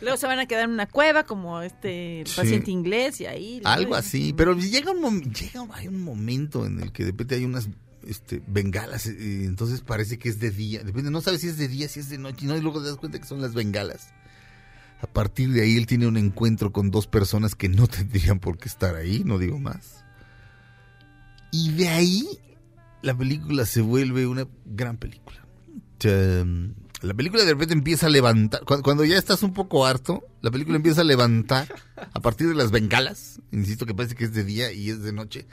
Luego 0.00 0.16
se 0.16 0.26
van 0.26 0.38
a 0.38 0.46
quedar 0.46 0.64
en 0.64 0.70
una 0.70 0.86
cueva 0.86 1.24
como 1.24 1.60
este 1.62 2.24
Sí. 2.26 2.34
paciente 2.36 2.70
inglés 2.70 3.20
y 3.20 3.26
ahí. 3.26 3.60
Algo 3.64 3.94
así, 3.94 4.32
pero 4.32 4.54
llega 4.54 4.90
un, 4.90 5.32
llega 5.32 5.66
hay 5.72 5.88
un 5.88 6.02
momento 6.02 6.66
en 6.66 6.80
el 6.80 6.92
que 6.92 7.04
de 7.04 7.10
repente 7.12 7.36
hay 7.36 7.44
unas 7.44 7.68
este, 8.06 8.42
bengalas, 8.46 9.06
y 9.06 9.44
entonces 9.44 9.80
parece 9.80 10.18
que 10.18 10.28
es 10.28 10.40
de 10.40 10.50
día, 10.50 10.82
depende, 10.82 11.10
no 11.10 11.20
sabes 11.20 11.40
si 11.42 11.48
es 11.48 11.56
de 11.56 11.68
día, 11.68 11.88
si 11.88 12.00
es 12.00 12.08
de 12.08 12.18
noche, 12.18 12.46
¿no? 12.46 12.56
y 12.56 12.60
luego 12.60 12.82
te 12.82 12.88
das 12.88 12.96
cuenta 12.96 13.20
que 13.20 13.26
son 13.26 13.40
las 13.40 13.54
bengalas. 13.54 14.08
A 15.02 15.06
partir 15.06 15.50
de 15.52 15.62
ahí 15.62 15.76
él 15.76 15.86
tiene 15.86 16.06
un 16.06 16.16
encuentro 16.16 16.72
con 16.72 16.90
dos 16.90 17.06
personas 17.06 17.54
que 17.54 17.68
no 17.68 17.86
tendrían 17.88 18.38
por 18.40 18.56
qué 18.58 18.68
estar 18.68 18.94
ahí, 18.96 19.22
no 19.24 19.38
digo 19.38 19.58
más. 19.58 20.04
Y 21.50 21.72
de 21.72 21.88
ahí 21.88 22.26
la 23.02 23.14
película 23.16 23.66
se 23.66 23.80
vuelve 23.82 24.26
una 24.26 24.46
gran 24.64 24.96
película. 24.96 25.44
la 27.02 27.14
película 27.14 27.44
de 27.44 27.50
repente 27.52 27.74
empieza 27.74 28.06
a 28.06 28.10
levantar, 28.10 28.64
cu- 28.64 28.80
cuando, 28.82 29.04
ya 29.04 29.18
estás 29.18 29.42
un 29.42 29.52
poco 29.52 29.84
harto, 29.84 30.22
la 30.40 30.50
película 30.50 30.76
empieza 30.76 31.00
a 31.02 31.04
levantar 31.04 31.68
a 31.96 32.20
partir 32.20 32.48
de 32.48 32.54
las 32.54 32.70
bengalas, 32.70 33.40
insisto 33.50 33.86
que 33.86 33.94
parece 33.94 34.14
que 34.14 34.24
es 34.24 34.32
de 34.32 34.44
día 34.44 34.72
y 34.72 34.88
es 34.90 35.02
de 35.02 35.12
noche, 35.12 35.46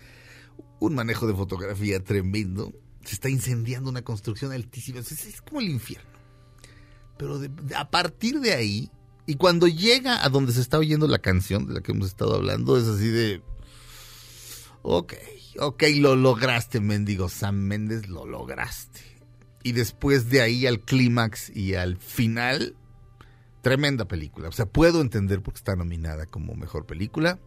un 0.80 0.93
manejo 0.95 1.27
de 1.27 1.34
fotografía 1.34 2.01
tremendo, 2.03 2.71
se 3.03 3.15
está 3.15 3.30
incendiando 3.30 3.89
una 3.89 4.03
construcción 4.03 4.51
altísima, 4.53 4.99
es, 4.99 5.41
como 5.41 5.59
el 5.59 5.69
infierno. 5.69 6.07
Pero 7.17 7.41
a 7.76 7.89
partir 7.91 8.39
de 8.39 8.53
ahí, 8.53 8.89
y 9.30 9.35
cuando 9.35 9.68
llega 9.68 10.26
a 10.26 10.30
donde 10.30 10.53
se 10.53 10.60
está 10.60 10.80
oyendo 10.80 11.07
la 11.07 11.19
canción 11.19 11.68
de 11.68 11.76
la 11.76 11.81
que 11.81 11.91
hemos 11.91 12.07
estado 12.07 12.34
hablando, 12.34 12.77
es 12.77 12.88
así 12.88 13.10
de... 13.10 13.43
Ok, 14.81 15.14
ok, 15.60 15.84
lo 15.97 16.15
lograste, 16.15 16.80
mendigo 16.80 17.30
Sam 17.30 17.57
Méndez, 17.57 18.07
lo 18.07 18.26
lograste. 18.26 19.01
Y 19.61 19.73
después 19.73 20.31
de 20.31 20.41
ahí 20.41 20.65
al 20.65 20.80
clímax 20.80 21.56
y 21.56 21.76
al 21.76 21.97
final, 21.97 22.76
tremenda 23.61 24.07
película. 24.07 24.49
O 24.49 24.51
sea, 24.51 24.65
puedo 24.65 24.99
entender 24.99 25.43
por 25.43 25.53
qué 25.53 25.60
está 25.60 25.76
nominada 25.76 26.26
como 26.26 26.56
mejor 26.56 26.88
película 26.88 27.38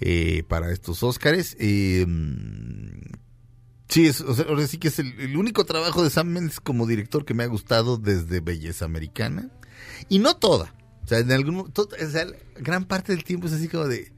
eh, 0.00 0.44
para 0.48 0.72
estos 0.72 1.02
Óscares. 1.02 1.58
Eh, 1.60 2.06
sí, 3.86 4.06
es, 4.06 4.22
o 4.22 4.34
ahora 4.48 4.66
sí 4.66 4.78
que 4.78 4.88
es 4.88 4.98
el, 4.98 5.12
el 5.20 5.36
único 5.36 5.66
trabajo 5.66 6.02
de 6.02 6.08
Sam 6.08 6.28
Mendes 6.28 6.58
como 6.58 6.86
director 6.86 7.26
que 7.26 7.34
me 7.34 7.42
ha 7.42 7.48
gustado 7.48 7.98
desde 7.98 8.40
Belleza 8.40 8.86
Americana. 8.86 9.50
Y 10.08 10.18
no 10.18 10.36
toda. 10.36 10.74
O 11.04 11.06
sea, 11.06 11.18
en 11.18 11.32
algún 11.32 11.54
mo- 11.56 11.68
to- 11.70 11.88
o 11.90 12.10
sea, 12.10 12.26
gran 12.56 12.84
parte 12.84 13.12
del 13.12 13.24
tiempo 13.24 13.46
es 13.48 13.52
así 13.52 13.68
como 13.68 13.86
de, 13.88 14.12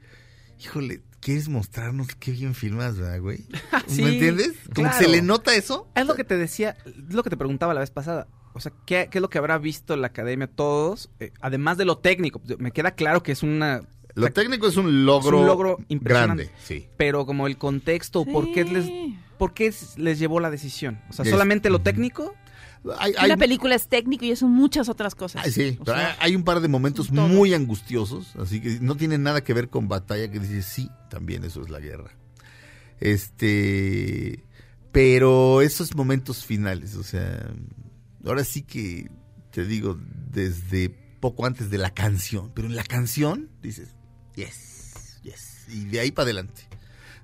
híjole, 0.60 1.00
¿quieres 1.20 1.48
mostrarnos 1.48 2.08
qué 2.18 2.32
bien 2.32 2.54
filmas, 2.54 2.96
verdad, 2.96 3.20
güey? 3.20 3.46
Sí, 3.86 4.02
¿Me 4.02 4.12
entiendes? 4.14 4.52
Como 4.74 4.90
que 4.90 4.96
se 4.96 5.08
le 5.08 5.22
nota 5.22 5.54
eso. 5.54 5.88
Es 5.94 6.06
lo 6.06 6.14
que 6.14 6.24
te 6.24 6.36
decía, 6.36 6.76
es 6.84 7.14
lo 7.14 7.22
que 7.22 7.30
te 7.30 7.36
preguntaba 7.36 7.74
la 7.74 7.80
vez 7.80 7.90
pasada. 7.90 8.26
O 8.54 8.60
sea, 8.60 8.72
¿qué, 8.84 9.08
qué 9.10 9.18
es 9.18 9.22
lo 9.22 9.30
que 9.30 9.38
habrá 9.38 9.56
visto 9.58 9.96
la 9.96 10.08
academia 10.08 10.46
todos? 10.46 11.08
Eh, 11.20 11.32
además 11.40 11.78
de 11.78 11.86
lo 11.86 11.96
técnico, 11.98 12.42
me 12.58 12.70
queda 12.72 12.90
claro 12.90 13.22
que 13.22 13.32
es 13.32 13.42
una... 13.42 13.82
Lo 14.14 14.28
técnico 14.30 14.68
es 14.68 14.76
un 14.76 15.06
logro, 15.06 15.38
es 15.38 15.40
un 15.40 15.46
logro 15.46 15.78
impresionante. 15.88 16.44
grande, 16.44 16.58
sí. 16.62 16.86
Pero 16.98 17.24
como 17.24 17.46
el 17.46 17.56
contexto, 17.56 18.26
¿por 18.26 18.52
qué 18.52 18.64
les, 18.64 18.86
por 19.38 19.54
qué 19.54 19.72
les 19.96 20.18
llevó 20.18 20.38
la 20.38 20.50
decisión? 20.50 21.00
O 21.08 21.14
sea, 21.14 21.24
Es- 21.24 21.30
solamente 21.30 21.70
lo 21.70 21.80
técnico. 21.80 22.34
Hay, 22.98 23.12
Y 23.22 23.26
la 23.28 23.36
película 23.36 23.74
es 23.76 23.86
técnico 23.88 24.24
y 24.24 24.34
son 24.34 24.50
muchas 24.50 24.88
otras 24.88 25.14
cosas. 25.14 25.44
Ay, 25.44 25.52
sí, 25.52 25.78
pero 25.84 25.96
sea, 25.96 26.08
hay- 26.10 26.16
hay 26.20 26.36
un 26.36 26.42
par 26.42 26.60
de 26.60 26.68
momentos 26.68 27.10
muy 27.12 27.54
angustiosos, 27.54 28.34
así 28.36 28.60
que 28.60 28.78
no 28.80 28.96
tiene 28.96 29.18
nada 29.18 29.42
que 29.44 29.54
ver 29.54 29.68
con 29.68 29.86
batalla, 29.88 30.30
que 30.30 30.40
dices, 30.40 30.66
sí, 30.66 30.90
también 31.08 31.44
eso 31.44 31.62
es 31.62 31.70
la 31.70 31.78
guerra. 31.80 32.10
Este, 33.00 34.44
pero 34.90 35.62
esos 35.62 35.94
momentos 35.94 36.44
finales, 36.44 36.96
o 36.96 37.02
sea, 37.02 37.46
ahora 38.24 38.44
sí 38.44 38.62
que 38.62 39.10
te 39.50 39.64
digo, 39.64 39.98
desde 40.30 40.88
poco 41.20 41.46
antes 41.46 41.70
de 41.70 41.78
la 41.78 41.90
canción, 41.94 42.50
pero 42.54 42.66
en 42.68 42.74
la 42.76 42.84
canción 42.84 43.48
dices, 43.62 43.94
yes, 44.34 45.20
yes, 45.22 45.66
y 45.68 45.84
de 45.84 46.00
ahí 46.00 46.10
para 46.10 46.24
adelante, 46.24 46.62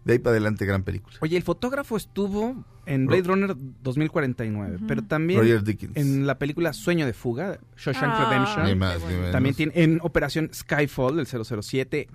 de 0.05 0.13
ahí 0.15 0.19
para 0.19 0.33
adelante 0.33 0.65
gran 0.67 0.83
película. 0.85 1.17
Oye, 1.21 1.37
el 1.37 1.43
fotógrafo 1.43 1.97
estuvo 1.97 2.65
en 2.89 3.07
Blade 3.07 3.23
Runner 3.23 3.55
2049, 3.83 4.77
Ujú. 4.77 4.87
pero 4.87 5.03
también 5.03 5.41
Roger 5.41 5.63
Dickens. 5.63 5.97
en 5.97 6.27
la 6.27 6.39
película 6.39 6.73
Sueño 6.73 7.07
de 7.07 7.13
Fuga, 7.13 7.59
Shawshank 7.77 8.13
Ah, 8.15 8.25
Redemption. 8.31 8.65
Ni 8.67 8.75
más, 8.75 9.01
ni 9.09 9.15
menos. 9.15 9.31
También 9.33 9.55
tiene 9.55 9.73
en 9.77 9.99
Operación 10.03 10.51
Skyfall 10.53 11.17
del 11.17 11.27
007 11.27 12.09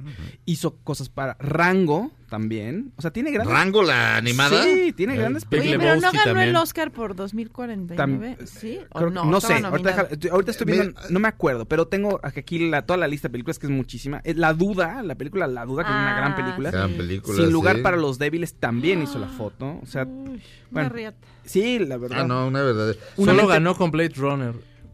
hizo 0.45 0.75
cosas 0.77 1.09
para 1.09 1.35
Rango 1.39 2.11
también. 2.33 2.91
O 2.95 3.01
sea, 3.03 3.11
tiene 3.11 3.29
grandes 3.29 3.53
¿Rango, 3.55 3.83
la 3.83 4.17
animada? 4.17 4.63
Sí, 4.63 4.91
tiene 4.97 5.15
grandes 5.15 5.43
Oye, 5.43 5.49
películas. 5.61 5.99
pero 5.99 6.01
no 6.01 6.11
ganó 6.25 6.41
el 6.41 6.55
Oscar 6.55 6.89
por 6.91 7.15
2049, 7.15 8.37
Tam- 8.39 8.47
¿sí? 8.47 8.79
¿O 8.89 8.97
Creo- 8.97 9.11
no, 9.11 9.25
no, 9.25 9.39
sé, 9.39 9.53
ahorita, 9.53 9.69
nominado. 9.69 10.07
deja- 10.09 10.31
ahorita 10.33 10.51
estoy 10.51 10.65
viendo, 10.65 10.99
no 11.11 11.19
me 11.19 11.27
acuerdo, 11.27 11.65
pero 11.65 11.87
tengo 11.87 12.19
aquí 12.23 12.69
la, 12.69 12.87
toda 12.87 12.97
la 12.97 13.07
lista 13.07 13.27
de 13.27 13.33
películas 13.33 13.59
que 13.59 13.67
es 13.67 13.71
muchísima. 13.71 14.19
Eh, 14.23 14.33
La 14.33 14.55
Duda, 14.55 15.03
la 15.03 15.13
película 15.13 15.45
La 15.45 15.63
Duda, 15.63 15.83
que 15.83 15.89
es 15.91 15.95
una 15.95 16.15
Ah, 16.15 16.19
gran 16.21 16.35
película. 16.35 16.71
Gran 16.71 16.91
película, 16.93 17.37
Sin 17.37 17.51
lugar 17.51 17.75
sí. 17.75 17.81
para 17.83 17.97
los 17.97 18.17
débiles 18.17 18.55
también 18.55 19.03
hizo 19.03 19.19
la 19.19 19.27
foto. 19.27 19.79
O 19.83 19.85
sea, 19.85 20.05
Una 20.05 20.39
bueno, 20.71 20.89
riata. 20.89 21.27
sí, 21.45 21.77
la 21.77 21.97
verdad. 21.97 22.21
Ah, 22.21 22.27
no, 22.27 22.47
una 22.47 22.63
verdad. 22.63 22.95
Una 23.17 23.31
Solo 23.33 23.43
mente- 23.43 23.53
ganó 23.53 23.75
con 23.75 23.91
Blade 23.91 24.13
Runner. 24.15 24.53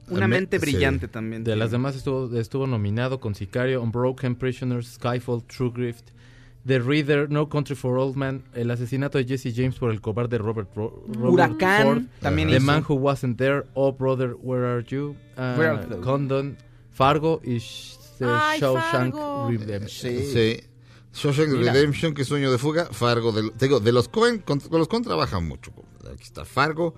Una 0.10 0.28
mente 0.28 0.58
brillante 0.58 1.08
también. 1.08 1.46
De 1.46 1.56
las 1.56 1.72
demás 1.72 1.96
estuvo, 1.96 2.36
estuvo 2.38 2.68
nominado 2.68 3.20
con 3.22 3.34
Sicario, 3.34 3.82
Unbroken 3.82 4.36
Prisoners, 4.36 4.96
Skyfall, 4.96 5.44
True 5.44 5.72
Grift, 5.74 6.10
The 6.68 6.80
Reader, 6.80 7.30
No 7.30 7.48
Country 7.50 7.76
for 7.76 7.98
Old 7.98 8.16
Men, 8.18 8.44
El 8.54 8.70
asesinato 8.70 9.18
de 9.18 9.26
Jesse 9.26 9.54
James 9.56 9.76
por 9.80 9.92
el 9.92 10.02
cobarde 10.02 10.38
Robert, 10.38 10.70
Ro- 10.76 11.04
Robert 11.08 11.32
Huracán 11.34 11.84
Ford, 11.84 12.02
también 12.22 12.50
The 12.50 12.58
hizo. 12.58 12.66
Man 12.66 12.84
Who 12.88 12.96
Wasn't 12.96 13.38
There, 13.38 13.64
Oh 13.74 13.92
Brother, 13.94 14.36
Where 14.42 14.66
Are 14.68 14.84
You, 14.86 15.16
uh, 15.38 15.58
Where 15.58 15.70
are 15.70 15.86
those? 15.88 16.02
Condon, 16.04 16.58
Fargo 16.92 17.42
y 17.44 17.60
Sh- 17.60 17.96
The 18.20 18.26
Ay, 18.26 18.60
Shawshank 18.60 19.14
Fargo. 19.14 19.48
Redemption. 19.50 20.14
Sí. 20.14 20.60
Shawshank 21.14 21.50
Mira. 21.50 21.72
Redemption, 21.74 22.14
que 22.14 22.24
sueño 22.26 22.52
de 22.52 22.58
fuga, 22.58 22.86
Fargo, 22.92 23.32
de, 23.32 23.50
te 23.52 23.66
digo, 23.66 23.80
de 23.80 23.92
los 23.94 24.10
Cohen, 24.10 24.40
con, 24.40 24.60
con 24.60 24.78
los 24.80 24.88
Cohen 24.90 25.04
trabajan 25.04 25.48
mucho. 25.48 25.72
Aquí 26.12 26.24
está 26.24 26.44
Fargo, 26.46 26.94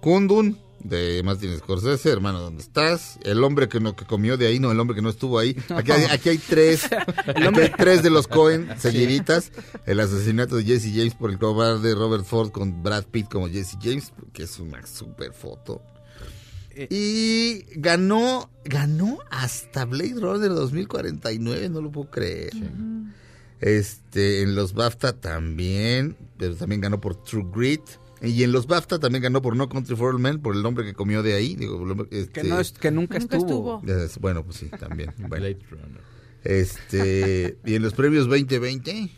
Kundun, 0.00 0.58
de 0.84 1.22
Martin 1.24 1.56
Scorsese, 1.56 2.10
hermano, 2.10 2.40
¿dónde 2.40 2.62
estás? 2.62 3.18
El 3.24 3.42
hombre 3.42 3.68
que 3.68 3.80
no 3.80 3.96
que 3.96 4.04
comió 4.04 4.36
de 4.36 4.46
ahí, 4.46 4.60
no, 4.60 4.70
el 4.70 4.78
hombre 4.78 4.94
que 4.94 5.02
no 5.02 5.08
estuvo 5.08 5.38
ahí. 5.38 5.56
Aquí 5.70 5.90
hay, 5.90 6.04
aquí 6.04 6.28
hay 6.28 6.38
tres, 6.38 6.84
aquí 7.26 7.60
hay 7.60 7.72
tres 7.76 8.02
de 8.02 8.10
los 8.10 8.28
Cohen 8.28 8.68
seguiditas. 8.78 9.50
El 9.86 9.98
asesinato 9.98 10.56
de 10.56 10.64
Jesse 10.64 10.92
James 10.94 11.14
por 11.14 11.30
el 11.30 11.38
cobarde 11.38 11.94
Robert 11.94 12.24
Ford 12.24 12.50
con 12.50 12.82
Brad 12.82 13.04
Pitt 13.04 13.28
como 13.28 13.48
Jesse 13.48 13.78
James, 13.82 14.12
que 14.32 14.44
es 14.44 14.58
una 14.60 14.86
super 14.86 15.32
foto. 15.32 15.82
Y 16.90 17.64
ganó, 17.76 18.50
ganó 18.64 19.18
hasta 19.30 19.84
Blade 19.84 20.16
Runner 20.16 20.50
2049, 20.50 21.68
no 21.68 21.80
lo 21.80 21.92
puedo 21.92 22.10
creer. 22.10 22.52
Este, 23.60 24.42
en 24.42 24.56
los 24.56 24.74
BAFTA 24.74 25.12
también, 25.12 26.16
pero 26.36 26.56
también 26.56 26.80
ganó 26.80 27.00
por 27.00 27.22
True 27.22 27.46
Grit. 27.54 27.82
Y 28.24 28.42
en 28.42 28.52
los 28.52 28.66
BAFTA 28.66 28.98
también 28.98 29.22
ganó 29.22 29.42
por 29.42 29.54
No 29.56 29.68
Country 29.68 29.96
for 29.96 30.14
Old 30.14 30.20
Men, 30.20 30.40
por 30.40 30.54
el 30.56 30.64
hombre 30.64 30.84
que 30.84 30.94
comió 30.94 31.22
de 31.22 31.34
ahí. 31.34 31.54
Digo, 31.56 31.82
el 31.84 31.90
hombre, 31.90 32.08
este, 32.10 32.40
Que, 32.42 32.44
no 32.48 32.58
es, 32.60 32.72
que 32.72 32.90
nunca, 32.90 33.18
Nunca 33.18 33.36
estuvo. 33.36 33.80
estuvo. 33.84 33.92
es- 34.04 34.18
Bueno, 34.18 34.44
pues 34.44 34.56
sí, 34.58 34.68
también. 34.78 35.12
Bueno. 35.28 35.46
Este, 36.42 37.58
y 37.64 37.74
en 37.74 37.82
los 37.82 37.94
premios 37.94 38.26
2020, 38.28 39.10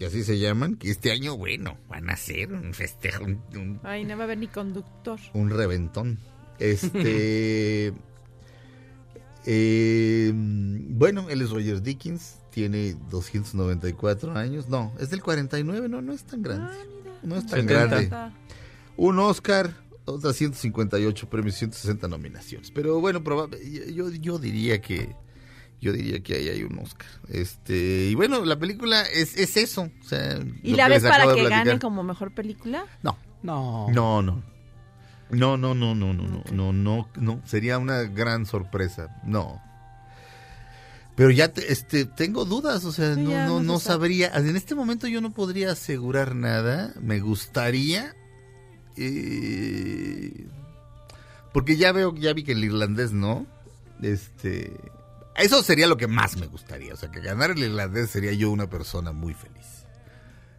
y 0.00 0.04
así 0.04 0.24
se 0.24 0.38
llaman, 0.38 0.74
que 0.76 0.90
este 0.90 1.10
año, 1.12 1.36
bueno, 1.36 1.76
van 1.88 2.10
a 2.10 2.16
ser 2.16 2.52
un 2.52 2.74
festejo, 2.74 3.24
un, 3.24 3.40
un- 3.56 3.80
Ay, 3.84 4.04
no 4.04 4.16
va 4.16 4.22
a 4.22 4.24
haber 4.24 4.38
ni 4.38 4.48
conductor. 4.48 5.18
un 5.34 5.50
reventón. 5.50 6.18
Este. 6.58 7.92
eh, 9.46 10.32
bueno, 10.34 11.26
él 11.30 11.42
es 11.42 11.50
Roger 11.50 11.80
Dickens, 11.82 12.36
tiene 12.50 12.96
294 13.10 14.32
años. 14.32 14.68
No, 14.68 14.92
es 14.98 15.10
del 15.10 15.22
49, 15.22 15.88
no, 15.88 16.02
no 16.02 16.12
es 16.12 16.24
tan 16.24 16.42
grande. 16.42 16.72
No 17.22 17.36
es 17.36 17.46
tan 17.46 17.66
70. 17.68 17.86
grande. 18.00 18.36
Un 18.96 19.18
Oscar, 19.18 19.74
otras 20.04 20.36
158 20.36 21.28
premios, 21.28 21.54
160 21.56 22.08
nominaciones. 22.08 22.70
Pero 22.70 23.00
bueno, 23.00 23.22
probable, 23.22 23.58
yo, 23.94 24.10
yo 24.10 24.38
diría 24.38 24.80
que. 24.80 25.14
Yo 25.80 25.92
diría 25.92 26.20
que 26.20 26.34
ahí 26.34 26.48
hay 26.48 26.64
un 26.64 26.76
Oscar. 26.80 27.06
Este, 27.28 28.08
y 28.10 28.14
bueno, 28.16 28.44
la 28.44 28.58
película 28.58 29.02
es, 29.02 29.36
es 29.36 29.56
eso. 29.56 29.82
o 29.82 30.04
sea, 30.04 30.40
¿Y 30.64 30.74
la 30.74 30.88
ves 30.88 31.04
para 31.04 31.22
que 31.26 31.34
platicar. 31.34 31.66
gane 31.66 31.78
como 31.78 32.02
mejor 32.02 32.34
película? 32.34 32.84
No. 33.04 33.16
No. 33.44 33.86
No, 33.90 34.20
no. 34.20 34.42
No, 35.30 35.56
no, 35.56 35.74
no, 35.74 35.94
no, 35.94 36.12
no, 36.12 36.24
no, 36.24 36.42
no, 36.50 36.72
no, 36.72 37.08
no. 37.14 37.40
Sería 37.44 37.78
una 37.78 38.02
gran 38.02 38.44
sorpresa. 38.44 39.20
No. 39.24 39.62
Pero 41.18 41.30
ya 41.32 41.52
te- 41.52 41.70
este, 41.70 42.04
tengo 42.06 42.44
dudas, 42.46 42.84
o 42.86 42.92
sea, 42.92 43.14
Sí, 43.16 43.20
no, 43.22 43.30
no, 43.46 43.60
no 43.62 43.78
sabría. 43.80 44.28
En 44.34 44.56
este 44.56 44.74
momento 44.74 45.06
yo 45.08 45.20
no 45.20 45.32
podría 45.34 45.72
asegurar 45.72 46.34
nada. 46.34 46.94
Me 47.00 47.18
gustaría. 47.20 48.14
eh, 48.96 50.46
porque 51.52 51.76
ya 51.76 51.92
veo, 51.92 52.14
ya 52.14 52.32
vi 52.32 52.44
que 52.44 52.52
el 52.52 52.64
irlandés 52.64 53.12
no. 53.12 53.46
Este. 54.00 54.72
Eso 55.36 55.62
sería 55.62 55.86
lo 55.88 55.96
que 55.96 56.06
más 56.06 56.36
me 56.36 56.46
gustaría. 56.46 56.94
O 56.94 56.96
sea, 56.96 57.10
que 57.10 57.20
ganar 57.20 57.50
el 57.50 57.58
irlandés 57.58 58.10
sería 58.10 58.32
yo 58.32 58.50
una 58.50 58.70
persona 58.70 59.12
muy 59.12 59.34
feliz. 59.34 59.84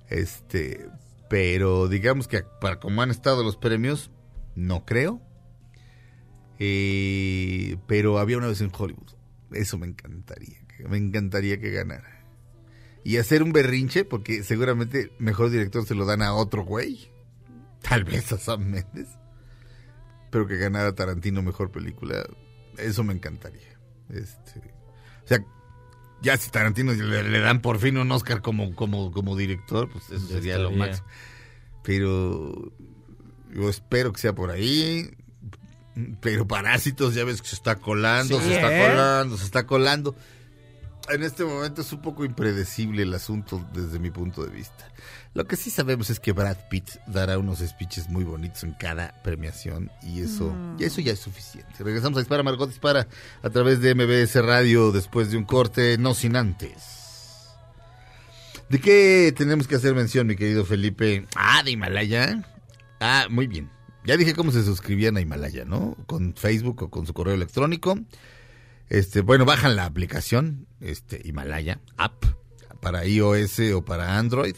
Este. 0.10 0.90
Pero 1.30 1.88
digamos 1.88 2.28
que 2.28 2.44
para 2.60 2.80
como 2.82 3.02
han 3.02 3.12
estado 3.12 3.44
los 3.44 3.56
premios, 3.56 4.12
no 4.56 4.86
creo. 4.86 5.22
Eh, 6.60 7.78
pero 7.88 8.20
había 8.20 8.38
una 8.38 8.48
vez 8.48 8.60
en 8.62 8.72
Hollywood. 8.78 9.14
Eso 9.52 9.78
me 9.78 9.88
encantaría. 9.88 10.58
Me 10.88 10.98
encantaría 10.98 11.60
que 11.60 11.72
ganara. 11.72 12.26
Y 13.04 13.18
hacer 13.18 13.44
un 13.44 13.52
berrinche, 13.52 14.06
porque 14.06 14.44
seguramente 14.44 15.12
mejor 15.20 15.50
director 15.50 15.86
se 15.86 15.96
lo 15.96 16.06
dan 16.06 16.22
a 16.22 16.34
otro 16.34 16.64
güey. 16.64 17.10
Tal 17.82 18.04
vez 18.04 18.32
a 18.32 18.38
Sam 18.38 18.66
Mendes. 18.66 19.08
Pero 20.32 20.48
que 20.48 20.58
ganara 20.58 20.94
Tarantino 20.94 21.42
mejor 21.42 21.72
película. 21.72 22.24
Eso 22.78 23.04
me 23.04 23.14
encantaría. 23.14 23.80
Este, 24.10 24.60
o 25.24 25.28
sea, 25.28 25.44
ya 26.22 26.38
si 26.38 26.52
Tarantino 26.52 26.94
le, 26.94 27.24
le 27.24 27.40
dan 27.40 27.62
por 27.62 27.80
fin 27.80 27.98
un 27.98 28.12
Oscar 28.12 28.42
como, 28.42 28.76
como, 28.76 29.12
como 29.12 29.36
director, 29.36 29.90
pues 29.90 30.10
eso 30.10 30.28
sería 30.28 30.58
lo 30.58 30.72
máximo. 30.72 31.08
Pero 31.84 32.74
yo 33.54 33.70
espero 33.70 34.12
que 34.12 34.22
sea 34.22 34.36
por 34.36 34.52
ahí. 34.52 35.10
Pero 36.22 36.48
Parásitos 36.48 37.16
ya 37.16 37.24
ves 37.24 37.42
que 37.42 37.48
se 37.48 37.56
está 37.56 37.76
colando, 37.76 38.40
Sí, 38.40 38.48
se 38.48 38.56
está 38.56 38.78
¿eh? 38.78 38.90
colando, 38.90 39.38
se 39.38 39.46
está 39.46 39.66
colando. 39.66 40.16
En 41.10 41.24
este 41.24 41.44
momento 41.44 41.82
es 41.82 41.92
un 41.92 42.02
poco 42.02 42.24
impredecible 42.24 43.02
el 43.02 43.14
asunto 43.14 43.66
desde 43.74 43.98
mi 43.98 44.12
punto 44.12 44.46
de 44.46 44.52
vista. 44.52 44.92
Lo 45.34 45.46
que 45.46 45.56
sí 45.56 45.72
sabemos 45.72 46.10
es 46.10 46.20
que 46.20 46.34
Brad 46.34 46.58
Pitt 46.70 46.88
dará 47.08 47.38
unos 47.40 47.60
speeches 47.60 48.10
muy 48.10 48.24
bonitos 48.24 48.64
en 48.64 48.74
cada 48.74 49.14
premiación 49.24 49.92
y 50.04 50.22
eso, 50.22 50.54
y 50.78 50.84
eso 50.84 51.02
ya 51.02 51.14
es 51.14 51.20
suficiente. 51.20 51.84
Regresamos 51.84 52.18
a 52.18 52.22
Dispara 52.22 52.44
Margot 52.44 52.70
Dispara 52.70 53.08
a 53.42 53.50
través 53.50 53.80
de 53.82 53.96
MBS 53.96 54.36
Radio 54.44 54.92
después 54.92 55.32
de 55.32 55.38
un 55.38 55.46
corte, 55.46 55.98
no 55.98 56.14
sin 56.14 56.36
antes. 56.36 57.00
¿De 58.70 58.80
qué 58.80 59.34
tenemos 59.36 59.68
que 59.68 59.76
hacer 59.76 59.96
mención, 59.96 60.28
mi 60.28 60.36
querido 60.36 60.64
Felipe? 60.64 61.26
Ah, 61.36 61.64
de 61.64 61.72
Himalaya. 61.72 62.44
Ah, 63.00 63.26
muy 63.30 63.48
bien. 63.48 63.70
Ya 64.06 64.18
dije 64.18 64.34
cómo 64.34 64.52
se 64.52 64.64
suscribían 64.64 65.18
a 65.18 65.22
Himalaya, 65.22 65.66
¿no? 65.66 65.96
Con 66.06 66.34
Facebook 66.34 66.84
o 66.84 66.90
con 66.90 67.06
su 67.06 67.14
correo 67.14 67.34
electrónico. 67.34 67.98
Este, 68.90 69.22
bueno, 69.22 69.46
bajan 69.46 69.76
la 69.76 69.86
aplicación, 69.86 70.68
este, 70.82 71.22
Himalaya, 71.24 71.80
app, 71.98 72.26
para 72.82 73.06
iOS 73.06 73.60
o 73.76 73.84
para 73.84 74.18
Android. 74.18 74.56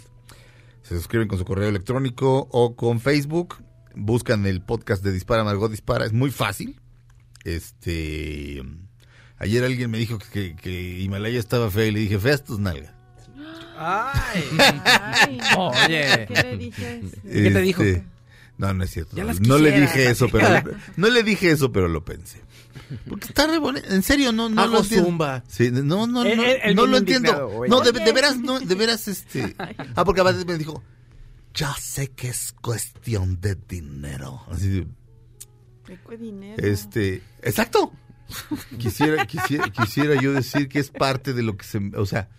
Se 0.83 0.95
suscriben 0.95 1.27
con 1.27 1.37
su 1.37 1.45
correo 1.45 1.67
electrónico 1.67 2.47
o 2.51 2.75
con 2.75 2.99
Facebook. 2.99 3.63
Buscan 3.93 4.45
el 4.45 4.61
podcast 4.61 5.03
de 5.03 5.11
Dispara 5.11 5.43
Margot 5.43 5.69
Dispara. 5.69 6.05
Es 6.05 6.13
muy 6.13 6.31
fácil. 6.31 6.79
Este, 7.43 8.63
ayer 9.37 9.63
alguien 9.63 9.91
me 9.91 9.97
dijo 9.97 10.17
que, 10.31 10.55
que 10.55 10.99
Himalaya 10.99 11.39
estaba 11.39 11.69
fea 11.69 11.87
y 11.87 11.91
le 11.91 11.99
dije, 11.99 12.19
feas 12.19 12.43
tus 12.43 12.59
nalgas. 12.59 12.93
Ay. 13.77 14.43
Oye. 15.57 16.25
¿Qué 16.27 16.43
le 16.43 16.57
dices? 16.57 17.01
¿Qué 17.23 17.51
te 17.51 17.61
dijo? 17.61 17.83
Este, 17.83 18.05
No, 18.61 18.75
no 18.75 18.83
es 18.83 18.91
cierto. 18.91 19.17
Ya 19.17 19.23
No, 19.23 19.29
las 19.29 19.41
no 19.41 19.57
le 19.57 19.71
dije 19.71 20.11
eso, 20.11 20.29
pero 20.29 20.47
no 20.95 21.09
le 21.09 21.23
dije 21.23 21.49
eso, 21.49 21.71
pero 21.71 21.87
lo 21.87 22.05
pensé. 22.05 22.41
Porque 23.09 23.25
está 23.29 23.47
re 23.47 23.57
bonito. 23.57 23.87
En 23.89 24.03
serio, 24.03 24.31
no, 24.31 24.49
no 24.49 24.61
Hago 24.61 24.73
lo 24.73 24.79
entiendo. 24.81 25.07
zumba. 25.07 25.43
Sí, 25.47 25.71
no, 25.71 25.81
no, 25.81 26.07
no 26.07 26.23
bien 26.23 26.75
lo 26.75 26.97
entiendo. 26.97 27.65
No, 27.67 27.81
de, 27.81 27.91
veras, 28.13 28.37
no, 28.37 28.59
de 28.59 28.75
veras, 28.75 29.07
este. 29.07 29.55
Ah, 29.95 30.05
porque 30.05 30.21
me 30.45 30.59
dijo, 30.59 30.83
ya 31.55 31.73
sé 31.73 32.09
que 32.11 32.29
es 32.29 32.53
cuestión 32.61 33.41
de 33.41 33.55
dinero. 33.55 34.43
Así 34.51 34.69
de, 34.69 34.87
dinero. 36.19 36.63
este, 36.63 37.23
exacto. 37.41 37.91
Quisiera, 38.77 39.25
quisiera, 39.25 39.69
quisiera 39.71 40.21
yo 40.21 40.33
decir 40.33 40.69
que 40.69 40.77
es 40.79 40.91
parte 40.91 41.33
de 41.33 41.41
lo 41.41 41.57
que 41.57 41.65
se, 41.65 41.79
o 41.95 42.05
sea, 42.05 42.29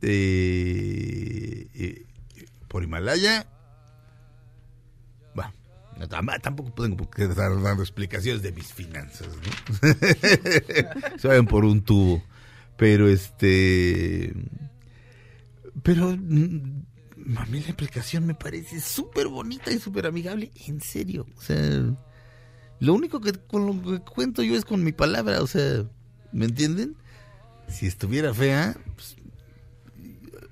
eh, 0.00 1.68
eh, 1.74 2.06
por 2.66 2.82
Himalaya, 2.82 3.46
tampoco 6.42 6.72
tengo 6.72 7.08
estar 7.16 7.62
dando 7.62 7.82
explicaciones 7.82 8.42
de 8.42 8.52
mis 8.52 8.72
finanzas, 8.72 9.28
¿no? 9.28 9.88
se 11.18 11.28
vayan 11.28 11.46
por 11.46 11.64
un 11.64 11.82
tubo, 11.82 12.22
pero 12.76 13.08
este, 13.08 14.32
pero 15.82 16.16
mm, 16.16 17.36
a 17.36 17.46
mí 17.46 17.60
la 17.60 17.72
aplicación 17.72 18.26
me 18.26 18.34
parece 18.34 18.80
súper 18.80 19.28
bonita 19.28 19.70
y 19.70 19.78
súper 19.78 20.06
amigable, 20.06 20.50
en 20.66 20.80
serio, 20.80 21.26
o 21.36 21.40
sea, 21.40 21.94
lo 22.80 22.94
único 22.94 23.20
que 23.20 23.32
con 23.32 23.66
lo 23.66 23.82
que 23.82 24.00
cuento 24.00 24.42
yo 24.42 24.56
es 24.56 24.64
con 24.64 24.82
mi 24.82 24.92
palabra, 24.92 25.40
o 25.42 25.46
sea, 25.46 25.84
¿me 26.32 26.46
entienden? 26.46 26.96
Si 27.68 27.86
estuviera 27.86 28.34
fea, 28.34 28.76
pues, 28.96 29.16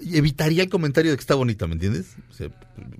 evitaría 0.02 0.62
el 0.62 0.68
comentario 0.68 1.10
de 1.10 1.16
que 1.16 1.20
está 1.20 1.34
bonita, 1.34 1.66
¿me 1.66 1.74
entiendes? 1.74 2.16
O 2.30 2.34
sea, 2.34 2.48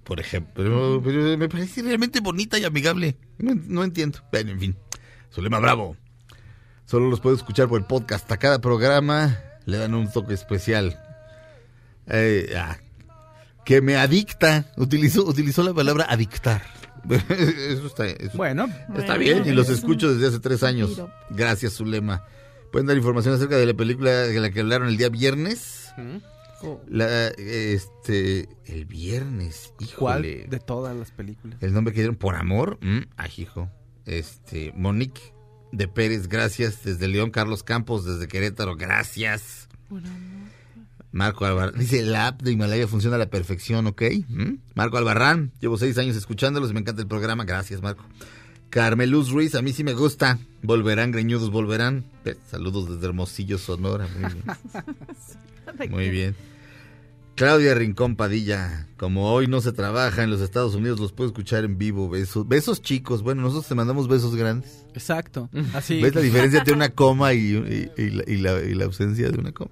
por 0.05 0.21
ejemplo, 0.21 0.53
pero, 0.55 1.03
pero 1.03 1.37
me 1.39 1.49
parece 1.49 1.83
realmente 1.83 2.21
bonita 2.21 2.59
y 2.59 2.65
amigable. 2.65 3.17
No, 3.39 3.55
no 3.55 3.85
entiendo. 3.85 4.21
Bueno, 4.31 4.51
en 4.51 4.61
fin. 4.61 4.77
Solema 5.31 5.59
Bravo. 5.59 5.97
Solo 6.85 7.09
los 7.09 7.21
puedo 7.21 7.37
escuchar 7.37 7.69
por 7.69 7.81
el 7.81 7.87
podcast. 7.87 8.31
A 8.33 8.37
cada 8.37 8.61
programa 8.61 9.39
le 9.65 9.79
dan 9.79 9.95
un 9.95 10.11
toque 10.11 10.35
especial. 10.35 10.99
Eh, 12.07 12.53
ah, 12.57 12.79
que 13.65 13.81
me 13.81 13.97
adicta. 13.97 14.67
Utilizó, 14.77 15.25
utilizó 15.25 15.63
la 15.63 15.73
palabra 15.73 16.07
adictar. 16.09 16.63
Eso 17.09 17.87
está, 17.87 18.07
eso 18.07 18.37
Bueno, 18.37 18.67
Está 18.95 19.17
Bueno, 19.17 19.19
bien, 19.19 19.47
y 19.47 19.53
los 19.53 19.71
es 19.71 19.79
escucho 19.79 20.13
desde 20.13 20.27
hace 20.27 20.41
tres 20.41 20.63
años. 20.63 21.03
Gracias, 21.31 21.75
Zulema. 21.75 22.25
¿Pueden 22.73 22.87
dar 22.87 22.97
información 22.97 23.35
acerca 23.35 23.57
de 23.57 23.67
la 23.67 23.75
película 23.75 24.11
de 24.11 24.39
la 24.39 24.51
que 24.51 24.61
hablaron 24.61 24.89
el 24.89 24.97
día 24.97 25.09
viernes? 25.09 25.93
La, 26.89 27.29
este, 27.29 28.49
el 28.67 28.85
viernes, 28.87 29.73
¿cuál 29.99 30.25
híjole. 30.27 30.47
de 30.49 30.59
todas 30.61 30.97
las 30.97 31.11
películas? 31.11 31.59
El 31.61 31.73
nombre 31.73 31.93
que 31.95 32.01
dieron, 32.01 32.17
Por 32.17 32.35
Amor, 32.37 32.79
mm, 32.81 33.01
ay, 33.17 33.31
hijo. 33.37 33.69
Este, 34.07 34.73
Monique 34.77 35.21
de 35.73 35.89
Pérez, 35.89 36.29
gracias. 36.29 36.83
Desde 36.85 37.07
León, 37.09 37.31
Carlos 37.31 37.63
Campos, 37.63 38.05
desde 38.05 38.29
Querétaro, 38.29 38.77
gracias. 38.77 39.69
Marco 41.13 41.45
Albarrán, 41.45 41.79
dice, 41.79 42.03
la 42.03 42.29
app 42.29 42.43
de 42.43 42.53
Himalaya 42.53 42.87
funciona 42.87 43.17
a 43.17 43.19
la 43.19 43.31
perfección, 43.31 43.87
¿ok? 43.89 44.03
¿Mm? 44.29 44.55
Marco 44.75 44.97
Albarrán, 44.97 45.53
llevo 45.61 45.77
seis 45.77 45.99
años 45.99 46.15
escuchándolos 46.17 46.71
y 46.71 46.75
me 46.75 46.81
encanta 46.81 47.03
el 47.03 47.09
programa, 47.09 47.45
gracias 47.45 47.83
Marco. 47.83 48.05
Carmeluz 48.71 49.31
Ruiz, 49.31 49.57
a 49.57 49.63
mí 49.63 49.73
sí 49.73 49.83
me 49.83 49.95
gusta. 49.95 50.39
Volverán, 50.63 51.11
greñudos, 51.11 51.51
volverán. 51.51 52.05
Eh, 52.25 52.37
Saludos 52.49 52.89
desde 52.89 53.07
Hermosillo, 53.09 53.59
Sonora. 53.59 54.07
Muy 54.17 54.31
bien. 54.33 55.91
Muy 55.91 56.11
bien. 56.11 56.37
Claudia 57.37 57.75
Rincón 57.75 58.17
Padilla, 58.17 58.87
como 58.99 59.33
hoy 59.33 59.47
no 59.47 59.63
se 59.63 59.73
trabaja 59.73 60.23
en 60.23 60.31
los 60.31 60.43
Estados 60.43 60.75
Unidos, 60.75 61.01
los 61.01 61.13
puedo 61.13 61.31
escuchar 61.31 61.65
en 61.65 61.79
vivo. 61.79 62.11
Besos, 62.11 62.47
besos 62.47 62.83
chicos. 62.83 63.23
Bueno, 63.23 63.41
nosotros 63.43 63.67
te 63.67 63.75
mandamos 63.75 64.09
besos 64.09 64.37
grandes. 64.37 64.85
Exacto. 64.95 65.49
Así. 65.73 66.03
¿Ves 66.03 66.15
la 66.15 66.21
diferencia 66.21 66.59
entre 66.59 66.75
una 66.75 66.91
coma 66.91 67.33
y, 67.33 67.39
y- 67.39 67.91
y 68.03 68.11
la, 68.11 68.25
y 68.27 68.37
la- 68.37 68.61
y 68.63 68.75
la 68.75 68.85
ausencia 68.85 69.31
de 69.31 69.39
una 69.39 69.53
coma? 69.53 69.71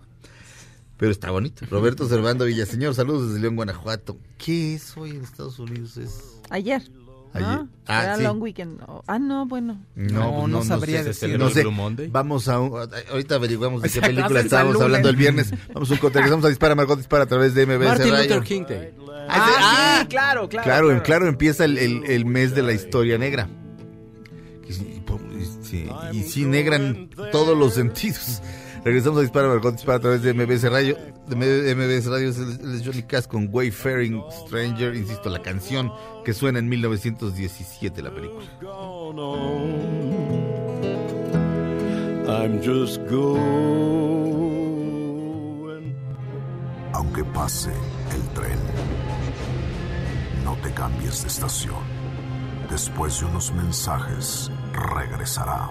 Pero 0.96 1.12
está 1.12 1.30
bonito. 1.30 1.64
Roberto 1.70 2.08
Servando 2.08 2.46
Villaseñor, 2.46 2.94
saludos 2.94 3.28
desde 3.28 3.40
León, 3.42 3.54
Guanajuato. 3.56 4.18
¿Qué 4.38 4.74
es 4.74 4.96
hoy 4.96 5.10
en 5.10 5.22
Estados 5.22 5.58
Unidos? 5.58 5.96
Es 5.98 6.40
Ayer. 6.50 6.82
Ayer. 7.34 7.48
¿no? 7.48 7.68
Ah, 7.86 8.04
Era 8.04 8.16
sí. 8.16 8.22
long 8.22 8.40
weekend. 8.42 8.80
Oh, 8.86 9.02
Ah, 9.06 9.18
no, 9.18 9.46
bueno. 9.46 9.80
No, 9.94 10.46
no 10.48 10.62
sabría 10.64 10.98
sé, 11.02 11.08
decir. 11.08 11.38
No 11.38 11.50
sé. 11.50 11.64
Vamos 12.10 12.48
a 12.48 12.58
un- 12.60 12.72
ahorita 13.10 13.34
averiguamos 13.36 13.82
de 13.82 13.88
qué 13.90 14.00
película 14.00 14.40
estábamos 14.40 14.80
hablando 14.80 15.08
el 15.08 15.16
viernes. 15.16 15.52
Vamos 15.72 15.90
a 15.90 15.94
un 15.94 15.98
corte, 16.00 16.18
regresamos 16.18 16.44
a 16.44 16.48
Dispara, 16.48 16.74
Margot 16.74 16.96
Dispara 16.98 17.24
a 17.24 17.26
través 17.26 17.54
de 17.54 17.66
MBS 17.66 17.84
Martin 17.88 18.10
Radio. 18.12 18.34
Luther 18.36 18.42
King 18.48 18.62
Day. 18.68 18.90
Ah, 19.28 19.98
sí, 20.02 20.06
claro, 20.08 20.48
claro. 20.48 20.64
Claro, 20.64 20.90
en 20.92 21.00
claro 21.00 21.26
empieza 21.28 21.64
el, 21.64 21.76
el- 21.78 22.04
el 22.06 22.24
mes 22.24 22.54
de 22.54 22.62
la 22.62 22.72
historia 22.72 23.18
negra. 23.18 23.48
Y, 24.68 24.72
sí, 24.72 25.02
po- 25.06 25.20
y 25.38 25.64
sí, 25.66 25.88
y 26.12 26.22
sí, 26.24 26.44
negra 26.44 26.76
en 26.76 27.08
todos 27.32 27.56
los 27.56 27.74
sentidos. 27.74 28.42
Regresamos 28.84 29.18
a 29.18 29.22
Dispara, 29.22 29.48
Margot 29.48 29.72
Dispara 29.72 29.98
a 29.98 30.00
través 30.00 30.22
de 30.22 30.32
MBS 30.34 30.70
Radio. 30.70 30.96
De 31.26 31.36
MBS 31.36 32.06
Radio 32.06 32.30
es 32.30 32.38
el, 32.38 32.82
Johnny 32.84 33.02
Cash 33.02 33.26
con 33.26 33.48
Wayfaring 33.50 34.22
Stranger, 34.30 34.94
insisto, 34.94 35.28
la 35.28 35.42
canción 35.42 35.92
que 36.24 36.32
suena 36.32 36.58
en 36.58 36.68
1917, 36.68 38.02
la 38.02 38.10
película. 38.10 38.46
I'm 42.28 42.60
just 42.62 43.00
going. 43.08 43.48
Aunque 46.92 47.24
pase 47.24 47.70
el 48.14 48.22
tren, 48.34 48.58
no 50.44 50.54
te 50.56 50.70
cambies 50.72 51.22
de 51.22 51.28
estación. 51.28 51.98
Después 52.70 53.20
de 53.20 53.26
unos 53.26 53.50
mensajes, 53.52 54.50
regresará 54.72 55.70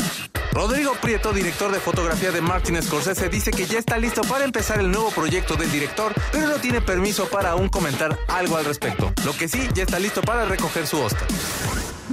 Rodrigo 0.53 0.93
Prieto, 1.01 1.31
director 1.31 1.71
de 1.71 1.79
fotografía 1.79 2.31
de 2.31 2.41
Martin 2.41 2.81
Scorsese, 2.83 3.29
dice 3.29 3.51
que 3.51 3.65
ya 3.65 3.79
está 3.79 3.97
listo 3.97 4.21
para 4.23 4.43
empezar 4.43 4.79
el 4.79 4.91
nuevo 4.91 5.09
proyecto 5.11 5.55
del 5.55 5.71
director, 5.71 6.13
pero 6.31 6.47
no 6.47 6.57
tiene 6.57 6.81
permiso 6.81 7.29
para 7.29 7.51
aún 7.51 7.69
comentar 7.69 8.19
algo 8.27 8.57
al 8.57 8.65
respecto. 8.65 9.13
Lo 9.23 9.33
que 9.33 9.47
sí, 9.47 9.59
ya 9.73 9.83
está 9.83 9.97
listo 9.97 10.21
para 10.21 10.45
recoger 10.45 10.85
su 10.87 10.99
Oscar. 10.99 11.27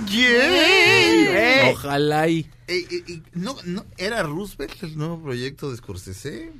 ¡Yeah! 0.06 1.70
Ojalá 1.72 2.28
y... 2.28 2.48
Eh, 2.68 2.86
eh, 2.90 3.04
eh, 3.08 3.22
no, 3.34 3.56
no, 3.64 3.84
¿Era 3.96 4.22
Roosevelt 4.22 4.82
el 4.84 4.96
nuevo 4.96 5.20
proyecto 5.20 5.70
de 5.70 5.76
Scorsese? 5.78 6.52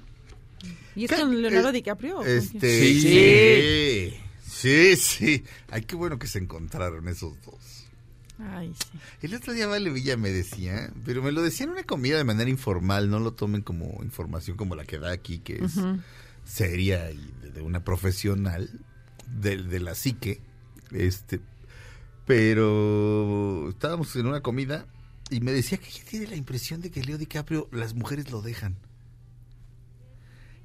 ¿Y 0.97 1.05
es 1.05 1.13
con 1.13 1.41
Leonardo 1.41 1.71
DiCaprio? 1.71 2.23
Este, 2.25 2.83
Sí. 2.83 3.01
sí. 3.01 4.21
Sí, 4.51 4.97
sí. 4.97 5.45
Ay, 5.71 5.83
qué 5.83 5.95
bueno 5.95 6.19
que 6.19 6.27
se 6.27 6.41
encontraron 6.41 7.07
esos 7.07 7.35
dos. 7.45 7.55
Ay, 8.39 8.73
sí. 8.75 8.99
El 9.23 9.35
otro 9.35 9.53
día 9.53 9.67
Vale 9.67 9.91
Villa 9.91 10.17
me 10.17 10.31
decía, 10.31 10.93
pero 11.05 11.23
me 11.23 11.33
lo 11.33 11.43
decía 11.43 11.65
en 11.65 11.71
una 11.71 11.83
comida 11.83 12.17
de 12.17 12.25
manera 12.25 12.49
informal, 12.49 13.11
no 13.11 13.19
lo 13.19 13.33
tomen 13.33 13.63
como 13.63 14.03
información 14.03 14.57
como 14.57 14.77
la 14.77 14.85
que 14.85 14.99
da 14.99 15.11
aquí, 15.11 15.39
que 15.39 15.65
es 15.65 15.75
seria 16.45 17.11
y 17.11 17.33
de, 17.43 17.51
de 17.51 17.63
una 17.63 17.85
profesional 17.85 18.71
de, 19.41 19.57
de 19.63 19.81
la 19.81 19.95
psique, 19.95 20.41
este, 20.93 21.41
pero 22.27 23.69
estábamos 23.71 24.15
en 24.17 24.27
una 24.27 24.41
comida 24.41 24.87
y 25.31 25.41
me 25.41 25.53
decía 25.53 25.79
que 25.79 25.89
ella 25.89 26.05
tiene 26.09 26.27
la 26.29 26.37
impresión 26.37 26.81
de 26.81 26.91
que 26.91 27.03
Leo 27.03 27.19
DiCaprio 27.19 27.69
las 27.73 27.95
mujeres 27.95 28.31
lo 28.31 28.41
dejan. 28.41 28.77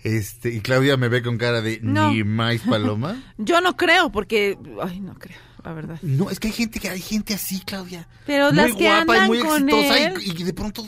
Este, 0.03 0.49
y 0.49 0.59
Claudia 0.61 0.97
me 0.97 1.07
ve 1.07 1.21
con 1.23 1.37
cara 1.37 1.61
de 1.61 1.79
No. 1.81 2.11
ni 2.11 2.23
más 2.23 2.59
paloma. 2.59 3.21
Yo 3.37 3.61
no 3.61 3.75
creo, 3.77 4.11
porque. 4.11 4.57
Ay, 4.81 4.99
no 4.99 5.13
creo, 5.15 5.37
la 5.63 5.73
verdad. 5.73 5.97
No, 6.01 6.29
es 6.29 6.39
que 6.39 6.47
hay 6.49 6.53
gente 6.53 6.79
que 6.79 6.89
hay 6.89 6.99
gente 7.01 7.33
así, 7.33 7.61
Claudia. 7.65 8.07
Pero 8.25 8.47
muy 8.47 8.55
las 8.57 8.73
que 8.75 8.83
guapa 8.83 8.89
y 9.15 9.19
andan 9.19 9.27
muy 9.27 9.39
con 9.39 9.69
exitosa 9.69 9.97
él. 9.99 10.13
y, 10.21 10.41
y 10.41 10.43
de 10.43 10.53
pronto 10.53 10.85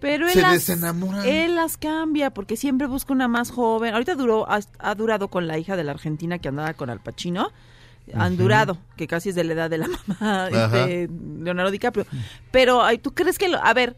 Pero 0.00 0.28
se 0.30 0.40
las, 0.40 0.52
desenamoran. 0.54 1.26
él 1.26 1.54
las 1.56 1.76
cambia 1.76 2.30
porque 2.30 2.56
siempre 2.56 2.86
busca 2.86 3.12
una 3.12 3.28
más 3.28 3.50
joven. 3.50 3.92
Ahorita 3.92 4.14
duró, 4.14 4.50
ha, 4.50 4.60
ha 4.78 4.94
durado 4.94 5.28
con 5.28 5.46
la 5.46 5.58
hija 5.58 5.76
de 5.76 5.84
la 5.84 5.92
Argentina 5.92 6.38
que 6.38 6.48
andaba 6.48 6.72
con 6.74 6.88
Al 6.90 7.00
Pacino. 7.02 7.50
Han 8.12 8.36
durado, 8.36 8.76
que 8.98 9.06
casi 9.06 9.30
es 9.30 9.34
de 9.34 9.44
la 9.44 9.54
edad 9.54 9.70
de 9.70 9.78
la 9.78 9.88
mamá 10.06 10.50
de 10.50 11.08
Leonardo 11.40 11.70
DiCaprio. 11.70 12.04
Pero, 12.50 12.82
ay, 12.82 12.98
¿tú 12.98 13.14
crees 13.14 13.38
que, 13.38 13.48
lo- 13.48 13.64
a 13.64 13.72
ver, 13.72 13.96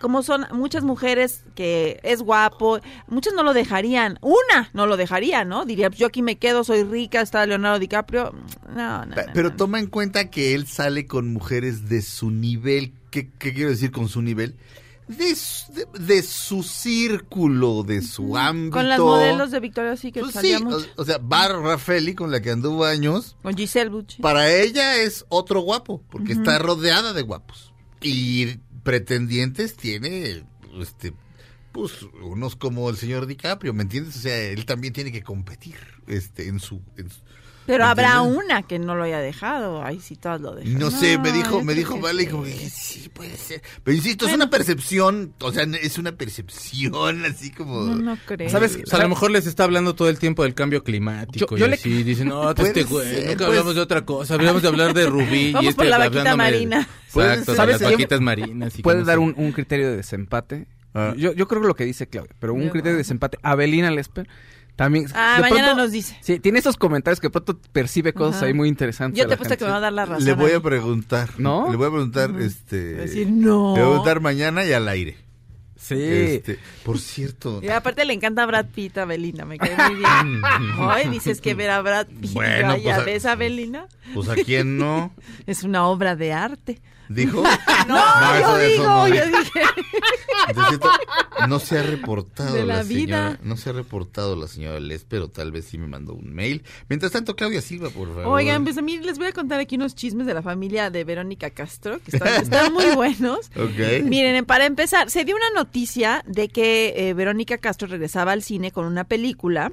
como 0.00 0.22
son 0.22 0.46
muchas 0.52 0.82
mujeres 0.84 1.44
que 1.54 2.00
es 2.02 2.20
guapo, 2.22 2.80
muchas 3.06 3.34
no 3.34 3.42
lo 3.42 3.52
dejarían. 3.52 4.18
Una 4.20 4.70
no 4.72 4.86
lo 4.86 4.96
dejaría, 4.96 5.44
¿no? 5.44 5.64
Diría, 5.64 5.88
yo 5.90 6.06
aquí 6.06 6.22
me 6.22 6.36
quedo, 6.38 6.64
soy 6.64 6.82
rica, 6.84 7.20
está 7.20 7.46
Leonardo 7.46 7.78
DiCaprio. 7.78 8.32
No, 8.74 9.04
no, 9.06 9.06
no, 9.06 9.14
Pero 9.32 9.50
no. 9.50 9.56
toma 9.56 9.78
en 9.78 9.86
cuenta 9.86 10.30
que 10.30 10.54
él 10.54 10.66
sale 10.66 11.06
con 11.06 11.32
mujeres 11.32 11.88
de 11.88 12.02
su 12.02 12.30
nivel. 12.30 12.92
¿Qué, 13.10 13.30
qué 13.38 13.54
quiero 13.54 13.70
decir 13.70 13.90
con 13.92 14.08
su 14.08 14.20
nivel? 14.22 14.56
De, 15.06 15.34
su- 15.36 15.70
de, 15.72 15.86
de 16.00 16.22
su 16.22 16.62
círculo, 16.62 17.82
de 17.82 18.00
su 18.02 18.36
ámbito. 18.36 18.76
Con 18.78 18.88
las 18.88 18.98
modelos 18.98 19.50
de 19.50 19.60
Pues 19.60 20.32
salía 20.32 20.58
sí, 20.58 20.64
mucho. 20.64 20.86
o, 20.96 21.02
o 21.02 21.04
sea, 21.04 21.18
Bar 21.18 21.52
Raffaelli, 21.60 22.14
con 22.14 22.30
la 22.30 22.40
que 22.40 22.50
anduvo 22.50 22.84
años, 22.86 23.36
Con 23.42 23.54
Giselle 23.56 23.90
Bucci. 23.90 24.22
para 24.22 24.50
ella 24.50 24.96
es 24.96 25.26
otro 25.28 25.60
guapo, 25.60 26.02
porque 26.10 26.32
está 26.32 26.58
rodeada 26.58 27.12
de 27.12 27.20
guapos. 27.22 27.72
Y 28.00 28.56
pretendientes 28.84 29.76
tiene, 29.76 30.44
este, 30.80 31.12
pues, 31.72 32.02
unos 32.22 32.54
como 32.54 32.88
el 32.88 32.96
señor 32.96 33.26
DiCaprio, 33.26 33.74
¿me 33.74 33.82
entiendes? 33.82 34.16
O 34.16 34.20
sea, 34.20 34.40
él 34.40 34.64
también 34.66 34.92
tiene 34.92 35.10
que 35.10 35.22
competir, 35.22 35.76
este, 36.06 36.46
en 36.48 36.60
su... 36.60 36.80
en 36.96 37.10
su- 37.10 37.20
Pero 37.66 37.84
¿me 37.84 37.90
habrá 37.90 38.16
entiendes? 38.18 38.44
una 38.44 38.62
que 38.62 38.78
no 38.78 38.94
lo 38.94 39.04
haya 39.04 39.20
dejado. 39.20 39.82
Ay, 39.84 39.98
sí, 40.00 40.16
todas 40.16 40.40
lo 40.40 40.54
dejan. 40.54 40.78
No 40.78 40.90
sé, 40.90 41.18
me 41.18 41.32
dijo, 41.32 41.62
me 41.64 41.74
dijo, 41.74 41.98
vale, 41.98 42.28
como 42.28 42.44
que 42.44 42.50
dije, 42.50 42.68
sí, 42.70 43.08
puede 43.12 43.36
ser. 43.36 43.62
Pero 43.82 43.96
insisto, 43.96 44.26
es 44.26 44.34
una 44.34 44.50
percepción, 44.50 45.32
o 45.40 45.50
sea, 45.52 45.64
es 45.80 45.96
una 45.98 46.12
percepción 46.12 47.24
así 47.24 47.50
como... 47.50 47.80
No, 47.82 47.94
no 47.96 48.18
creo. 48.26 48.50
¿Sabes? 48.50 48.78
O 48.84 48.86
sea, 48.86 48.98
a 48.98 49.02
lo 49.02 49.08
mejor 49.08 49.30
les 49.30 49.46
está 49.46 49.64
hablando 49.64 49.94
todo 49.94 50.08
el 50.08 50.18
tiempo 50.18 50.42
del 50.42 50.54
cambio 50.54 50.84
climático. 50.84 51.56
Yo- 51.56 51.58
yo 51.58 51.66
y 51.66 51.68
le- 51.70 51.74
así, 51.76 52.02
dicen, 52.02 52.28
no, 52.28 52.54
Puede 52.54 52.68
este 52.68 52.82
güey, 52.84 53.08
ser, 53.08 53.24
nunca 53.26 53.36
pues- 53.38 53.48
hablamos 53.48 53.74
de 53.74 53.80
otra 53.80 54.04
cosa, 54.04 54.34
hablamos 54.34 54.62
de 54.62 54.68
hablar 54.68 54.94
de 54.94 55.06
Rubí. 55.06 55.52
Vamos 55.54 55.64
y 55.64 55.68
este 55.68 55.76
por 55.76 55.86
la 55.86 55.98
vaquita 55.98 56.20
hablándome 56.20 56.44
de- 56.44 56.50
marina. 56.52 56.88
Exacto, 57.06 57.52
de 57.52 57.66
las 57.66 57.80
vaquitas 57.82 58.20
marinas. 58.20 58.74
y 58.74 58.76
que 58.78 58.82
Puede 58.82 58.98
no 59.00 59.04
dar 59.04 59.16
sé. 59.16 59.20
un, 59.20 59.34
un 59.36 59.52
criterio 59.52 59.88
de 59.90 59.96
desempate. 59.96 60.66
Ah. 60.94 61.14
Yo, 61.16 61.32
yo 61.32 61.48
creo 61.48 61.60
que 61.62 61.68
lo 61.68 61.74
que 61.74 61.84
dice 61.84 62.06
Claudia, 62.08 62.34
pero 62.38 62.54
un 62.54 62.68
criterio 62.68 62.92
de 62.92 62.98
desempate. 62.98 63.38
Abelina 63.42 63.90
Lesper 63.90 64.28
también. 64.76 65.06
Ah, 65.14 65.34
de 65.36 65.42
mañana 65.42 65.68
pronto- 65.68 65.82
nos 65.82 65.92
dice. 65.92 66.16
Sí, 66.20 66.38
tiene 66.40 66.58
esos 66.58 66.76
comentarios 66.76 67.20
que 67.20 67.28
de 67.28 67.32
pronto 67.32 67.58
percibe 67.72 68.12
cosas 68.12 68.36
Ajá. 68.38 68.46
ahí 68.46 68.54
muy 68.54 68.68
interesantes. 68.68 69.18
Yo 69.18 69.24
a 69.24 69.28
te 69.28 69.34
apuesto 69.34 69.56
que 69.56 69.64
me 69.64 69.70
va 69.70 69.76
a 69.76 69.80
dar 69.80 69.92
la 69.92 70.04
razón. 70.06 70.24
Le 70.24 70.32
voy 70.34 70.52
a 70.52 70.60
preguntar, 70.60 71.30
¿No? 71.38 71.70
Le 71.70 71.76
voy 71.76 71.86
a 71.86 71.90
preguntar, 71.90 72.30
Ujú. 72.30 72.40
este... 72.40 72.76
Decir, 72.94 73.28
no. 73.30 73.74
Le 73.76 73.82
voy 73.82 73.90
a 73.90 73.90
preguntar 73.92 74.20
mañana 74.20 74.64
y 74.64 74.72
al 74.72 74.88
aire. 74.88 75.16
Sí. 75.76 75.96
Este, 76.00 76.58
por 76.82 76.98
cierto... 76.98 77.60
Y 77.62 77.68
aparte 77.68 78.06
le 78.06 78.14
encanta 78.14 78.46
Brad 78.46 78.66
Pitt 78.74 78.96
a 78.96 79.04
Belina, 79.04 79.44
me 79.44 79.58
cae 79.58 79.76
muy 79.76 79.96
bien. 79.96 80.40
Ay, 80.80 81.08
dices 81.10 81.42
que 81.42 81.52
ver 81.54 81.68
a 81.70 81.82
Brad 81.82 82.06
Pitt, 82.06 82.32
Bueno, 82.32 82.68
vaya, 82.68 82.82
pues, 82.82 82.96
a- 82.96 83.04
¿ves 83.04 83.26
a 83.26 83.34
Belina? 83.34 83.86
Pues 84.14 84.28
a 84.30 84.34
quién 84.34 84.78
no, 84.78 85.12
Es 85.46 85.62
una 85.62 85.86
obra 85.86 86.16
de 86.16 86.32
arte. 86.32 86.80
Dijo. 87.08 87.42
No, 87.86 87.96
No, 87.96 88.40
yo 88.40 88.58
eso 88.58 88.68
digo, 88.72 88.84
no. 88.84 89.08
yo 89.08 89.26
dije. 89.26 89.60
Cierto, 90.68 90.90
no 91.48 91.58
se 91.58 91.78
ha 91.78 91.82
reportado 91.82 92.54
De 92.54 92.64
la 92.64 92.76
la, 92.76 92.82
vida. 92.82 92.96
señora, 93.28 93.40
no 93.42 93.56
se 93.58 93.70
ha 93.70 93.72
reportado 93.74 94.36
la 94.36 94.46
señora 94.48 94.80
Les, 94.80 95.04
pero 95.04 95.28
tal 95.28 95.52
vez 95.52 95.66
sí 95.66 95.76
me 95.76 95.86
mandó 95.86 96.14
un 96.14 96.32
mail. 96.34 96.62
Mientras 96.88 97.12
tanto, 97.12 97.36
Claudia 97.36 97.60
Silva, 97.60 97.90
por 97.90 98.08
favor. 98.08 98.26
Oigan, 98.28 98.64
pues 98.64 98.78
a 98.78 98.82
mí 98.82 98.98
les 98.98 99.18
voy 99.18 99.26
a 99.28 99.32
contar 99.32 99.60
aquí 99.60 99.76
unos 99.76 99.94
chismes 99.94 100.26
de 100.26 100.32
la 100.34 100.42
familia 100.42 100.88
de 100.90 101.04
Verónica 101.04 101.50
Castro, 101.50 102.00
que 102.04 102.16
están, 102.16 102.42
están 102.42 102.72
muy 102.72 102.86
buenos. 102.94 103.50
Ok. 103.56 104.04
Miren, 104.04 104.44
para 104.46 104.64
empezar, 104.66 105.10
se 105.10 105.24
dio 105.24 105.36
una 105.36 105.50
noticia 105.54 106.24
de 106.26 106.48
que 106.48 106.94
eh, 106.96 107.14
Verónica 107.14 107.58
Castro 107.58 107.86
regresaba 107.88 108.32
al 108.32 108.42
cine 108.42 108.70
con 108.70 108.86
una 108.86 109.04
película 109.04 109.72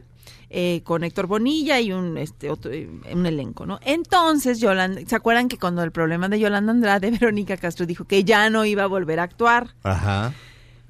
eh, 0.49 0.82
con 0.84 1.03
Héctor 1.03 1.28
Bonilla 1.28 1.80
y 1.80 1.91
un 1.91 2.18
este 2.18 2.49
otro, 2.49 2.72
un 3.12 3.26
elenco, 3.26 3.66
¿no? 3.66 3.80
Entonces, 3.86 4.60
Yolanda, 4.60 5.02
¿se 5.08 5.16
acuerdan 5.16 5.48
que 5.48 5.58
cuando 5.58 5.84
el 5.84 5.91
problema 5.91 6.28
de 6.30 6.40
Yolanda 6.40 6.72
Andrade, 6.72 7.10
Verónica 7.20 7.58
Castro 7.58 7.86
dijo 7.86 8.06
que 8.06 8.24
ya 8.24 8.49
no 8.49 8.66
iba 8.66 8.84
a 8.84 8.88
volver 8.88 9.20
a 9.20 9.24
actuar? 9.24 9.74
Ajá. 9.84 10.34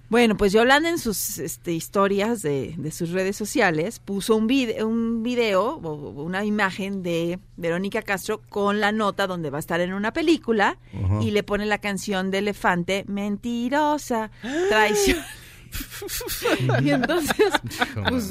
Bueno, 0.09 0.35
pues 0.35 0.51
Yolanda 0.51 0.89
en 0.89 0.99
sus 0.99 1.37
este, 1.37 1.71
historias 1.71 2.41
de, 2.41 2.75
de 2.77 2.91
sus 2.91 3.11
redes 3.11 3.37
sociales 3.37 3.99
puso 3.99 4.35
un, 4.35 4.45
vide- 4.45 4.83
un 4.83 5.23
video 5.23 5.75
o 5.81 6.23
una 6.23 6.43
imagen 6.43 7.01
de 7.01 7.39
Verónica 7.55 8.01
Castro 8.01 8.41
con 8.49 8.81
la 8.81 8.91
nota 8.91 9.25
donde 9.25 9.49
va 9.49 9.55
a 9.59 9.61
estar 9.61 9.79
en 9.79 9.93
una 9.93 10.11
película 10.11 10.77
y 11.21 11.31
le 11.31 11.43
pone 11.43 11.65
la 11.65 11.77
canción 11.77 12.29
de 12.29 12.39
Elefante, 12.39 13.05
mentirosa, 13.07 14.31
traición. 14.69 15.19
y 16.83 16.89
entonces, 16.89 17.51
pues, 18.09 18.29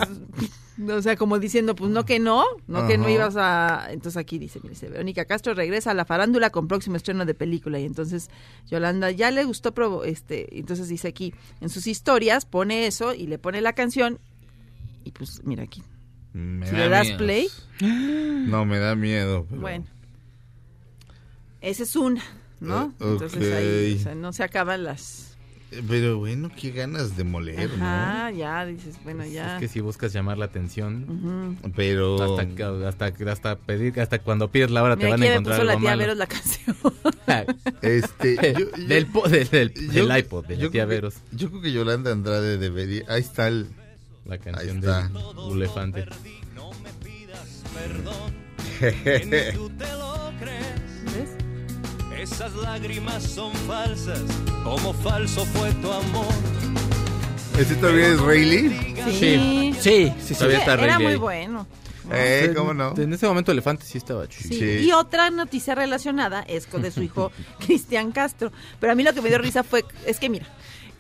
o 0.89 1.03
sea, 1.03 1.17
como 1.17 1.39
diciendo, 1.39 1.75
pues 1.75 1.91
no 1.91 2.05
que 2.05 2.19
no, 2.19 2.45
no 2.67 2.87
que 2.87 2.97
no 2.99 3.09
ibas 3.09 3.37
a... 3.37 3.89
Entonces 3.91 4.17
aquí 4.19 4.39
dice, 4.39 4.61
dice, 4.63 4.89
Verónica 4.89 5.25
Castro 5.27 5.53
regresa 5.55 5.91
a 5.91 5.95
la 5.95 6.05
farándula 6.05 6.51
con 6.51 6.69
próximo 6.69 6.97
estreno 6.97 7.25
de 7.27 7.35
película. 7.35 7.79
Y 7.79 7.85
entonces 7.85 8.31
Yolanda 8.71 9.11
ya 9.11 9.31
le 9.31 9.45
gustó, 9.45 10.05
este, 10.05 10.59
entonces 10.59 10.89
dice 10.89 11.09
aquí, 11.09 11.35
en 11.61 11.69
sus 11.69 11.87
historias 11.87 12.45
pone 12.47 12.87
eso 12.87 13.15
y 13.15 13.27
le 13.27 13.39
pone 13.39 13.61
la 13.61 13.73
canción. 13.75 14.19
Y 15.05 15.13
pues 15.13 15.43
mira 15.45 15.65
aquí, 15.65 15.83
Me 16.33 16.67
si 16.67 16.73
da 16.73 16.79
le 16.79 16.89
das 16.89 17.11
play, 17.13 17.49
No, 17.81 18.65
me 18.65 18.79
da 18.79 18.95
miedo. 18.95 19.47
pero- 19.49 19.61
bueno, 19.61 19.85
esa 21.61 21.83
es 21.83 21.97
una, 21.97 22.23
¿no? 22.61 22.95
Eh, 23.01 23.05
Entonces 23.13 23.53
ahí, 23.55 23.97
o 23.99 24.03
sea, 24.03 24.15
no 24.15 24.33
se 24.33 24.43
acaban 24.45 24.85
las... 24.85 25.30
Pero 25.89 26.19
bueno, 26.19 26.51
qué 26.57 26.73
ganas 26.73 27.17
de 27.17 27.23
moler, 27.23 27.71
Ajá, 27.77 28.31
ya, 28.33 28.67
dices, 28.67 28.97
bueno, 29.05 29.25
ya. 29.25 29.55
Es 29.55 29.61
que 29.61 29.69
si 29.69 29.81
buscas 29.81 30.13
llamar 30.13 30.37
la 30.37 30.47
atención, 30.47 31.05
Ujú. 31.05 31.29
¿no? 31.69 31.73
Pero... 31.77 32.21
hasta, 32.39 32.47
que- 32.55 32.65
hasta, 32.65 33.31
hasta 33.31 33.57
pedir, 33.57 34.01
hasta 34.01 34.19
cuando 34.19 34.49
pides 34.51 34.71
la 34.73 34.83
hora 34.83 34.97
te 34.97 35.05
Mira, 35.05 35.11
van 35.11 35.21
aquí 35.23 35.29
a 35.29 35.31
me 35.31 35.35
encontrar 35.35 35.57
puso 35.59 35.65
la 35.65 35.73
algo 35.73 35.81
tía 35.83 35.91
malo. 35.91 36.01
Veros 36.01 36.17
la 36.19 36.27
canción. 36.27 36.77
Este, 37.83 38.35
yo- 38.59 38.59
yo- 38.59 38.87
del, 38.89 39.07
del, 39.31 39.49
del- 39.51 39.75
yo- 39.93 40.07
del 40.09 40.19
iPod, 40.19 40.47
de 40.47 40.57
la 40.57 40.61
tía 40.63 40.71
creo 40.71 40.89
que- 40.89 40.95
Veros. 40.95 41.15
Yo 41.31 41.49
creo 41.51 41.63
que 41.63 41.73
Yolanda 41.73 42.11
Andrade 42.11 42.59
debería... 42.59 43.05
Ahí 43.09 43.21
está 43.21 43.47
el... 43.49 43.69
La 44.27 44.39
canción 44.39 44.79
está. 44.79 45.09
del 45.09 45.53
elefante. 45.57 46.07
¿Ves? 51.15 51.31
Esas 52.21 52.55
lágrimas 52.55 53.23
son 53.23 53.51
falsas, 53.67 54.21
como 54.63 54.93
falso 54.93 55.45
fue 55.47 55.73
tu 55.75 55.91
amor. 55.91 56.27
¿Ese 57.59 57.75
todavía 57.77 58.09
es 58.09 58.21
Rayleigh? 58.21 58.95
Sí. 59.07 59.75
Sí, 59.81 59.81
sí, 59.81 60.13
sí. 60.21 60.35
Todavía 60.35 60.59
está 60.59 60.75
Era 60.75 60.83
Rayleigh 60.83 61.03
muy 61.03 61.13
ahí. 61.13 61.19
bueno. 61.19 61.67
Eh, 62.13 62.53
¿cómo 62.55 62.75
no? 62.75 62.95
En 62.97 63.13
ese 63.15 63.27
momento 63.27 63.53
Elefante 63.53 63.85
sí 63.87 63.97
estaba 63.97 64.29
chido. 64.29 64.51
Sí. 64.59 64.87
Y 64.87 64.93
otra 64.93 65.31
noticia 65.31 65.75
relacionada 65.75 66.43
es 66.43 66.67
con 66.67 66.83
de 66.83 66.91
su 66.91 67.03
hijo 67.03 67.33
Cristian 67.67 68.13
Castro. 68.13 68.53
Pero 68.81 68.93
a 68.93 68.97
mí 68.97 69.03
lo 69.03 69.15
que 69.15 69.23
me 69.23 69.29
dio 69.31 69.39
risa 69.39 69.63
fue, 69.63 69.85
es 70.07 70.19
que 70.19 70.29
mira, 70.29 70.47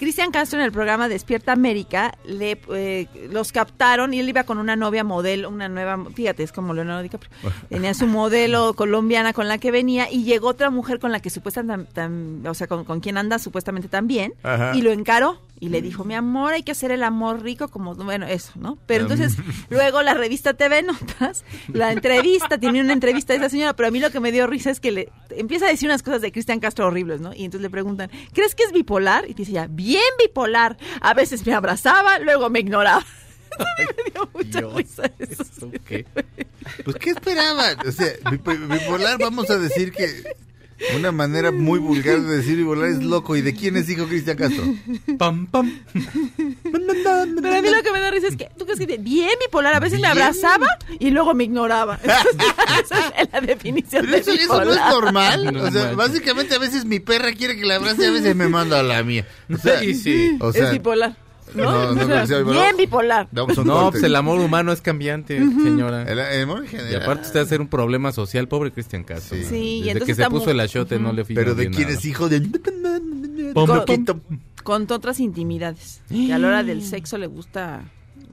Cristian 0.01 0.31
Castro 0.31 0.59
en 0.59 0.64
el 0.64 0.72
programa 0.72 1.10
Despierta 1.10 1.52
América 1.52 2.14
le 2.24 2.59
eh, 2.74 3.06
los 3.31 3.52
captaron 3.52 4.14
y 4.14 4.20
él 4.20 4.31
iba 4.31 4.44
con 4.44 4.56
una 4.56 4.74
novia 4.74 5.05
modelo, 5.05 5.51
una 5.51 5.68
nueva, 5.68 6.02
fíjate, 6.14 6.43
es 6.43 6.52
como 6.52 6.72
Leonardo 6.72 7.02
DiCaprio. 7.02 7.31
Tenía 7.68 7.93
su 7.93 8.06
modelo 8.06 8.72
colombiana 8.77 9.35
con 9.35 9.47
la 9.47 9.59
que 9.59 9.70
venía 9.70 10.10
y 10.10 10.24
llegó 10.24 10.48
otra 10.48 10.70
mujer 10.70 11.01
con 11.01 11.12
la 11.12 11.20
que 11.20 11.28
supuestamente, 11.28 11.93
tam- 11.93 12.48
o 12.48 12.55
sea, 12.55 12.66
con, 12.66 12.85
con 12.86 13.01
quien 13.01 13.18
anda 13.18 13.39
supuestamente 13.39 13.89
también 13.89 14.32
Ajá. 14.43 14.72
y 14.74 14.81
lo 14.81 14.90
encaró 14.90 15.43
y 15.62 15.68
le 15.68 15.82
dijo, 15.82 16.05
mi 16.05 16.14
amor, 16.14 16.55
hay 16.55 16.62
que 16.62 16.72
hacer 16.72 16.90
el 16.90 17.02
amor 17.02 17.43
rico 17.43 17.68
como, 17.68 17.94
bueno, 17.94 18.24
eso, 18.27 18.52
¿no? 18.55 18.78
Pero 18.86 19.02
entonces, 19.02 19.36
luego 19.68 20.01
la 20.01 20.14
revista 20.14 20.55
TV 20.55 20.82
Notas, 20.82 21.44
la 21.70 21.93
entrevista, 21.93 22.56
tiene 22.56 22.81
una 22.81 22.94
entrevista 22.94 23.35
de 23.35 23.40
esa 23.40 23.51
señora, 23.51 23.77
pero 23.77 23.89
a 23.89 23.90
mí 23.90 24.01
lo 24.01 24.10
que 24.10 24.20
me 24.20 24.32
dio 24.32 24.47
risa 24.47 24.70
es 24.70 24.81
que 24.81 24.90
le 24.90 25.12
empieza 25.28 25.66
a 25.66 25.68
decir 25.68 25.86
unas 25.90 26.02
cosas 26.02 26.22
de 26.22 26.32
Cristian 26.32 26.60
Castro 26.60 26.86
horribles, 26.86 27.20
¿no? 27.20 27.35
Y 27.35 27.44
entonces 27.44 27.60
le 27.60 27.68
preguntan, 27.68 28.10
¿crees 28.32 28.55
que 28.55 28.62
es 28.62 28.72
bipolar? 28.72 29.28
Y 29.28 29.35
dice 29.35 29.52
ya, 29.52 29.66
bien 29.66 29.89
bipolar. 30.18 30.76
A 31.00 31.14
veces 31.14 31.46
me 31.46 31.54
abrazaba, 31.54 32.18
luego 32.18 32.50
me 32.50 32.60
ignoraba. 32.60 33.04
me 33.78 34.10
dio 34.10 34.30
mucha 34.32 34.60
risa 34.76 35.10
eso. 35.18 35.70
Pues, 36.84 36.96
¿qué 36.96 37.10
esperaban? 37.10 37.76
O 37.86 37.92
sea, 37.92 38.12
bipo- 38.24 38.68
bipolar, 38.68 39.18
vamos 39.18 39.50
a 39.50 39.58
decir 39.58 39.92
que 39.92 40.22
Una 40.97 41.12
manera 41.12 41.52
muy 41.52 41.78
vulgar 41.78 42.20
de 42.23 42.39
decir 42.39 42.57
bipolar 42.57 42.89
es 42.90 43.02
loco. 43.02 43.36
¿Y 43.36 43.43
de 43.43 43.55
quién 43.55 43.77
es 43.77 43.89
hijo 43.90 44.07
Cristian 44.07 44.36
Castro? 44.36 44.65
Pam, 45.19 45.47
pam. 45.47 45.70
Pero 45.93 47.55
a 47.55 47.62
mí 47.62 47.69
lo 47.70 47.82
que 47.82 47.93
me 47.93 48.01
da 48.01 48.11
risa 48.11 48.28
es 48.28 48.36
que 48.36 48.48
tú 48.59 48.65
crees 48.65 48.78
que 48.78 48.98
bien 48.98 49.31
bipolar, 49.40 49.74
a 49.74 49.81
veces 49.81 50.01
me 50.01 50.07
abrazaba 50.09 50.66
y 50.98 51.11
luego 51.11 51.35
me 51.35 51.44
ignoraba. 51.44 51.98
Esa 52.05 53.09
es 53.19 53.28
la 53.32 53.40
definición 53.40 54.07
Pero 54.07 54.16
de 54.16 54.20
eso, 54.20 54.32
eso 54.32 54.43
bipolar. 54.43 54.66
no 54.66 54.73
es 54.73 54.81
normal. 54.94 55.52
No 55.52 55.62
o 55.65 55.70
sea, 55.70 55.93
básicamente 55.93 56.55
a 56.55 56.59
veces 56.59 56.85
mi 56.85 57.01
perra 57.01 57.32
quiere 57.32 57.57
que 57.57 57.65
la 57.65 57.77
abrace 57.77 58.02
y 58.02 58.07
a 58.07 58.11
veces 58.12 58.35
me 58.36 58.48
manda 58.48 58.81
a 58.81 58.82
la 58.82 59.02
mía. 59.02 59.27
O 59.52 59.57
sea, 59.59 59.81
Sí, 59.81 59.94
sí. 59.94 60.36
O 60.40 60.52
sea, 60.52 60.66
es 60.66 60.73
bipolar. 60.73 61.16
¿No? 61.55 61.64
No, 61.64 61.72
no 61.72 61.90
O 61.90 61.94
sea, 61.94 62.05
creo 62.06 62.20
que 62.20 62.27
sea 62.27 62.39
bipolar. 62.39 62.62
Bien 62.64 62.77
bipolar. 62.77 63.28
No, 63.32 63.47
corte. 63.47 63.90
pues 63.93 64.02
el 64.02 64.16
amor 64.16 64.40
humano 64.40 64.72
es 64.72 64.81
cambiante, 64.81 65.39
señora. 65.39 66.02
El- 66.02 66.18
el 66.18 66.43
amor 66.43 66.64
Y 66.70 66.94
aparte 66.94 67.27
usted 67.27 67.40
va 67.40 67.44
a 67.44 67.47
ser 67.47 67.60
un 67.60 67.68
problema 67.68 68.12
social, 68.12 68.48
pobre 68.48 68.72
Cristian 68.72 69.05
Castro. 69.05 69.36
Sí. 69.36 69.43
¿no? 69.44 69.48
Sí, 69.51 69.56
y 69.56 69.78
Desde 69.81 69.90
entonces 69.93 70.06
que 70.06 70.14
se 70.14 70.22
está 70.22 70.31
puso 70.31 70.44
muy- 70.47 70.52
el 70.52 70.60
achote 70.60 70.98
no 70.98 71.12
le 71.12 71.24
Pero 71.24 71.55
de 71.55 71.70
quién 71.70 71.82
nada. 71.89 71.94
es 71.98 72.05
hijo 72.05 72.28
de... 72.28 72.43
Con 74.62 74.86
otras 74.90 75.20
intimidades. 75.20 76.02
Que 76.09 76.32
a 76.32 76.39
la 76.39 76.48
hora 76.48 76.62
del 76.62 76.82
sexo 76.85 77.18
le 77.18 77.27
gusta. 77.27 77.82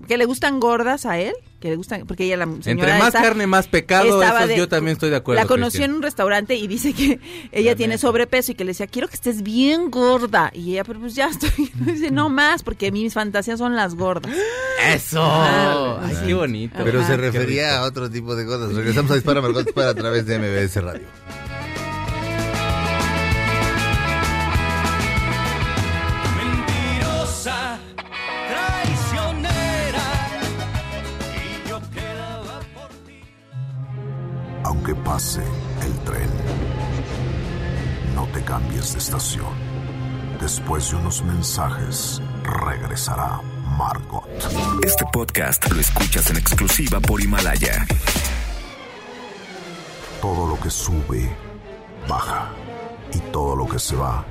Que 0.07 0.18
le 0.18 0.26
gustan 0.26 0.60
gordas 0.60 1.06
a 1.06 1.19
él. 1.19 1.34
Que 1.60 1.69
le 1.69 1.76
gustan. 1.76 2.06
Porque 2.06 2.26
ella, 2.26 2.38
la 2.38 2.45
señora. 2.45 2.72
Entre 2.72 2.99
más 2.99 3.11
carne, 3.14 3.48
más 3.48 3.68
pecado. 3.68 4.22
Eso 4.22 4.48
de- 4.48 4.56
yo 4.57 4.68
también 4.68 4.94
estoy 4.94 5.10
de 5.10 5.15
acuerdo. 5.15 5.41
La 5.41 5.48
conoció 5.48 5.80
Cristian. 5.80 5.90
en 5.91 5.95
un 5.98 6.02
restaurante 6.03 6.56
y 6.56 6.68
dice 6.68 6.94
que 6.94 7.19
ella 7.52 7.76
tiene 7.76 7.98
sobrepeso 7.98 8.52
y 8.52 8.56
que 8.56 8.64
le 8.64 8.72
decía, 8.72 8.88
quiero 8.88 9.07
que 9.07 9.15
estés 9.15 9.41
bien 9.41 9.90
gorda. 9.90 10.52
Y 10.53 10.74
ella, 10.74 10.84
pero 10.84 10.99
pues 10.99 11.15
ya 11.15 11.28
estoy. 11.30 11.72
Dice, 11.80 12.11
no 12.11 12.30
más, 12.30 12.61
porque 12.64 12.91
mis 12.91 13.14
fantasías 13.14 13.57
son 13.60 13.76
las 13.76 13.95
gordas. 13.95 14.32
¡Eso! 14.88 15.22
Ah, 15.24 15.99
Ay, 16.03 16.15
sí. 16.15 16.22
qué 16.28 16.34
bonito. 16.36 16.80
Pero 16.84 16.99
Ajá. 16.99 17.07
se 17.07 17.18
refería 17.18 17.78
a 17.80 17.84
otro 17.84 18.10
tipo 18.10 18.36
de 18.36 18.45
cosas. 18.45 18.74
Regresamos 18.74 19.11
a 19.11 19.15
Dispara 19.15 19.41
Margot 19.41 19.65
Dispara 19.65 19.90
a 19.90 19.95
través 19.95 20.26
de 20.28 20.38
MBS 20.38 20.76
Radio. 20.82 21.07
Pase 35.18 35.41
el 35.81 35.94
tren, 36.06 36.30
no 38.14 38.27
te 38.27 38.44
cambies 38.44 38.94
de 38.94 38.99
estación. 38.99 39.52
Después 40.39 40.91
de 40.91 40.98
unos 40.98 41.23
mensajes, 41.23 42.22
regresará 42.44 43.41
Margot. 43.80 44.30
Este 44.85 45.06
podcast 45.11 45.72
lo 45.72 45.80
escuchas 45.80 46.30
en 46.30 46.38
exclusiva 46.38 46.99
por 46.99 47.19
Himalaya. 47.19 47.88
Todo 50.22 50.49
lo 50.49 50.60
que 50.60 50.69
sube, 50.69 51.27
baja. 52.07 52.52
Y 53.11 53.18
todo 53.31 53.56
lo 53.56 53.68
que 53.68 53.80
se 53.80 53.95
va, 53.95 54.23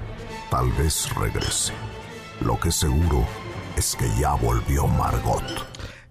tal 0.52 0.70
vez 0.74 1.12
regrese. 1.16 1.72
Lo 2.42 2.60
que 2.60 2.70
seguro 2.70 3.26
es 3.76 3.96
que 3.96 4.08
ya 4.20 4.34
volvió 4.34 4.86
Margot. 4.86 5.42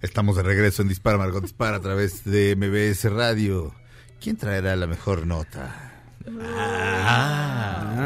Estamos 0.01 0.35
de 0.35 0.43
regreso 0.43 0.81
en 0.81 0.89
Dispara 0.89 1.17
Margot 1.17 1.43
Dispara 1.43 1.77
a 1.77 1.81
través 1.81 2.25
de 2.25 2.57
MBS 2.57 3.09
Radio. 3.09 3.84
¿Quién 4.21 4.37
traerá 4.37 4.75
la 4.75 4.87
mejor 4.87 5.27
nota? 5.27 5.91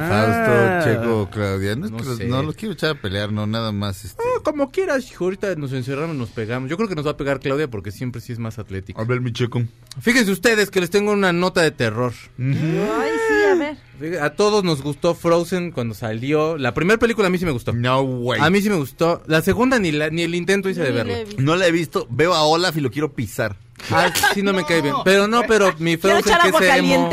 Fausto, 0.10 0.84
Checo, 0.84 1.30
Claudia. 1.32 1.76
No, 1.76 1.86
es 1.86 1.92
No 1.92 1.98
que 1.98 2.04
los, 2.06 2.18
sé. 2.18 2.26
no 2.28 2.44
los 2.44 2.56
quiero 2.56 2.74
echar 2.74 2.92
a 2.92 2.96
pelear, 3.02 3.32
no, 3.32 3.48
nada 3.48 3.72
más. 3.72 4.04
Este. 4.06 4.22
Ah, 4.22 4.42
como 4.44 4.70
quieras, 4.72 5.10
hijo, 5.10 5.24
ahorita 5.26 5.56
nos 5.56 5.72
encerramos, 5.72 6.16
nos 6.16 6.30
pegamos. 6.30 6.70
Yo 6.70 6.76
creo 6.78 6.90
que 6.90 6.96
nos 6.96 7.06
va 7.08 7.12
a 7.12 7.18
pegar 7.18 7.40
Claudia 7.40 7.70
porque 7.70 7.92
siempre 7.92 8.20
sí 8.22 8.34
es 8.34 8.40
más 8.40 8.60
atlética. 8.60 9.02
A 9.02 9.06
ver, 9.06 9.22
mi 9.22 9.32
Checo. 9.32 9.64
Fíjense 10.02 10.32
ustedes 10.32 10.70
que 10.70 10.82
les 10.82 10.90
tengo 10.90 11.12
una 11.12 11.32
nota 11.32 11.62
de 11.62 11.72
terror. 11.72 12.14
Ay, 12.38 12.54
sí, 13.28 13.46
a 13.52 13.56
ver. 13.56 13.78
A 14.22 14.32
todos 14.32 14.64
nos 14.64 14.82
gustó 14.82 15.16
Frozen 15.16 15.72
cuando 15.72 15.94
salió. 15.96 16.58
La 16.58 16.74
primera 16.74 17.00
película 17.00 17.28
a 17.28 17.32
mí 17.32 17.38
sí 17.38 17.46
me 17.46 17.52
gustó. 17.52 17.74
No, 17.74 18.04
güey. 18.04 18.42
A 18.42 18.50
mí 18.50 18.62
sí 18.62 18.70
me 18.70 18.76
gustó. 18.76 19.24
La 19.28 19.42
segunda 19.42 19.80
ni, 19.80 19.92
la, 19.92 20.10
ni 20.10 20.24
el 20.24 20.36
intento 20.36 20.70
hice 20.70 20.82
de 20.92 21.04
Ni 21.04 21.24
visto. 21.26 21.42
No 21.42 21.56
la 21.56 21.68
he 21.68 21.72
visto. 21.72 22.08
Veo 22.10 22.34
a 22.34 22.44
Olaf 22.44 22.76
y 22.78 22.82
lo 22.82 22.92
quiero 22.92 23.14
pisar. 23.14 23.56
Ah, 23.92 24.12
sí 24.34 24.42
no 24.44 24.54
me 24.54 24.66
cae 24.66 24.82
bien. 24.82 24.96
Pero 25.04 25.28
no, 25.28 25.42
pero 25.48 25.74
mi 25.80 25.98
Frozen 25.98 26.20
echar 26.20 26.42
que 26.42 26.50
es 26.70 26.76
emo. 26.78 27.10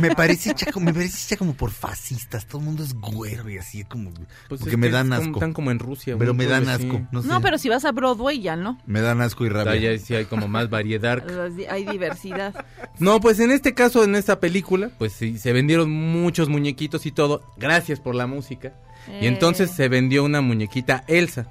me 0.00 0.14
parece 0.14 0.54
como, 0.72 0.86
me 0.86 0.94
parece 0.94 1.22
hecha 1.24 1.36
como 1.36 1.54
por 1.54 1.70
fascistas. 1.70 2.46
Todo 2.46 2.58
el 2.60 2.64
mundo 2.66 2.82
es 2.82 2.94
güero 2.94 3.48
y 3.48 3.58
así 3.58 3.84
como. 3.84 4.10
Pues 4.48 4.60
porque 4.60 4.70
es 4.70 4.78
me 4.78 4.86
que 4.88 4.92
dan 4.92 5.12
es 5.12 5.18
como- 5.18 5.22
asco. 5.30 5.38
Están 5.38 5.52
como 5.52 5.70
en 5.70 5.78
Rusia. 5.78 6.16
Pero 6.18 6.34
me 6.34 6.46
dan 6.46 6.68
asco. 6.68 7.00
No, 7.12 7.22
sé. 7.22 7.28
No, 7.28 7.40
pero 7.40 7.58
si 7.58 7.68
vas 7.68 7.84
a 7.84 7.92
Broadway 7.92 8.40
ya 8.40 8.56
no. 8.56 8.78
Me 8.86 9.00
dan 9.00 9.20
asco 9.20 9.44
y 9.44 9.48
rabia. 9.48 9.72
Allá 9.72 9.98
sí 9.98 10.14
hay 10.14 10.24
como 10.26 10.48
más 10.48 10.70
variedad. 10.70 11.22
Hay 11.70 11.84
diversidad. 11.84 12.54
No, 12.98 13.20
pues 13.20 13.40
en 13.40 13.50
este 13.50 13.74
caso, 13.74 14.04
en 14.04 14.14
esta 14.14 14.40
película, 14.40 14.90
pues 14.98 15.12
sí, 15.12 15.38
se 15.38 15.52
vendieron 15.52 15.90
muchos 15.90 16.48
muñequitos 16.48 17.06
y 17.06 17.12
todo. 17.12 17.42
Gracias 17.56 18.00
por 18.00 18.14
la 18.14 18.26
música. 18.26 18.72
Y 19.08 19.24
Eh. 19.24 19.28
entonces 19.28 19.70
se 19.70 19.88
vendió 19.88 20.24
una 20.24 20.40
muñequita 20.40 21.04
Elsa. 21.08 21.46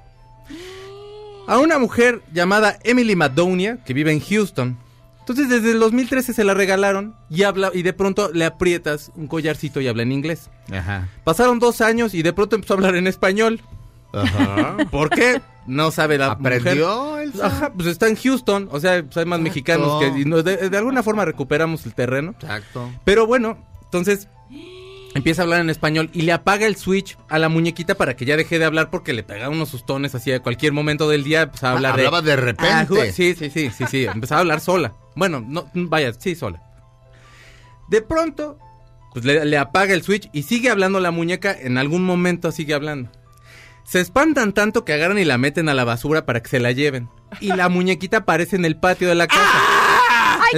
A 1.46 1.58
una 1.58 1.78
mujer 1.78 2.22
llamada 2.32 2.78
Emily 2.84 3.16
Madonia, 3.16 3.78
que 3.84 3.92
vive 3.94 4.12
en 4.12 4.20
Houston. 4.20 4.78
Entonces 5.20 5.48
desde 5.48 5.72
el 5.72 5.78
2013 5.78 6.32
se 6.34 6.44
la 6.44 6.52
regalaron 6.54 7.14
y 7.30 7.44
habla 7.44 7.70
y 7.72 7.82
de 7.82 7.92
pronto 7.94 8.30
le 8.32 8.44
aprietas 8.44 9.10
un 9.14 9.26
collarcito 9.26 9.80
y 9.80 9.88
habla 9.88 10.02
en 10.02 10.12
inglés. 10.12 10.50
Ajá. 10.72 11.08
Pasaron 11.24 11.58
dos 11.58 11.80
años 11.80 12.12
y 12.14 12.22
de 12.22 12.32
pronto 12.32 12.56
empezó 12.56 12.74
a 12.74 12.76
hablar 12.76 12.96
en 12.96 13.06
español. 13.06 13.60
Ajá. 14.12 14.76
¿Por 14.90 15.10
qué? 15.10 15.40
No 15.66 15.90
sabe 15.90 16.18
la 16.18 16.32
¿Aprendió 16.32 17.06
mujer. 17.12 17.22
Elsa? 17.24 17.46
Ajá, 17.46 17.72
pues 17.72 17.88
está 17.88 18.08
en 18.08 18.16
Houston, 18.16 18.68
o 18.70 18.80
sea, 18.80 19.02
pues 19.02 19.16
hay 19.16 19.24
más 19.24 19.40
mexicanos 19.40 19.98
que 19.98 20.08
y 20.08 20.24
de 20.24 20.76
alguna 20.76 21.02
forma 21.02 21.24
recuperamos 21.24 21.86
el 21.86 21.94
terreno. 21.94 22.32
Exacto. 22.32 22.90
Pero 23.04 23.26
bueno, 23.26 23.56
entonces 23.84 24.28
empieza 25.14 25.42
a 25.42 25.44
hablar 25.44 25.60
en 25.60 25.70
español 25.70 26.10
y 26.12 26.22
le 26.22 26.32
apaga 26.32 26.66
el 26.66 26.76
switch 26.76 27.16
a 27.28 27.38
la 27.38 27.48
muñequita 27.48 27.94
para 27.94 28.16
que 28.16 28.24
ya 28.24 28.36
deje 28.36 28.58
de 28.58 28.64
hablar 28.64 28.90
porque 28.90 29.12
le 29.12 29.22
pegaba 29.22 29.48
unos 29.54 29.68
sustones 29.68 30.14
así 30.14 30.32
a 30.32 30.40
cualquier 30.40 30.72
momento 30.72 31.08
del 31.08 31.24
día, 31.24 31.42
empezaba 31.42 31.70
a 31.70 31.74
Ah, 31.74 31.76
hablar 31.76 31.92
hablaba 31.94 32.22
de 32.22 32.36
repente. 32.36 32.72
Ah, 32.72 32.86
ju- 32.88 33.10
sí, 33.12 33.34
sí, 33.34 33.50
sí, 33.50 33.70
sí, 33.70 33.84
sí, 33.90 34.04
empezaba 34.04 34.38
a 34.38 34.42
hablar 34.42 34.60
sola. 34.60 34.94
Bueno, 35.16 35.44
no, 35.46 35.70
vaya, 35.74 36.12
sí, 36.12 36.34
sola. 36.34 36.60
De 37.88 38.02
pronto, 38.02 38.58
pues 39.12 39.24
le, 39.24 39.44
le 39.44 39.58
apaga 39.58 39.94
el 39.94 40.02
switch 40.02 40.28
y 40.32 40.42
sigue 40.42 40.70
hablando 40.70 41.00
la 41.00 41.10
muñeca, 41.10 41.56
en 41.58 41.78
algún 41.78 42.02
momento 42.04 42.50
sigue 42.52 42.74
hablando. 42.74 43.10
Se 43.84 44.00
espantan 44.00 44.52
tanto 44.54 44.84
que 44.84 44.94
agarran 44.94 45.18
y 45.18 45.24
la 45.26 45.36
meten 45.36 45.68
a 45.68 45.74
la 45.74 45.84
basura 45.84 46.24
para 46.24 46.42
que 46.42 46.48
se 46.48 46.58
la 46.58 46.72
lleven. 46.72 47.10
Y 47.40 47.48
la 47.48 47.68
muñequita 47.68 48.18
aparece 48.18 48.56
en 48.56 48.64
el 48.64 48.76
patio 48.76 49.08
de 49.08 49.14
la 49.14 49.26
casa. 49.26 49.42
¡Ay, 49.42 49.83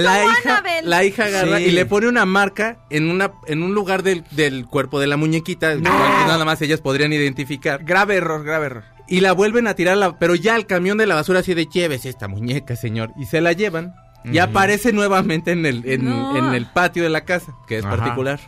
la 0.03 0.17
como 0.21 0.31
hija, 0.31 0.57
Annabelle! 0.57 0.87
la 0.87 1.03
hija 1.03 1.25
agarra 1.25 1.57
Sí. 1.57 1.63
y 1.65 1.71
le 1.71 1.85
pone 1.85 2.07
una 2.07 2.25
marca 2.25 2.77
en 2.89 3.09
una 3.09 3.31
en 3.47 3.63
un 3.63 3.73
lugar 3.73 4.03
del, 4.03 4.23
del 4.31 4.65
cuerpo 4.65 4.99
de 4.99 5.07
la 5.07 5.17
muñequita, 5.17 5.75
que 5.75 5.81
nada 5.81 6.43
más 6.45 6.61
ellas 6.61 6.81
podrían 6.81 7.13
identificar. 7.13 7.83
Grave 7.83 8.15
error, 8.15 8.43
grave 8.43 8.65
error. 8.67 8.83
Y 9.07 9.21
la 9.21 9.31
vuelven 9.31 9.67
a 9.67 9.73
tirar, 9.73 9.95
la- 9.97 10.17
pero 10.19 10.35
ya 10.35 10.55
al 10.55 10.65
camión 10.67 10.97
de 10.97 11.05
la 11.07 11.15
basura 11.15 11.39
así 11.39 11.53
de 11.53 11.65
llévese 11.65 12.09
esta 12.09 12.27
muñeca, 12.27 12.75
señor. 12.75 13.11
Y 13.17 13.25
se 13.25 13.39
la 13.41 13.53
llevan. 13.53 13.93
Y 14.25 14.39
aparece 14.39 14.91
nuevamente 14.91 15.51
en 15.51 15.65
el, 15.65 15.83
en, 15.89 16.03
No. 16.03 16.35
en 16.35 16.53
el 16.53 16.65
patio 16.65 17.03
de 17.03 17.09
la 17.09 17.21
casa, 17.23 17.53
que 17.67 17.77
es 17.77 17.85
Ajá. 17.85 17.95
particular. 17.95 18.39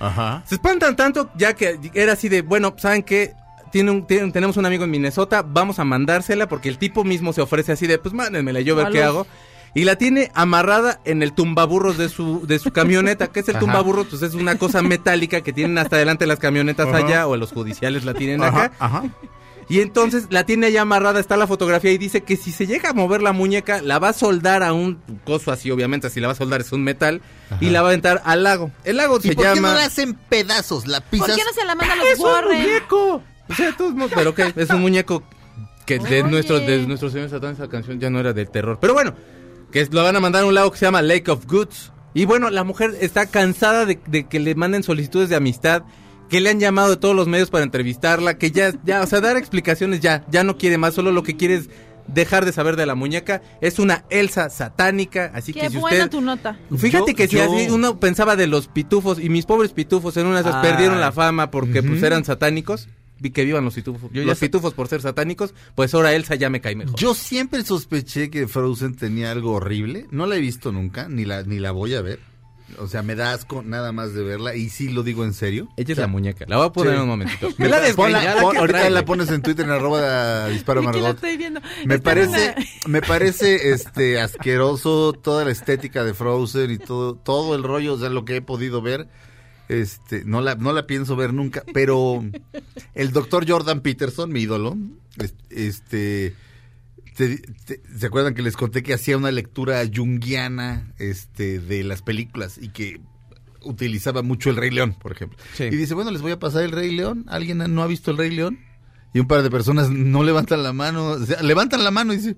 Ajá. 0.00 0.42
Se 0.46 0.54
espantan 0.54 0.96
tanto 0.96 1.28
ya 1.36 1.52
que 1.54 1.78
era 1.92 2.12
así 2.14 2.28
de, 2.30 2.40
bueno, 2.42 2.74
¿saben 2.78 3.02
qué? 3.02 3.34
Tiene 3.72 3.90
un, 3.90 4.06
tiene- 4.06 4.30
tenemos 4.32 4.56
un 4.56 4.64
amigo 4.64 4.84
en 4.84 4.90
Minnesota, 4.90 5.42
vamos 5.46 5.78
a 5.78 5.84
mandársela 5.84 6.48
porque 6.48 6.68
el 6.70 6.78
tipo 6.78 7.04
mismo 7.04 7.34
se 7.34 7.42
ofrece 7.42 7.72
así 7.72 7.86
de, 7.86 7.98
pues 7.98 8.14
mándenmela, 8.14 8.60
yo 8.62 8.76
ver 8.76 8.88
qué 8.90 9.02
hago. 9.02 9.26
Y 9.76 9.84
la 9.84 9.96
tiene 9.96 10.30
amarrada 10.32 11.00
en 11.04 11.22
el 11.22 11.34
tumbaburros 11.34 11.98
de 11.98 12.08
su, 12.08 12.46
de 12.46 12.58
su 12.58 12.72
camioneta. 12.72 13.26
¿Qué 13.26 13.40
es 13.40 13.48
el 13.50 13.56
Ajá. 13.56 13.66
tumbaburros? 13.66 14.06
Pues 14.08 14.22
es 14.22 14.32
una 14.32 14.56
cosa 14.56 14.80
metálica 14.80 15.42
que 15.42 15.52
tienen 15.52 15.76
hasta 15.76 15.96
adelante 15.96 16.26
las 16.26 16.38
camionetas 16.38 16.88
Ajá. 16.88 16.96
allá 16.96 17.26
o 17.26 17.36
los 17.36 17.52
judiciales 17.52 18.06
la 18.06 18.14
tienen 18.14 18.42
Ajá. 18.42 18.64
acá. 18.64 18.76
Ajá. 18.78 19.04
Y 19.68 19.80
entonces 19.80 20.28
la 20.30 20.46
tiene 20.46 20.68
allá 20.68 20.80
amarrada, 20.80 21.20
está 21.20 21.36
la 21.36 21.46
fotografía 21.46 21.92
y 21.92 21.98
dice 21.98 22.22
que 22.22 22.38
si 22.38 22.52
se 22.52 22.66
llega 22.66 22.88
a 22.88 22.92
mover 22.94 23.20
la 23.20 23.32
muñeca, 23.32 23.82
la 23.82 23.98
va 23.98 24.08
a 24.08 24.12
soldar 24.14 24.62
a 24.62 24.72
un 24.72 24.98
coso 25.26 25.52
así, 25.52 25.70
obviamente, 25.70 26.08
si 26.08 26.20
la 26.20 26.28
va 26.28 26.32
a 26.32 26.36
soldar 26.36 26.62
es 26.62 26.72
un 26.72 26.82
metal, 26.82 27.20
y 27.60 27.68
la 27.68 27.82
va 27.82 27.88
a 27.88 27.90
aventar 27.90 28.22
al 28.24 28.44
lago. 28.44 28.70
El 28.84 28.96
lago 28.96 29.18
¿Y 29.18 29.28
se 29.28 29.34
por 29.34 29.44
qué 29.44 29.54
llama... 29.56 29.72
no 29.72 29.74
la 29.74 29.84
hacen 29.84 30.14
pedazos? 30.14 30.86
La 30.86 31.02
pisas. 31.02 31.26
¿Por 31.26 31.36
qué 31.36 31.42
no 31.44 31.52
se 31.52 31.66
la 31.66 31.74
manda 31.74 31.92
a 31.92 31.96
los 31.96 32.06
¡Es 32.06 32.18
un 32.18 32.44
muñeco! 32.46 33.22
O 33.48 33.54
sea, 33.54 33.76
todos 33.76 33.92
modos, 33.92 34.12
pero 34.14 34.34
¿qué? 34.34 34.54
Es 34.56 34.70
un 34.70 34.80
muñeco 34.80 35.22
que 35.84 35.98
de 35.98 36.22
Oye. 36.22 36.30
nuestro, 36.30 36.60
de 36.60 36.86
nuestro 36.86 37.10
señor 37.10 37.28
Satán 37.28 37.54
esa 37.54 37.68
canción 37.68 38.00
ya 38.00 38.08
no 38.08 38.20
era 38.20 38.32
del 38.32 38.48
terror. 38.48 38.78
Pero 38.80 38.94
bueno, 38.94 39.14
que 39.70 39.80
es- 39.80 39.92
lo 39.92 40.02
van 40.02 40.16
a 40.16 40.20
mandar 40.20 40.42
a 40.42 40.46
un 40.46 40.54
lago 40.54 40.70
que 40.70 40.78
se 40.78 40.86
llama 40.86 41.02
Lake 41.02 41.30
of 41.30 41.46
Goods. 41.46 41.92
Y 42.14 42.24
bueno, 42.24 42.48
la 42.50 42.64
mujer 42.64 42.96
está 43.00 43.26
cansada 43.26 43.84
de, 43.84 43.98
de 44.06 44.26
que 44.26 44.40
le 44.40 44.54
manden 44.54 44.82
solicitudes 44.82 45.28
de 45.28 45.36
amistad, 45.36 45.82
que 46.30 46.40
le 46.40 46.50
han 46.50 46.58
llamado 46.60 46.90
de 46.90 46.96
todos 46.96 47.14
los 47.14 47.28
medios 47.28 47.50
para 47.50 47.62
entrevistarla, 47.64 48.38
que 48.38 48.50
ya, 48.50 48.72
ya, 48.84 49.02
o 49.02 49.06
sea, 49.06 49.20
dar 49.20 49.36
explicaciones 49.36 50.00
ya, 50.00 50.24
ya 50.30 50.42
no 50.42 50.56
quiere 50.56 50.78
más, 50.78 50.94
solo 50.94 51.12
lo 51.12 51.22
que 51.22 51.36
quiere 51.36 51.56
es 51.56 51.68
dejar 52.08 52.44
de 52.44 52.52
saber 52.52 52.76
de 52.76 52.86
la 52.86 52.94
muñeca. 52.94 53.42
Es 53.60 53.78
una 53.78 54.04
Elsa 54.10 54.48
satánica, 54.48 55.30
así 55.34 55.52
Qué 55.52 55.60
que 55.60 55.70
si 55.70 55.76
buena 55.76 56.04
usted... 56.04 56.10
tu 56.10 56.20
nota. 56.20 56.56
Fíjate 56.76 57.12
Yo- 57.12 57.16
que 57.16 57.28
si 57.28 57.36
yo- 57.36 57.42
así 57.44 57.68
uno 57.70 58.00
pensaba 58.00 58.34
de 58.36 58.46
los 58.46 58.68
pitufos 58.68 59.18
y 59.20 59.28
mis 59.28 59.44
pobres 59.44 59.72
pitufos 59.72 60.16
en 60.16 60.26
una 60.26 60.42
de 60.42 60.48
esas 60.48 60.62
perdieron 60.64 61.00
la 61.00 61.12
fama 61.12 61.50
porque 61.50 61.82
pues 61.82 62.02
eran 62.02 62.24
satánicos. 62.24 62.88
Vi 63.18 63.30
que 63.30 63.44
vivan 63.44 63.64
los 63.64 63.74
pitufos. 63.74 64.10
Yo 64.12 64.24
los 64.24 64.38
pitufos 64.38 64.74
por 64.74 64.88
ser 64.88 65.00
satánicos, 65.00 65.54
pues 65.74 65.94
ahora 65.94 66.12
Elsa 66.14 66.34
ya 66.34 66.50
me 66.50 66.60
cae 66.60 66.76
mejor. 66.76 66.96
Yo 66.96 67.14
siempre 67.14 67.64
sospeché 67.64 68.28
que 68.30 68.46
Frozen 68.46 68.94
tenía 68.96 69.30
algo 69.32 69.52
horrible. 69.52 70.06
No 70.10 70.26
la 70.26 70.36
he 70.36 70.40
visto 70.40 70.70
nunca, 70.72 71.08
ni 71.08 71.24
la, 71.24 71.42
ni 71.42 71.58
la 71.58 71.70
voy 71.72 71.94
a 71.94 72.02
ver. 72.02 72.20
O 72.78 72.88
sea, 72.88 73.02
me 73.02 73.14
da 73.14 73.32
asco 73.32 73.62
nada 73.62 73.92
más 73.92 74.12
de 74.12 74.22
verla 74.24 74.56
y 74.56 74.68
sí 74.70 74.88
lo 74.88 75.02
digo 75.04 75.24
en 75.24 75.32
serio. 75.34 75.68
Ella 75.76 75.92
es 75.92 75.98
la 75.98 76.08
muñeca. 76.08 76.44
La 76.48 76.56
voy 76.56 76.66
a 76.66 76.70
poner 76.72 76.92
Sí. 76.92 76.96
en 76.96 77.02
un 77.04 77.08
momentito. 77.08 77.48
Me 77.58 77.68
la 77.68 77.76
ponla- 77.94 78.18
desgreñada 78.18 78.42
pon- 78.42 78.56
ahorita 78.56 78.90
la 78.90 79.04
pones 79.04 79.30
en 79.30 79.40
Twitter 79.40 79.64
en 79.64 79.70
arroba 79.70 80.48
disparo 80.48 80.82
la 80.82 80.90
Margot. 80.92 81.14
estoy 81.14 81.36
viendo. 81.36 81.60
Me 81.86 81.94
Está 81.94 82.10
parece, 82.10 82.54
una- 82.56 82.66
me 82.88 83.00
parece 83.02 83.70
este 83.70 84.20
asqueroso 84.20 85.12
toda 85.12 85.44
la 85.44 85.52
estética 85.52 86.04
de 86.04 86.12
Frozen 86.12 86.70
y 86.72 86.78
todo, 86.78 87.14
todo 87.14 87.54
el 87.54 87.62
rollo, 87.62 87.94
o 87.94 87.98
sea, 87.98 88.10
lo 88.10 88.24
que 88.24 88.36
he 88.36 88.42
podido 88.42 88.82
ver. 88.82 89.08
Este, 89.68 90.24
no 90.24 90.40
la, 90.40 90.54
no 90.54 90.72
la 90.72 90.86
pienso 90.86 91.16
ver 91.16 91.32
nunca, 91.34 91.62
pero 91.74 92.24
el 92.94 93.12
doctor 93.12 93.48
Jordan 93.48 93.80
Peterson, 93.80 94.30
mi 94.32 94.40
ídolo, 94.42 94.76
es- 95.18 95.34
este, 95.50 96.34
te- 97.16 97.38
te- 97.38 97.82
¿se 97.98 98.06
acuerdan 98.06 98.34
que 98.34 98.42
les 98.42 98.56
conté 98.56 98.82
que 98.82 98.94
hacía 98.94 99.16
una 99.16 99.30
lectura 99.30 99.82
junguiana 99.92 100.92
este, 100.98 101.58
de 101.60 101.82
las 101.84 102.02
películas 102.02 102.58
y 102.60 102.68
que 102.68 103.00
utilizaba 103.62 104.22
mucho 104.22 104.50
el 104.50 104.56
Rey 104.56 104.70
León, 104.70 104.94
por 105.00 105.12
ejemplo? 105.12 105.38
Y 105.58 105.76
dice, 105.76 105.94
bueno, 105.94 106.10
les 106.12 106.22
voy 106.22 106.32
a 106.32 106.38
pasar 106.38 106.62
el 106.62 106.70
Rey 106.72 106.94
León. 106.94 107.24
¿Alguien 107.28 107.58
no 107.58 107.82
ha 107.82 107.86
visto 107.86 108.10
el 108.12 108.18
Rey 108.18 108.30
León? 108.30 108.58
Y 109.14 109.18
un 109.18 109.26
par 109.26 109.42
de 109.42 109.50
personas 109.50 109.90
no 109.90 110.22
levantan 110.22 110.62
la 110.62 110.72
mano, 110.72 111.06
o 111.12 111.18
sea, 111.24 111.42
levantan 111.42 111.82
la 111.82 111.90
mano 111.90 112.12
y 112.12 112.18
dice, 112.18 112.36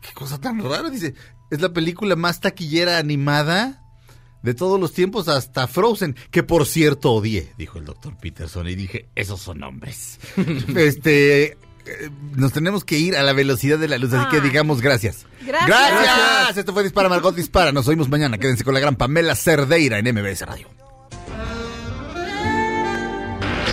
qué 0.00 0.12
cosa 0.14 0.40
tan 0.40 0.58
rara, 0.62 0.88
dice, 0.88 1.14
es 1.50 1.60
la 1.60 1.72
película 1.72 2.16
más 2.16 2.40
taquillera 2.40 2.96
animada 2.98 3.82
de 4.42 4.54
todos 4.54 4.80
los 4.80 4.92
tiempos 4.92 5.28
hasta 5.28 5.66
Frozen, 5.66 6.16
que 6.30 6.42
por 6.42 6.66
cierto 6.66 7.12
odié, 7.12 7.52
dijo 7.58 7.78
el 7.78 7.84
doctor 7.84 8.16
Peterson, 8.16 8.68
y 8.68 8.74
dije, 8.74 9.08
esos 9.14 9.40
son 9.40 9.62
hombres. 9.62 10.18
este, 10.76 11.42
eh, 11.52 11.56
nos 12.36 12.52
tenemos 12.52 12.84
que 12.84 12.98
ir 12.98 13.16
a 13.16 13.22
la 13.22 13.32
velocidad 13.32 13.78
de 13.78 13.88
la 13.88 13.98
luz, 13.98 14.12
así 14.12 14.28
que 14.30 14.38
Ah. 14.38 14.40
digamos 14.40 14.80
gracias. 14.80 15.26
Gracias. 15.46 15.68
Gracias. 15.68 16.56
Esto 16.58 16.72
fue 16.72 16.82
Dispara 16.82 17.08
Margot 17.08 17.34
Dispara. 17.34 17.72
Nos 17.72 17.88
oímos 17.88 18.08
mañana. 18.08 18.38
Quédense 18.38 18.64
con 18.64 18.74
la 18.74 18.80
gran 18.80 18.96
Pamela 18.96 19.34
Cerdeira 19.34 19.98
en 19.98 20.06
MBS 20.14 20.42
Radio. 20.46 20.68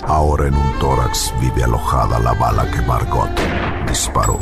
Ahora 0.06 0.48
en 0.48 0.54
un 0.54 0.78
tórax 0.78 1.34
vive 1.40 1.64
alojada 1.64 2.18
la 2.18 2.32
bala 2.32 2.70
que 2.70 2.80
Margot 2.82 3.30
disparó. 3.88 4.40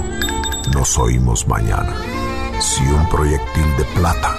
Nos 0.72 0.96
oímos 0.98 1.46
mañana. 1.48 1.94
Si 2.60 2.82
un 2.84 3.08
proyectil 3.08 3.76
de 3.76 3.84
plata 3.96 4.38